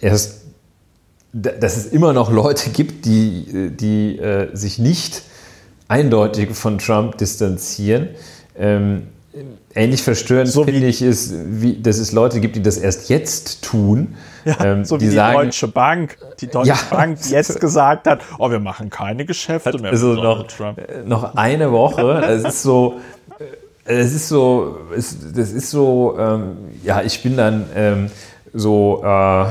erst, 0.00 0.42
dass 1.32 1.76
es 1.76 1.86
immer 1.86 2.12
noch 2.12 2.30
Leute 2.30 2.70
gibt, 2.70 3.06
die, 3.06 3.70
die 3.70 4.18
äh, 4.18 4.54
sich 4.54 4.78
nicht 4.78 5.22
eindeutig 5.88 6.50
von 6.54 6.78
Trump 6.78 7.18
distanzieren. 7.18 8.10
Ähm, 8.56 9.08
ähnlich 9.74 10.02
verstörend 10.02 10.50
so 10.50 10.64
finde 10.64 10.86
ich 10.86 11.02
es, 11.02 11.34
wie, 11.34 11.80
dass 11.80 11.98
es 11.98 12.12
Leute 12.12 12.40
gibt, 12.40 12.56
die 12.56 12.62
das 12.62 12.76
erst 12.76 13.08
jetzt 13.08 13.64
tun. 13.64 14.14
Ja, 14.44 14.64
ähm, 14.64 14.84
so 14.84 14.96
wie 14.96 15.04
die, 15.04 15.10
die 15.10 15.16
sagen, 15.16 15.38
Deutsche 15.38 15.68
Bank, 15.68 16.18
die 16.40 16.46
Deutsche 16.46 16.68
ja, 16.68 16.78
Bank 16.90 17.18
jetzt 17.30 17.60
gesagt 17.60 18.06
hat, 18.06 18.20
oh, 18.38 18.50
wir 18.50 18.60
machen 18.60 18.90
keine 18.90 19.24
Geschäfte 19.24 19.76
mehr 19.78 19.90
also 19.90 20.14
noch, 20.14 20.46
Trump. 20.46 20.80
Noch 21.06 21.34
eine 21.34 21.72
Woche, 21.72 22.22
es 22.28 22.44
ist 22.44 22.62
so, 22.62 23.00
es 23.84 24.14
ist 24.14 24.28
so, 24.28 24.78
es, 24.96 25.16
das 25.34 25.52
ist 25.52 25.70
so, 25.70 26.16
ähm, 26.18 26.56
ja, 26.82 27.02
ich 27.02 27.22
bin 27.22 27.36
dann 27.36 27.66
ähm, 27.74 28.10
so, 28.52 29.02
äh, 29.02 29.46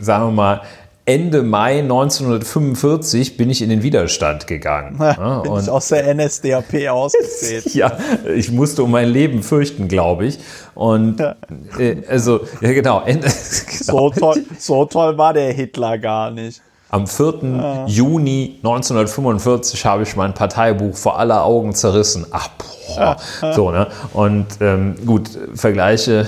sagen 0.00 0.26
wir 0.26 0.30
mal, 0.30 0.62
Ende 1.04 1.42
Mai 1.42 1.78
1945 1.78 3.38
bin 3.38 3.48
ich 3.48 3.62
in 3.62 3.70
den 3.70 3.82
Widerstand 3.82 4.46
gegangen. 4.46 4.98
Ja, 5.00 5.38
bin 5.42 5.52
und 5.52 5.62
ich 5.62 5.70
aus 5.70 5.88
der 5.88 6.14
NSDAP 6.14 6.88
ausgetreten. 6.90 7.70
ja, 7.72 7.96
ich 8.34 8.50
musste 8.50 8.82
um 8.82 8.90
mein 8.90 9.08
Leben 9.08 9.42
fürchten, 9.42 9.88
glaube 9.88 10.26
ich. 10.26 10.38
Und 10.74 11.20
ja. 11.20 11.36
Äh, 11.78 12.02
also, 12.08 12.40
ja 12.60 12.72
genau, 12.72 13.04
genau. 13.06 13.26
So, 13.26 14.10
toll, 14.10 14.44
so 14.58 14.84
toll 14.84 15.16
war 15.16 15.32
der 15.32 15.52
Hitler 15.52 15.96
gar 15.96 16.30
nicht. 16.30 16.60
Am 16.90 17.06
4. 17.06 17.34
Ja. 17.42 17.86
Juni 17.86 18.56
1945 18.62 19.84
habe 19.84 20.04
ich 20.04 20.16
mein 20.16 20.32
Parteibuch 20.32 20.96
vor 20.96 21.18
aller 21.18 21.44
Augen 21.44 21.74
zerrissen. 21.74 22.26
Ach, 22.30 22.48
boah. 22.48 23.16
So, 23.54 23.70
ne? 23.70 23.88
Und 24.14 24.46
ähm, 24.60 24.94
gut, 25.04 25.28
Vergleiche 25.54 26.26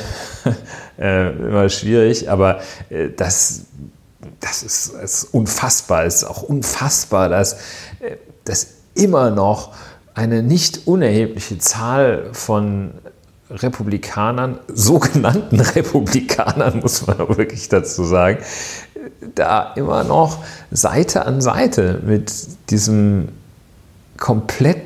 äh, 0.99 1.31
immer 1.31 1.69
schwierig, 1.71 2.31
aber 2.31 2.61
äh, 2.91 3.09
das, 3.17 3.63
das 4.41 4.63
ist, 4.63 4.89
ist 5.03 5.25
unfassbar. 5.33 6.05
Es 6.05 6.17
ist 6.17 6.25
auch 6.25 6.43
unfassbar, 6.43 7.31
dass, 7.31 7.55
äh, 8.01 8.17
dass 8.45 8.67
immer 8.95 9.31
noch 9.31 9.73
eine 10.13 10.43
nicht 10.43 10.87
unerhebliche 10.87 11.57
Zahl 11.59 12.29
von 12.33 12.93
Republikanern, 13.51 14.61
sogenannten 14.69 15.61
Republikanern, 15.61 16.81
muss 16.81 17.07
man 17.07 17.19
wirklich 17.19 17.69
dazu 17.69 18.05
sagen, 18.05 18.39
da 19.35 19.73
immer 19.75 20.05
noch 20.05 20.45
Seite 20.71 21.27
an 21.27 21.41
Seite 21.41 22.01
mit 22.05 22.33
diesem 22.71 23.29
komplett, 24.17 24.83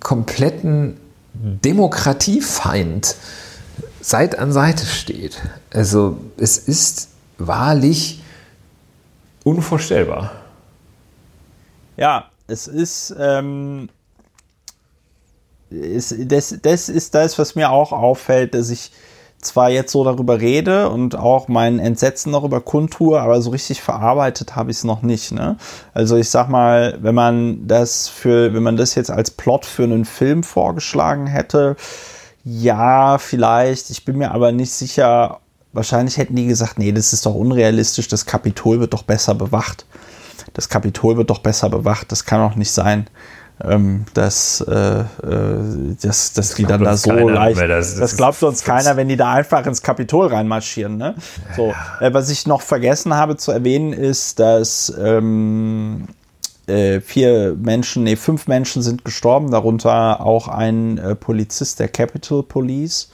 kompletten 0.00 0.98
Demokratiefeind 1.34 3.16
Seite 4.00 4.38
an 4.38 4.52
Seite 4.52 4.84
steht. 4.84 5.40
Also 5.72 6.18
es 6.36 6.58
ist 6.58 7.08
wahrlich 7.38 8.22
unvorstellbar. 9.44 10.32
Ja, 11.96 12.30
es 12.46 12.66
ist, 12.66 13.14
ähm, 13.18 13.88
ist 15.70 16.14
das, 16.26 16.56
das 16.60 16.88
ist 16.88 17.14
das, 17.14 17.38
was 17.38 17.54
mir 17.54 17.70
auch 17.70 17.92
auffällt, 17.92 18.54
dass 18.54 18.70
ich 18.70 18.92
zwar 19.42 19.70
jetzt 19.70 19.92
so 19.92 20.04
darüber 20.04 20.40
rede 20.40 20.88
und 20.88 21.16
auch 21.16 21.48
mein 21.48 21.78
Entsetzen 21.78 22.32
darüber 22.32 22.60
kundtue, 22.60 23.20
aber 23.20 23.42
so 23.42 23.50
richtig 23.50 23.82
verarbeitet 23.82 24.56
habe 24.56 24.70
ich 24.70 24.78
es 24.78 24.84
noch 24.84 25.02
nicht. 25.02 25.32
Ne? 25.32 25.56
Also 25.92 26.16
ich 26.16 26.30
sag 26.30 26.48
mal, 26.48 26.96
wenn 27.02 27.14
man 27.14 27.66
das 27.66 28.08
für, 28.08 28.54
wenn 28.54 28.62
man 28.62 28.76
das 28.76 28.94
jetzt 28.94 29.10
als 29.10 29.32
Plot 29.32 29.66
für 29.66 29.82
einen 29.82 30.04
Film 30.04 30.44
vorgeschlagen 30.44 31.26
hätte, 31.26 31.76
ja, 32.44 33.18
vielleicht. 33.18 33.90
Ich 33.90 34.04
bin 34.04 34.18
mir 34.18 34.32
aber 34.32 34.52
nicht 34.52 34.72
sicher. 34.72 35.40
Wahrscheinlich 35.72 36.18
hätten 36.18 36.36
die 36.36 36.46
gesagt, 36.46 36.78
nee, 36.78 36.92
das 36.92 37.12
ist 37.12 37.24
doch 37.24 37.34
unrealistisch. 37.34 38.08
Das 38.08 38.26
Kapitol 38.26 38.80
wird 38.80 38.92
doch 38.92 39.04
besser 39.04 39.34
bewacht. 39.34 39.86
Das 40.52 40.68
Kapitol 40.68 41.16
wird 41.16 41.30
doch 41.30 41.38
besser 41.38 41.68
bewacht. 41.68 42.10
Das 42.12 42.24
kann 42.24 42.40
doch 42.40 42.56
nicht 42.56 42.72
sein 42.72 43.06
ähm, 43.64 44.04
dass, 44.14 44.60
äh, 44.60 44.72
äh 44.72 45.04
dass, 46.00 46.32
dass 46.32 46.32
das 46.32 46.54
die 46.54 46.64
dann 46.64 46.84
da 46.84 46.96
so 46.96 47.12
leicht. 47.28 47.60
Das, 47.60 47.68
das, 47.68 47.96
das, 47.96 48.16
glaubt 48.16 48.42
uns 48.42 48.64
keiner, 48.64 48.96
wenn 48.96 49.08
die 49.08 49.16
da 49.16 49.32
einfach 49.32 49.64
ins 49.66 49.82
Kapitol 49.82 50.28
reinmarschieren. 50.28 50.96
Ne? 50.96 51.14
So, 51.56 51.72
äh, 52.00 52.12
was 52.12 52.30
ich 52.30 52.46
noch 52.46 52.62
vergessen 52.62 53.14
habe 53.14 53.36
zu 53.36 53.52
erwähnen, 53.52 53.92
ist, 53.92 54.40
dass 54.40 54.92
ähm, 54.98 56.08
äh, 56.66 57.00
vier 57.00 57.56
Menschen, 57.60 58.04
nee, 58.04 58.16
fünf 58.16 58.46
Menschen 58.46 58.82
sind 58.82 59.04
gestorben, 59.04 59.50
darunter 59.50 60.24
auch 60.24 60.48
ein 60.48 60.98
äh, 60.98 61.14
Polizist 61.14 61.80
der 61.80 61.88
Capitol 61.88 62.42
Police. 62.42 63.10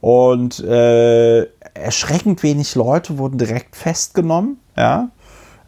Und 0.00 0.60
äh, 0.60 1.42
erschreckend 1.74 2.42
wenig 2.42 2.74
Leute 2.74 3.18
wurden 3.18 3.38
direkt 3.38 3.74
festgenommen, 3.74 4.58
ja. 4.76 5.10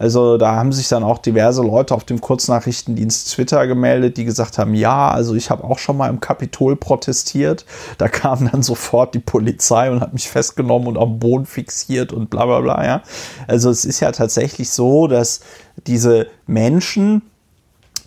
Also 0.01 0.39
da 0.39 0.55
haben 0.57 0.73
sich 0.73 0.89
dann 0.89 1.05
auch 1.05 1.19
diverse 1.19 1.61
Leute 1.61 1.95
auf 1.95 2.05
dem 2.05 2.23
Kurznachrichtendienst 2.23 3.35
Twitter 3.35 3.67
gemeldet, 3.67 4.17
die 4.17 4.25
gesagt 4.25 4.57
haben, 4.57 4.75
ja, 4.75 5.11
also 5.11 5.35
ich 5.35 5.51
habe 5.51 5.63
auch 5.63 5.79
schon 5.79 5.99
mal 5.99 6.09
im 6.09 6.21
Kapitol 6.21 6.75
protestiert. 6.75 7.67
Da 7.99 8.09
kam 8.09 8.51
dann 8.51 8.63
sofort 8.63 9.15
die 9.15 9.19
Polizei 9.19 9.91
und 9.91 10.01
hat 10.01 10.15
mich 10.15 10.31
festgenommen 10.31 10.89
und 10.89 10.97
am 10.97 11.19
Boden 11.19 11.45
fixiert 11.45 12.15
und 12.15 12.31
bla 12.31 12.47
bla 12.47 12.61
bla. 12.61 12.83
Ja. 12.83 13.03
Also 13.47 13.69
es 13.69 13.85
ist 13.85 14.01
ja 14.01 14.11
tatsächlich 14.11 14.71
so, 14.71 15.07
dass 15.07 15.41
diese 15.87 16.29
Menschen, 16.47 17.21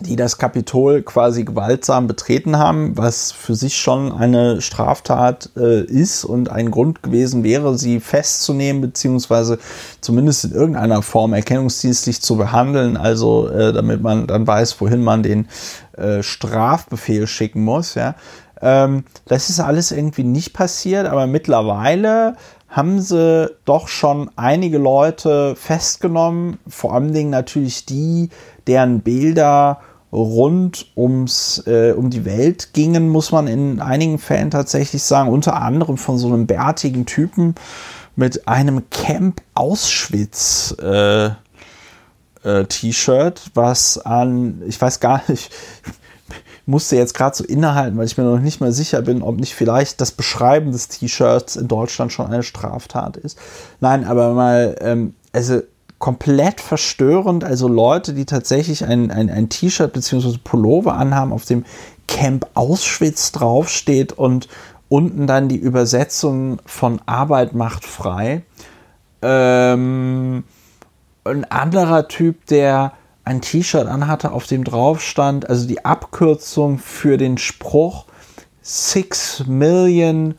die 0.03 0.15
das 0.15 0.37
Kapitol 0.37 1.01
quasi 1.01 1.43
gewaltsam 1.43 2.07
betreten 2.07 2.57
haben, 2.57 2.97
was 2.97 3.31
für 3.31 3.55
sich 3.55 3.75
schon 3.75 4.11
eine 4.11 4.61
Straftat 4.61 5.49
äh, 5.57 5.83
ist 5.83 6.23
und 6.25 6.49
ein 6.49 6.71
Grund 6.71 7.01
gewesen 7.01 7.43
wäre, 7.43 7.77
sie 7.77 7.99
festzunehmen, 7.99 8.81
beziehungsweise 8.81 9.59
zumindest 10.01 10.45
in 10.45 10.51
irgendeiner 10.51 11.01
Form 11.01 11.33
erkennungsdienstlich 11.33 12.21
zu 12.21 12.37
behandeln, 12.37 12.97
also 12.97 13.49
äh, 13.49 13.73
damit 13.73 14.01
man 14.01 14.27
dann 14.27 14.45
weiß, 14.45 14.79
wohin 14.81 15.03
man 15.03 15.23
den 15.23 15.47
äh, 15.97 16.21
Strafbefehl 16.21 17.25
schicken 17.27 17.63
muss. 17.63 17.95
Ja. 17.95 18.15
Ähm, 18.61 19.05
das 19.25 19.49
ist 19.49 19.59
alles 19.59 19.91
irgendwie 19.91 20.23
nicht 20.23 20.53
passiert, 20.53 21.07
aber 21.07 21.27
mittlerweile 21.27 22.35
haben 22.73 23.01
sie 23.01 23.51
doch 23.65 23.87
schon 23.87 24.31
einige 24.35 24.79
Leute 24.79 25.55
festgenommen, 25.55 26.57
vor 26.67 26.93
allen 26.93 27.13
Dingen 27.13 27.29
natürlich 27.29 27.85
die, 27.85 28.29
deren 28.65 29.01
Bilder 29.01 29.79
rund 30.13 30.85
ums, 30.95 31.63
äh, 31.65 31.91
um 31.91 32.09
die 32.09 32.23
Welt 32.23 32.73
gingen, 32.73 33.09
muss 33.09 33.31
man 33.31 33.47
in 33.47 33.81
einigen 33.81 34.19
Fällen 34.19 34.51
tatsächlich 34.51 35.03
sagen, 35.03 35.29
unter 35.29 35.59
anderem 35.59 35.97
von 35.97 36.17
so 36.17 36.27
einem 36.27 36.45
bärtigen 36.45 37.05
Typen 37.05 37.55
mit 38.15 38.47
einem 38.47 38.89
Camp 38.91 39.41
Auschwitz 39.55 40.75
äh, 40.79 41.31
äh, 42.43 42.65
T-Shirt, 42.65 43.41
was 43.55 43.97
an, 43.97 44.61
ich 44.67 44.79
weiß 44.79 44.99
gar 44.99 45.23
nicht, 45.27 45.51
musste 46.67 46.95
jetzt 46.95 47.15
gerade 47.15 47.35
so 47.35 47.43
innehalten, 47.43 47.97
weil 47.97 48.05
ich 48.05 48.17
mir 48.17 48.23
noch 48.23 48.39
nicht 48.39 48.61
mal 48.61 48.71
sicher 48.71 49.01
bin, 49.01 49.23
ob 49.23 49.39
nicht 49.39 49.55
vielleicht 49.55 49.99
das 49.99 50.11
Beschreiben 50.11 50.71
des 50.71 50.89
T-Shirts 50.89 51.55
in 51.55 51.67
Deutschland 51.67 52.11
schon 52.11 52.27
eine 52.27 52.43
Straftat 52.43 53.17
ist. 53.17 53.37
Nein, 53.79 54.05
aber 54.05 54.33
mal, 54.33 54.75
ähm, 54.79 55.15
also 55.33 55.61
komplett 56.03 56.59
verstörend. 56.59 57.45
Also 57.45 57.69
Leute, 57.69 58.13
die 58.13 58.25
tatsächlich 58.25 58.83
ein, 58.83 59.09
ein, 59.09 59.29
ein 59.29 59.47
T-Shirt 59.47 59.93
bzw. 59.93 60.37
Pullover 60.43 60.95
anhaben, 60.95 61.31
auf 61.31 61.45
dem 61.45 61.63
Camp 62.09 62.45
Auschwitz 62.55 63.31
draufsteht 63.31 64.11
und 64.11 64.49
unten 64.89 65.27
dann 65.27 65.47
die 65.47 65.55
Übersetzung 65.55 66.59
von 66.65 66.99
Arbeit 67.05 67.53
macht 67.53 67.85
frei. 67.85 68.43
Ähm, 69.21 70.43
ein 71.23 71.45
anderer 71.49 72.09
Typ, 72.09 72.47
der 72.47 72.91
ein 73.23 73.39
T-Shirt 73.39 73.87
anhatte, 73.87 74.33
auf 74.33 74.45
dem 74.45 74.65
drauf 74.65 75.01
stand, 75.01 75.49
also 75.49 75.65
die 75.65 75.85
Abkürzung 75.85 76.79
für 76.79 77.15
den 77.15 77.37
Spruch 77.37 78.07
Six 78.61 79.45
Million 79.47 80.35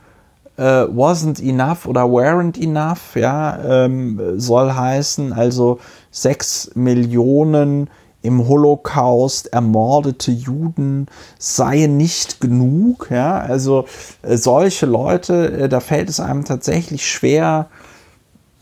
äh, 0.57 0.63
wasn't 0.63 1.43
enough 1.43 1.87
oder 1.87 2.03
weren't 2.03 2.59
enough, 2.61 3.17
ja, 3.17 3.85
ähm, 3.85 4.39
soll 4.39 4.73
heißen, 4.73 5.33
also 5.33 5.81
sechs 6.11 6.71
Millionen 6.75 7.91
im 8.23 8.49
Holocaust 8.49 9.53
ermordete 9.53 10.31
Juden 10.31 11.09
seien 11.39 11.99
nicht 11.99 12.41
genug, 12.41 13.09
ja, 13.11 13.39
also 13.39 13.87
äh, 14.23 14.37
solche 14.37 14.87
Leute, 14.87 15.53
äh, 15.53 15.69
da 15.69 15.81
fällt 15.81 16.09
es 16.09 16.21
einem 16.21 16.45
tatsächlich 16.45 17.07
schwer, 17.11 17.69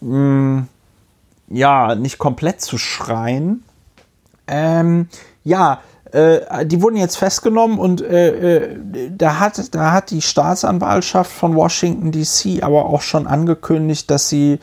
mh, 0.01 0.09
hm, 0.09 0.69
ja, 1.48 1.94
nicht 1.94 2.19
komplett 2.19 2.62
zu 2.62 2.78
schreien. 2.78 3.62
Ähm, 4.47 5.09
ja, 5.44 5.81
äh, 6.12 6.66
die 6.66 6.82
wurden 6.82 6.97
jetzt 6.97 7.16
festgenommen 7.16 7.78
und 7.78 8.02
äh, 8.02 8.56
äh, 8.56 8.78
da, 9.10 9.39
hat, 9.39 9.74
da 9.74 9.93
hat 9.93 10.10
die 10.10 10.22
Staatsanwaltschaft 10.22 11.32
von 11.32 11.56
Washington 11.56 12.12
DC 12.12 12.62
aber 12.62 12.86
auch 12.86 13.02
schon 13.02 13.26
angekündigt, 13.26 14.10
dass 14.10 14.28
sie 14.28 14.59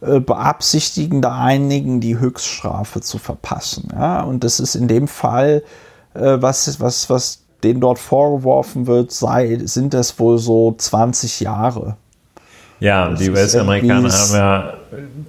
äh, 0.00 0.20
beabsichtigen, 0.20 1.20
da 1.20 1.38
einigen 1.38 2.00
die 2.00 2.18
Höchststrafe 2.18 3.00
zu 3.00 3.18
verpassen. 3.18 3.88
Ja? 3.92 4.22
Und 4.22 4.44
das 4.44 4.60
ist 4.60 4.74
in 4.74 4.88
dem 4.88 5.08
Fall, 5.08 5.62
äh, 6.14 6.36
was, 6.40 6.80
was, 6.80 7.10
was 7.10 7.42
denen 7.64 7.80
dort 7.80 7.98
vorgeworfen 7.98 8.86
wird, 8.86 9.12
sei, 9.12 9.60
sind 9.64 9.94
das 9.94 10.18
wohl 10.18 10.38
so 10.38 10.74
20 10.76 11.40
Jahre. 11.40 11.96
Ja, 12.80 13.10
das 13.10 13.20
die 13.20 13.30
US-Amerikaner 13.30 14.10
haben 14.10 14.34
ja, 14.34 14.74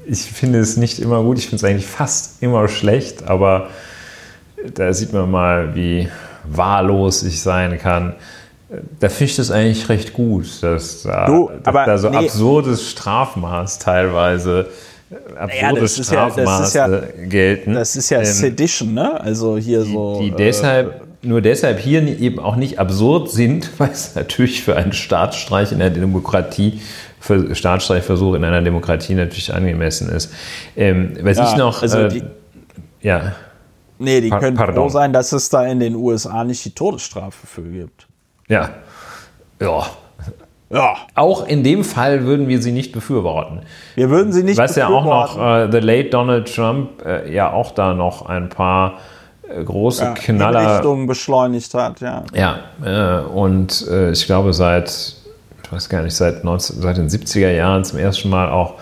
ich 0.08 0.24
finde 0.24 0.60
es 0.60 0.76
nicht 0.76 1.00
immer 1.00 1.22
gut, 1.22 1.38
ich 1.38 1.50
finde 1.50 1.58
es 1.58 1.72
eigentlich 1.72 1.86
fast 1.86 2.42
immer 2.42 2.68
schlecht, 2.68 3.28
aber 3.28 3.70
da 4.74 4.94
sieht 4.94 5.14
man 5.14 5.30
mal, 5.30 5.76
wie 5.76 6.08
wahllos 6.46 7.24
ich 7.24 7.42
sein 7.42 7.78
kann. 7.78 8.16
Da 9.00 9.10
finde 9.10 9.26
ich 9.26 9.36
das 9.36 9.52
eigentlich 9.52 9.88
recht 9.90 10.14
gut, 10.14 10.48
dass 10.62 11.04
da, 11.04 11.26
du, 11.28 11.52
dass 11.64 11.74
da 11.74 11.98
so 11.98 12.10
nee. 12.10 12.18
absurdes 12.18 12.90
Strafmaß 12.90 13.80
teilweise 13.80 14.68
absurdes 15.38 15.98
naja, 15.98 16.30
Strafmaß 16.30 16.74
ja, 16.74 16.88
ja, 16.88 17.02
gelten. 17.26 17.74
Das 17.76 17.96
ist 17.96 18.10
ja 18.10 18.20
ähm, 18.20 18.26
Sedition, 18.26 18.94
ne? 18.94 19.20
Also 19.22 19.58
hier 19.58 19.84
so. 19.84 20.20
Die, 20.20 20.32
die 20.32 20.36
deshalb, 20.36 21.02
äh, 21.24 21.28
nur 21.28 21.42
deshalb 21.42 21.80
hier 21.80 22.02
eben 22.02 22.40
auch 22.40 22.56
nicht 22.56 22.80
absurd 22.80 23.30
sind, 23.30 23.70
weil 23.78 23.92
es 23.92 24.16
natürlich 24.16 24.64
für 24.64 24.76
einen 24.76 24.94
Staatsstreich 24.94 25.72
in 25.72 25.80
der 25.80 25.90
Demokratie 25.90 26.82
für 27.20 27.56
Staatsstreichversuch 27.56 28.34
in 28.34 28.44
einer 28.44 28.62
Demokratie 28.62 29.14
natürlich 29.14 29.54
angemessen 29.54 30.10
ist. 30.10 30.34
Ähm, 30.76 31.14
was 31.22 31.38
ja, 31.38 31.50
ich 31.50 31.58
noch. 31.58 31.82
Also 31.82 32.00
äh, 32.00 32.08
die, 32.10 32.24
ja. 33.02 33.36
Nee, 34.04 34.22
die 34.22 34.30
pa 34.30 34.40
können 34.40 34.58
pardon. 34.58 34.76
froh 34.76 34.90
sein, 34.90 35.14
dass 35.14 35.32
es 35.32 35.50
da 35.50 35.66
in 35.66 35.80
den 35.80 35.96
USA 35.96 36.44
nicht 36.44 36.66
die 36.66 36.76
Todesstrafe 36.76 37.48
für 37.48 37.64
gibt. 37.64 38.08
Ja. 38.48 38.70
Ja. 39.62 39.86
Ja. 40.70 40.96
Auch 41.14 41.48
in 41.48 41.64
dem 41.64 41.84
Fall 41.84 42.26
würden 42.26 42.48
wir 42.48 42.62
sie 42.62 42.72
nicht 42.72 42.92
befürworten. 42.92 43.62
Wir 43.96 44.10
würden 44.10 44.34
sie 44.34 44.44
nicht 44.44 44.58
Was 44.58 44.76
ja 44.76 44.88
auch 44.88 45.06
noch 45.06 45.38
äh, 45.38 45.72
The 45.72 45.78
Late 45.78 46.10
Donald 46.10 46.54
Trump 46.54 47.06
äh, 47.06 47.32
ja 47.32 47.52
auch 47.52 47.72
da 47.72 47.94
noch 47.94 48.26
ein 48.26 48.50
paar 48.50 48.96
äh, 49.48 49.64
große 49.64 50.04
ja, 50.04 50.14
Knaller. 50.14 50.76
Richtungen 50.76 51.06
beschleunigt 51.06 51.74
hat, 51.76 52.02
ja. 52.02 52.24
Ja, 52.34 52.60
äh, 52.84 53.24
und 53.24 53.88
äh, 53.88 54.12
ich 54.12 54.26
glaube 54.26 54.54
seit, 54.54 54.90
ich 55.64 55.72
weiß 55.72 55.90
gar 55.90 56.02
nicht, 56.02 56.16
seit, 56.16 56.44
19, 56.44 56.82
seit 56.82 56.98
den 56.98 57.08
70er 57.08 57.52
Jahren 57.52 57.84
zum 57.84 58.00
ersten 58.00 58.30
Mal 58.30 58.50
auch 58.50 58.74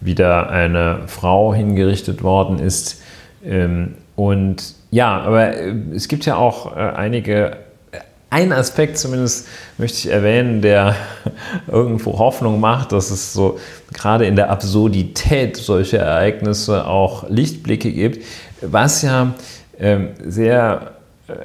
wieder 0.00 0.50
eine 0.50 1.00
Frau 1.06 1.52
hingerichtet 1.52 2.22
worden 2.22 2.60
ist. 2.60 3.02
Ähm, 3.44 3.96
und 4.20 4.74
ja, 4.90 5.18
aber 5.18 5.56
äh, 5.56 5.72
es 5.94 6.06
gibt 6.06 6.26
ja 6.26 6.36
auch 6.36 6.76
äh, 6.76 6.78
einige, 6.78 7.52
äh, 7.90 8.00
ein 8.28 8.52
Aspekt 8.52 8.98
zumindest 8.98 9.48
möchte 9.78 9.96
ich 9.96 10.12
erwähnen, 10.12 10.60
der 10.60 10.94
irgendwo 11.66 12.18
Hoffnung 12.18 12.60
macht, 12.60 12.92
dass 12.92 13.10
es 13.10 13.32
so 13.32 13.58
gerade 13.94 14.26
in 14.26 14.36
der 14.36 14.50
Absurdität 14.50 15.56
solcher 15.56 16.00
Ereignisse 16.00 16.86
auch 16.86 17.30
Lichtblicke 17.30 17.90
gibt. 17.92 18.22
Was 18.60 19.00
ja 19.00 19.32
ähm, 19.78 20.08
sehr 20.22 20.90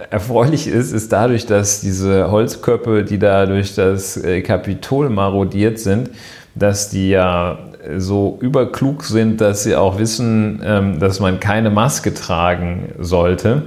erfreulich 0.09 0.67
ist, 0.67 0.91
ist 0.91 1.13
dadurch, 1.13 1.45
dass 1.45 1.79
diese 1.79 2.29
Holzköpfe, 2.29 3.05
die 3.05 3.19
da 3.19 3.45
durch 3.45 3.75
das 3.75 4.19
Kapitol 4.43 5.09
marodiert 5.11 5.79
sind, 5.79 6.09
dass 6.55 6.89
die 6.89 7.11
ja 7.11 7.59
so 7.97 8.37
überklug 8.41 9.03
sind, 9.03 9.41
dass 9.41 9.63
sie 9.63 9.75
auch 9.75 9.99
wissen, 9.99 10.61
ähm, 10.63 10.99
dass 10.99 11.19
man 11.19 11.39
keine 11.39 11.69
Maske 11.69 12.13
tragen 12.13 12.93
sollte. 12.99 13.63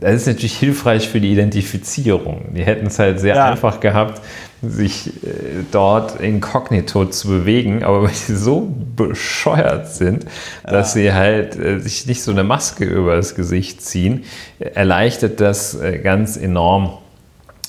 Das 0.00 0.14
ist 0.14 0.26
natürlich 0.26 0.58
hilfreich 0.58 1.08
für 1.08 1.20
die 1.20 1.30
Identifizierung. 1.30 2.46
Die 2.56 2.64
hätten 2.64 2.86
es 2.86 2.98
halt 2.98 3.20
sehr 3.20 3.36
ja. 3.36 3.50
einfach 3.50 3.78
gehabt, 3.78 4.20
sich 4.60 5.08
äh, 5.08 5.30
dort 5.70 6.20
inkognito 6.20 7.04
zu 7.06 7.28
bewegen, 7.28 7.84
aber 7.84 8.02
weil 8.02 8.14
sie 8.14 8.36
so 8.36 8.72
bescheuert 8.96 9.88
sind, 9.88 10.26
dass 10.64 10.94
ja. 10.94 11.00
sie 11.00 11.12
halt 11.12 11.56
äh, 11.56 11.78
sich 11.78 12.06
nicht 12.06 12.22
so 12.22 12.32
eine 12.32 12.42
Maske 12.42 12.84
über 12.84 13.16
das 13.16 13.34
Gesicht 13.36 13.80
ziehen, 13.80 14.24
erleichtert 14.58 15.40
das 15.40 15.74
äh, 15.80 15.98
ganz 15.98 16.36
enorm 16.36 16.98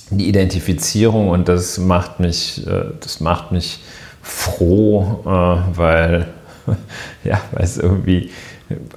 die 0.09 0.29
Identifizierung 0.29 1.27
und 1.27 1.49
das 1.49 1.77
macht 1.77 2.21
mich, 2.21 2.65
das 2.65 3.19
macht 3.19 3.51
mich 3.51 3.81
froh, 4.27 5.21
äh, 5.25 5.77
weil, 5.77 6.27
ja, 7.23 7.39
weil 7.51 7.63
es 7.63 7.77
irgendwie 7.77 8.31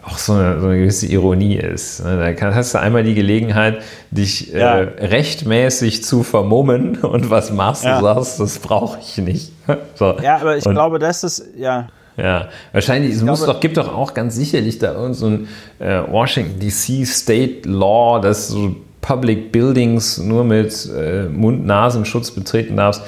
auch 0.03 0.19
so 0.19 0.33
eine, 0.33 0.61
so 0.61 0.67
eine 0.67 0.79
gewisse 0.79 1.07
Ironie 1.07 1.57
ist. 1.57 2.05
Ne? 2.05 2.35
Da 2.39 2.55
hast 2.55 2.75
du 2.75 2.81
einmal 2.81 3.05
die 3.05 3.15
Gelegenheit, 3.15 3.83
dich 4.11 4.53
äh, 4.53 4.59
ja. 4.59 4.81
äh, 4.81 5.07
rechtmäßig 5.07 6.03
zu 6.03 6.23
vermummen 6.23 6.99
und 7.03 7.31
was 7.31 7.53
machst 7.53 7.85
du, 7.85 7.89
ja. 7.89 8.01
sagst, 8.01 8.41
das 8.41 8.59
brauche 8.59 8.99
ich 9.01 9.19
nicht. 9.19 9.53
So. 9.95 10.17
Ja, 10.21 10.39
aber 10.39 10.57
ich 10.57 10.67
und, 10.67 10.75
glaube, 10.75 10.99
das 10.99 11.23
ist, 11.23 11.45
ja. 11.57 11.89
Ja, 12.17 12.49
wahrscheinlich, 12.73 13.15
es 13.15 13.23
muss 13.23 13.45
doch, 13.45 13.61
gibt 13.61 13.77
doch 13.77 13.95
auch 13.95 14.15
ganz 14.15 14.35
sicherlich 14.35 14.79
da 14.79 14.93
irgendein 14.93 15.15
so 15.15 15.85
äh, 15.85 16.03
Washington 16.11 16.59
DC 16.59 17.07
State 17.07 17.69
Law, 17.69 18.19
dass 18.21 18.49
so 18.49 18.75
Public 19.01 19.53
Buildings 19.53 20.19
nur 20.19 20.43
mit 20.45 20.89
äh, 20.95 21.25
Mund-Nasenschutz 21.25 22.33
betreten 22.33 22.77
darfst. 22.77 23.03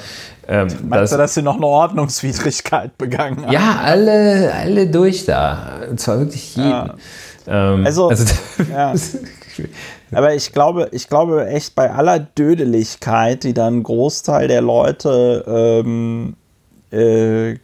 Ähm, 0.47 0.67
Meinst 0.67 0.91
dass, 0.91 1.09
du, 1.11 1.17
dass 1.17 1.33
sie 1.35 1.41
noch 1.41 1.55
eine 1.55 1.65
Ordnungswidrigkeit 1.65 2.97
begangen 2.97 3.43
haben? 3.43 3.51
Ja, 3.51 3.79
alle, 3.83 4.53
alle 4.53 4.87
durch 4.87 5.25
da. 5.25 5.79
Und 5.89 5.99
zwar 5.99 6.19
wirklich 6.19 6.55
jeden. 6.55 6.69
Ja. 6.69 6.95
Ähm, 7.47 7.85
also, 7.85 8.09
also 8.09 8.25
ja. 8.69 8.93
aber 10.11 10.35
ich 10.35 10.51
glaube, 10.51 10.89
ich 10.91 11.09
glaube 11.09 11.47
echt 11.47 11.75
bei 11.75 11.91
aller 11.91 12.19
Dödeligkeit, 12.19 13.43
die 13.43 13.53
dann 13.53 13.77
ein 13.77 13.83
Großteil 13.83 14.47
der 14.47 14.61
Leute 14.61 15.45
ähm, 15.47 16.35
äh, 16.91 17.57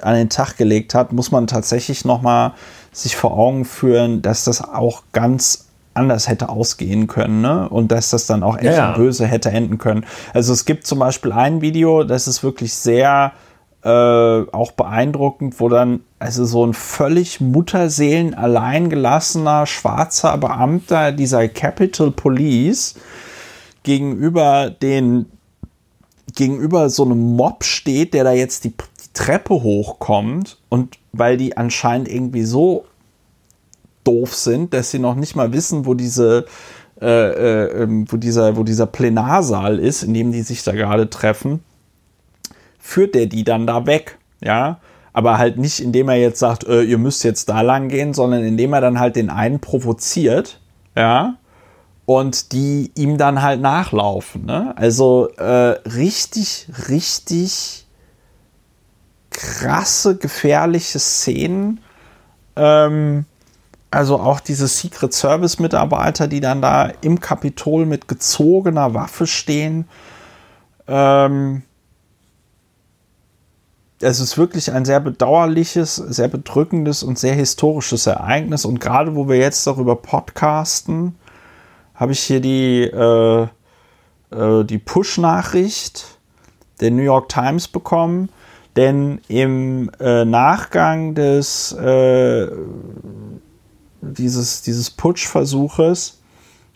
an 0.00 0.14
den 0.14 0.30
Tag 0.30 0.56
gelegt 0.56 0.94
hat, 0.94 1.12
muss 1.12 1.30
man 1.30 1.46
tatsächlich 1.46 2.04
noch 2.04 2.22
mal 2.22 2.54
sich 2.92 3.16
vor 3.16 3.36
Augen 3.36 3.64
führen, 3.64 4.22
dass 4.22 4.44
das 4.44 4.62
auch 4.62 5.02
ganz 5.12 5.67
anders 5.98 6.28
hätte 6.28 6.48
ausgehen 6.48 7.06
können 7.06 7.40
ne? 7.40 7.68
und 7.68 7.92
dass 7.92 8.10
das 8.10 8.26
dann 8.26 8.42
auch 8.42 8.56
echt 8.56 8.76
ja, 8.76 8.92
böse 8.92 9.26
hätte 9.26 9.50
enden 9.50 9.78
können. 9.78 10.06
Also 10.32 10.52
es 10.52 10.64
gibt 10.64 10.86
zum 10.86 10.98
Beispiel 10.98 11.32
ein 11.32 11.60
Video, 11.60 12.04
das 12.04 12.28
ist 12.28 12.42
wirklich 12.42 12.72
sehr 12.72 13.32
äh, 13.84 13.88
auch 13.88 14.72
beeindruckend, 14.72 15.60
wo 15.60 15.68
dann 15.68 16.00
also 16.18 16.44
so 16.44 16.64
ein 16.66 16.74
völlig 16.74 17.40
Mutterseelen 17.40 18.34
allein 18.34 18.90
gelassener 18.90 19.66
schwarzer 19.66 20.36
Beamter 20.38 21.12
dieser 21.12 21.48
Capitol 21.48 22.10
Police 22.10 22.96
gegenüber 23.82 24.70
den 24.70 25.26
gegenüber 26.34 26.90
so 26.90 27.04
einem 27.04 27.36
Mob 27.36 27.64
steht, 27.64 28.14
der 28.14 28.24
da 28.24 28.32
jetzt 28.32 28.64
die, 28.64 28.70
die 28.70 29.12
Treppe 29.14 29.54
hochkommt 29.54 30.58
und 30.68 30.98
weil 31.12 31.36
die 31.36 31.56
anscheinend 31.56 32.08
irgendwie 32.08 32.42
so 32.42 32.84
doof 34.08 34.34
sind, 34.34 34.72
dass 34.72 34.90
sie 34.90 34.98
noch 34.98 35.14
nicht 35.14 35.36
mal 35.36 35.52
wissen, 35.52 35.86
wo 35.86 35.94
diese 35.94 36.46
äh, 37.00 37.06
äh, 37.06 37.82
ähm, 37.82 38.06
wo 38.08 38.16
dieser 38.16 38.56
wo 38.56 38.64
dieser 38.64 38.86
Plenarsaal 38.86 39.78
ist, 39.78 40.02
in 40.02 40.14
dem 40.14 40.32
die 40.32 40.42
sich 40.42 40.64
da 40.64 40.72
gerade 40.72 41.10
treffen, 41.10 41.60
führt 42.78 43.14
der 43.14 43.26
die 43.26 43.44
dann 43.44 43.66
da 43.66 43.86
weg, 43.86 44.18
ja, 44.42 44.80
aber 45.12 45.38
halt 45.38 45.58
nicht, 45.58 45.80
indem 45.80 46.08
er 46.08 46.16
jetzt 46.16 46.38
sagt, 46.38 46.64
äh, 46.64 46.82
ihr 46.82 46.98
müsst 46.98 47.22
jetzt 47.24 47.48
da 47.48 47.60
lang 47.60 47.88
gehen, 47.88 48.14
sondern 48.14 48.42
indem 48.42 48.72
er 48.72 48.80
dann 48.80 48.98
halt 48.98 49.16
den 49.16 49.30
einen 49.30 49.60
provoziert, 49.60 50.60
ja, 50.96 51.34
und 52.08 52.52
die 52.52 52.90
ihm 52.94 53.18
dann 53.18 53.42
halt 53.42 53.60
nachlaufen. 53.60 54.46
Ne? 54.46 54.72
Also 54.76 55.28
äh, 55.36 55.76
richtig, 55.86 56.66
richtig 56.88 57.86
krasse, 59.28 60.16
gefährliche 60.16 60.98
Szenen. 60.98 61.80
Ähm, 62.56 63.26
also 63.90 64.18
auch 64.18 64.40
diese 64.40 64.68
Secret 64.68 65.12
Service 65.14 65.58
Mitarbeiter, 65.58 66.28
die 66.28 66.40
dann 66.40 66.60
da 66.60 66.90
im 67.00 67.20
Kapitol 67.20 67.86
mit 67.86 68.08
gezogener 68.08 68.94
Waffe 68.94 69.26
stehen. 69.26 69.88
Ähm, 70.86 71.62
es 74.00 74.20
ist 74.20 74.38
wirklich 74.38 74.72
ein 74.72 74.84
sehr 74.84 75.00
bedauerliches, 75.00 75.96
sehr 75.96 76.28
bedrückendes 76.28 77.02
und 77.02 77.18
sehr 77.18 77.34
historisches 77.34 78.06
Ereignis. 78.06 78.64
Und 78.64 78.78
gerade 78.80 79.16
wo 79.16 79.28
wir 79.28 79.36
jetzt 79.36 79.66
darüber 79.66 79.96
podcasten, 79.96 81.16
habe 81.94 82.12
ich 82.12 82.20
hier 82.20 82.40
die, 82.40 82.82
äh, 82.82 83.48
äh, 84.30 84.64
die 84.64 84.78
Push-Nachricht 84.78 86.18
der 86.80 86.92
New 86.92 87.02
York 87.02 87.28
Times 87.28 87.66
bekommen. 87.66 88.28
Denn 88.76 89.20
im 89.26 89.90
äh, 89.98 90.24
Nachgang 90.24 91.16
des 91.16 91.72
äh, 91.72 92.46
dieses, 94.00 94.62
dieses 94.62 94.90
Putschversuches, 94.90 96.18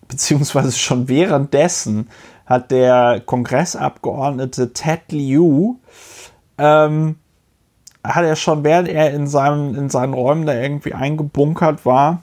beziehungsweise 0.08 0.72
schon 0.72 1.08
währenddessen, 1.08 2.08
hat 2.46 2.70
der 2.70 3.22
Kongressabgeordnete 3.24 4.72
Ted 4.72 5.10
Liu 5.10 5.76
ähm, 6.58 7.16
hat 8.04 8.24
er 8.24 8.36
schon, 8.36 8.64
während 8.64 8.88
er 8.88 9.12
in, 9.12 9.26
seinem, 9.26 9.74
in 9.74 9.88
seinen 9.88 10.14
Räumen 10.14 10.46
da 10.46 10.54
irgendwie 10.54 10.92
eingebunkert 10.92 11.86
war, 11.86 12.22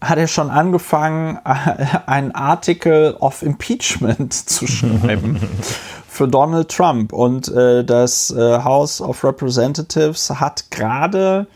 hat 0.00 0.18
er 0.18 0.28
schon 0.28 0.50
angefangen, 0.50 1.38
einen 2.06 2.32
Artikel 2.32 3.16
of 3.20 3.42
Impeachment 3.42 4.32
zu 4.48 4.66
schreiben 4.66 5.40
für 6.08 6.26
Donald 6.26 6.70
Trump. 6.70 7.12
Und 7.12 7.48
äh, 7.48 7.84
das 7.84 8.30
äh, 8.30 8.58
House 8.62 9.00
of 9.00 9.22
Representatives 9.24 10.30
hat 10.30 10.70
gerade 10.70 11.46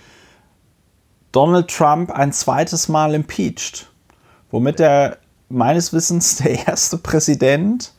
Donald 1.34 1.68
Trump 1.68 2.12
ein 2.12 2.32
zweites 2.32 2.88
Mal 2.88 3.12
impeached, 3.12 3.90
womit 4.52 4.78
er 4.78 5.18
meines 5.48 5.92
Wissens 5.92 6.36
der 6.42 6.66
erste 6.68 6.96
Präsident 6.96 7.92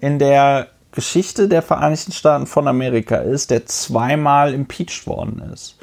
in 0.00 0.18
der 0.18 0.66
Geschichte 0.90 1.48
der 1.48 1.62
Vereinigten 1.62 2.12
Staaten 2.12 2.46
von 2.46 2.66
Amerika 2.66 3.16
ist, 3.16 3.50
der 3.50 3.66
zweimal 3.66 4.52
impeached 4.52 5.06
worden 5.06 5.40
ist. 5.52 5.76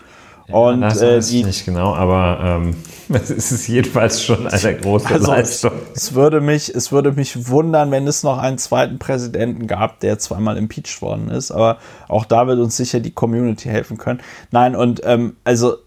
Ja, 0.50 0.56
und 0.56 0.82
das 0.82 1.02
äh, 1.02 1.18
weiß 1.18 1.32
ich 1.32 1.46
nicht 1.46 1.66
genau, 1.66 1.96
aber 1.96 2.40
ähm, 2.44 2.76
es 3.10 3.30
ist 3.30 3.68
jedenfalls 3.68 4.22
schon 4.22 4.48
eine 4.48 4.76
große 4.76 5.08
also 5.08 5.32
Leistung. 5.32 5.72
Es, 5.96 6.14
würde 6.16 6.42
mich, 6.42 6.74
es 6.74 6.92
würde 6.92 7.14
mich 7.14 7.48
wundern, 7.48 7.92
wenn 7.92 8.08
es 8.08 8.24
noch 8.24 8.40
einen 8.40 8.58
zweiten 8.58 9.00
Präsidenten 9.00 9.68
gab, 9.68 10.02
der 10.02 10.20
zweimal 10.20 10.58
impeached 10.58 11.02
worden 11.02 11.30
ist. 11.30 11.52
Aber 11.52 11.78
auch 12.10 12.26
da 12.26 12.46
wird 12.48 12.60
uns 12.60 12.76
sicher 12.76 13.00
die 13.00 13.12
Community 13.12 13.70
helfen 13.70 13.98
können. 13.98 14.20
Nein, 14.52 14.76
und 14.76 15.02
ähm, 15.06 15.38
also 15.44 15.78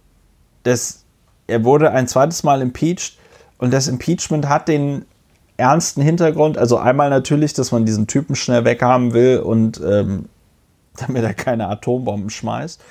das, 0.62 1.01
er 1.46 1.64
wurde 1.64 1.90
ein 1.90 2.08
zweites 2.08 2.42
Mal 2.42 2.62
impeached 2.62 3.18
und 3.58 3.72
das 3.72 3.88
Impeachment 3.88 4.48
hat 4.48 4.68
den 4.68 5.04
ernsten 5.56 6.02
Hintergrund. 6.02 6.58
Also 6.58 6.78
einmal 6.78 7.10
natürlich, 7.10 7.52
dass 7.52 7.72
man 7.72 7.84
diesen 7.84 8.06
Typen 8.06 8.34
schnell 8.34 8.64
weghaben 8.64 9.12
will 9.12 9.38
und 9.38 9.80
ähm, 9.84 10.28
damit 10.96 11.22
er 11.22 11.34
keine 11.34 11.68
Atombomben 11.68 12.30
schmeißt. 12.30 12.82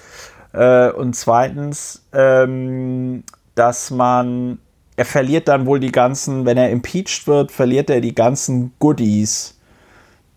Äh, 0.53 0.91
und 0.91 1.15
zweitens, 1.15 2.03
ähm, 2.13 3.23
dass 3.55 3.91
man, 3.91 4.59
er 4.95 5.05
verliert 5.05 5.47
dann 5.47 5.65
wohl 5.65 5.79
die 5.79 5.91
ganzen, 5.91 6.45
wenn 6.45 6.57
er 6.57 6.69
impeached 6.69 7.27
wird, 7.27 7.51
verliert 7.51 7.89
er 7.89 8.01
die 8.01 8.15
ganzen 8.15 8.73
Goodies, 8.79 9.57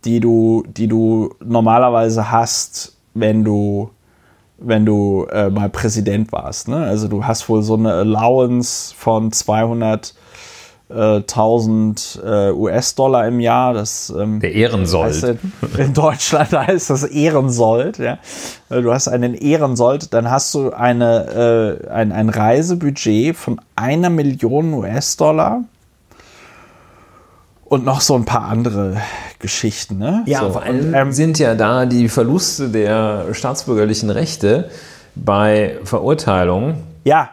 die 0.04 0.20
du, 0.20 0.64
die 0.66 0.86
du 0.86 1.34
normalerweise 1.42 2.30
hast, 2.30 2.96
wenn 3.14 3.44
du 3.44 3.90
wenn 4.58 4.86
du 4.86 5.26
äh, 5.30 5.50
mal 5.50 5.68
Präsident 5.68 6.32
warst. 6.32 6.68
Ne? 6.68 6.76
Also 6.76 7.08
du 7.08 7.24
hast 7.24 7.48
wohl 7.48 7.62
so 7.62 7.74
eine 7.74 7.92
Allowance 7.92 8.94
von 8.96 9.32
200 9.32 10.14
1000 10.90 12.20
äh, 12.24 12.50
US-Dollar 12.50 13.26
im 13.26 13.40
Jahr. 13.40 13.72
Das, 13.72 14.12
ähm, 14.16 14.40
Der 14.40 14.52
Ehrensold. 14.52 15.14
Heißt, 15.14 15.36
in 15.78 15.94
Deutschland 15.94 16.52
heißt 16.52 16.90
das 16.90 17.04
Ehrensold. 17.04 17.98
Ja. 17.98 18.18
Äh, 18.68 18.82
du 18.82 18.92
hast 18.92 19.08
einen 19.08 19.34
Ehrensold, 19.34 20.12
dann 20.12 20.30
hast 20.30 20.54
du 20.54 20.72
eine, 20.72 21.80
äh, 21.84 21.90
ein, 21.90 22.12
ein 22.12 22.28
Reisebudget 22.28 23.34
von 23.34 23.60
einer 23.74 24.10
Million 24.10 24.74
US-Dollar 24.74 25.64
und 27.64 27.84
noch 27.84 28.00
so 28.00 28.14
ein 28.14 28.24
paar 28.24 28.44
andere 28.48 28.96
Geschichten. 29.38 29.98
Ne? 29.98 30.22
Ja, 30.26 30.40
so. 30.40 30.52
vor 30.52 30.62
allem 30.62 30.94
ähm, 30.94 31.12
sind 31.12 31.38
ja 31.38 31.54
da 31.54 31.86
die 31.86 32.08
Verluste 32.08 32.68
der 32.68 33.32
staatsbürgerlichen 33.32 34.10
Rechte 34.10 34.70
bei 35.14 35.78
Verurteilungen. 35.84 36.76
Ja, 37.04 37.30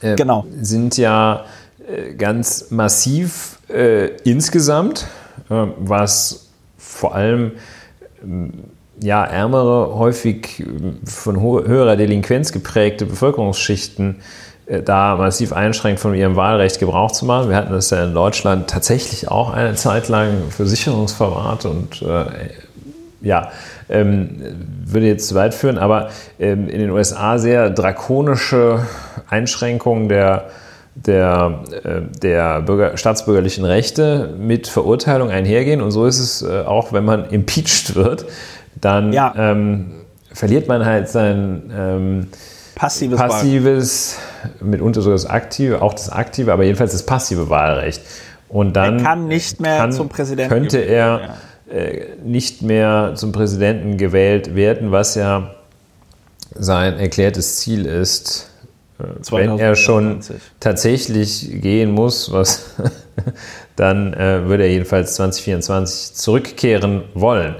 äh, 0.00 0.16
genau. 0.16 0.46
Sind 0.60 0.96
ja 0.96 1.44
äh, 1.88 2.14
ganz 2.14 2.70
massiv 2.70 3.58
äh, 3.68 4.16
insgesamt, 4.24 5.06
äh, 5.50 5.66
was 5.78 6.48
vor 6.78 7.14
allem 7.14 7.52
ähm, 8.22 8.52
ja, 9.00 9.24
ärmere, 9.24 9.94
häufig 9.94 10.60
äh, 10.60 10.64
von 11.04 11.40
höherer 11.40 11.96
Delinquenz 11.96 12.52
geprägte 12.52 13.06
Bevölkerungsschichten 13.06 14.16
da 14.84 15.16
massiv 15.16 15.52
einschränkt, 15.52 16.00
von 16.00 16.14
ihrem 16.14 16.36
Wahlrecht 16.36 16.80
Gebrauch 16.80 17.12
zu 17.12 17.24
machen. 17.24 17.48
Wir 17.48 17.56
hatten 17.56 17.72
das 17.72 17.90
ja 17.90 18.04
in 18.04 18.14
Deutschland 18.14 18.68
tatsächlich 18.68 19.28
auch 19.28 19.52
eine 19.52 19.74
Zeit 19.74 20.08
lang 20.08 20.50
für 20.50 20.66
Sicherungsverwahrt 20.66 21.66
und 21.66 22.02
äh, 22.02 22.24
ja, 23.20 23.50
ähm, 23.88 24.42
würde 24.84 25.06
jetzt 25.06 25.28
zu 25.28 25.34
weit 25.34 25.54
führen, 25.54 25.78
aber 25.78 26.08
ähm, 26.38 26.68
in 26.68 26.80
den 26.80 26.90
USA 26.90 27.38
sehr 27.38 27.70
drakonische 27.70 28.80
Einschränkungen 29.28 30.08
der 30.08 30.46
der, 30.96 31.60
äh, 31.84 32.00
der 32.22 32.62
Bürger, 32.62 32.96
staatsbürgerlichen 32.96 33.64
Rechte 33.64 34.34
mit 34.38 34.66
Verurteilung 34.66 35.30
einhergehen. 35.30 35.82
Und 35.82 35.90
so 35.90 36.06
ist 36.06 36.18
es 36.18 36.42
äh, 36.42 36.62
auch, 36.62 36.92
wenn 36.92 37.04
man 37.04 37.28
impeached 37.28 37.94
wird, 37.94 38.24
dann 38.80 39.12
ja. 39.12 39.34
ähm, 39.36 39.92
verliert 40.32 40.68
man 40.68 40.84
halt 40.84 41.08
sein 41.08 41.70
ähm, 41.76 42.26
passives, 42.74 43.18
passives 43.18 44.18
mitunter 44.60 45.02
sogar 45.02 45.14
das 45.14 45.26
aktive, 45.26 45.82
auch 45.82 45.94
das 45.94 46.10
aktive, 46.10 46.52
aber 46.52 46.64
jedenfalls 46.64 46.92
das 46.92 47.04
passive 47.04 47.48
Wahlrecht. 47.50 48.02
Und 48.48 48.74
dann 48.74 48.98
er 48.98 49.04
kann 49.04 49.28
nicht 49.28 49.60
mehr 49.60 49.78
kann, 49.78 49.92
zum 49.92 50.08
Präsidenten 50.08 50.54
könnte 50.54 50.78
er 50.78 51.36
ja. 51.68 51.74
äh, 51.74 52.06
nicht 52.24 52.62
mehr 52.62 53.12
zum 53.16 53.32
Präsidenten 53.32 53.96
gewählt 53.96 54.54
werden, 54.54 54.92
was 54.92 55.14
ja 55.14 55.54
sein 56.54 56.98
erklärtes 56.98 57.56
Ziel 57.56 57.86
ist, 57.86 58.50
äh, 58.98 59.04
wenn 59.30 59.58
er 59.58 59.74
schon 59.74 60.20
tatsächlich 60.60 61.60
gehen 61.60 61.90
muss, 61.90 62.32
was 62.32 62.74
dann 63.76 64.14
äh, 64.14 64.48
würde 64.48 64.64
er 64.64 64.70
jedenfalls 64.70 65.14
2024 65.14 66.14
zurückkehren 66.14 67.02
wollen. 67.14 67.56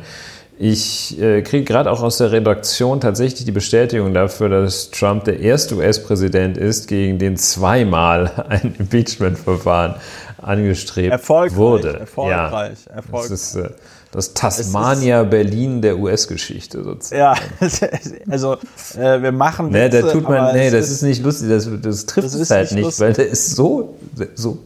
Ich 0.58 1.20
äh, 1.20 1.42
kriege 1.42 1.64
gerade 1.64 1.90
auch 1.90 2.02
aus 2.02 2.16
der 2.16 2.32
Redaktion 2.32 3.00
tatsächlich 3.00 3.44
die 3.44 3.52
Bestätigung 3.52 4.14
dafür, 4.14 4.48
dass 4.48 4.90
Trump 4.90 5.24
der 5.24 5.40
erste 5.40 5.76
US-Präsident 5.76 6.56
ist, 6.56 6.88
gegen 6.88 7.18
den 7.18 7.36
zweimal 7.36 8.46
ein 8.48 8.74
Impeachment-Verfahren 8.78 9.96
angestrebt 10.40 11.12
erfolgreich, 11.12 11.56
wurde. 11.56 12.00
Erfolgreich, 12.00 12.78
ja, 12.86 12.94
erfolgreich. 12.94 13.30
Das 13.30 13.54
ist 13.54 13.56
äh, 13.56 13.70
das 14.12 14.32
Tasmania 14.32 15.24
Berlin 15.24 15.82
der 15.82 15.98
US-Geschichte 15.98 16.82
sozusagen. 16.82 17.18
Ja, 17.18 17.34
also 18.30 18.54
äh, 18.98 19.20
wir 19.20 19.32
machen 19.32 19.68
nee, 19.68 19.90
da 19.90 20.00
tut 20.02 20.26
man, 20.26 20.54
nee, 20.54 20.70
das 20.70 20.86
ist, 20.86 20.92
ist, 20.92 21.02
nicht 21.02 21.22
lustig, 21.22 21.50
das, 21.50 21.68
das 21.82 22.06
trifft 22.06 22.28
es 22.28 22.50
halt 22.50 22.72
nicht, 22.72 22.84
lustig. 22.84 23.04
weil 23.04 23.12
der 23.12 23.28
ist 23.28 23.54
so, 23.56 23.94
so 24.34 24.58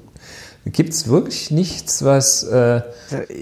Gibt 0.67 0.91
es 0.91 1.09
wirklich 1.09 1.51
nichts, 1.51 2.05
was. 2.05 2.43
Äh 2.43 2.83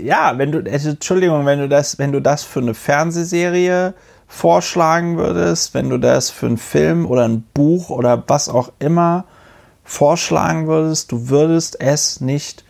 ja, 0.03 0.39
wenn 0.39 0.53
du, 0.53 0.71
also, 0.71 0.91
Entschuldigung, 0.91 1.47
wenn 1.47 1.59
du 1.59 1.69
das, 1.69 1.99
wenn 1.99 2.13
du 2.13 2.21
das 2.21 2.45
für 2.45 2.61
eine 2.61 2.75
Fernsehserie 2.75 3.95
vorschlagen 4.29 5.17
würdest, 5.17 5.75
wenn 5.75 5.91
du 5.91 5.99
das 5.99 6.31
für 6.31 6.47
einen 6.47 6.59
Film 6.59 7.07
oder 7.07 7.27
ein 7.27 7.45
Buch 7.55 7.91
oder 7.91 8.23
was 8.29 8.49
auch 8.49 8.71
immer 8.79 9.25
vorschlagen 9.83 10.67
würdest, 10.69 11.11
du 11.11 11.29
würdest 11.29 11.81
es 11.81 12.21
nicht 12.21 12.65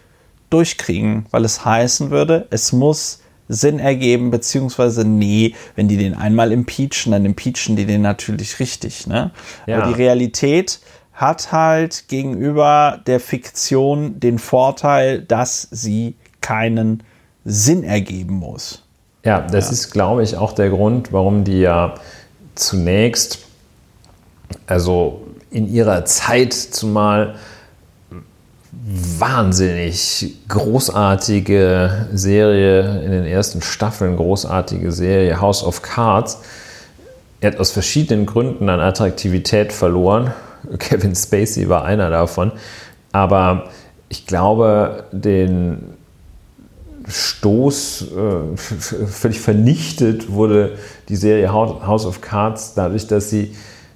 durchkriegen, 0.51 1.27
weil 1.31 1.45
es 1.45 1.65
heißen 1.65 2.11
würde, 2.11 2.47
es 2.51 2.73
muss 2.73 3.21
Sinn 3.49 3.79
ergeben, 3.79 4.31
beziehungsweise 4.31 5.05
nee, 5.05 5.55
wenn 5.75 5.89
die 5.89 5.97
den 5.97 6.15
einmal 6.15 6.53
impeachen, 6.53 7.13
dann 7.13 7.25
impeachen 7.25 7.77
die 7.77 7.87
den 7.87 8.03
natürlich 8.03 8.61
richtig. 8.61 9.07
Ne? 9.07 9.31
Ja. 9.67 9.79
Aber 9.79 9.89
die 9.89 9.95
Realität 9.95 10.81
hat 11.19 11.51
halt 11.51 12.07
gegenüber 12.07 13.01
der 13.09 13.19
Fiktion 13.19 14.21
den 14.21 14.39
Vorteil, 14.39 15.21
dass 15.21 15.67
sie 15.73 16.15
keinen 16.41 17.03
Sinn 17.45 17.83
ergeben 17.83 18.35
muss. 18.35 18.85
Ja, 19.25 19.41
das 19.41 19.67
ja. 19.67 19.73
ist, 19.73 19.91
glaube 19.91 20.23
ich, 20.23 20.37
auch 20.37 20.53
der 20.53 20.71
Grund, 20.71 21.13
warum 21.13 21.43
die 21.43 21.59
ja 21.59 21.97
zunächst, 22.55 23.41
also 24.69 25.27
in 25.51 25.69
ihrer 25.69 26.05
Zeit 26.05 26.53
zumal 26.53 27.35
wahnsinnig 28.71 30.37
großartige 30.47 32.07
Serie 32.13 33.03
in 33.03 33.11
den 33.11 33.25
ersten 33.25 33.61
Staffeln, 33.61 34.15
großartige 34.15 34.93
Serie 34.93 35.41
House 35.41 35.65
of 35.65 35.83
Cards. 35.83 36.39
Er 37.41 37.53
hat 37.53 37.59
aus 37.59 37.73
verschiedenen 37.73 38.25
Gründen 38.25 38.69
an 38.69 38.79
Attraktivität 38.79 39.73
verloren 39.73 40.33
Kevin 40.79 41.15
Spacey 41.15 41.69
war 41.69 41.85
einer 41.85 42.11
davon. 42.11 42.53
Aber 43.13 43.71
ich 44.09 44.27
glaube, 44.27 45.05
den 45.13 45.95
Stoß 47.07 48.03
äh, 48.03 48.57
völlig 48.57 49.41
vernichtet 49.41 50.31
wurde 50.31 50.73
die 51.09 51.17
Serie 51.17 51.53
House 51.53 52.05
of 52.05 52.21
Cards 52.21 52.75
dadurch, 52.75 53.07
dass 53.07 53.31
sie, 53.31 53.55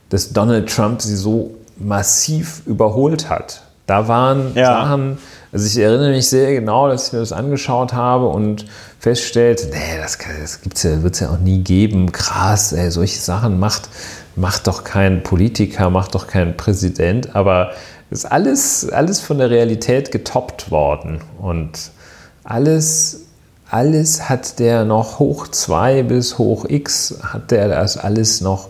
dass 0.08 0.32
Donald 0.32 0.74
Trump 0.74 1.02
sie 1.02 1.16
so 1.16 1.54
massiv 1.76 2.62
überholt 2.66 3.28
hat. 3.28 3.62
Da 3.86 4.08
waren 4.08 4.52
ja. 4.54 4.66
Sachen, 4.66 5.18
also 5.52 5.66
ich 5.66 5.78
erinnere 5.78 6.10
mich 6.10 6.28
sehr 6.28 6.52
genau, 6.54 6.88
dass 6.88 7.08
ich 7.08 7.12
mir 7.12 7.20
das 7.20 7.32
angeschaut 7.32 7.92
habe 7.92 8.26
und 8.26 8.64
feststellte, 8.98 9.68
nee, 9.68 9.98
das, 10.00 10.18
das 10.18 10.82
ja, 10.82 11.02
wird 11.02 11.14
es 11.14 11.20
ja 11.20 11.30
auch 11.30 11.38
nie 11.38 11.58
geben. 11.62 12.10
Krass, 12.10 12.72
ey, 12.72 12.90
solche 12.90 13.20
Sachen 13.20 13.60
macht 13.60 13.88
macht 14.36 14.66
doch 14.66 14.84
kein 14.84 15.22
Politiker, 15.22 15.90
macht 15.90 16.14
doch 16.14 16.26
kein 16.26 16.56
Präsident, 16.56 17.34
aber 17.34 17.72
ist 18.10 18.30
alles, 18.30 18.88
alles 18.90 19.20
von 19.20 19.38
der 19.38 19.50
Realität 19.50 20.10
getoppt 20.10 20.70
worden 20.70 21.20
und 21.40 21.90
alles, 22.44 23.26
alles 23.70 24.28
hat 24.28 24.58
der 24.58 24.84
noch 24.84 25.18
hoch 25.18 25.48
2 25.48 26.02
bis 26.04 26.38
hoch 26.38 26.66
x, 26.68 27.18
hat 27.22 27.50
der 27.50 27.68
das 27.68 27.96
alles 27.96 28.40
noch, 28.40 28.68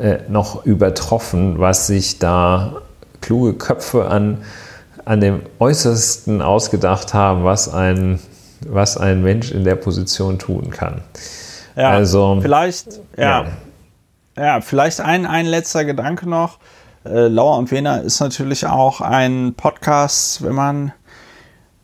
äh, 0.00 0.18
noch 0.28 0.64
übertroffen, 0.64 1.58
was 1.58 1.86
sich 1.86 2.18
da 2.18 2.82
kluge 3.20 3.54
Köpfe 3.54 4.06
an, 4.06 4.38
an 5.04 5.20
dem 5.20 5.42
Äußersten 5.58 6.42
ausgedacht 6.42 7.14
haben, 7.14 7.44
was 7.44 7.72
ein, 7.72 8.20
was 8.66 8.96
ein 8.96 9.22
Mensch 9.22 9.50
in 9.50 9.64
der 9.64 9.76
Position 9.76 10.38
tun 10.38 10.70
kann. 10.70 11.02
Ja, 11.76 11.90
also, 11.90 12.38
vielleicht, 12.40 13.00
ja. 13.16 13.42
ja 13.42 13.46
ja, 14.40 14.60
vielleicht 14.60 15.00
ein, 15.00 15.26
ein 15.26 15.46
letzter 15.46 15.84
Gedanke 15.84 16.28
noch. 16.28 16.58
Äh, 17.04 17.28
Lauer 17.28 17.58
und 17.58 17.70
Wiener 17.70 18.02
ist 18.02 18.20
natürlich 18.20 18.66
auch 18.66 19.00
ein 19.00 19.54
Podcast, 19.54 20.42
wenn 20.42 20.54
man, 20.54 20.92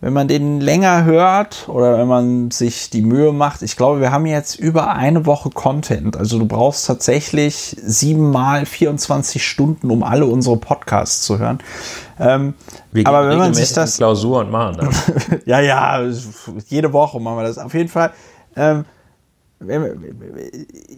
wenn 0.01 0.12
man 0.12 0.28
den 0.28 0.60
länger 0.60 1.05
hört 1.05 1.68
oder 1.68 1.98
wenn 1.98 2.06
man 2.06 2.51
sich 2.51 2.90
die 2.90 3.01
Mühe 3.01 3.32
macht. 3.32 3.62
Ich 3.62 3.77
glaube, 3.77 4.01
wir 4.01 4.12
haben 4.12 4.27
jetzt 4.27 4.59
über 4.59 4.94
eine 4.94 5.24
Woche 5.24 5.48
Content. 5.51 6.16
Also 6.16 6.39
du 6.39 6.47
brauchst 6.47 6.86
tatsächlich 6.86 7.77
siebenmal 7.81 8.66
24 8.66 9.47
Stunden, 9.47 9.90
um 9.90 10.02
alle 10.02 10.27
unsere 10.27 10.59
Podcasts 10.59 11.23
zu 11.23 11.39
hören. 11.39 11.60
Ähm, 12.20 12.55
wir 12.93 13.06
aber 13.06 13.28
wenn 13.28 13.39
man 13.39 13.55
sich 13.55 13.73
das 13.73 13.97
Klausur 13.97 14.40
und 14.40 14.51
machen 14.51 14.77
das. 14.78 15.12
ja, 15.47 15.60
ja, 15.60 16.02
jede 16.68 16.93
Woche 16.93 17.18
machen 17.18 17.39
wir 17.39 17.44
das. 17.44 17.56
Auf 17.56 17.73
jeden 17.73 17.89
Fall. 17.89 18.12
Ähm, 18.55 18.85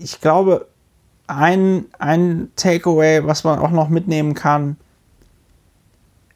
ich 0.00 0.20
glaube, 0.20 0.66
ein, 1.28 1.84
ein 2.00 2.50
Takeaway, 2.56 3.24
was 3.24 3.44
man 3.44 3.60
auch 3.60 3.70
noch 3.70 3.88
mitnehmen 3.88 4.34
kann, 4.34 4.76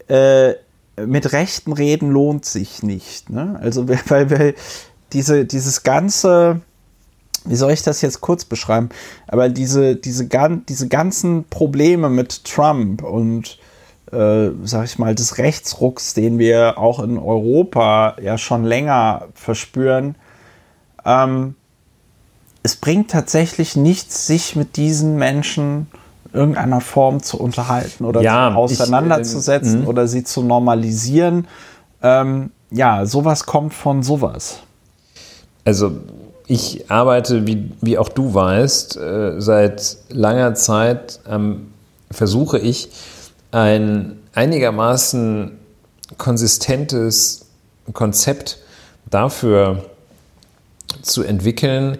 äh, 0.06 0.54
mit 0.96 1.32
rechten 1.32 1.72
Reden 1.72 2.10
lohnt 2.10 2.44
sich 2.44 2.82
nicht. 2.82 3.30
Ne? 3.30 3.58
Also, 3.60 3.88
weil, 4.08 4.30
weil 4.30 4.54
diese, 5.12 5.44
dieses 5.44 5.82
ganze, 5.82 6.60
wie 7.44 7.56
soll 7.56 7.72
ich 7.72 7.82
das 7.82 8.02
jetzt 8.02 8.20
kurz 8.20 8.44
beschreiben? 8.44 8.90
Aber 9.26 9.48
diese, 9.48 9.96
diese, 9.96 10.28
diese 10.28 10.88
ganzen 10.88 11.44
Probleme 11.48 12.08
mit 12.08 12.44
Trump 12.44 13.02
und, 13.02 13.58
äh, 14.10 14.50
sag 14.64 14.84
ich 14.84 14.98
mal, 14.98 15.14
des 15.14 15.38
Rechtsrucks, 15.38 16.14
den 16.14 16.38
wir 16.38 16.78
auch 16.78 17.00
in 17.00 17.18
Europa 17.18 18.16
ja 18.22 18.38
schon 18.38 18.64
länger 18.64 19.28
verspüren, 19.34 20.16
ähm, 21.04 21.56
es 22.62 22.76
bringt 22.76 23.10
tatsächlich 23.10 23.74
nichts, 23.74 24.26
sich 24.26 24.54
mit 24.54 24.76
diesen 24.76 25.16
Menschen 25.16 25.88
irgendeiner 26.32 26.80
Form 26.80 27.22
zu 27.22 27.38
unterhalten 27.38 28.04
oder 28.04 28.22
ja, 28.22 28.54
auseinanderzusetzen 28.54 29.80
ich, 29.80 29.86
äh, 29.86 29.88
oder 29.88 30.06
sie 30.08 30.24
zu 30.24 30.42
normalisieren. 30.42 31.46
Ähm, 32.02 32.50
ja, 32.70 33.04
sowas 33.06 33.46
kommt 33.46 33.74
von 33.74 34.02
sowas. 34.02 34.60
Also 35.64 35.92
ich 36.46 36.90
arbeite, 36.90 37.46
wie, 37.46 37.70
wie 37.80 37.98
auch 37.98 38.08
du 38.08 38.34
weißt, 38.34 38.96
äh, 38.96 39.40
seit 39.40 39.96
langer 40.08 40.54
Zeit 40.54 41.20
ähm, 41.28 41.68
versuche 42.10 42.58
ich 42.58 42.90
ein 43.52 44.18
einigermaßen 44.34 45.58
konsistentes 46.18 47.46
Konzept 47.92 48.58
dafür 49.10 49.84
zu 51.02 51.22
entwickeln, 51.22 51.98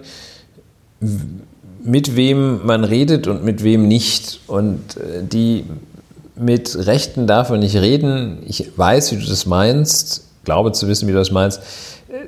mit 1.83 2.15
wem 2.15 2.65
man 2.65 2.83
redet 2.83 3.27
und 3.27 3.43
mit 3.43 3.63
wem 3.63 3.87
nicht. 3.87 4.39
Und 4.47 4.97
äh, 4.97 5.23
die 5.23 5.65
mit 6.35 6.75
Rechten 6.87 7.27
darf 7.27 7.49
man 7.49 7.59
nicht 7.59 7.75
reden. 7.75 8.39
Ich 8.47 8.77
weiß, 8.77 9.11
wie 9.11 9.17
du 9.17 9.25
das 9.25 9.45
meinst, 9.45 10.25
glaube 10.43 10.71
zu 10.71 10.87
wissen, 10.87 11.07
wie 11.07 11.11
du 11.11 11.17
das 11.17 11.31
meinst. 11.31 11.61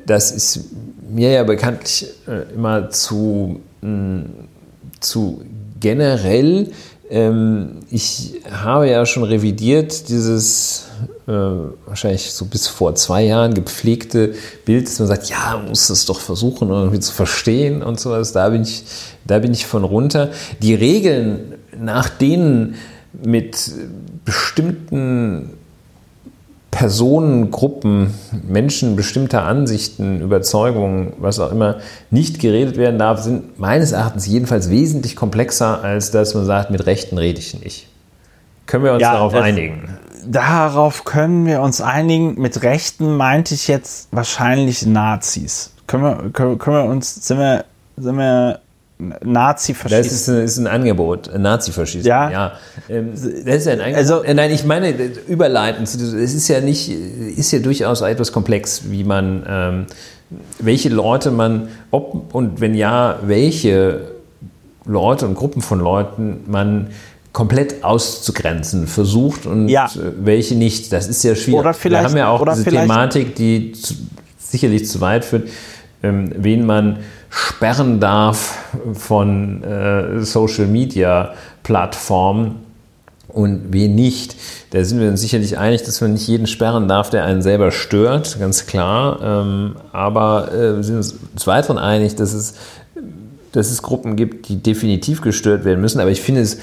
Das 0.06 0.32
ist 0.32 0.66
mir 1.10 1.32
ja 1.32 1.44
bekanntlich 1.44 2.08
äh, 2.28 2.54
immer 2.54 2.90
zu, 2.90 3.62
mm, 3.82 4.22
zu 5.00 5.42
generell. 5.80 6.72
Ähm, 7.10 7.80
ich 7.90 8.42
habe 8.50 8.90
ja 8.90 9.06
schon 9.06 9.24
revidiert 9.24 10.10
dieses 10.10 10.85
äh, 11.28 11.32
wahrscheinlich 11.86 12.32
so 12.34 12.46
bis 12.46 12.68
vor 12.68 12.94
zwei 12.96 13.24
Jahren 13.24 13.54
gepflegte 13.54 14.36
Bild, 14.64 14.88
dass 14.88 15.00
man 15.00 15.08
sagt, 15.08 15.30
ja, 15.30 15.58
man 15.58 15.70
muss 15.70 15.88
das 15.88 16.06
doch 16.06 16.20
versuchen 16.20 16.70
irgendwie 16.70 17.00
zu 17.00 17.14
verstehen 17.14 17.82
und 17.82 18.00
sowas. 18.00 18.32
Da 18.32 18.50
bin 18.50 18.62
ich, 18.62 18.84
da 19.26 19.40
bin 19.40 19.52
ich 19.52 19.66
von 19.66 19.84
runter. 19.84 20.30
Die 20.62 20.76
Regeln, 20.76 21.56
nach 21.78 22.10
denen 22.10 22.76
mit 23.24 23.72
bestimmten 24.24 25.52
Personengruppen, 26.76 28.14
Menschen 28.48 28.98
bestimmter 28.98 29.46
Ansichten, 29.46 30.20
Überzeugungen, 30.22 31.14
was 31.20 31.40
auch 31.40 31.52
immer, 31.52 31.78
nicht 32.12 32.40
geredet 32.40 32.76
werden 32.76 33.00
darf, 33.00 33.22
sind 33.22 33.58
meines 33.58 33.94
Erachtens 33.94 34.28
jedenfalls 34.28 34.70
wesentlich 34.70 35.16
komplexer, 35.16 35.82
als 35.84 36.12
dass 36.12 36.36
man 36.36 36.46
sagt, 36.46 36.72
mit 36.72 36.86
Rechten 36.86 37.18
rede 37.18 37.40
ich 37.40 37.60
nicht. 37.64 37.88
Können 38.66 38.84
wir 38.84 38.92
uns 38.94 39.02
ja, 39.02 39.14
darauf 39.14 39.34
einigen? 39.34 39.98
Darauf 40.28 41.04
können 41.04 41.46
wir 41.46 41.62
uns 41.62 41.82
einigen. 41.82 42.40
Mit 42.40 42.62
Rechten 42.64 43.16
meinte 43.18 43.54
ich 43.54 43.68
jetzt 43.68 44.08
wahrscheinlich 44.12 44.86
Nazis. 44.86 45.72
Können 45.88 46.04
wir, 46.04 46.30
können, 46.32 46.58
können 46.58 46.78
wir 46.78 46.86
uns, 46.86 47.16
sind 47.28 47.40
wir, 47.40 47.66
sind 47.98 48.18
wir 48.18 48.60
Nazi-Faschist. 48.98 50.00
Das 50.06 50.12
ist 50.12 50.30
ein, 50.30 50.44
ist 50.44 50.58
ein 50.58 50.68
Angebot, 50.68 51.30
ein 51.30 51.42
Nazi-Faschist. 51.42 52.06
Ja. 52.06 52.30
ja. 52.30 52.52
Ähm, 52.90 53.12
das 53.14 53.24
ist 53.24 53.66
ja 53.66 53.74
ein 53.74 53.82
Angebot. 53.82 53.98
Also- 53.98 54.24
Äh, 54.24 54.34
Nein, 54.34 54.52
ich 54.52 54.64
meine, 54.66 54.90
äh, 54.90 55.12
überleitend, 55.28 55.88
es 55.88 56.34
ist 56.34 56.48
ja 56.48 56.62
nicht, 56.62 56.90
ist 56.90 57.52
ja 57.52 57.60
durchaus 57.60 58.02
etwas 58.02 58.32
komplex, 58.32 58.84
wie 58.90 59.04
man, 59.04 59.44
ähm, 59.48 59.86
welche 60.60 60.90
Leute 60.90 61.30
man, 61.32 61.68
ob 61.92 62.34
und 62.34 62.62
wenn 62.62 62.74
ja, 62.74 63.20
welche 63.24 64.12
Leute 64.86 65.28
und 65.28 65.36
Gruppen 65.36 65.62
von 65.62 65.80
Leuten 65.80 66.44
man 66.48 66.88
komplett 67.36 67.84
auszugrenzen 67.84 68.88
versucht 68.88 69.46
und 69.46 69.68
Ja. 69.68 69.88
äh, 69.88 70.14
welche 70.24 70.56
nicht. 70.56 70.94
Das 70.94 71.06
ist 71.10 71.22
sehr 71.22 71.36
schwierig. 71.36 71.60
Oder 71.60 71.74
vielleicht- 71.74 72.04
Wir 72.04 72.10
haben 72.10 72.18
ja 72.18 72.30
auch 72.30 72.48
diese 72.56 72.64
Thematik, 72.64 73.36
die 73.36 73.74
zu, 73.74 73.94
sicherlich 74.40 74.88
zu 74.88 75.02
weit 75.02 75.26
führt, 75.26 75.50
ähm, 76.02 76.32
wen 76.38 76.66
man 76.66 77.00
sperren 77.30 78.00
darf 78.00 78.58
von 78.94 79.62
äh, 79.66 80.22
Social 80.24 80.68
Media 80.68 81.34
Plattformen 81.64 82.56
und 83.28 83.64
wen 83.74 83.96
nicht. 83.96 84.38
Da 84.70 84.82
sind 84.86 85.02
wir 85.02 85.10
uns 85.10 85.20
sicherlich 85.20 85.58
einig, 85.58 85.84
dass 85.84 86.00
man 86.00 86.14
nicht 86.14 86.30
jeden 86.30 86.48
sperren 86.48 86.88
darf, 86.88 87.10
der 87.10 87.26
einen 87.26 87.42
selber 87.42 87.72
stört, 87.74 88.40
ganz 88.40 88.66
klar. 88.66 89.20
Ähm, 89.22 89.76
aber 89.92 90.54
äh, 90.54 90.78
wir 90.78 90.84
sind 90.84 90.96
uns 90.96 91.16
des 91.36 91.48
Weiteren 91.48 91.80
einig, 91.80 92.16
dass 92.16 92.32
es, 92.32 92.54
dass 93.52 93.72
es 93.72 93.82
Gruppen 93.82 94.16
gibt, 94.16 94.48
die 94.48 94.56
definitiv 94.64 95.20
gestört 95.20 95.66
werden 95.66 95.82
müssen. 95.82 96.00
Aber 96.00 96.12
ich 96.12 96.22
finde 96.22 96.40
es 96.40 96.60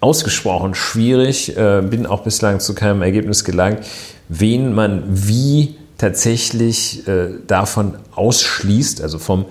ausgesprochen 0.00 0.74
schwierig, 0.74 1.56
äh, 1.56 1.82
bin 1.82 2.06
auch 2.06 2.22
bislang 2.22 2.60
zu 2.60 2.74
keinem 2.74 3.02
Ergebnis 3.02 3.44
gelangt, 3.44 3.80
wen 4.28 4.74
man 4.74 5.02
wie 5.06 5.76
tatsächlich 5.98 7.06
äh, 7.08 7.28
davon 7.46 7.94
ausschließt, 8.14 9.00
also 9.02 9.18
vom, 9.18 9.46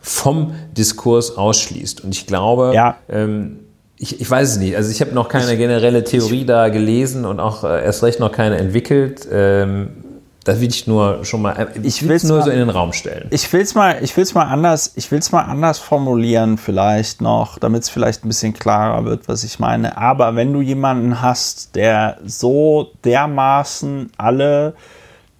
vom 0.00 0.54
Diskurs 0.76 1.36
ausschließt. 1.36 2.04
Und 2.04 2.14
ich 2.14 2.26
glaube, 2.26 2.72
Ja. 2.74 2.96
ähm, 3.08 3.60
ich, 3.98 4.20
ich 4.20 4.30
weiß 4.30 4.50
es 4.52 4.56
nicht. 4.58 4.76
Also 4.76 4.90
ich 4.90 5.00
habe 5.00 5.12
noch 5.12 5.28
keine 5.28 5.56
generelle 5.56 6.04
Theorie 6.04 6.44
da 6.44 6.68
gelesen 6.68 7.24
und 7.24 7.40
auch 7.40 7.64
äh, 7.64 7.82
erst 7.82 8.02
recht 8.02 8.20
noch 8.20 8.30
keine 8.30 8.58
entwickelt. 8.58 9.26
Ähm, 9.32 10.04
das 10.46 10.60
will 10.60 10.68
ich 10.68 10.86
nur 10.86 11.24
schon 11.24 11.42
mal, 11.42 11.52
äh, 11.58 11.66
Ich 11.82 12.06
will 12.06 12.14
es 12.14 12.22
nur 12.22 12.38
mal- 12.38 12.44
so 12.44 12.50
in 12.50 12.58
den 12.58 12.70
Raum 12.70 12.92
stellen. 12.92 13.26
Ich 13.30 13.52
will 13.52 13.62
es 13.62 13.74
mal, 13.74 13.98
ich 14.00 14.16
will's 14.16 14.32
mal 14.32 14.44
anders, 14.44 14.92
ich 14.94 15.10
will's 15.10 15.32
mal 15.32 15.42
anders 15.42 15.80
formulieren 15.80 16.56
vielleicht 16.56 17.20
noch, 17.20 17.58
damit 17.58 17.82
es 17.82 17.90
vielleicht 17.90 18.24
ein 18.24 18.28
bisschen 18.28 18.54
klarer 18.54 19.04
wird, 19.04 19.26
was 19.26 19.42
ich 19.42 19.58
meine. 19.58 19.98
Aber 19.98 20.36
wenn 20.36 20.52
du 20.52 20.60
jemanden 20.60 21.20
hast, 21.20 21.74
der 21.74 22.18
so 22.24 22.92
dermaßen 23.04 24.12
alle 24.18 24.74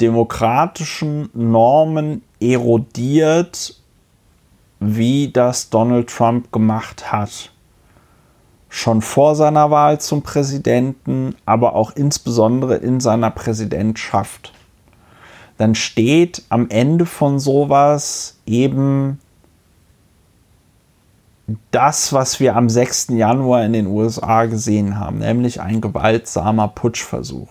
demokratischen 0.01 1.31
Normen 1.35 2.23
erodiert, 2.41 3.77
wie 4.81 5.31
das 5.33 5.71
Donald 5.71 6.09
Trump 6.11 6.51
gemacht 6.51 7.13
hat, 7.13 7.53
schon 8.69 9.03
vor 9.03 9.37
seiner 9.37 9.71
Wahl 9.71 10.01
zum 10.01 10.23
Präsidenten, 10.23 11.37
aber 11.47 11.77
auch 11.77 11.93
insbesondere 11.95 12.75
in 12.77 12.99
seiner 12.99 13.31
Präsidentschaft, 13.31 14.53
dann 15.59 15.75
steht 15.75 16.43
am 16.49 16.69
Ende 16.69 17.07
von 17.07 17.39
sowas 17.39 18.39
eben 18.47 19.19
das, 21.71 22.13
was 22.13 22.41
wir 22.41 22.57
am 22.57 22.69
6. 22.69 23.09
Januar 23.11 23.65
in 23.65 23.73
den 23.73 23.87
USA 23.87 24.47
gesehen 24.47 24.99
haben, 24.99 25.19
nämlich 25.19 25.61
ein 25.61 25.81
gewaltsamer 25.81 26.69
Putschversuch. 26.69 27.49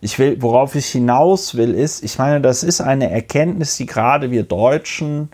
Ich 0.00 0.18
will, 0.18 0.40
worauf 0.42 0.74
ich 0.74 0.86
hinaus 0.86 1.56
will, 1.56 1.74
ist, 1.74 2.02
ich 2.04 2.18
meine, 2.18 2.40
das 2.40 2.62
ist 2.62 2.80
eine 2.80 3.10
Erkenntnis, 3.10 3.76
die 3.76 3.86
gerade 3.86 4.30
wir 4.30 4.44
Deutschen 4.44 5.30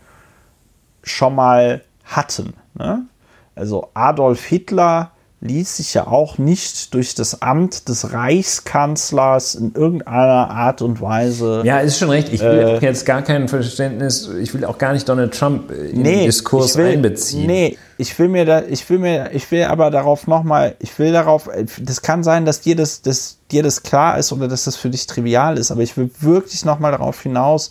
schon 1.02 1.34
mal 1.34 1.82
hatten. 2.04 2.54
Ne? 2.74 3.06
Also 3.54 3.90
Adolf 3.94 4.44
Hitler 4.44 5.10
ließ 5.44 5.76
sich 5.76 5.92
ja 5.92 6.06
auch 6.06 6.38
nicht 6.38 6.94
durch 6.94 7.14
das 7.14 7.42
Amt 7.42 7.90
des 7.90 8.14
Reichskanzlers 8.14 9.54
in 9.54 9.74
irgendeiner 9.74 10.50
Art 10.50 10.80
und 10.80 11.02
Weise. 11.02 11.60
Ja, 11.66 11.80
ist 11.80 11.98
schon 11.98 12.08
recht. 12.08 12.32
Ich 12.32 12.40
will 12.40 12.58
Äh, 12.58 12.64
auch 12.64 12.82
jetzt 12.82 13.04
gar 13.04 13.20
kein 13.20 13.46
Verständnis, 13.46 14.26
ich 14.40 14.54
will 14.54 14.64
auch 14.64 14.78
gar 14.78 14.94
nicht 14.94 15.06
Donald 15.06 15.38
Trump 15.38 15.70
in 15.70 15.96
den 15.96 16.02
nee, 16.02 16.24
Diskurs 16.24 16.70
ich 16.70 16.76
will, 16.78 16.86
einbeziehen. 16.86 17.46
Nee, 17.46 17.76
ich 17.98 18.18
will 18.18 18.28
mir 18.28 18.46
da, 18.46 18.62
ich 18.62 18.88
will 18.88 18.98
mir, 18.98 19.32
ich 19.34 19.50
will 19.50 19.64
aber 19.64 19.90
darauf 19.90 20.26
nochmal, 20.26 20.76
ich 20.78 20.98
will 20.98 21.12
darauf, 21.12 21.50
das 21.78 22.00
kann 22.00 22.24
sein, 22.24 22.46
dass 22.46 22.62
dir 22.62 22.74
das, 22.74 23.02
dass 23.02 23.36
dir 23.50 23.62
das 23.62 23.82
klar 23.82 24.18
ist 24.18 24.32
oder 24.32 24.48
dass 24.48 24.64
das 24.64 24.76
für 24.76 24.88
dich 24.88 25.06
trivial 25.06 25.58
ist, 25.58 25.70
aber 25.70 25.82
ich 25.82 25.94
will 25.98 26.10
wirklich 26.20 26.64
nochmal 26.64 26.92
darauf 26.92 27.20
hinaus, 27.20 27.70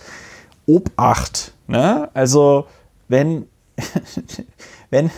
Obacht, 0.67 1.53
ne? 1.67 2.07
Also, 2.13 2.67
wenn, 3.09 3.47
wenn, 4.91 5.09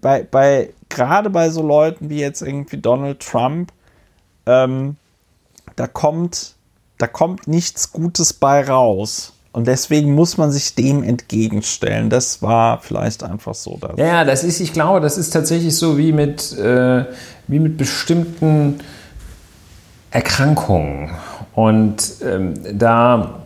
bei, 0.00 0.26
bei, 0.28 0.70
gerade 0.88 1.30
bei 1.30 1.50
so 1.50 1.62
Leuten 1.62 2.10
wie 2.10 2.20
jetzt 2.20 2.42
irgendwie 2.42 2.78
Donald 2.78 3.20
Trump, 3.20 3.72
ähm, 4.46 4.96
da 5.76 5.86
kommt, 5.86 6.54
da 6.98 7.06
kommt 7.06 7.46
nichts 7.46 7.92
Gutes 7.92 8.32
bei 8.32 8.64
raus. 8.64 9.32
Und 9.52 9.66
deswegen 9.66 10.14
muss 10.14 10.36
man 10.36 10.52
sich 10.52 10.74
dem 10.74 11.02
entgegenstellen. 11.02 12.10
Das 12.10 12.42
war 12.42 12.80
vielleicht 12.80 13.24
einfach 13.24 13.54
so. 13.54 13.78
Das. 13.80 13.92
Ja, 13.96 14.24
das 14.24 14.44
ist, 14.44 14.60
ich 14.60 14.72
glaube, 14.72 15.00
das 15.00 15.18
ist 15.18 15.30
tatsächlich 15.30 15.74
so 15.74 15.96
wie 15.98 16.12
mit, 16.12 16.56
äh, 16.56 17.04
wie 17.46 17.58
mit 17.58 17.76
bestimmten 17.76 18.78
Erkrankungen. 20.10 21.10
Und 21.54 21.96
ähm, 22.22 22.54
da 22.78 23.40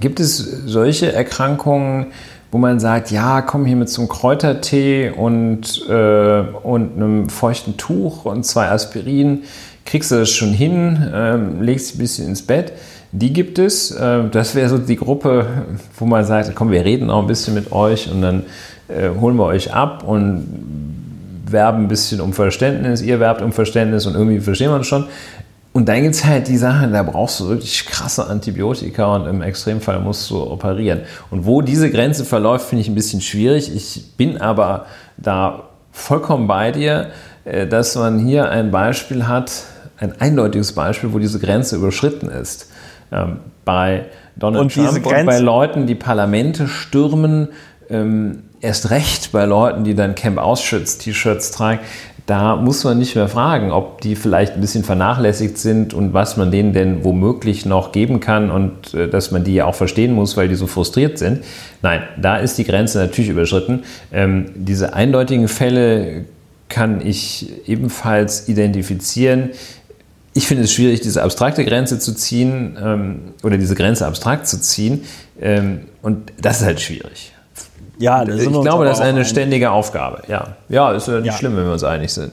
gibt 0.00 0.20
es 0.20 0.38
solche 0.38 1.12
Erkrankungen, 1.12 2.06
wo 2.54 2.58
man 2.58 2.78
sagt, 2.78 3.10
ja, 3.10 3.42
komm 3.42 3.66
hier 3.66 3.74
mit 3.74 3.88
zum 3.88 4.06
Kräutertee 4.06 5.10
und, 5.10 5.88
äh, 5.88 6.42
und 6.62 6.94
einem 6.94 7.28
feuchten 7.28 7.76
Tuch 7.76 8.26
und 8.26 8.46
zwei 8.46 8.68
Aspirin, 8.68 9.42
kriegst 9.84 10.12
du 10.12 10.20
das 10.20 10.30
schon 10.30 10.52
hin, 10.52 11.04
ähm, 11.12 11.62
legst 11.62 11.88
dich 11.88 11.96
ein 11.96 11.98
bisschen 11.98 12.28
ins 12.28 12.42
Bett. 12.42 12.74
Die 13.10 13.32
gibt 13.32 13.58
es. 13.58 13.90
Äh, 13.90 14.28
das 14.30 14.54
wäre 14.54 14.68
so 14.68 14.78
die 14.78 14.94
Gruppe, 14.94 15.46
wo 15.98 16.06
man 16.06 16.24
sagt, 16.24 16.54
komm, 16.54 16.70
wir 16.70 16.84
reden 16.84 17.10
auch 17.10 17.22
ein 17.22 17.26
bisschen 17.26 17.54
mit 17.54 17.72
euch 17.72 18.08
und 18.08 18.22
dann 18.22 18.44
äh, 18.86 19.08
holen 19.20 19.34
wir 19.34 19.46
euch 19.46 19.74
ab 19.74 20.04
und 20.06 20.46
werben 21.50 21.86
ein 21.86 21.88
bisschen 21.88 22.20
um 22.20 22.32
Verständnis, 22.32 23.02
ihr 23.02 23.18
werbt 23.18 23.42
um 23.42 23.50
Verständnis 23.50 24.06
und 24.06 24.14
irgendwie 24.14 24.38
verstehen 24.38 24.70
wir 24.70 24.76
uns 24.76 24.86
schon. 24.86 25.06
Und 25.74 25.88
dann 25.88 26.04
gibt 26.04 26.14
es 26.14 26.24
halt 26.24 26.46
die 26.46 26.56
Sachen, 26.56 26.92
da 26.92 27.02
brauchst 27.02 27.40
du 27.40 27.48
wirklich 27.48 27.84
krasse 27.84 28.28
Antibiotika 28.28 29.16
und 29.16 29.26
im 29.26 29.42
Extremfall 29.42 29.98
musst 29.98 30.30
du 30.30 30.40
operieren. 30.40 31.00
Und 31.32 31.46
wo 31.46 31.62
diese 31.62 31.90
Grenze 31.90 32.24
verläuft, 32.24 32.68
finde 32.68 32.82
ich 32.82 32.88
ein 32.88 32.94
bisschen 32.94 33.20
schwierig. 33.20 33.74
Ich 33.74 34.16
bin 34.16 34.40
aber 34.40 34.86
da 35.16 35.64
vollkommen 35.90 36.46
bei 36.46 36.70
dir, 36.70 37.10
äh, 37.44 37.66
dass 37.66 37.96
man 37.96 38.20
hier 38.20 38.50
ein 38.50 38.70
Beispiel 38.70 39.26
hat, 39.26 39.64
ein 39.98 40.20
eindeutiges 40.20 40.74
Beispiel, 40.74 41.12
wo 41.12 41.18
diese 41.18 41.40
Grenze 41.40 41.74
überschritten 41.74 42.28
ist. 42.28 42.70
Ähm, 43.10 43.38
Bei 43.64 44.06
Donald 44.36 44.62
Und 44.62 44.74
Trump 44.74 45.04
und 45.04 45.26
bei 45.26 45.38
Leuten, 45.38 45.86
die 45.86 45.96
Parlamente 45.96 46.68
stürmen, 46.68 47.48
ähm, 47.90 48.44
erst 48.60 48.90
recht 48.90 49.32
bei 49.32 49.44
Leuten, 49.44 49.82
die 49.82 49.94
dann 49.94 50.14
Camp 50.14 50.38
Auschwitz-T-Shirts 50.38 51.50
tragen, 51.50 51.80
da 52.26 52.56
muss 52.56 52.84
man 52.84 52.98
nicht 52.98 53.14
mehr 53.16 53.28
fragen, 53.28 53.70
ob 53.70 54.00
die 54.00 54.16
vielleicht 54.16 54.54
ein 54.54 54.60
bisschen 54.60 54.82
vernachlässigt 54.82 55.58
sind 55.58 55.92
und 55.92 56.14
was 56.14 56.38
man 56.38 56.50
denen 56.50 56.72
denn 56.72 57.04
womöglich 57.04 57.66
noch 57.66 57.92
geben 57.92 58.20
kann 58.20 58.50
und 58.50 58.94
äh, 58.94 59.08
dass 59.08 59.30
man 59.30 59.44
die 59.44 59.54
ja 59.54 59.66
auch 59.66 59.74
verstehen 59.74 60.12
muss, 60.14 60.36
weil 60.36 60.48
die 60.48 60.54
so 60.54 60.66
frustriert 60.66 61.18
sind. 61.18 61.44
Nein, 61.82 62.02
da 62.16 62.36
ist 62.36 62.56
die 62.56 62.64
Grenze 62.64 62.98
natürlich 62.98 63.30
überschritten. 63.30 63.82
Ähm, 64.10 64.46
diese 64.54 64.94
eindeutigen 64.94 65.48
Fälle 65.48 66.24
kann 66.70 67.06
ich 67.06 67.68
ebenfalls 67.68 68.48
identifizieren. 68.48 69.50
Ich 70.32 70.46
finde 70.48 70.64
es 70.64 70.72
schwierig, 70.72 71.02
diese 71.02 71.22
abstrakte 71.22 71.64
Grenze 71.64 71.98
zu 71.98 72.14
ziehen 72.14 72.76
ähm, 72.82 73.18
oder 73.42 73.58
diese 73.58 73.74
Grenze 73.74 74.06
abstrakt 74.06 74.46
zu 74.46 74.60
ziehen. 74.60 75.02
Ähm, 75.40 75.82
und 76.00 76.32
das 76.40 76.60
ist 76.60 76.66
halt 76.66 76.80
schwierig. 76.80 77.33
Ja, 77.98 78.24
da 78.24 78.36
sind 78.36 78.54
Ich 78.54 78.60
glaube, 78.62 78.84
das 78.84 78.98
ist 78.98 79.04
eine 79.04 79.24
ständige 79.24 79.70
Aufgabe. 79.70 80.22
Ja, 80.28 80.48
ja 80.68 80.92
ist 80.92 81.06
ja 81.08 81.14
nicht 81.16 81.26
Ja. 81.26 81.32
schlimm, 81.32 81.56
wenn 81.56 81.64
wir 81.66 81.72
uns 81.72 81.84
einig 81.84 82.12
sind. 82.12 82.32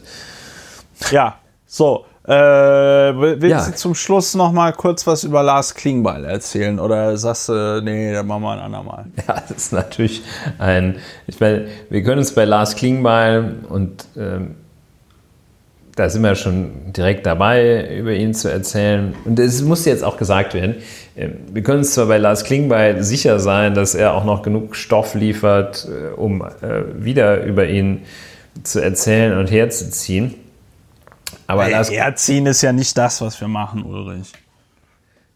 Ja, 1.12 1.36
so. 1.66 2.06
Äh, 2.24 2.32
will- 2.34 3.42
willst 3.42 3.66
Ja. 3.66 3.72
du 3.72 3.76
zum 3.76 3.96
Schluss 3.96 4.36
noch 4.36 4.52
mal 4.52 4.72
kurz 4.74 5.08
was 5.08 5.24
über 5.24 5.42
Lars 5.42 5.74
Klingbeil 5.74 6.24
erzählen? 6.24 6.80
Oder 6.80 7.18
sagst 7.18 7.50
du, 7.50 7.82
nee, 7.84 8.14
dann 8.14 8.28
machen 8.28 8.44
wir 8.44 8.52
ein 8.52 8.60
andermal? 8.60 9.06
Ja, 9.28 9.36
das 9.50 9.58
ist 9.58 9.74
natürlich 9.74 10.22
ein. 10.60 10.98
Ich 11.26 11.40
meine, 11.40 11.68
wir 11.90 12.04
können 12.04 12.20
uns 12.20 12.34
bei 12.36 12.46
Lars 12.46 12.76
Klingbeil 12.76 13.56
und 13.70 14.06
ähm, 14.16 14.56
da 15.96 16.10
sind 16.10 16.22
wir 16.22 16.36
schon 16.36 16.94
direkt 16.94 17.26
dabei, 17.26 17.98
über 17.98 18.14
ihn 18.14 18.34
zu 18.34 18.50
erzählen. 18.50 19.14
Und 19.26 19.40
es 19.40 19.62
muss 19.62 19.86
jetzt 19.86 20.04
auch 20.04 20.18
gesagt 20.18 20.54
werden, 20.54 20.76
ähm, 21.16 21.34
wir 21.52 21.64
können 21.64 21.80
uns 21.80 21.94
zwar 21.94 22.06
bei 22.06 22.18
Lars 22.18 22.44
Klingbeil 22.44 23.04
sicher 23.04 23.40
sein, 23.40 23.74
dass 23.74 23.96
er 23.96 24.14
auch 24.14 24.24
noch 24.24 24.42
genug 24.42 24.76
Stoff 24.76 25.16
liefert, 25.16 25.88
äh, 25.90 26.14
um 26.16 26.42
äh, 26.42 27.04
wieder 27.04 27.44
über 27.44 27.68
ihn 27.68 28.04
zu 28.64 28.82
erzählen 28.82 29.38
und 29.38 29.52
herzuziehen. 29.52 30.36
Aber 31.48 31.66
Ey, 31.66 31.72
Lars 31.72 31.92
Herziehen 31.92 32.46
ist 32.46 32.62
ja 32.62 32.72
nicht 32.72 32.98
das, 32.98 33.22
was 33.22 33.40
wir 33.42 33.48
machen, 33.48 33.84
Ulrich. 33.84 34.32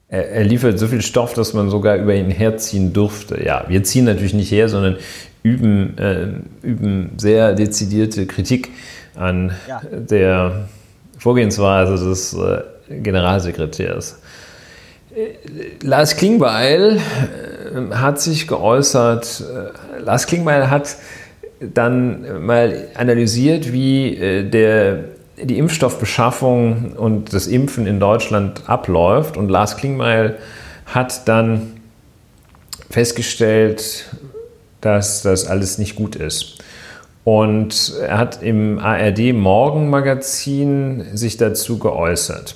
Er, 0.08 0.30
er 0.30 0.44
liefert 0.44 0.80
so 0.80 0.88
viel 0.88 1.02
Stoff, 1.02 1.34
dass 1.34 1.54
man 1.54 1.70
sogar 1.70 1.98
über 1.98 2.16
ihn 2.16 2.32
herziehen 2.32 2.94
durfte. 2.94 3.44
Ja, 3.44 3.66
wir 3.68 3.84
ziehen 3.84 4.06
natürlich 4.06 4.34
nicht 4.34 4.52
her, 4.52 4.70
sondern 4.70 4.98
üben, 5.44 5.98
äh, 5.98 6.28
üben 6.66 7.12
sehr 7.18 7.54
dezidierte 7.54 8.26
Kritik 8.26 8.70
an 9.16 9.52
ja. 9.68 9.82
der 9.92 10.68
Vorgehensweise 11.18 12.04
des 12.08 12.34
äh, 12.34 12.62
Generalsekretärs. 12.90 14.20
Äh, 15.16 15.86
Lars 15.86 16.16
Klingbeil 16.18 16.98
äh, 16.98 17.96
hat 17.96 18.20
sich 18.20 18.48
geäußert, 18.48 19.44
Lars 20.00 20.28
Klingbeil 20.28 20.70
hat 20.70 20.96
dann 21.60 22.46
mal 22.46 22.90
analysiert, 22.96 23.72
wie 23.72 24.48
der, 24.52 25.06
die 25.42 25.58
Impfstoffbeschaffung 25.58 26.94
und 26.98 27.34
das 27.34 27.48
Impfen 27.48 27.88
in 27.88 28.00
Deutschland 28.00 28.64
abläuft. 28.68 29.38
Und 29.38 29.48
Lars 29.48 29.78
Klingbeil 29.78 30.38
hat 30.86 31.28
dann 31.30 31.72
festgestellt, 32.90 34.06
dass 34.82 35.24
das 35.24 35.48
alles 35.48 35.78
nicht 35.78 35.96
gut 35.96 36.18
ist. 36.18 36.60
Und 37.26 37.94
er 38.00 38.18
hat 38.20 38.42
im 38.44 38.80
ARD 38.80 39.34
Morgenmagazin 39.34 41.18
sich 41.18 41.36
dazu 41.38 41.80
geäußert. 41.80 42.56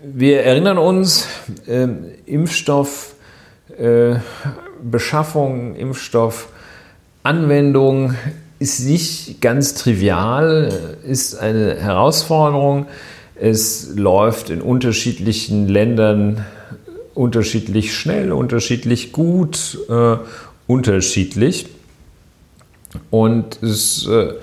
Wir 0.00 0.44
erinnern 0.44 0.78
uns, 0.78 1.26
äh, 1.66 1.88
Impfstoff, 2.24 3.16
äh, 3.76 4.14
Beschaffung, 4.80 5.74
Impfstoffanwendung 5.74 8.14
ist 8.60 8.86
nicht 8.86 9.40
ganz 9.40 9.74
trivial, 9.74 10.96
ist 11.04 11.34
eine 11.34 11.74
Herausforderung. 11.74 12.86
Es 13.34 13.96
läuft 13.96 14.50
in 14.50 14.62
unterschiedlichen 14.62 15.66
Ländern 15.66 16.44
unterschiedlich 17.14 17.92
schnell, 17.92 18.30
unterschiedlich 18.30 19.10
gut, 19.10 19.80
äh, 19.88 20.18
unterschiedlich. 20.68 21.73
Und 23.10 23.62
es 23.62 24.06
äh, 24.06 24.34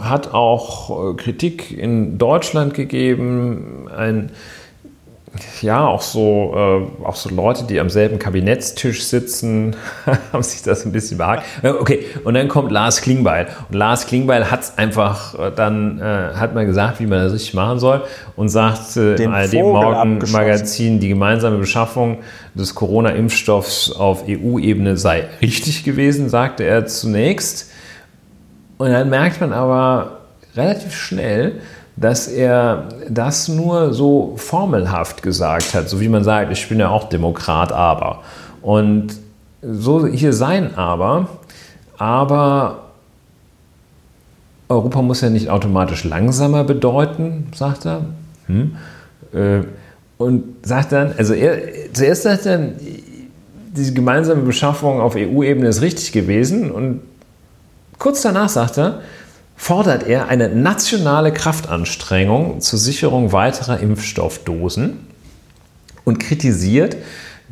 hat 0.00 0.34
auch 0.34 1.12
äh, 1.12 1.14
Kritik 1.14 1.76
in 1.76 2.18
Deutschland 2.18 2.74
gegeben. 2.74 3.88
Ein 3.94 4.30
ja, 5.62 5.86
auch 5.86 6.02
so, 6.02 6.54
äh, 6.54 7.04
auch 7.04 7.16
so 7.16 7.28
Leute, 7.30 7.64
die 7.64 7.80
am 7.80 7.90
selben 7.90 8.18
Kabinettstisch 8.18 9.04
sitzen, 9.04 9.76
haben 10.32 10.42
sich 10.42 10.62
das 10.62 10.84
ein 10.84 10.92
bisschen 10.92 11.18
behagt. 11.18 11.44
Okay, 11.62 12.06
und 12.24 12.34
dann 12.34 12.48
kommt 12.48 12.70
Lars 12.70 13.00
Klingbeil. 13.00 13.48
Und 13.68 13.74
Lars 13.74 14.06
Klingbeil 14.06 14.50
hat 14.50 14.62
es 14.62 14.78
einfach 14.78 15.38
äh, 15.38 15.50
dann, 15.54 16.00
äh, 16.00 16.02
hat 16.02 16.54
mal 16.54 16.66
gesagt, 16.66 17.00
wie 17.00 17.06
man 17.06 17.18
das 17.18 17.32
richtig 17.32 17.54
machen 17.54 17.78
soll 17.78 18.02
und 18.36 18.48
sagt 18.48 18.96
äh, 18.96 19.16
im 19.16 19.32
ARD 19.32 19.54
Morgen 19.54 20.18
Magazin, 20.30 21.00
die 21.00 21.08
gemeinsame 21.08 21.58
Beschaffung 21.58 22.18
des 22.54 22.74
Corona-Impfstoffs 22.74 23.92
auf 23.92 24.24
EU-Ebene 24.28 24.96
sei 24.96 25.26
richtig 25.42 25.84
gewesen, 25.84 26.28
sagte 26.28 26.64
er 26.64 26.86
zunächst. 26.86 27.65
Und 28.78 28.90
dann 28.90 29.08
merkt 29.08 29.40
man 29.40 29.52
aber 29.52 30.18
relativ 30.54 30.94
schnell, 30.94 31.60
dass 31.96 32.28
er 32.28 32.88
das 33.08 33.48
nur 33.48 33.94
so 33.94 34.34
formelhaft 34.36 35.22
gesagt 35.22 35.74
hat, 35.74 35.88
so 35.88 36.00
wie 36.00 36.08
man 36.08 36.24
sagt, 36.24 36.52
ich 36.52 36.68
bin 36.68 36.78
ja 36.78 36.90
auch 36.90 37.08
Demokrat, 37.08 37.72
aber. 37.72 38.22
Und 38.60 39.14
so 39.62 40.06
hier 40.06 40.32
sein 40.32 40.76
aber, 40.76 41.28
aber 41.96 42.82
Europa 44.68 45.00
muss 45.00 45.20
ja 45.20 45.30
nicht 45.30 45.48
automatisch 45.48 46.04
langsamer 46.04 46.64
bedeuten, 46.64 47.48
sagt 47.54 47.86
er. 47.86 48.02
Hm. 48.46 48.76
Äh, 49.32 49.62
und 50.18 50.66
sagt 50.66 50.92
dann, 50.92 51.12
also 51.16 51.34
er, 51.34 51.58
zuerst 51.92 52.22
sagt 52.22 52.46
er, 52.46 52.70
diese 53.76 53.92
gemeinsame 53.92 54.42
Beschaffung 54.42 55.00
auf 55.00 55.14
EU-Ebene 55.14 55.68
ist 55.68 55.82
richtig 55.82 56.12
gewesen 56.12 56.70
und 56.70 57.00
kurz 57.98 58.22
danach 58.22 58.48
sagt 58.48 58.78
er, 58.78 59.02
fordert 59.56 60.06
er 60.06 60.28
eine 60.28 60.48
nationale 60.48 61.32
Kraftanstrengung 61.32 62.60
zur 62.60 62.78
Sicherung 62.78 63.32
weiterer 63.32 63.80
Impfstoffdosen 63.80 65.06
und 66.04 66.18
kritisiert, 66.18 66.96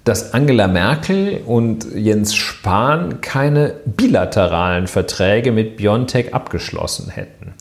dass 0.05 0.35
Angela 0.35 0.69
Merkel 0.69 1.41
und 1.47 1.87
Jens 1.95 2.35
Spahn 2.35 3.23
keine 3.23 3.75
bilateralen 3.87 4.87
Verträge 4.87 5.51
mit 5.51 5.79
BioNTech 5.79 6.35
abgeschlossen 6.35 7.11
hätten. 7.11 7.55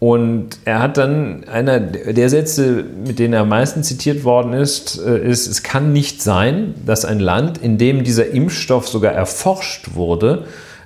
Und 0.00 0.58
er 0.64 0.80
hat 0.80 0.98
dann, 0.98 1.44
einer 1.44 1.80
der 1.80 2.28
Sätze, 2.28 2.84
mit 3.06 3.18
denen 3.18 3.34
er 3.34 3.40
am 3.40 3.48
meisten 3.48 3.82
zitiert 3.82 4.24
worden 4.24 4.52
ist, 4.52 4.98
äh, 4.98 5.18
ist, 5.18 5.46
es 5.46 5.62
kann 5.62 5.92
nicht 5.92 6.22
sein, 6.22 6.74
dass 6.84 7.04
ein 7.04 7.20
Land, 7.20 7.58
in 7.58 7.78
dem 7.78 8.04
dieser 8.04 8.28
Impfstoff 8.28 8.88
sogar 8.88 9.12
erforscht 9.12 9.94
wurde, 9.94 10.44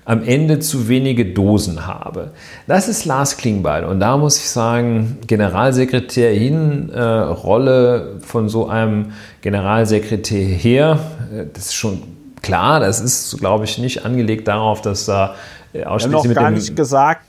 am 0.09 0.25
Ende 0.25 0.59
zu 0.59 0.89
wenige 0.89 1.27
Dosen 1.27 1.87
habe. 1.87 2.31
Das 2.67 2.89
ist 2.89 3.05
Lars 3.05 3.37
Klingbeil. 3.37 3.85
Und 3.85 4.01
da 4.01 4.17
muss 4.17 4.39
ich 4.39 4.49
sagen, 4.49 5.19
Generalsekretär 5.27 6.33
hin, 6.33 6.89
äh, 6.89 6.99
Rolle 6.99 8.17
von 8.23 8.49
so 8.49 8.69
einem 8.69 9.13
Generalsekretär 9.43 10.47
her, 10.47 10.99
äh, 11.31 11.45
das 11.53 11.67
ist 11.67 11.75
schon 11.75 12.03
klar, 12.41 12.81
das 12.81 13.01
ist, 13.01 13.37
glaube 13.39 13.67
ich, 13.67 13.77
nicht 13.77 14.07
angelegt 14.07 14.49
darauf, 14.49 14.81
dass 14.81 15.05
da 15.05 15.35
äh, 15.75 15.85
ausschließlich 15.85 16.35
mit 16.35 16.39
dem, 16.39 16.75
gesagt, 16.75 17.21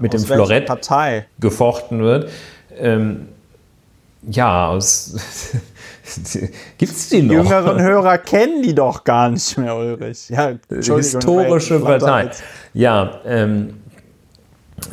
mit 0.00 0.14
dem 0.14 0.20
Florett 0.20 0.64
Partei. 0.64 1.26
gefochten 1.38 2.00
wird. 2.00 2.30
Ähm, 2.78 3.28
ja, 4.26 4.68
aus 4.68 5.14
Gibt 6.78 6.92
es 6.92 7.08
die 7.08 7.22
noch? 7.22 7.30
Die 7.30 7.34
jüngeren 7.34 7.80
Hörer 7.80 8.18
kennen 8.18 8.62
die 8.62 8.74
doch 8.74 9.04
gar 9.04 9.30
nicht 9.30 9.56
mehr, 9.58 9.76
Ulrich. 9.76 10.28
Ja, 10.28 10.52
Historische 10.70 11.80
Partei. 11.80 12.30
Ja, 12.74 13.20
ähm, 13.24 13.74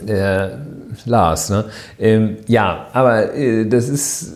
der 0.02 0.60
Lars, 1.06 1.50
ne? 1.50 1.66
Ähm, 2.00 2.38
ja, 2.48 2.88
aber 2.94 3.34
äh, 3.34 3.66
das 3.66 3.90
ist, 3.90 4.34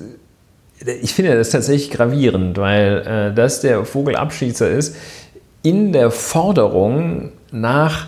ich 1.02 1.14
finde 1.14 1.36
das 1.36 1.50
tatsächlich 1.50 1.92
gravierend, 1.92 2.58
weil 2.58 3.32
äh, 3.32 3.34
das 3.34 3.62
der 3.62 3.86
Vogelabschießer 3.86 4.70
ist 4.70 4.96
in 5.62 5.92
der 5.92 6.12
Forderung 6.12 7.32
nach 7.52 8.08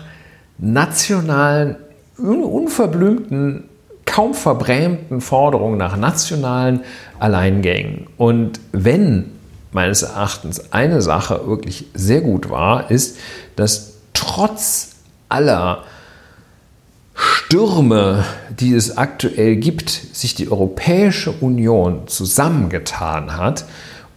nationalen, 0.58 1.76
un 2.18 2.44
unverblümten 2.44 3.68
kaum 4.12 4.34
verbrämten 4.34 5.22
Forderungen 5.22 5.78
nach 5.78 5.96
nationalen 5.96 6.80
Alleingängen. 7.18 8.08
Und 8.18 8.60
wenn 8.72 9.30
meines 9.72 10.02
Erachtens 10.02 10.70
eine 10.70 11.00
Sache 11.00 11.40
wirklich 11.46 11.86
sehr 11.94 12.20
gut 12.20 12.50
war, 12.50 12.90
ist, 12.90 13.16
dass 13.56 13.94
trotz 14.12 14.96
aller 15.30 15.84
Stürme, 17.14 18.24
die 18.50 18.74
es 18.74 18.98
aktuell 18.98 19.56
gibt, 19.56 19.88
sich 19.88 20.34
die 20.34 20.50
Europäische 20.50 21.30
Union 21.30 22.06
zusammengetan 22.06 23.38
hat 23.38 23.64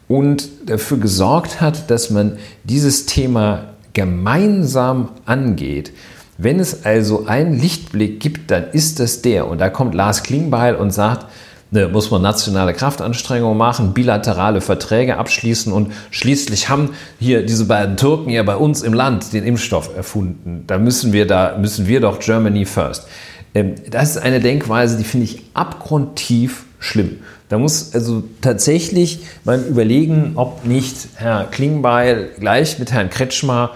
und 0.09 0.49
dafür 0.65 0.97
gesorgt 0.97 1.61
hat, 1.61 1.89
dass 1.89 2.09
man 2.09 2.37
dieses 2.65 3.05
Thema 3.05 3.75
gemeinsam 3.93 5.11
angeht. 5.25 5.93
Wenn 6.37 6.59
es 6.59 6.85
also 6.85 7.27
einen 7.27 7.59
Lichtblick 7.59 8.19
gibt, 8.19 8.51
dann 8.51 8.69
ist 8.71 8.99
das 8.99 9.21
der. 9.21 9.47
Und 9.47 9.59
da 9.61 9.69
kommt 9.69 9.95
Lars 9.95 10.23
Klingbeil 10.23 10.75
und 10.75 10.91
sagt, 10.91 11.27
ne, 11.71 11.87
muss 11.87 12.11
man 12.11 12.21
nationale 12.21 12.73
Kraftanstrengungen 12.73 13.57
machen, 13.57 13.93
bilaterale 13.93 14.61
Verträge 14.61 15.17
abschließen 15.17 15.71
und 15.71 15.93
schließlich 16.11 16.69
haben 16.69 16.91
hier 17.19 17.45
diese 17.45 17.65
beiden 17.65 17.97
Türken 17.97 18.29
ja 18.29 18.43
bei 18.43 18.55
uns 18.55 18.81
im 18.81 18.93
Land 18.93 19.33
den 19.33 19.43
Impfstoff 19.43 19.95
erfunden. 19.95 20.63
Da 20.67 20.77
müssen 20.77 21.13
wir, 21.13 21.25
da 21.25 21.57
müssen 21.57 21.87
wir 21.87 22.01
doch 22.01 22.19
Germany 22.19 22.65
first. 22.65 23.07
Ähm, 23.53 23.75
das 23.89 24.11
ist 24.11 24.17
eine 24.17 24.39
Denkweise, 24.39 24.97
die 24.97 25.03
finde 25.03 25.25
ich 25.25 25.41
abgrundtief 25.53 26.65
schlimm. 26.79 27.17
Da 27.49 27.57
muss 27.57 27.93
also 27.93 28.23
tatsächlich 28.41 29.19
man 29.43 29.65
überlegen, 29.67 30.33
ob 30.35 30.65
nicht 30.65 30.95
Herr 31.15 31.45
Klingbeil 31.45 32.31
gleich 32.39 32.79
mit 32.79 32.91
Herrn 32.91 33.09
Kretschmer 33.09 33.71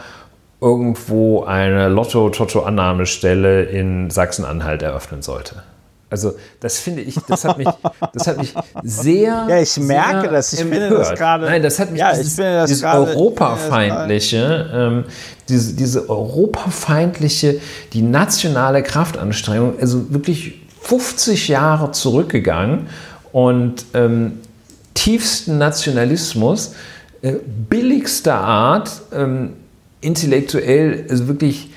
irgendwo 0.62 1.44
eine 1.44 1.88
Lotto-Totto-Annahmestelle 1.90 3.64
in 3.64 4.10
Sachsen-Anhalt 4.10 4.82
eröffnen 4.82 5.22
sollte. 5.22 5.64
Also 6.10 6.34
das 6.60 6.80
finde 6.80 7.04
ich, 7.04 7.16
das 7.28 7.46
hat 7.46 7.58
mich, 7.58 7.68
das 8.14 8.28
hat 8.28 8.38
mich 8.38 8.54
sehr. 8.84 9.46
Ja, 9.48 9.60
ich 9.60 9.78
merke 9.78 10.28
das. 10.28 10.54
Ich 10.54 10.62
empört. 10.62 10.82
finde 10.82 10.98
das 10.98 11.14
gerade. 11.14 11.46
Nein, 11.46 11.62
das 11.62 11.80
hat 11.80 11.92
mich 11.92 12.00
ja, 12.00 12.12
dieses, 12.12 12.36
dieses 12.36 12.82
grade, 12.82 13.12
europafeindliche, 13.12 14.70
ähm, 14.74 15.04
diese, 15.48 15.76
diese 15.76 16.10
europafeindliche, 16.10 17.62
die 17.94 18.02
nationale 18.02 18.82
Kraftanstrengung, 18.82 19.76
also 19.80 20.12
wirklich 20.12 20.62
50 20.82 21.48
Jahre 21.48 21.92
zurückgegangen 21.92 22.88
und 23.32 23.86
ähm, 23.94 24.40
tiefsten 24.96 25.60
Nationalismus, 25.60 26.74
äh, 27.22 27.34
billigster 27.70 28.40
Art. 28.40 28.90
Ähm, 29.14 29.54
intellektuell 30.02 31.06
also 31.10 31.28
wirklich 31.28 31.70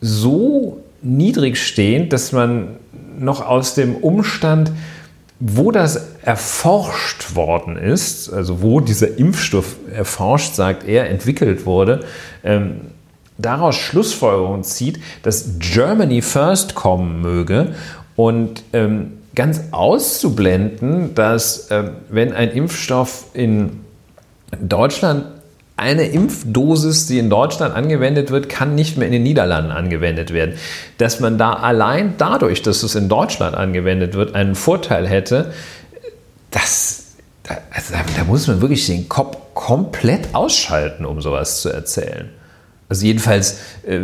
so 0.00 0.82
niedrig 1.02 1.58
stehend, 1.58 2.12
dass 2.12 2.32
man 2.32 2.76
noch 3.18 3.46
aus 3.46 3.74
dem 3.74 3.96
Umstand, 3.96 4.72
wo 5.40 5.72
das 5.72 6.16
erforscht 6.22 7.34
worden 7.34 7.76
ist, 7.76 8.32
also 8.32 8.62
wo 8.62 8.80
dieser 8.80 9.18
Impfstoff 9.18 9.76
erforscht, 9.92 10.54
sagt 10.54 10.86
er, 10.86 11.10
entwickelt 11.10 11.66
wurde, 11.66 12.04
ähm, 12.44 12.82
daraus 13.38 13.74
Schlussfolgerungen 13.74 14.62
zieht, 14.62 15.00
dass 15.22 15.58
Germany 15.58 16.22
First 16.22 16.74
kommen 16.74 17.20
möge 17.20 17.74
und 18.14 18.62
ähm, 18.72 19.14
ganz 19.34 19.62
auszublenden, 19.72 21.14
dass 21.14 21.70
äh, 21.70 21.90
wenn 22.08 22.32
ein 22.32 22.50
Impfstoff 22.50 23.26
in 23.34 23.80
Deutschland 24.60 25.24
eine 25.82 26.06
Impfdosis, 26.06 27.06
die 27.06 27.18
in 27.18 27.28
Deutschland 27.28 27.74
angewendet 27.74 28.30
wird, 28.30 28.48
kann 28.48 28.74
nicht 28.74 28.96
mehr 28.96 29.06
in 29.06 29.12
den 29.12 29.22
Niederlanden 29.22 29.72
angewendet 29.72 30.32
werden. 30.32 30.54
Dass 30.98 31.20
man 31.20 31.36
da 31.38 31.52
allein 31.52 32.14
dadurch, 32.16 32.62
dass 32.62 32.82
es 32.82 32.94
in 32.94 33.08
Deutschland 33.08 33.56
angewendet 33.56 34.14
wird, 34.14 34.34
einen 34.34 34.54
Vorteil 34.54 35.06
hätte, 35.06 35.52
das, 36.50 37.14
also 37.70 37.94
da 38.16 38.24
muss 38.24 38.46
man 38.46 38.60
wirklich 38.60 38.86
den 38.86 39.08
Kopf 39.08 39.36
komplett 39.54 40.34
ausschalten, 40.34 41.04
um 41.04 41.20
sowas 41.20 41.60
zu 41.60 41.68
erzählen. 41.68 42.30
Also 42.88 43.06
jedenfalls 43.06 43.58
äh, 43.86 44.00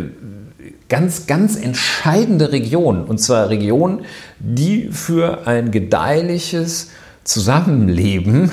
ganz, 0.89 1.27
ganz 1.27 1.55
entscheidende 1.55 2.51
Regionen. 2.51 3.05
Und 3.05 3.19
zwar 3.19 3.49
Regionen, 3.49 4.05
die 4.39 4.89
für 4.91 5.47
ein 5.47 5.71
gedeihliches 5.71 6.89
Zusammenleben 7.23 8.51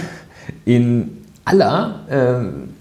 in 0.65 1.25
aller, 1.45 2.01
äh, 2.11 2.76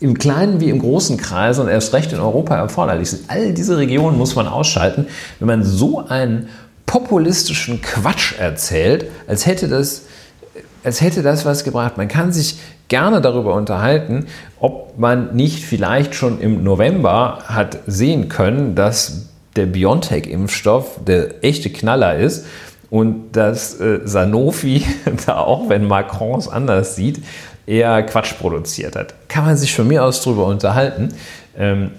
im 0.00 0.18
kleinen 0.18 0.60
wie 0.60 0.70
im 0.70 0.80
großen 0.80 1.16
Kreis 1.16 1.58
und 1.58 1.68
erst 1.68 1.92
recht 1.94 2.12
in 2.12 2.20
Europa 2.20 2.56
erforderlich 2.56 3.10
sind. 3.10 3.24
All 3.28 3.52
diese 3.52 3.78
Regionen 3.78 4.18
muss 4.18 4.34
man 4.34 4.46
ausschalten, 4.46 5.06
wenn 5.38 5.48
man 5.48 5.62
so 5.62 6.06
einen 6.06 6.48
populistischen 6.86 7.80
Quatsch 7.80 8.38
erzählt, 8.38 9.06
als 9.26 9.46
hätte 9.46 9.68
das, 9.68 10.02
als 10.82 11.00
hätte 11.00 11.22
das 11.22 11.44
was 11.44 11.64
gebracht. 11.64 11.96
Man 11.96 12.08
kann 12.08 12.32
sich 12.32 12.58
gerne 12.88 13.20
darüber 13.20 13.54
unterhalten, 13.54 14.26
ob 14.60 14.98
man 14.98 15.34
nicht 15.34 15.64
vielleicht 15.64 16.14
schon 16.14 16.40
im 16.40 16.62
November 16.62 17.44
hat 17.46 17.78
sehen 17.86 18.28
können, 18.28 18.74
dass 18.74 19.28
der 19.56 19.66
BioNTech-Impfstoff 19.66 21.04
der 21.06 21.42
echte 21.44 21.70
Knaller 21.70 22.16
ist 22.16 22.44
und 22.90 23.32
dass 23.32 23.80
äh, 23.80 24.00
Sanofi, 24.04 24.84
da 25.26 25.38
auch 25.38 25.68
wenn 25.68 25.86
Macron 25.86 26.38
es 26.38 26.48
anders 26.48 26.96
sieht, 26.96 27.22
eher 27.66 28.02
Quatsch 28.04 28.34
produziert 28.38 28.96
hat. 28.96 29.14
Kann 29.28 29.44
man 29.44 29.56
sich 29.56 29.74
von 29.74 29.86
mir 29.86 30.04
aus 30.04 30.22
darüber 30.22 30.46
unterhalten. 30.46 31.14
Ähm, 31.56 31.92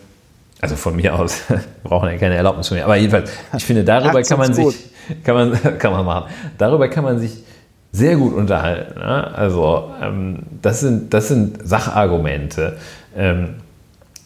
also 0.61 0.75
von 0.75 0.95
mir 0.95 1.17
aus, 1.17 1.41
brauchen 1.83 2.09
ja 2.09 2.17
keine 2.17 2.35
Erlaubnis 2.35 2.67
von 2.67 2.77
mir. 2.77 2.85
Aber 2.85 2.95
jedenfalls, 2.95 3.31
ich 3.55 3.65
finde, 3.65 3.83
darüber 3.83 4.21
kann 4.21 4.37
man 4.37 4.53
sich, 4.53 4.75
kann 5.23 5.35
man, 5.35 5.77
kann 5.77 5.91
man 5.91 6.05
machen. 6.05 6.31
Darüber 6.57 6.87
kann 6.87 7.03
man 7.03 7.19
sich 7.19 7.43
sehr 7.91 8.17
gut 8.17 8.33
unterhalten. 8.33 8.99
Ne? 8.99 9.33
Also 9.35 9.91
ähm, 10.01 10.39
das, 10.61 10.81
sind, 10.81 11.13
das 11.13 11.29
sind 11.29 11.67
Sachargumente. 11.67 12.77
Ähm, 13.15 13.55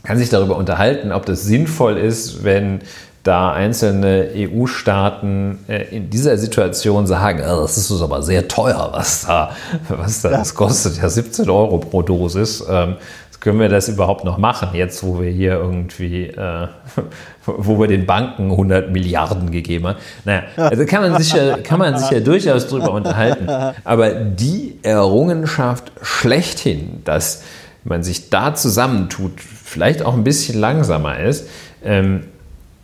kann 0.04 0.18
sich 0.18 0.30
darüber 0.30 0.56
unterhalten, 0.56 1.12
ob 1.12 1.26
das 1.26 1.44
sinnvoll 1.44 1.98
ist, 1.98 2.44
wenn 2.44 2.80
da 3.24 3.52
einzelne 3.52 4.30
EU-Staaten 4.36 5.60
äh, 5.68 5.96
in 5.96 6.10
dieser 6.10 6.38
Situation 6.38 7.06
sagen, 7.06 7.42
oh, 7.42 7.62
das 7.62 7.78
ist 7.78 8.02
aber 8.02 8.24
sehr 8.24 8.48
teuer, 8.48 8.90
was 8.94 9.26
da, 9.26 9.52
was 9.90 10.22
da, 10.22 10.30
das 10.30 10.56
kostet 10.56 10.98
ja 10.98 11.10
17 11.10 11.50
Euro 11.50 11.80
pro 11.80 12.02
Dosis. 12.02 12.64
Ähm, 12.70 12.96
können 13.40 13.60
wir 13.60 13.70
das 13.70 13.88
überhaupt 13.88 14.26
noch 14.26 14.38
machen, 14.38 14.70
jetzt 14.74 15.02
wo 15.04 15.22
wir 15.22 15.32
hier 15.32 15.54
irgendwie, 15.54 16.26
äh, 16.26 16.68
wo 17.46 17.80
wir 17.80 17.88
den 17.88 18.06
Banken 18.06 18.52
100 18.52 18.92
Milliarden 18.92 19.52
gegeben 19.52 19.88
haben? 19.88 19.98
Naja, 20.26 20.44
also 20.58 20.86
kann 20.86 21.10
man 21.10 21.22
sich 21.22 21.34
ja, 21.34 21.58
kann 21.58 21.80
man 21.80 21.98
sich 21.98 22.10
ja 22.10 22.20
durchaus 22.20 22.68
drüber 22.68 22.92
unterhalten. 22.92 23.50
Aber 23.84 24.12
die 24.12 24.80
Errungenschaft 24.84 25.92
schlechthin, 26.02 27.02
dass 27.06 27.44
man 27.84 28.04
sich 28.04 28.30
da 28.30 28.54
zusammentut, 28.56 29.40
vielleicht 29.40 30.04
auch 30.04 30.14
ein 30.14 30.24
bisschen 30.24 30.60
langsamer 30.60 31.20
ist, 31.20 31.48
ähm, 31.84 32.26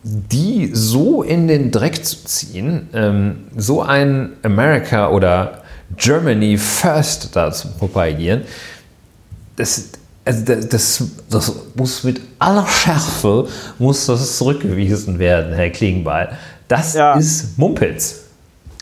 die 0.08 0.70
so 0.72 1.24
in 1.24 1.48
den 1.48 1.72
Dreck 1.72 2.06
zu 2.06 2.24
ziehen, 2.26 2.90
ähm, 2.94 3.48
so 3.58 3.82
ein 3.82 4.34
America 4.44 5.10
oder 5.10 5.64
Germany 5.98 6.58
First 6.58 7.36
da 7.36 7.52
zu 7.52 7.70
propagieren, 7.70 8.44
das, 9.56 9.90
also 10.24 10.46
das, 10.46 10.70
das, 10.70 11.04
das, 11.30 11.56
muss 11.74 12.04
mit 12.04 12.22
aller 12.38 12.68
Schärfe 12.68 13.48
muss 13.80 14.06
das 14.06 14.38
zurückgewiesen 14.38 15.18
werden, 15.18 15.54
Herr 15.56 15.72
Klingbeil. 15.72 16.38
Das 16.68 16.94
ja. 16.94 17.16
ist 17.16 17.58
Mumpitz. 17.58 18.26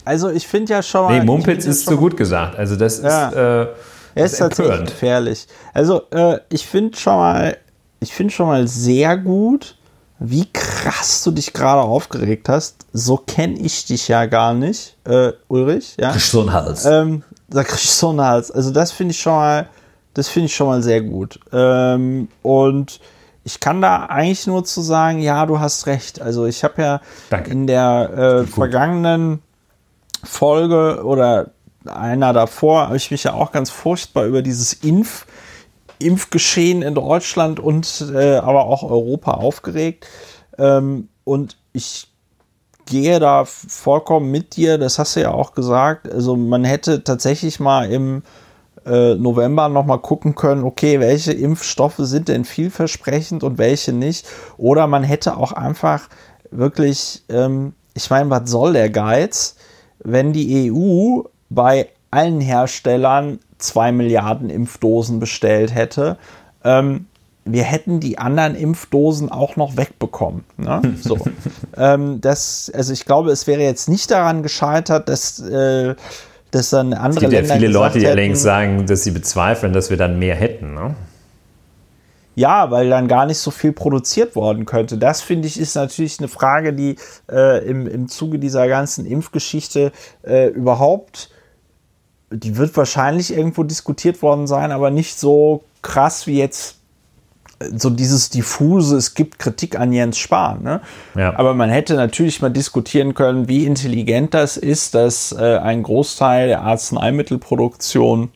Also 0.04 0.30
ich 0.30 0.46
finde 0.46 0.74
ja 0.74 0.84
schon 0.84 1.06
mal. 1.06 1.20
Nee, 1.20 1.26
Mumpitz 1.26 1.66
ist 1.66 1.86
zu 1.86 1.96
gut 1.96 2.18
gesagt. 2.18 2.58
Also 2.58 2.76
das 2.76 3.02
ja. 3.02 3.30
ist. 3.30 3.36
Äh, 3.36 3.68
er 4.16 4.26
ist 4.26 4.38
tatsächlich 4.38 4.86
gefährlich. 4.86 5.48
Also 5.74 6.04
äh, 6.12 6.40
ich 6.50 6.68
finde 6.68 6.98
schon 6.98 7.16
mal, 7.16 7.58
ich 8.00 8.14
finde 8.14 8.34
schon 8.34 8.48
mal 8.48 8.68
sehr 8.68 9.18
gut, 9.18 9.76
wie 10.26 10.48
krass 10.52 11.24
du 11.24 11.32
dich 11.32 11.54
gerade 11.54 11.82
aufgeregt 11.82 12.50
hast. 12.50 12.86
So 12.94 13.18
kenne 13.18 13.60
ich 13.60 13.86
dich 13.86 14.08
ja 14.08 14.26
gar 14.26 14.54
nicht, 14.54 14.98
äh, 15.04 15.34
Ulrich. 15.48 15.96
Ja? 16.00 16.12
Kriegst 16.12 16.32
so 16.32 16.42
einen 16.42 16.54
Hals. 16.54 16.86
Ähm, 16.86 17.24
da 17.50 17.64
kriegst 17.64 17.86
du 17.86 18.08
so 18.08 18.10
einen 18.10 18.22
Hals. 18.22 18.50
Also 18.50 18.72
das 18.72 18.92
finde 18.92 19.12
ich 19.12 19.20
schon 19.20 19.34
mal 19.34 19.68
das 20.14 20.30
finde 20.30 20.46
ich 20.46 20.56
schon 20.56 20.68
mal 20.68 20.82
sehr 20.82 21.02
gut. 21.02 21.40
Ähm, 21.52 22.28
und 22.42 23.00
ich 23.44 23.60
kann 23.60 23.82
da 23.82 24.06
eigentlich 24.06 24.48
nur 24.48 24.64
zu 24.64 24.82
sagen, 24.82 25.20
ja, 25.20 25.46
du 25.46 25.60
hast 25.60 25.88
recht. 25.88 26.22
Also 26.22 26.46
ich 26.46 26.64
habe 26.64 26.82
ja 26.82 27.02
Danke. 27.30 27.52
in 27.52 27.68
der 27.68 28.44
äh, 28.44 28.48
vergangenen 28.48 29.42
Folge 30.24 31.04
oder 31.04 31.52
einer 31.86 32.32
davor 32.32 32.88
habe 32.88 32.98
ich 32.98 33.12
mich 33.12 33.26
ja 33.26 33.34
auch 33.34 33.52
ganz 33.52 33.70
furchtbar 33.70 34.26
über 34.26 34.42
dieses 34.42 34.72
Impf, 34.74 35.26
Impfgeschehen 36.04 36.82
in 36.82 36.96
Deutschland 36.96 37.60
und 37.60 38.06
äh, 38.14 38.36
aber 38.36 38.66
auch 38.66 38.84
Europa 38.84 39.32
aufgeregt. 39.32 40.08
Ähm, 40.58 41.10
und 41.24 41.58
ich 41.72 42.08
gehe 42.86 43.20
da 43.20 43.46
vollkommen 43.46 44.30
mit 44.32 44.56
dir, 44.56 44.78
das 44.78 45.00
hast 45.00 45.16
du 45.16 45.22
ja 45.22 45.32
auch 45.32 45.54
gesagt. 45.54 46.12
Also 46.12 46.36
man 46.36 46.64
hätte 46.64 47.04
tatsächlich 47.04 47.60
mal 47.60 47.90
im 47.90 48.24
äh, 48.86 49.16
November 49.16 49.70
nochmal 49.70 50.00
gucken 50.00 50.36
können, 50.36 50.64
okay, 50.64 51.00
welche 51.00 51.32
Impfstoffe 51.32 52.00
sind 52.00 52.28
denn 52.28 52.46
vielversprechend 52.46 53.44
und 53.44 53.58
welche 53.58 53.94
nicht. 53.94 54.26
Oder 54.58 54.88
man 54.88 55.04
hätte 55.04 55.38
auch 55.38 55.54
einfach 55.54 56.10
wirklich, 56.52 57.24
ähm, 57.30 57.74
ich 57.94 58.10
meine, 58.10 58.30
was 58.30 58.50
soll 58.50 58.74
der 58.74 58.90
Geiz, 58.90 59.56
wenn 60.00 60.34
die 60.34 60.72
EU 60.72 61.22
bei 61.50 61.90
allen 62.12 62.42
Herstellern 62.42 63.40
zwei 63.64 63.92
Milliarden 63.92 64.50
Impfdosen 64.50 65.20
bestellt 65.20 65.74
hätte. 65.74 66.18
Ähm, 66.64 67.08
wir 67.46 67.64
hätten 67.64 68.00
die 68.00 68.18
anderen 68.18 68.56
Impfdosen 68.56 69.30
auch 69.30 69.56
noch 69.56 69.76
wegbekommen. 69.78 70.44
Ne? 70.58 70.82
So. 71.02 71.18
ähm, 71.76 72.22
das, 72.22 72.72
also 72.74 72.94
ich 72.94 73.06
glaube, 73.06 73.32
es 73.32 73.48
wäre 73.48 73.62
jetzt 73.62 73.90
nicht 73.90 74.12
daran 74.12 74.44
gescheitert, 74.44 75.10
dass 75.10 75.40
äh, 75.40 75.96
dass 76.52 76.70
dann 76.70 76.94
andere 76.94 77.10
es 77.10 77.20
gibt 77.20 77.32
Länder 77.32 77.50
ja 77.50 77.56
viele 77.56 77.68
Leute, 77.72 77.98
die 77.98 78.06
allerdings 78.06 78.44
sagen, 78.44 78.86
dass 78.86 79.04
sie 79.04 79.10
bezweifeln, 79.10 79.74
dass 79.74 79.90
wir 79.90 79.98
dann 79.98 80.20
mehr 80.20 80.36
hätten. 80.36 80.76
Ne? 80.76 80.96
Ja, 82.36 82.70
weil 82.70 82.90
dann 82.90 83.08
gar 83.08 83.26
nicht 83.26 83.40
so 83.40 83.50
viel 83.50 83.72
produziert 83.72 84.36
worden 84.36 84.66
könnte. 84.66 84.98
Das 84.98 85.22
finde 85.22 85.48
ich 85.48 85.60
ist 85.60 85.76
natürlich 85.76 86.20
eine 86.20 86.28
Frage, 86.28 86.74
die 86.74 86.96
äh, 87.32 87.66
im, 87.66 87.88
im 87.88 88.08
Zuge 88.08 88.38
dieser 88.38 88.68
ganzen 88.68 89.06
Impfgeschichte 89.06 89.92
äh, 90.24 90.48
überhaupt, 90.50 91.30
die 92.34 92.58
wird 92.58 92.76
wahrscheinlich 92.76 93.36
irgendwo 93.36 93.64
diskutiert 93.64 94.22
worden 94.22 94.48
sein, 94.48 94.72
aber 94.72 94.90
nicht 94.90 95.20
so 95.20 95.64
krass 95.82 96.28
wie 96.28 96.38
jetzt 96.38 96.78
so 97.76 97.90
dieses 97.90 98.30
diffuse, 98.30 98.98
es 98.98 99.14
gibt 99.14 99.40
Kritik 99.40 99.80
an 99.80 99.94
Jens 99.94 100.18
Spahn. 100.18 100.64
Ne? 100.64 100.82
Ja. 101.16 101.38
Aber 101.38 101.54
man 101.54 101.70
hätte 101.70 101.96
natürlich 101.96 102.42
mal 102.42 102.50
diskutieren 102.50 103.14
können, 103.14 103.48
wie 103.48 103.66
intelligent 103.66 104.34
das 104.34 104.58
ist, 104.58 104.96
dass 104.96 105.32
äh, 105.32 105.58
ein 105.58 105.84
Großteil 105.84 106.48
der 106.48 106.62
Arzneimittelproduktion 106.62 108.32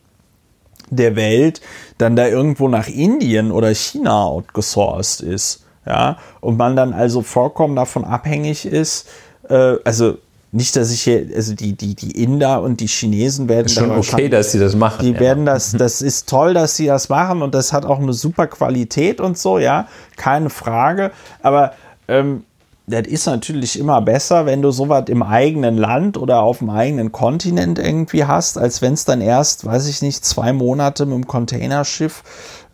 der 0.90 1.16
Welt 1.16 1.60
dann 1.98 2.16
da 2.16 2.26
irgendwo 2.26 2.68
nach 2.68 2.88
Indien 2.88 3.50
oder 3.52 3.74
China 3.74 4.24
outgesourced 4.24 5.20
ist. 5.20 5.64
Ja, 5.86 6.18
und 6.40 6.58
man 6.58 6.76
dann 6.76 6.92
also 6.92 7.22
vollkommen 7.22 7.74
davon 7.74 8.04
abhängig 8.04 8.66
ist, 8.66 9.08
äh, 9.48 9.76
also 9.84 10.18
nicht, 10.50 10.76
dass 10.76 10.90
ich 10.90 11.02
hier, 11.02 11.26
also 11.34 11.54
die, 11.54 11.74
die, 11.74 11.94
die 11.94 12.22
Inder 12.22 12.62
und 12.62 12.80
die 12.80 12.86
Chinesen 12.86 13.48
werden. 13.48 13.66
Ist 13.66 13.74
schon 13.74 13.90
okay, 13.90 14.28
dass 14.28 14.52
sie 14.52 14.58
das 14.58 14.74
machen. 14.74 15.04
Die 15.04 15.12
ja. 15.12 15.20
werden 15.20 15.44
das, 15.44 15.72
das 15.72 16.00
ist 16.00 16.28
toll, 16.28 16.54
dass 16.54 16.76
sie 16.76 16.86
das 16.86 17.08
machen 17.08 17.42
und 17.42 17.54
das 17.54 17.72
hat 17.72 17.84
auch 17.84 17.98
eine 17.98 18.14
super 18.14 18.46
Qualität 18.46 19.20
und 19.20 19.36
so, 19.36 19.58
ja, 19.58 19.88
keine 20.16 20.48
Frage. 20.48 21.10
Aber 21.42 21.72
ähm, 22.08 22.44
das 22.88 23.06
ist 23.06 23.26
natürlich 23.26 23.78
immer 23.78 24.00
besser, 24.00 24.46
wenn 24.46 24.62
du 24.62 24.70
sowas 24.70 25.04
im 25.08 25.22
eigenen 25.22 25.76
Land 25.76 26.16
oder 26.16 26.40
auf 26.40 26.58
dem 26.58 26.70
eigenen 26.70 27.12
Kontinent 27.12 27.78
irgendwie 27.78 28.24
hast, 28.24 28.56
als 28.56 28.80
wenn 28.80 28.94
es 28.94 29.04
dann 29.04 29.20
erst, 29.20 29.66
weiß 29.66 29.86
ich 29.88 30.00
nicht, 30.00 30.24
zwei 30.24 30.54
Monate 30.54 31.04
mit 31.04 31.14
dem 31.14 31.26
Containerschiff 31.26 32.22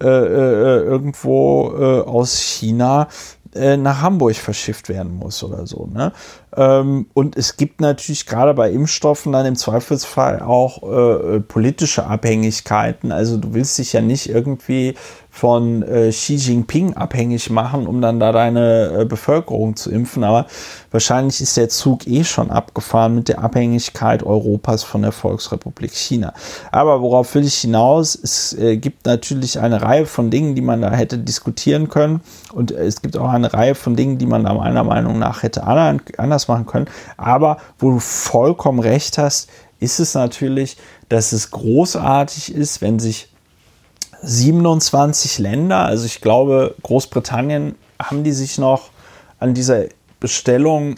äh, 0.00 0.06
äh, 0.06 0.80
irgendwo 0.84 1.72
äh, 1.76 2.00
aus 2.08 2.38
China 2.38 3.08
äh, 3.54 3.76
nach 3.76 4.02
Hamburg 4.02 4.36
verschifft 4.36 4.88
werden 4.88 5.16
muss 5.16 5.42
oder 5.42 5.66
so. 5.66 5.86
Ne? 5.92 6.12
Ähm, 6.56 7.06
und 7.14 7.36
es 7.36 7.56
gibt 7.56 7.80
natürlich 7.80 8.26
gerade 8.26 8.54
bei 8.54 8.70
Impfstoffen 8.70 9.32
dann 9.32 9.46
im 9.46 9.56
Zweifelsfall 9.56 10.40
auch 10.40 10.82
äh, 10.82 11.40
politische 11.40 12.06
Abhängigkeiten. 12.06 13.12
Also 13.12 13.36
du 13.36 13.54
willst 13.54 13.78
dich 13.78 13.92
ja 13.92 14.00
nicht 14.00 14.28
irgendwie 14.28 14.94
von 15.34 15.82
äh, 15.82 16.10
Xi 16.10 16.36
Jinping 16.36 16.94
abhängig 16.94 17.50
machen, 17.50 17.88
um 17.88 18.00
dann 18.00 18.20
da 18.20 18.30
deine 18.30 19.00
äh, 19.00 19.04
Bevölkerung 19.04 19.74
zu 19.74 19.90
impfen. 19.90 20.22
Aber 20.22 20.46
wahrscheinlich 20.92 21.40
ist 21.40 21.56
der 21.56 21.68
Zug 21.68 22.06
eh 22.06 22.22
schon 22.22 22.52
abgefahren 22.52 23.16
mit 23.16 23.28
der 23.28 23.40
Abhängigkeit 23.40 24.22
Europas 24.22 24.84
von 24.84 25.02
der 25.02 25.10
Volksrepublik 25.10 25.92
China. 25.92 26.34
Aber 26.70 27.02
worauf 27.02 27.34
will 27.34 27.44
ich 27.44 27.56
hinaus? 27.56 28.14
Es 28.14 28.52
äh, 28.52 28.76
gibt 28.76 29.06
natürlich 29.06 29.58
eine 29.58 29.82
Reihe 29.82 30.06
von 30.06 30.30
Dingen, 30.30 30.54
die 30.54 30.62
man 30.62 30.82
da 30.82 30.92
hätte 30.92 31.18
diskutieren 31.18 31.88
können. 31.88 32.20
Und 32.52 32.70
es 32.70 33.02
gibt 33.02 33.16
auch 33.16 33.30
eine 33.30 33.52
Reihe 33.52 33.74
von 33.74 33.96
Dingen, 33.96 34.18
die 34.18 34.26
man 34.26 34.44
da 34.44 34.54
meiner 34.54 34.84
Meinung 34.84 35.18
nach 35.18 35.42
hätte 35.42 35.64
anders 35.64 36.46
machen 36.46 36.66
können. 36.66 36.86
Aber 37.16 37.56
wo 37.80 37.90
du 37.90 37.98
vollkommen 37.98 38.78
recht 38.78 39.18
hast, 39.18 39.48
ist 39.80 39.98
es 39.98 40.14
natürlich, 40.14 40.76
dass 41.08 41.32
es 41.32 41.50
großartig 41.50 42.54
ist, 42.54 42.80
wenn 42.80 43.00
sich 43.00 43.33
27 44.24 45.38
Länder, 45.38 45.84
also 45.84 46.06
ich 46.06 46.20
glaube, 46.20 46.74
Großbritannien 46.82 47.74
haben 48.00 48.24
die 48.24 48.32
sich 48.32 48.58
noch 48.58 48.90
an 49.38 49.54
dieser 49.54 49.84
Bestellung 50.20 50.96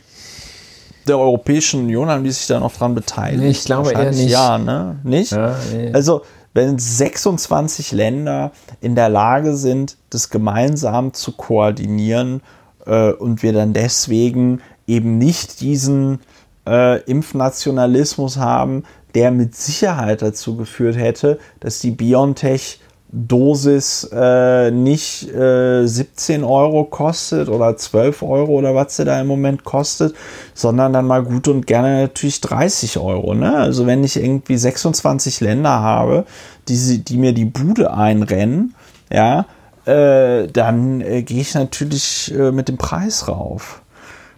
der 1.07 1.19
Europäischen 1.19 1.81
Union, 1.81 2.09
haben 2.09 2.25
die 2.25 2.33
sich 2.33 2.47
da 2.47 2.61
noch 2.61 2.75
dran 2.75 2.95
beteiligt? 2.95 3.41
Nee, 3.41 3.51
ich 3.51 3.65
glaube 3.65 3.93
eher 3.93 4.11
nicht. 4.11 4.31
Ja, 4.31 4.59
ne? 4.59 4.99
Nicht? 5.05 5.33
Ja, 5.33 5.57
nee. 5.73 5.93
Also, 5.93 6.23
wenn 6.55 6.79
26 6.79 7.93
Länder 7.93 8.51
in 8.81 8.95
der 8.95 9.09
Lage 9.09 9.57
sind, 9.57 9.99
das 10.11 10.31
gemeinsam 10.31 11.13
zu 11.13 11.33
koordinieren 11.33 12.41
äh, 12.87 13.13
und 13.13 13.43
wir 13.43 13.53
dann 13.53 13.73
deswegen 13.73 14.63
eben 14.87 15.19
nicht 15.19 15.61
diesen 15.61 16.21
äh, 16.67 17.01
Impfnationalismus 17.03 18.39
haben, 18.39 18.85
der 19.15 19.31
mit 19.31 19.55
Sicherheit 19.55 20.23
dazu 20.23 20.57
geführt 20.57 20.97
hätte, 20.97 21.39
dass 21.61 21.81
die 21.81 21.91
BioNTech 21.91 22.81
Dosis 23.17 24.09
äh, 24.13 24.71
nicht 24.71 25.33
äh, 25.35 25.87
17 25.87 26.45
Euro 26.45 26.85
kostet 26.85 27.49
oder 27.49 27.75
12 27.75 28.23
Euro 28.23 28.53
oder 28.53 28.75
was 28.75 28.97
sie 28.97 29.07
da 29.07 29.19
im 29.19 29.27
Moment 29.27 29.65
kostet, 29.65 30.15
sondern 30.53 30.93
dann 30.93 31.07
mal 31.07 31.23
gut 31.23 31.49
und 31.49 31.67
gerne 31.67 32.03
natürlich 32.03 32.43
30 32.43 32.99
Euro. 32.99 33.35
Ne? 33.35 33.57
Also 33.57 33.87
wenn 33.87 34.05
ich 34.05 34.17
irgendwie 34.17 34.59
26 34.59 35.41
Länder 35.41 35.81
habe, 35.81 36.27
die, 36.69 37.03
die 37.03 37.17
mir 37.17 37.33
die 37.33 37.47
Bude 37.47 37.95
einrennen, 37.95 38.75
ja, 39.11 39.47
äh, 39.87 40.49
dann 40.49 41.01
äh, 41.01 41.23
gehe 41.23 41.41
ich 41.41 41.55
natürlich 41.55 42.35
äh, 42.37 42.53
mit 42.53 42.69
dem 42.69 42.77
Preis 42.77 43.29
rauf. 43.29 43.81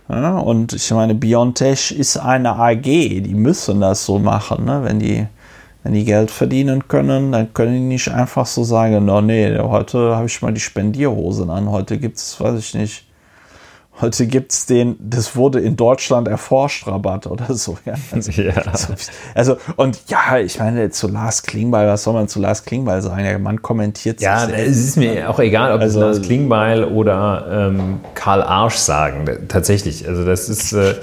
Ja? 0.08 0.38
Und 0.38 0.72
ich 0.72 0.90
meine, 0.92 1.16
Biontech 1.16 1.90
ist 1.90 2.16
eine 2.16 2.54
AG, 2.54 2.82
die 2.82 3.34
müssen 3.34 3.80
das 3.80 4.04
so 4.04 4.20
machen, 4.20 4.66
ne? 4.66 4.82
wenn 4.84 5.00
die 5.00 5.26
wenn 5.82 5.94
die 5.94 6.04
Geld 6.04 6.30
verdienen 6.30 6.88
können, 6.88 7.32
dann 7.32 7.54
können 7.54 7.74
die 7.74 7.80
nicht 7.80 8.08
einfach 8.08 8.46
so 8.46 8.64
sagen, 8.64 9.04
no, 9.04 9.20
nee, 9.20 9.56
heute 9.58 10.16
habe 10.16 10.26
ich 10.26 10.42
mal 10.42 10.52
die 10.52 10.60
Spendierhosen 10.60 11.50
an, 11.50 11.70
heute 11.70 11.98
gibt 11.98 12.18
es, 12.18 12.40
weiß 12.40 12.58
ich 12.58 12.74
nicht, 12.74 13.08
heute 14.00 14.26
gibt 14.26 14.52
es 14.52 14.66
den, 14.66 14.96
das 14.98 15.36
wurde 15.36 15.60
in 15.60 15.76
Deutschland 15.76 16.28
erforscht, 16.28 16.86
Rabatt 16.86 17.26
oder 17.26 17.46
so. 17.54 17.78
Ja. 17.84 17.94
Also, 18.12 18.42
ja. 18.42 18.52
also, 19.34 19.56
und 19.76 19.98
ja, 20.08 20.38
ich 20.38 20.58
meine, 20.58 20.90
zu 20.90 21.08
Lars 21.08 21.42
Klingbeil, 21.42 21.88
was 21.88 22.04
soll 22.04 22.14
man 22.14 22.28
zu 22.28 22.40
Lars 22.40 22.64
Klingbeil 22.64 23.02
sagen? 23.02 23.24
Der 23.24 23.38
Mann 23.38 23.62
kommentiert 23.62 24.20
Ja, 24.20 24.48
es 24.48 24.78
ist 24.78 24.96
mir 24.96 25.30
auch 25.30 25.38
egal, 25.38 25.72
ob 25.72 25.80
also, 25.80 26.00
Lars 26.00 26.22
Klingbeil 26.22 26.84
oder 26.84 27.70
ähm, 27.70 28.00
Karl 28.14 28.42
Arsch 28.42 28.76
sagen, 28.76 29.24
tatsächlich. 29.48 30.06
Also 30.08 30.24
das 30.24 30.48
ist, 30.48 30.72
äh, 30.72 30.94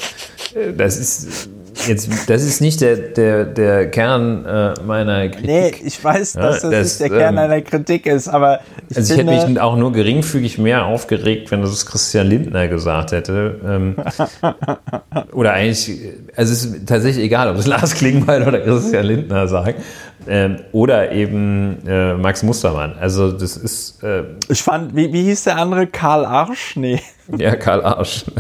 das 0.76 0.97
ist 0.97 1.49
jetzt, 1.88 2.30
das 2.30 2.43
ist 2.43 2.61
nicht 2.61 2.81
der, 2.81 2.95
der, 2.95 3.45
der 3.45 3.91
Kern 3.91 4.45
äh, 4.45 4.73
meiner 4.85 5.30
Kritik. 5.30 5.45
Nee, 5.45 5.73
ich 5.84 6.03
weiß, 6.03 6.34
dass 6.34 6.64
ja, 6.64 6.69
das, 6.69 6.72
das, 6.72 6.99
nicht 6.99 7.11
der 7.11 7.18
Kern 7.18 7.30
ähm, 7.30 7.35
deiner 7.35 7.61
Kritik 7.61 8.06
ist, 8.06 8.27
aber 8.27 8.61
ich 8.89 8.97
Also 8.97 9.14
ich 9.14 9.19
hätte 9.19 9.31
mich 9.31 9.60
auch 9.60 9.76
nur 9.76 9.91
geringfügig 9.91 10.57
mehr 10.57 10.85
aufgeregt, 10.85 11.52
wenn 11.52 11.61
das 11.61 11.85
Christian 11.85 12.27
Lindner 12.27 12.68
gesagt 12.68 13.11
hätte. 13.11 13.60
Ähm, 13.65 13.95
oder 15.34 15.53
eigentlich, 15.53 15.99
also 16.35 16.53
es 16.53 16.65
ist 16.65 16.88
tatsächlich 16.88 17.26
egal, 17.26 17.49
ob 17.49 17.57
es 17.57 17.68
Lars 17.68 17.93
Klingbeil 17.95 18.47
oder 18.47 18.60
Christian 18.61 19.06
Lindner 19.06 19.47
sagt. 19.47 19.81
Ähm, 20.27 20.57
oder 20.72 21.11
eben 21.11 21.85
äh, 21.88 22.15
Max 22.15 22.41
Mustermann. 22.41 22.95
Also 22.99 23.31
das 23.31 23.57
ist... 23.57 24.03
Äh, 24.03 24.23
ich 24.49 24.64
fand, 24.64 24.95
wie, 24.95 25.11
wie 25.14 25.23
hieß 25.23 25.43
der 25.43 25.57
andere? 25.57 25.88
Karl 25.88 26.26
Arsch? 26.26 26.76
Nee. 26.76 26.99
Ja, 27.38 27.56
Karl 27.56 27.84
Arsch. 27.84 28.26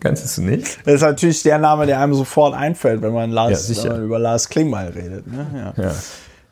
Kannst 0.00 0.38
du 0.38 0.42
nicht? 0.42 0.78
Das 0.84 0.94
ist 0.94 1.02
natürlich 1.02 1.42
der 1.42 1.58
Name, 1.58 1.86
der 1.86 2.00
einem 2.00 2.14
sofort 2.14 2.54
einfällt, 2.54 3.02
wenn 3.02 3.12
man, 3.12 3.30
Lars, 3.30 3.68
ja, 3.68 3.84
wenn 3.84 3.92
man 3.92 4.04
über 4.04 4.18
Lars 4.18 4.48
Klingbeil 4.48 4.88
redet. 4.90 5.26
Ne? 5.26 5.72
Ja. 5.76 5.84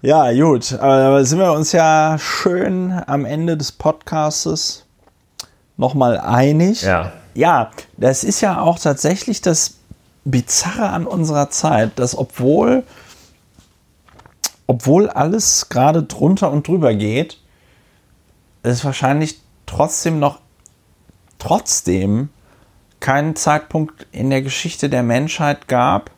ja. 0.02 0.30
ja. 0.30 0.44
gut. 0.44 0.74
Aber 0.74 1.24
sind 1.24 1.38
wir 1.38 1.52
uns 1.52 1.72
ja 1.72 2.16
schön 2.18 2.92
am 3.06 3.24
Ende 3.24 3.56
des 3.56 3.72
Podcastes 3.72 4.84
nochmal 5.78 6.18
einig. 6.18 6.82
Ja. 6.82 7.12
Ja, 7.34 7.70
das 7.96 8.24
ist 8.24 8.40
ja 8.40 8.60
auch 8.60 8.78
tatsächlich 8.78 9.40
das 9.40 9.74
Bizarre 10.24 10.90
an 10.90 11.06
unserer 11.06 11.50
Zeit, 11.50 11.98
dass 11.98 12.18
obwohl, 12.18 12.82
obwohl 14.66 15.08
alles 15.08 15.68
gerade 15.68 16.02
drunter 16.02 16.50
und 16.50 16.66
drüber 16.66 16.94
geht, 16.94 17.38
es 18.62 18.84
wahrscheinlich 18.84 19.40
trotzdem 19.66 20.18
noch 20.18 20.40
trotzdem 21.38 22.28
keinen 23.00 23.36
Zeitpunkt 23.36 24.06
in 24.12 24.30
der 24.30 24.42
Geschichte 24.42 24.88
der 24.88 25.02
Menschheit 25.02 25.68
gab, 25.68 26.10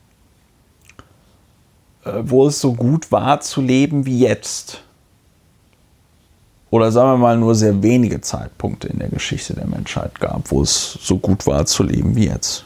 äh, 2.05 2.13
wo 2.23 2.47
es 2.47 2.61
so 2.61 2.75
gut 2.75 3.13
war 3.13 3.41
zu 3.41 3.61
leben 3.61 4.07
wie 4.07 4.21
jetzt. 4.21 4.83
Oder 6.71 6.93
sagen 6.93 7.11
wir 7.11 7.17
mal 7.17 7.37
nur 7.37 7.55
sehr 7.55 7.83
wenige 7.83 8.21
Zeitpunkte 8.21 8.89
in 8.89 9.01
der 9.01 9.09
Geschichte 9.09 9.55
der 9.55 9.67
Menschheit 9.67 10.21
gab, 10.21 10.51
wo 10.53 10.63
es 10.63 10.99
so 11.03 11.19
gut 11.19 11.47
war 11.47 11.67
zu 11.67 11.83
leben 11.83 12.15
wie 12.15 12.29
jetzt. 12.29 12.65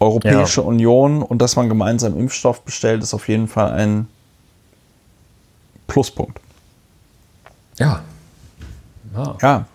Europäische 0.00 0.60
ja. 0.60 0.66
Union 0.66 1.22
und 1.22 1.38
dass 1.40 1.56
man 1.56 1.68
gemeinsam 1.68 2.16
Impfstoff 2.16 2.62
bestellt, 2.62 3.02
ist 3.02 3.14
auf 3.14 3.28
jeden 3.28 3.48
Fall 3.48 3.72
ein 3.72 4.06
Pluspunkt. 5.86 6.38
Ja. 7.78 8.02
Ja. 9.14 9.36
ja. 9.40 9.66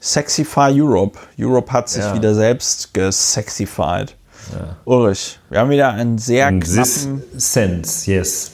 Sexify 0.00 0.70
Europe. 0.72 1.18
Europe 1.38 1.72
hat 1.72 1.88
sich 1.88 2.04
ja. 2.04 2.14
wieder 2.14 2.34
selbst 2.34 2.94
gesexified. 2.94 4.16
Ja. 4.52 4.76
Ulrich, 4.84 5.38
wir 5.50 5.60
haben 5.60 5.70
wieder 5.70 5.90
einen 5.90 6.18
sehr 6.18 6.48
in 6.48 6.60
knappen... 6.60 7.22
sense, 7.36 8.10
yes. 8.10 8.52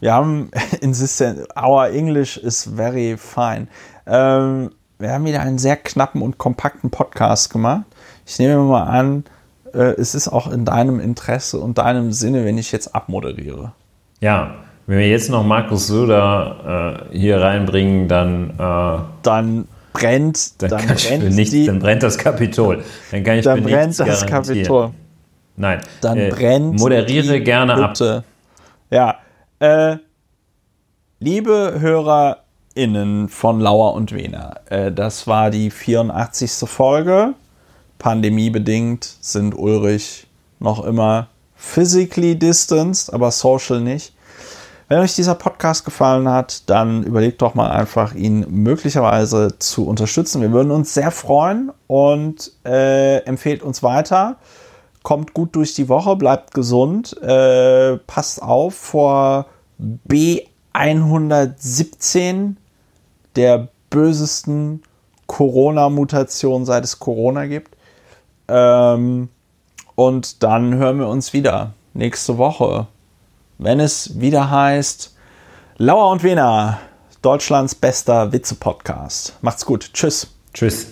Wir 0.00 0.12
haben 0.12 0.50
in 0.80 0.94
sense, 0.94 1.46
our 1.56 1.88
English 1.88 2.36
is 2.36 2.68
very 2.76 3.16
fine. 3.16 3.68
Ähm, 4.06 4.70
wir 4.98 5.12
haben 5.12 5.24
wieder 5.24 5.40
einen 5.40 5.58
sehr 5.58 5.76
knappen 5.76 6.22
und 6.22 6.38
kompakten 6.38 6.90
Podcast 6.90 7.50
gemacht. 7.50 7.84
Ich 8.26 8.38
nehme 8.38 8.62
mal 8.62 8.84
an, 8.84 9.24
äh, 9.72 9.94
es 9.94 10.14
ist 10.14 10.28
auch 10.28 10.50
in 10.50 10.64
deinem 10.64 11.00
Interesse 11.00 11.58
und 11.58 11.78
deinem 11.78 12.12
Sinne, 12.12 12.44
wenn 12.44 12.58
ich 12.58 12.72
jetzt 12.72 12.94
abmoderiere. 12.94 13.72
Ja, 14.20 14.56
wenn 14.86 14.98
wir 14.98 15.08
jetzt 15.08 15.30
noch 15.30 15.44
Markus 15.44 15.86
Söder 15.86 17.06
äh, 17.12 17.16
hier 17.16 17.40
reinbringen, 17.40 18.08
dann... 18.08 18.50
Äh, 18.58 19.02
dann 19.22 19.68
brennt, 19.98 20.62
dann, 20.62 20.70
dann 20.70 20.86
brennt 20.86 21.34
nicht, 21.34 21.52
die, 21.52 21.66
dann 21.66 21.78
brennt 21.78 22.02
das 22.02 22.18
Kapitol. 22.18 22.84
Dann 23.10 23.24
kann 23.24 23.38
ich 23.38 23.44
dann 23.44 23.62
brennt 23.62 23.98
das 23.98 24.26
Kapitol. 24.26 24.92
Nein. 25.56 25.80
Dann 26.00 26.18
äh, 26.18 26.28
brennt. 26.30 26.78
Moderiere 26.78 27.40
gerne 27.40 27.76
Hütte. 27.76 28.16
ab. 28.18 28.24
Ja. 28.90 29.18
Äh, 29.60 29.98
liebe 31.18 31.76
HörerInnen 31.78 33.28
von 33.28 33.60
Lauer 33.60 33.94
und 33.94 34.14
Wiener, 34.14 34.60
äh, 34.70 34.92
das 34.92 35.26
war 35.26 35.50
die 35.50 35.70
84. 35.70 36.68
Folge. 36.68 37.34
Pandemiebedingt 37.98 39.04
sind 39.20 39.54
Ulrich 39.58 40.28
noch 40.60 40.84
immer 40.84 41.28
physically 41.56 42.38
distanced, 42.38 43.12
aber 43.12 43.32
social 43.32 43.80
nicht. 43.80 44.12
Wenn 44.88 44.98
euch 45.00 45.14
dieser 45.14 45.34
Podcast 45.34 45.84
gefallen 45.84 46.30
hat, 46.30 46.70
dann 46.70 47.02
überlegt 47.02 47.42
doch 47.42 47.54
mal 47.54 47.70
einfach, 47.70 48.14
ihn 48.14 48.46
möglicherweise 48.48 49.58
zu 49.58 49.86
unterstützen. 49.86 50.40
Wir 50.40 50.50
würden 50.50 50.70
uns 50.70 50.94
sehr 50.94 51.10
freuen 51.10 51.70
und 51.86 52.52
äh, 52.64 53.18
empfehlt 53.24 53.62
uns 53.62 53.82
weiter. 53.82 54.36
Kommt 55.02 55.34
gut 55.34 55.54
durch 55.56 55.74
die 55.74 55.90
Woche, 55.90 56.16
bleibt 56.16 56.54
gesund, 56.54 57.20
äh, 57.20 57.98
passt 57.98 58.42
auf 58.42 58.74
vor 58.74 59.44
B117, 59.78 62.54
der 63.36 63.68
bösesten 63.90 64.82
Corona-Mutation, 65.26 66.64
seit 66.64 66.84
es 66.84 66.98
Corona 66.98 67.44
gibt. 67.44 67.76
Ähm, 68.48 69.28
und 69.96 70.42
dann 70.42 70.76
hören 70.76 70.98
wir 70.98 71.08
uns 71.08 71.34
wieder 71.34 71.74
nächste 71.92 72.38
Woche 72.38 72.86
wenn 73.58 73.80
es 73.80 74.20
wieder 74.20 74.50
heißt 74.50 75.14
Lauer 75.76 76.10
und 76.10 76.24
Wiener, 76.24 76.78
Deutschlands 77.22 77.74
bester 77.74 78.32
Witze-Podcast. 78.32 79.34
Macht's 79.42 79.66
gut. 79.66 79.90
Tschüss. 79.92 80.28
Tschüss. 80.54 80.86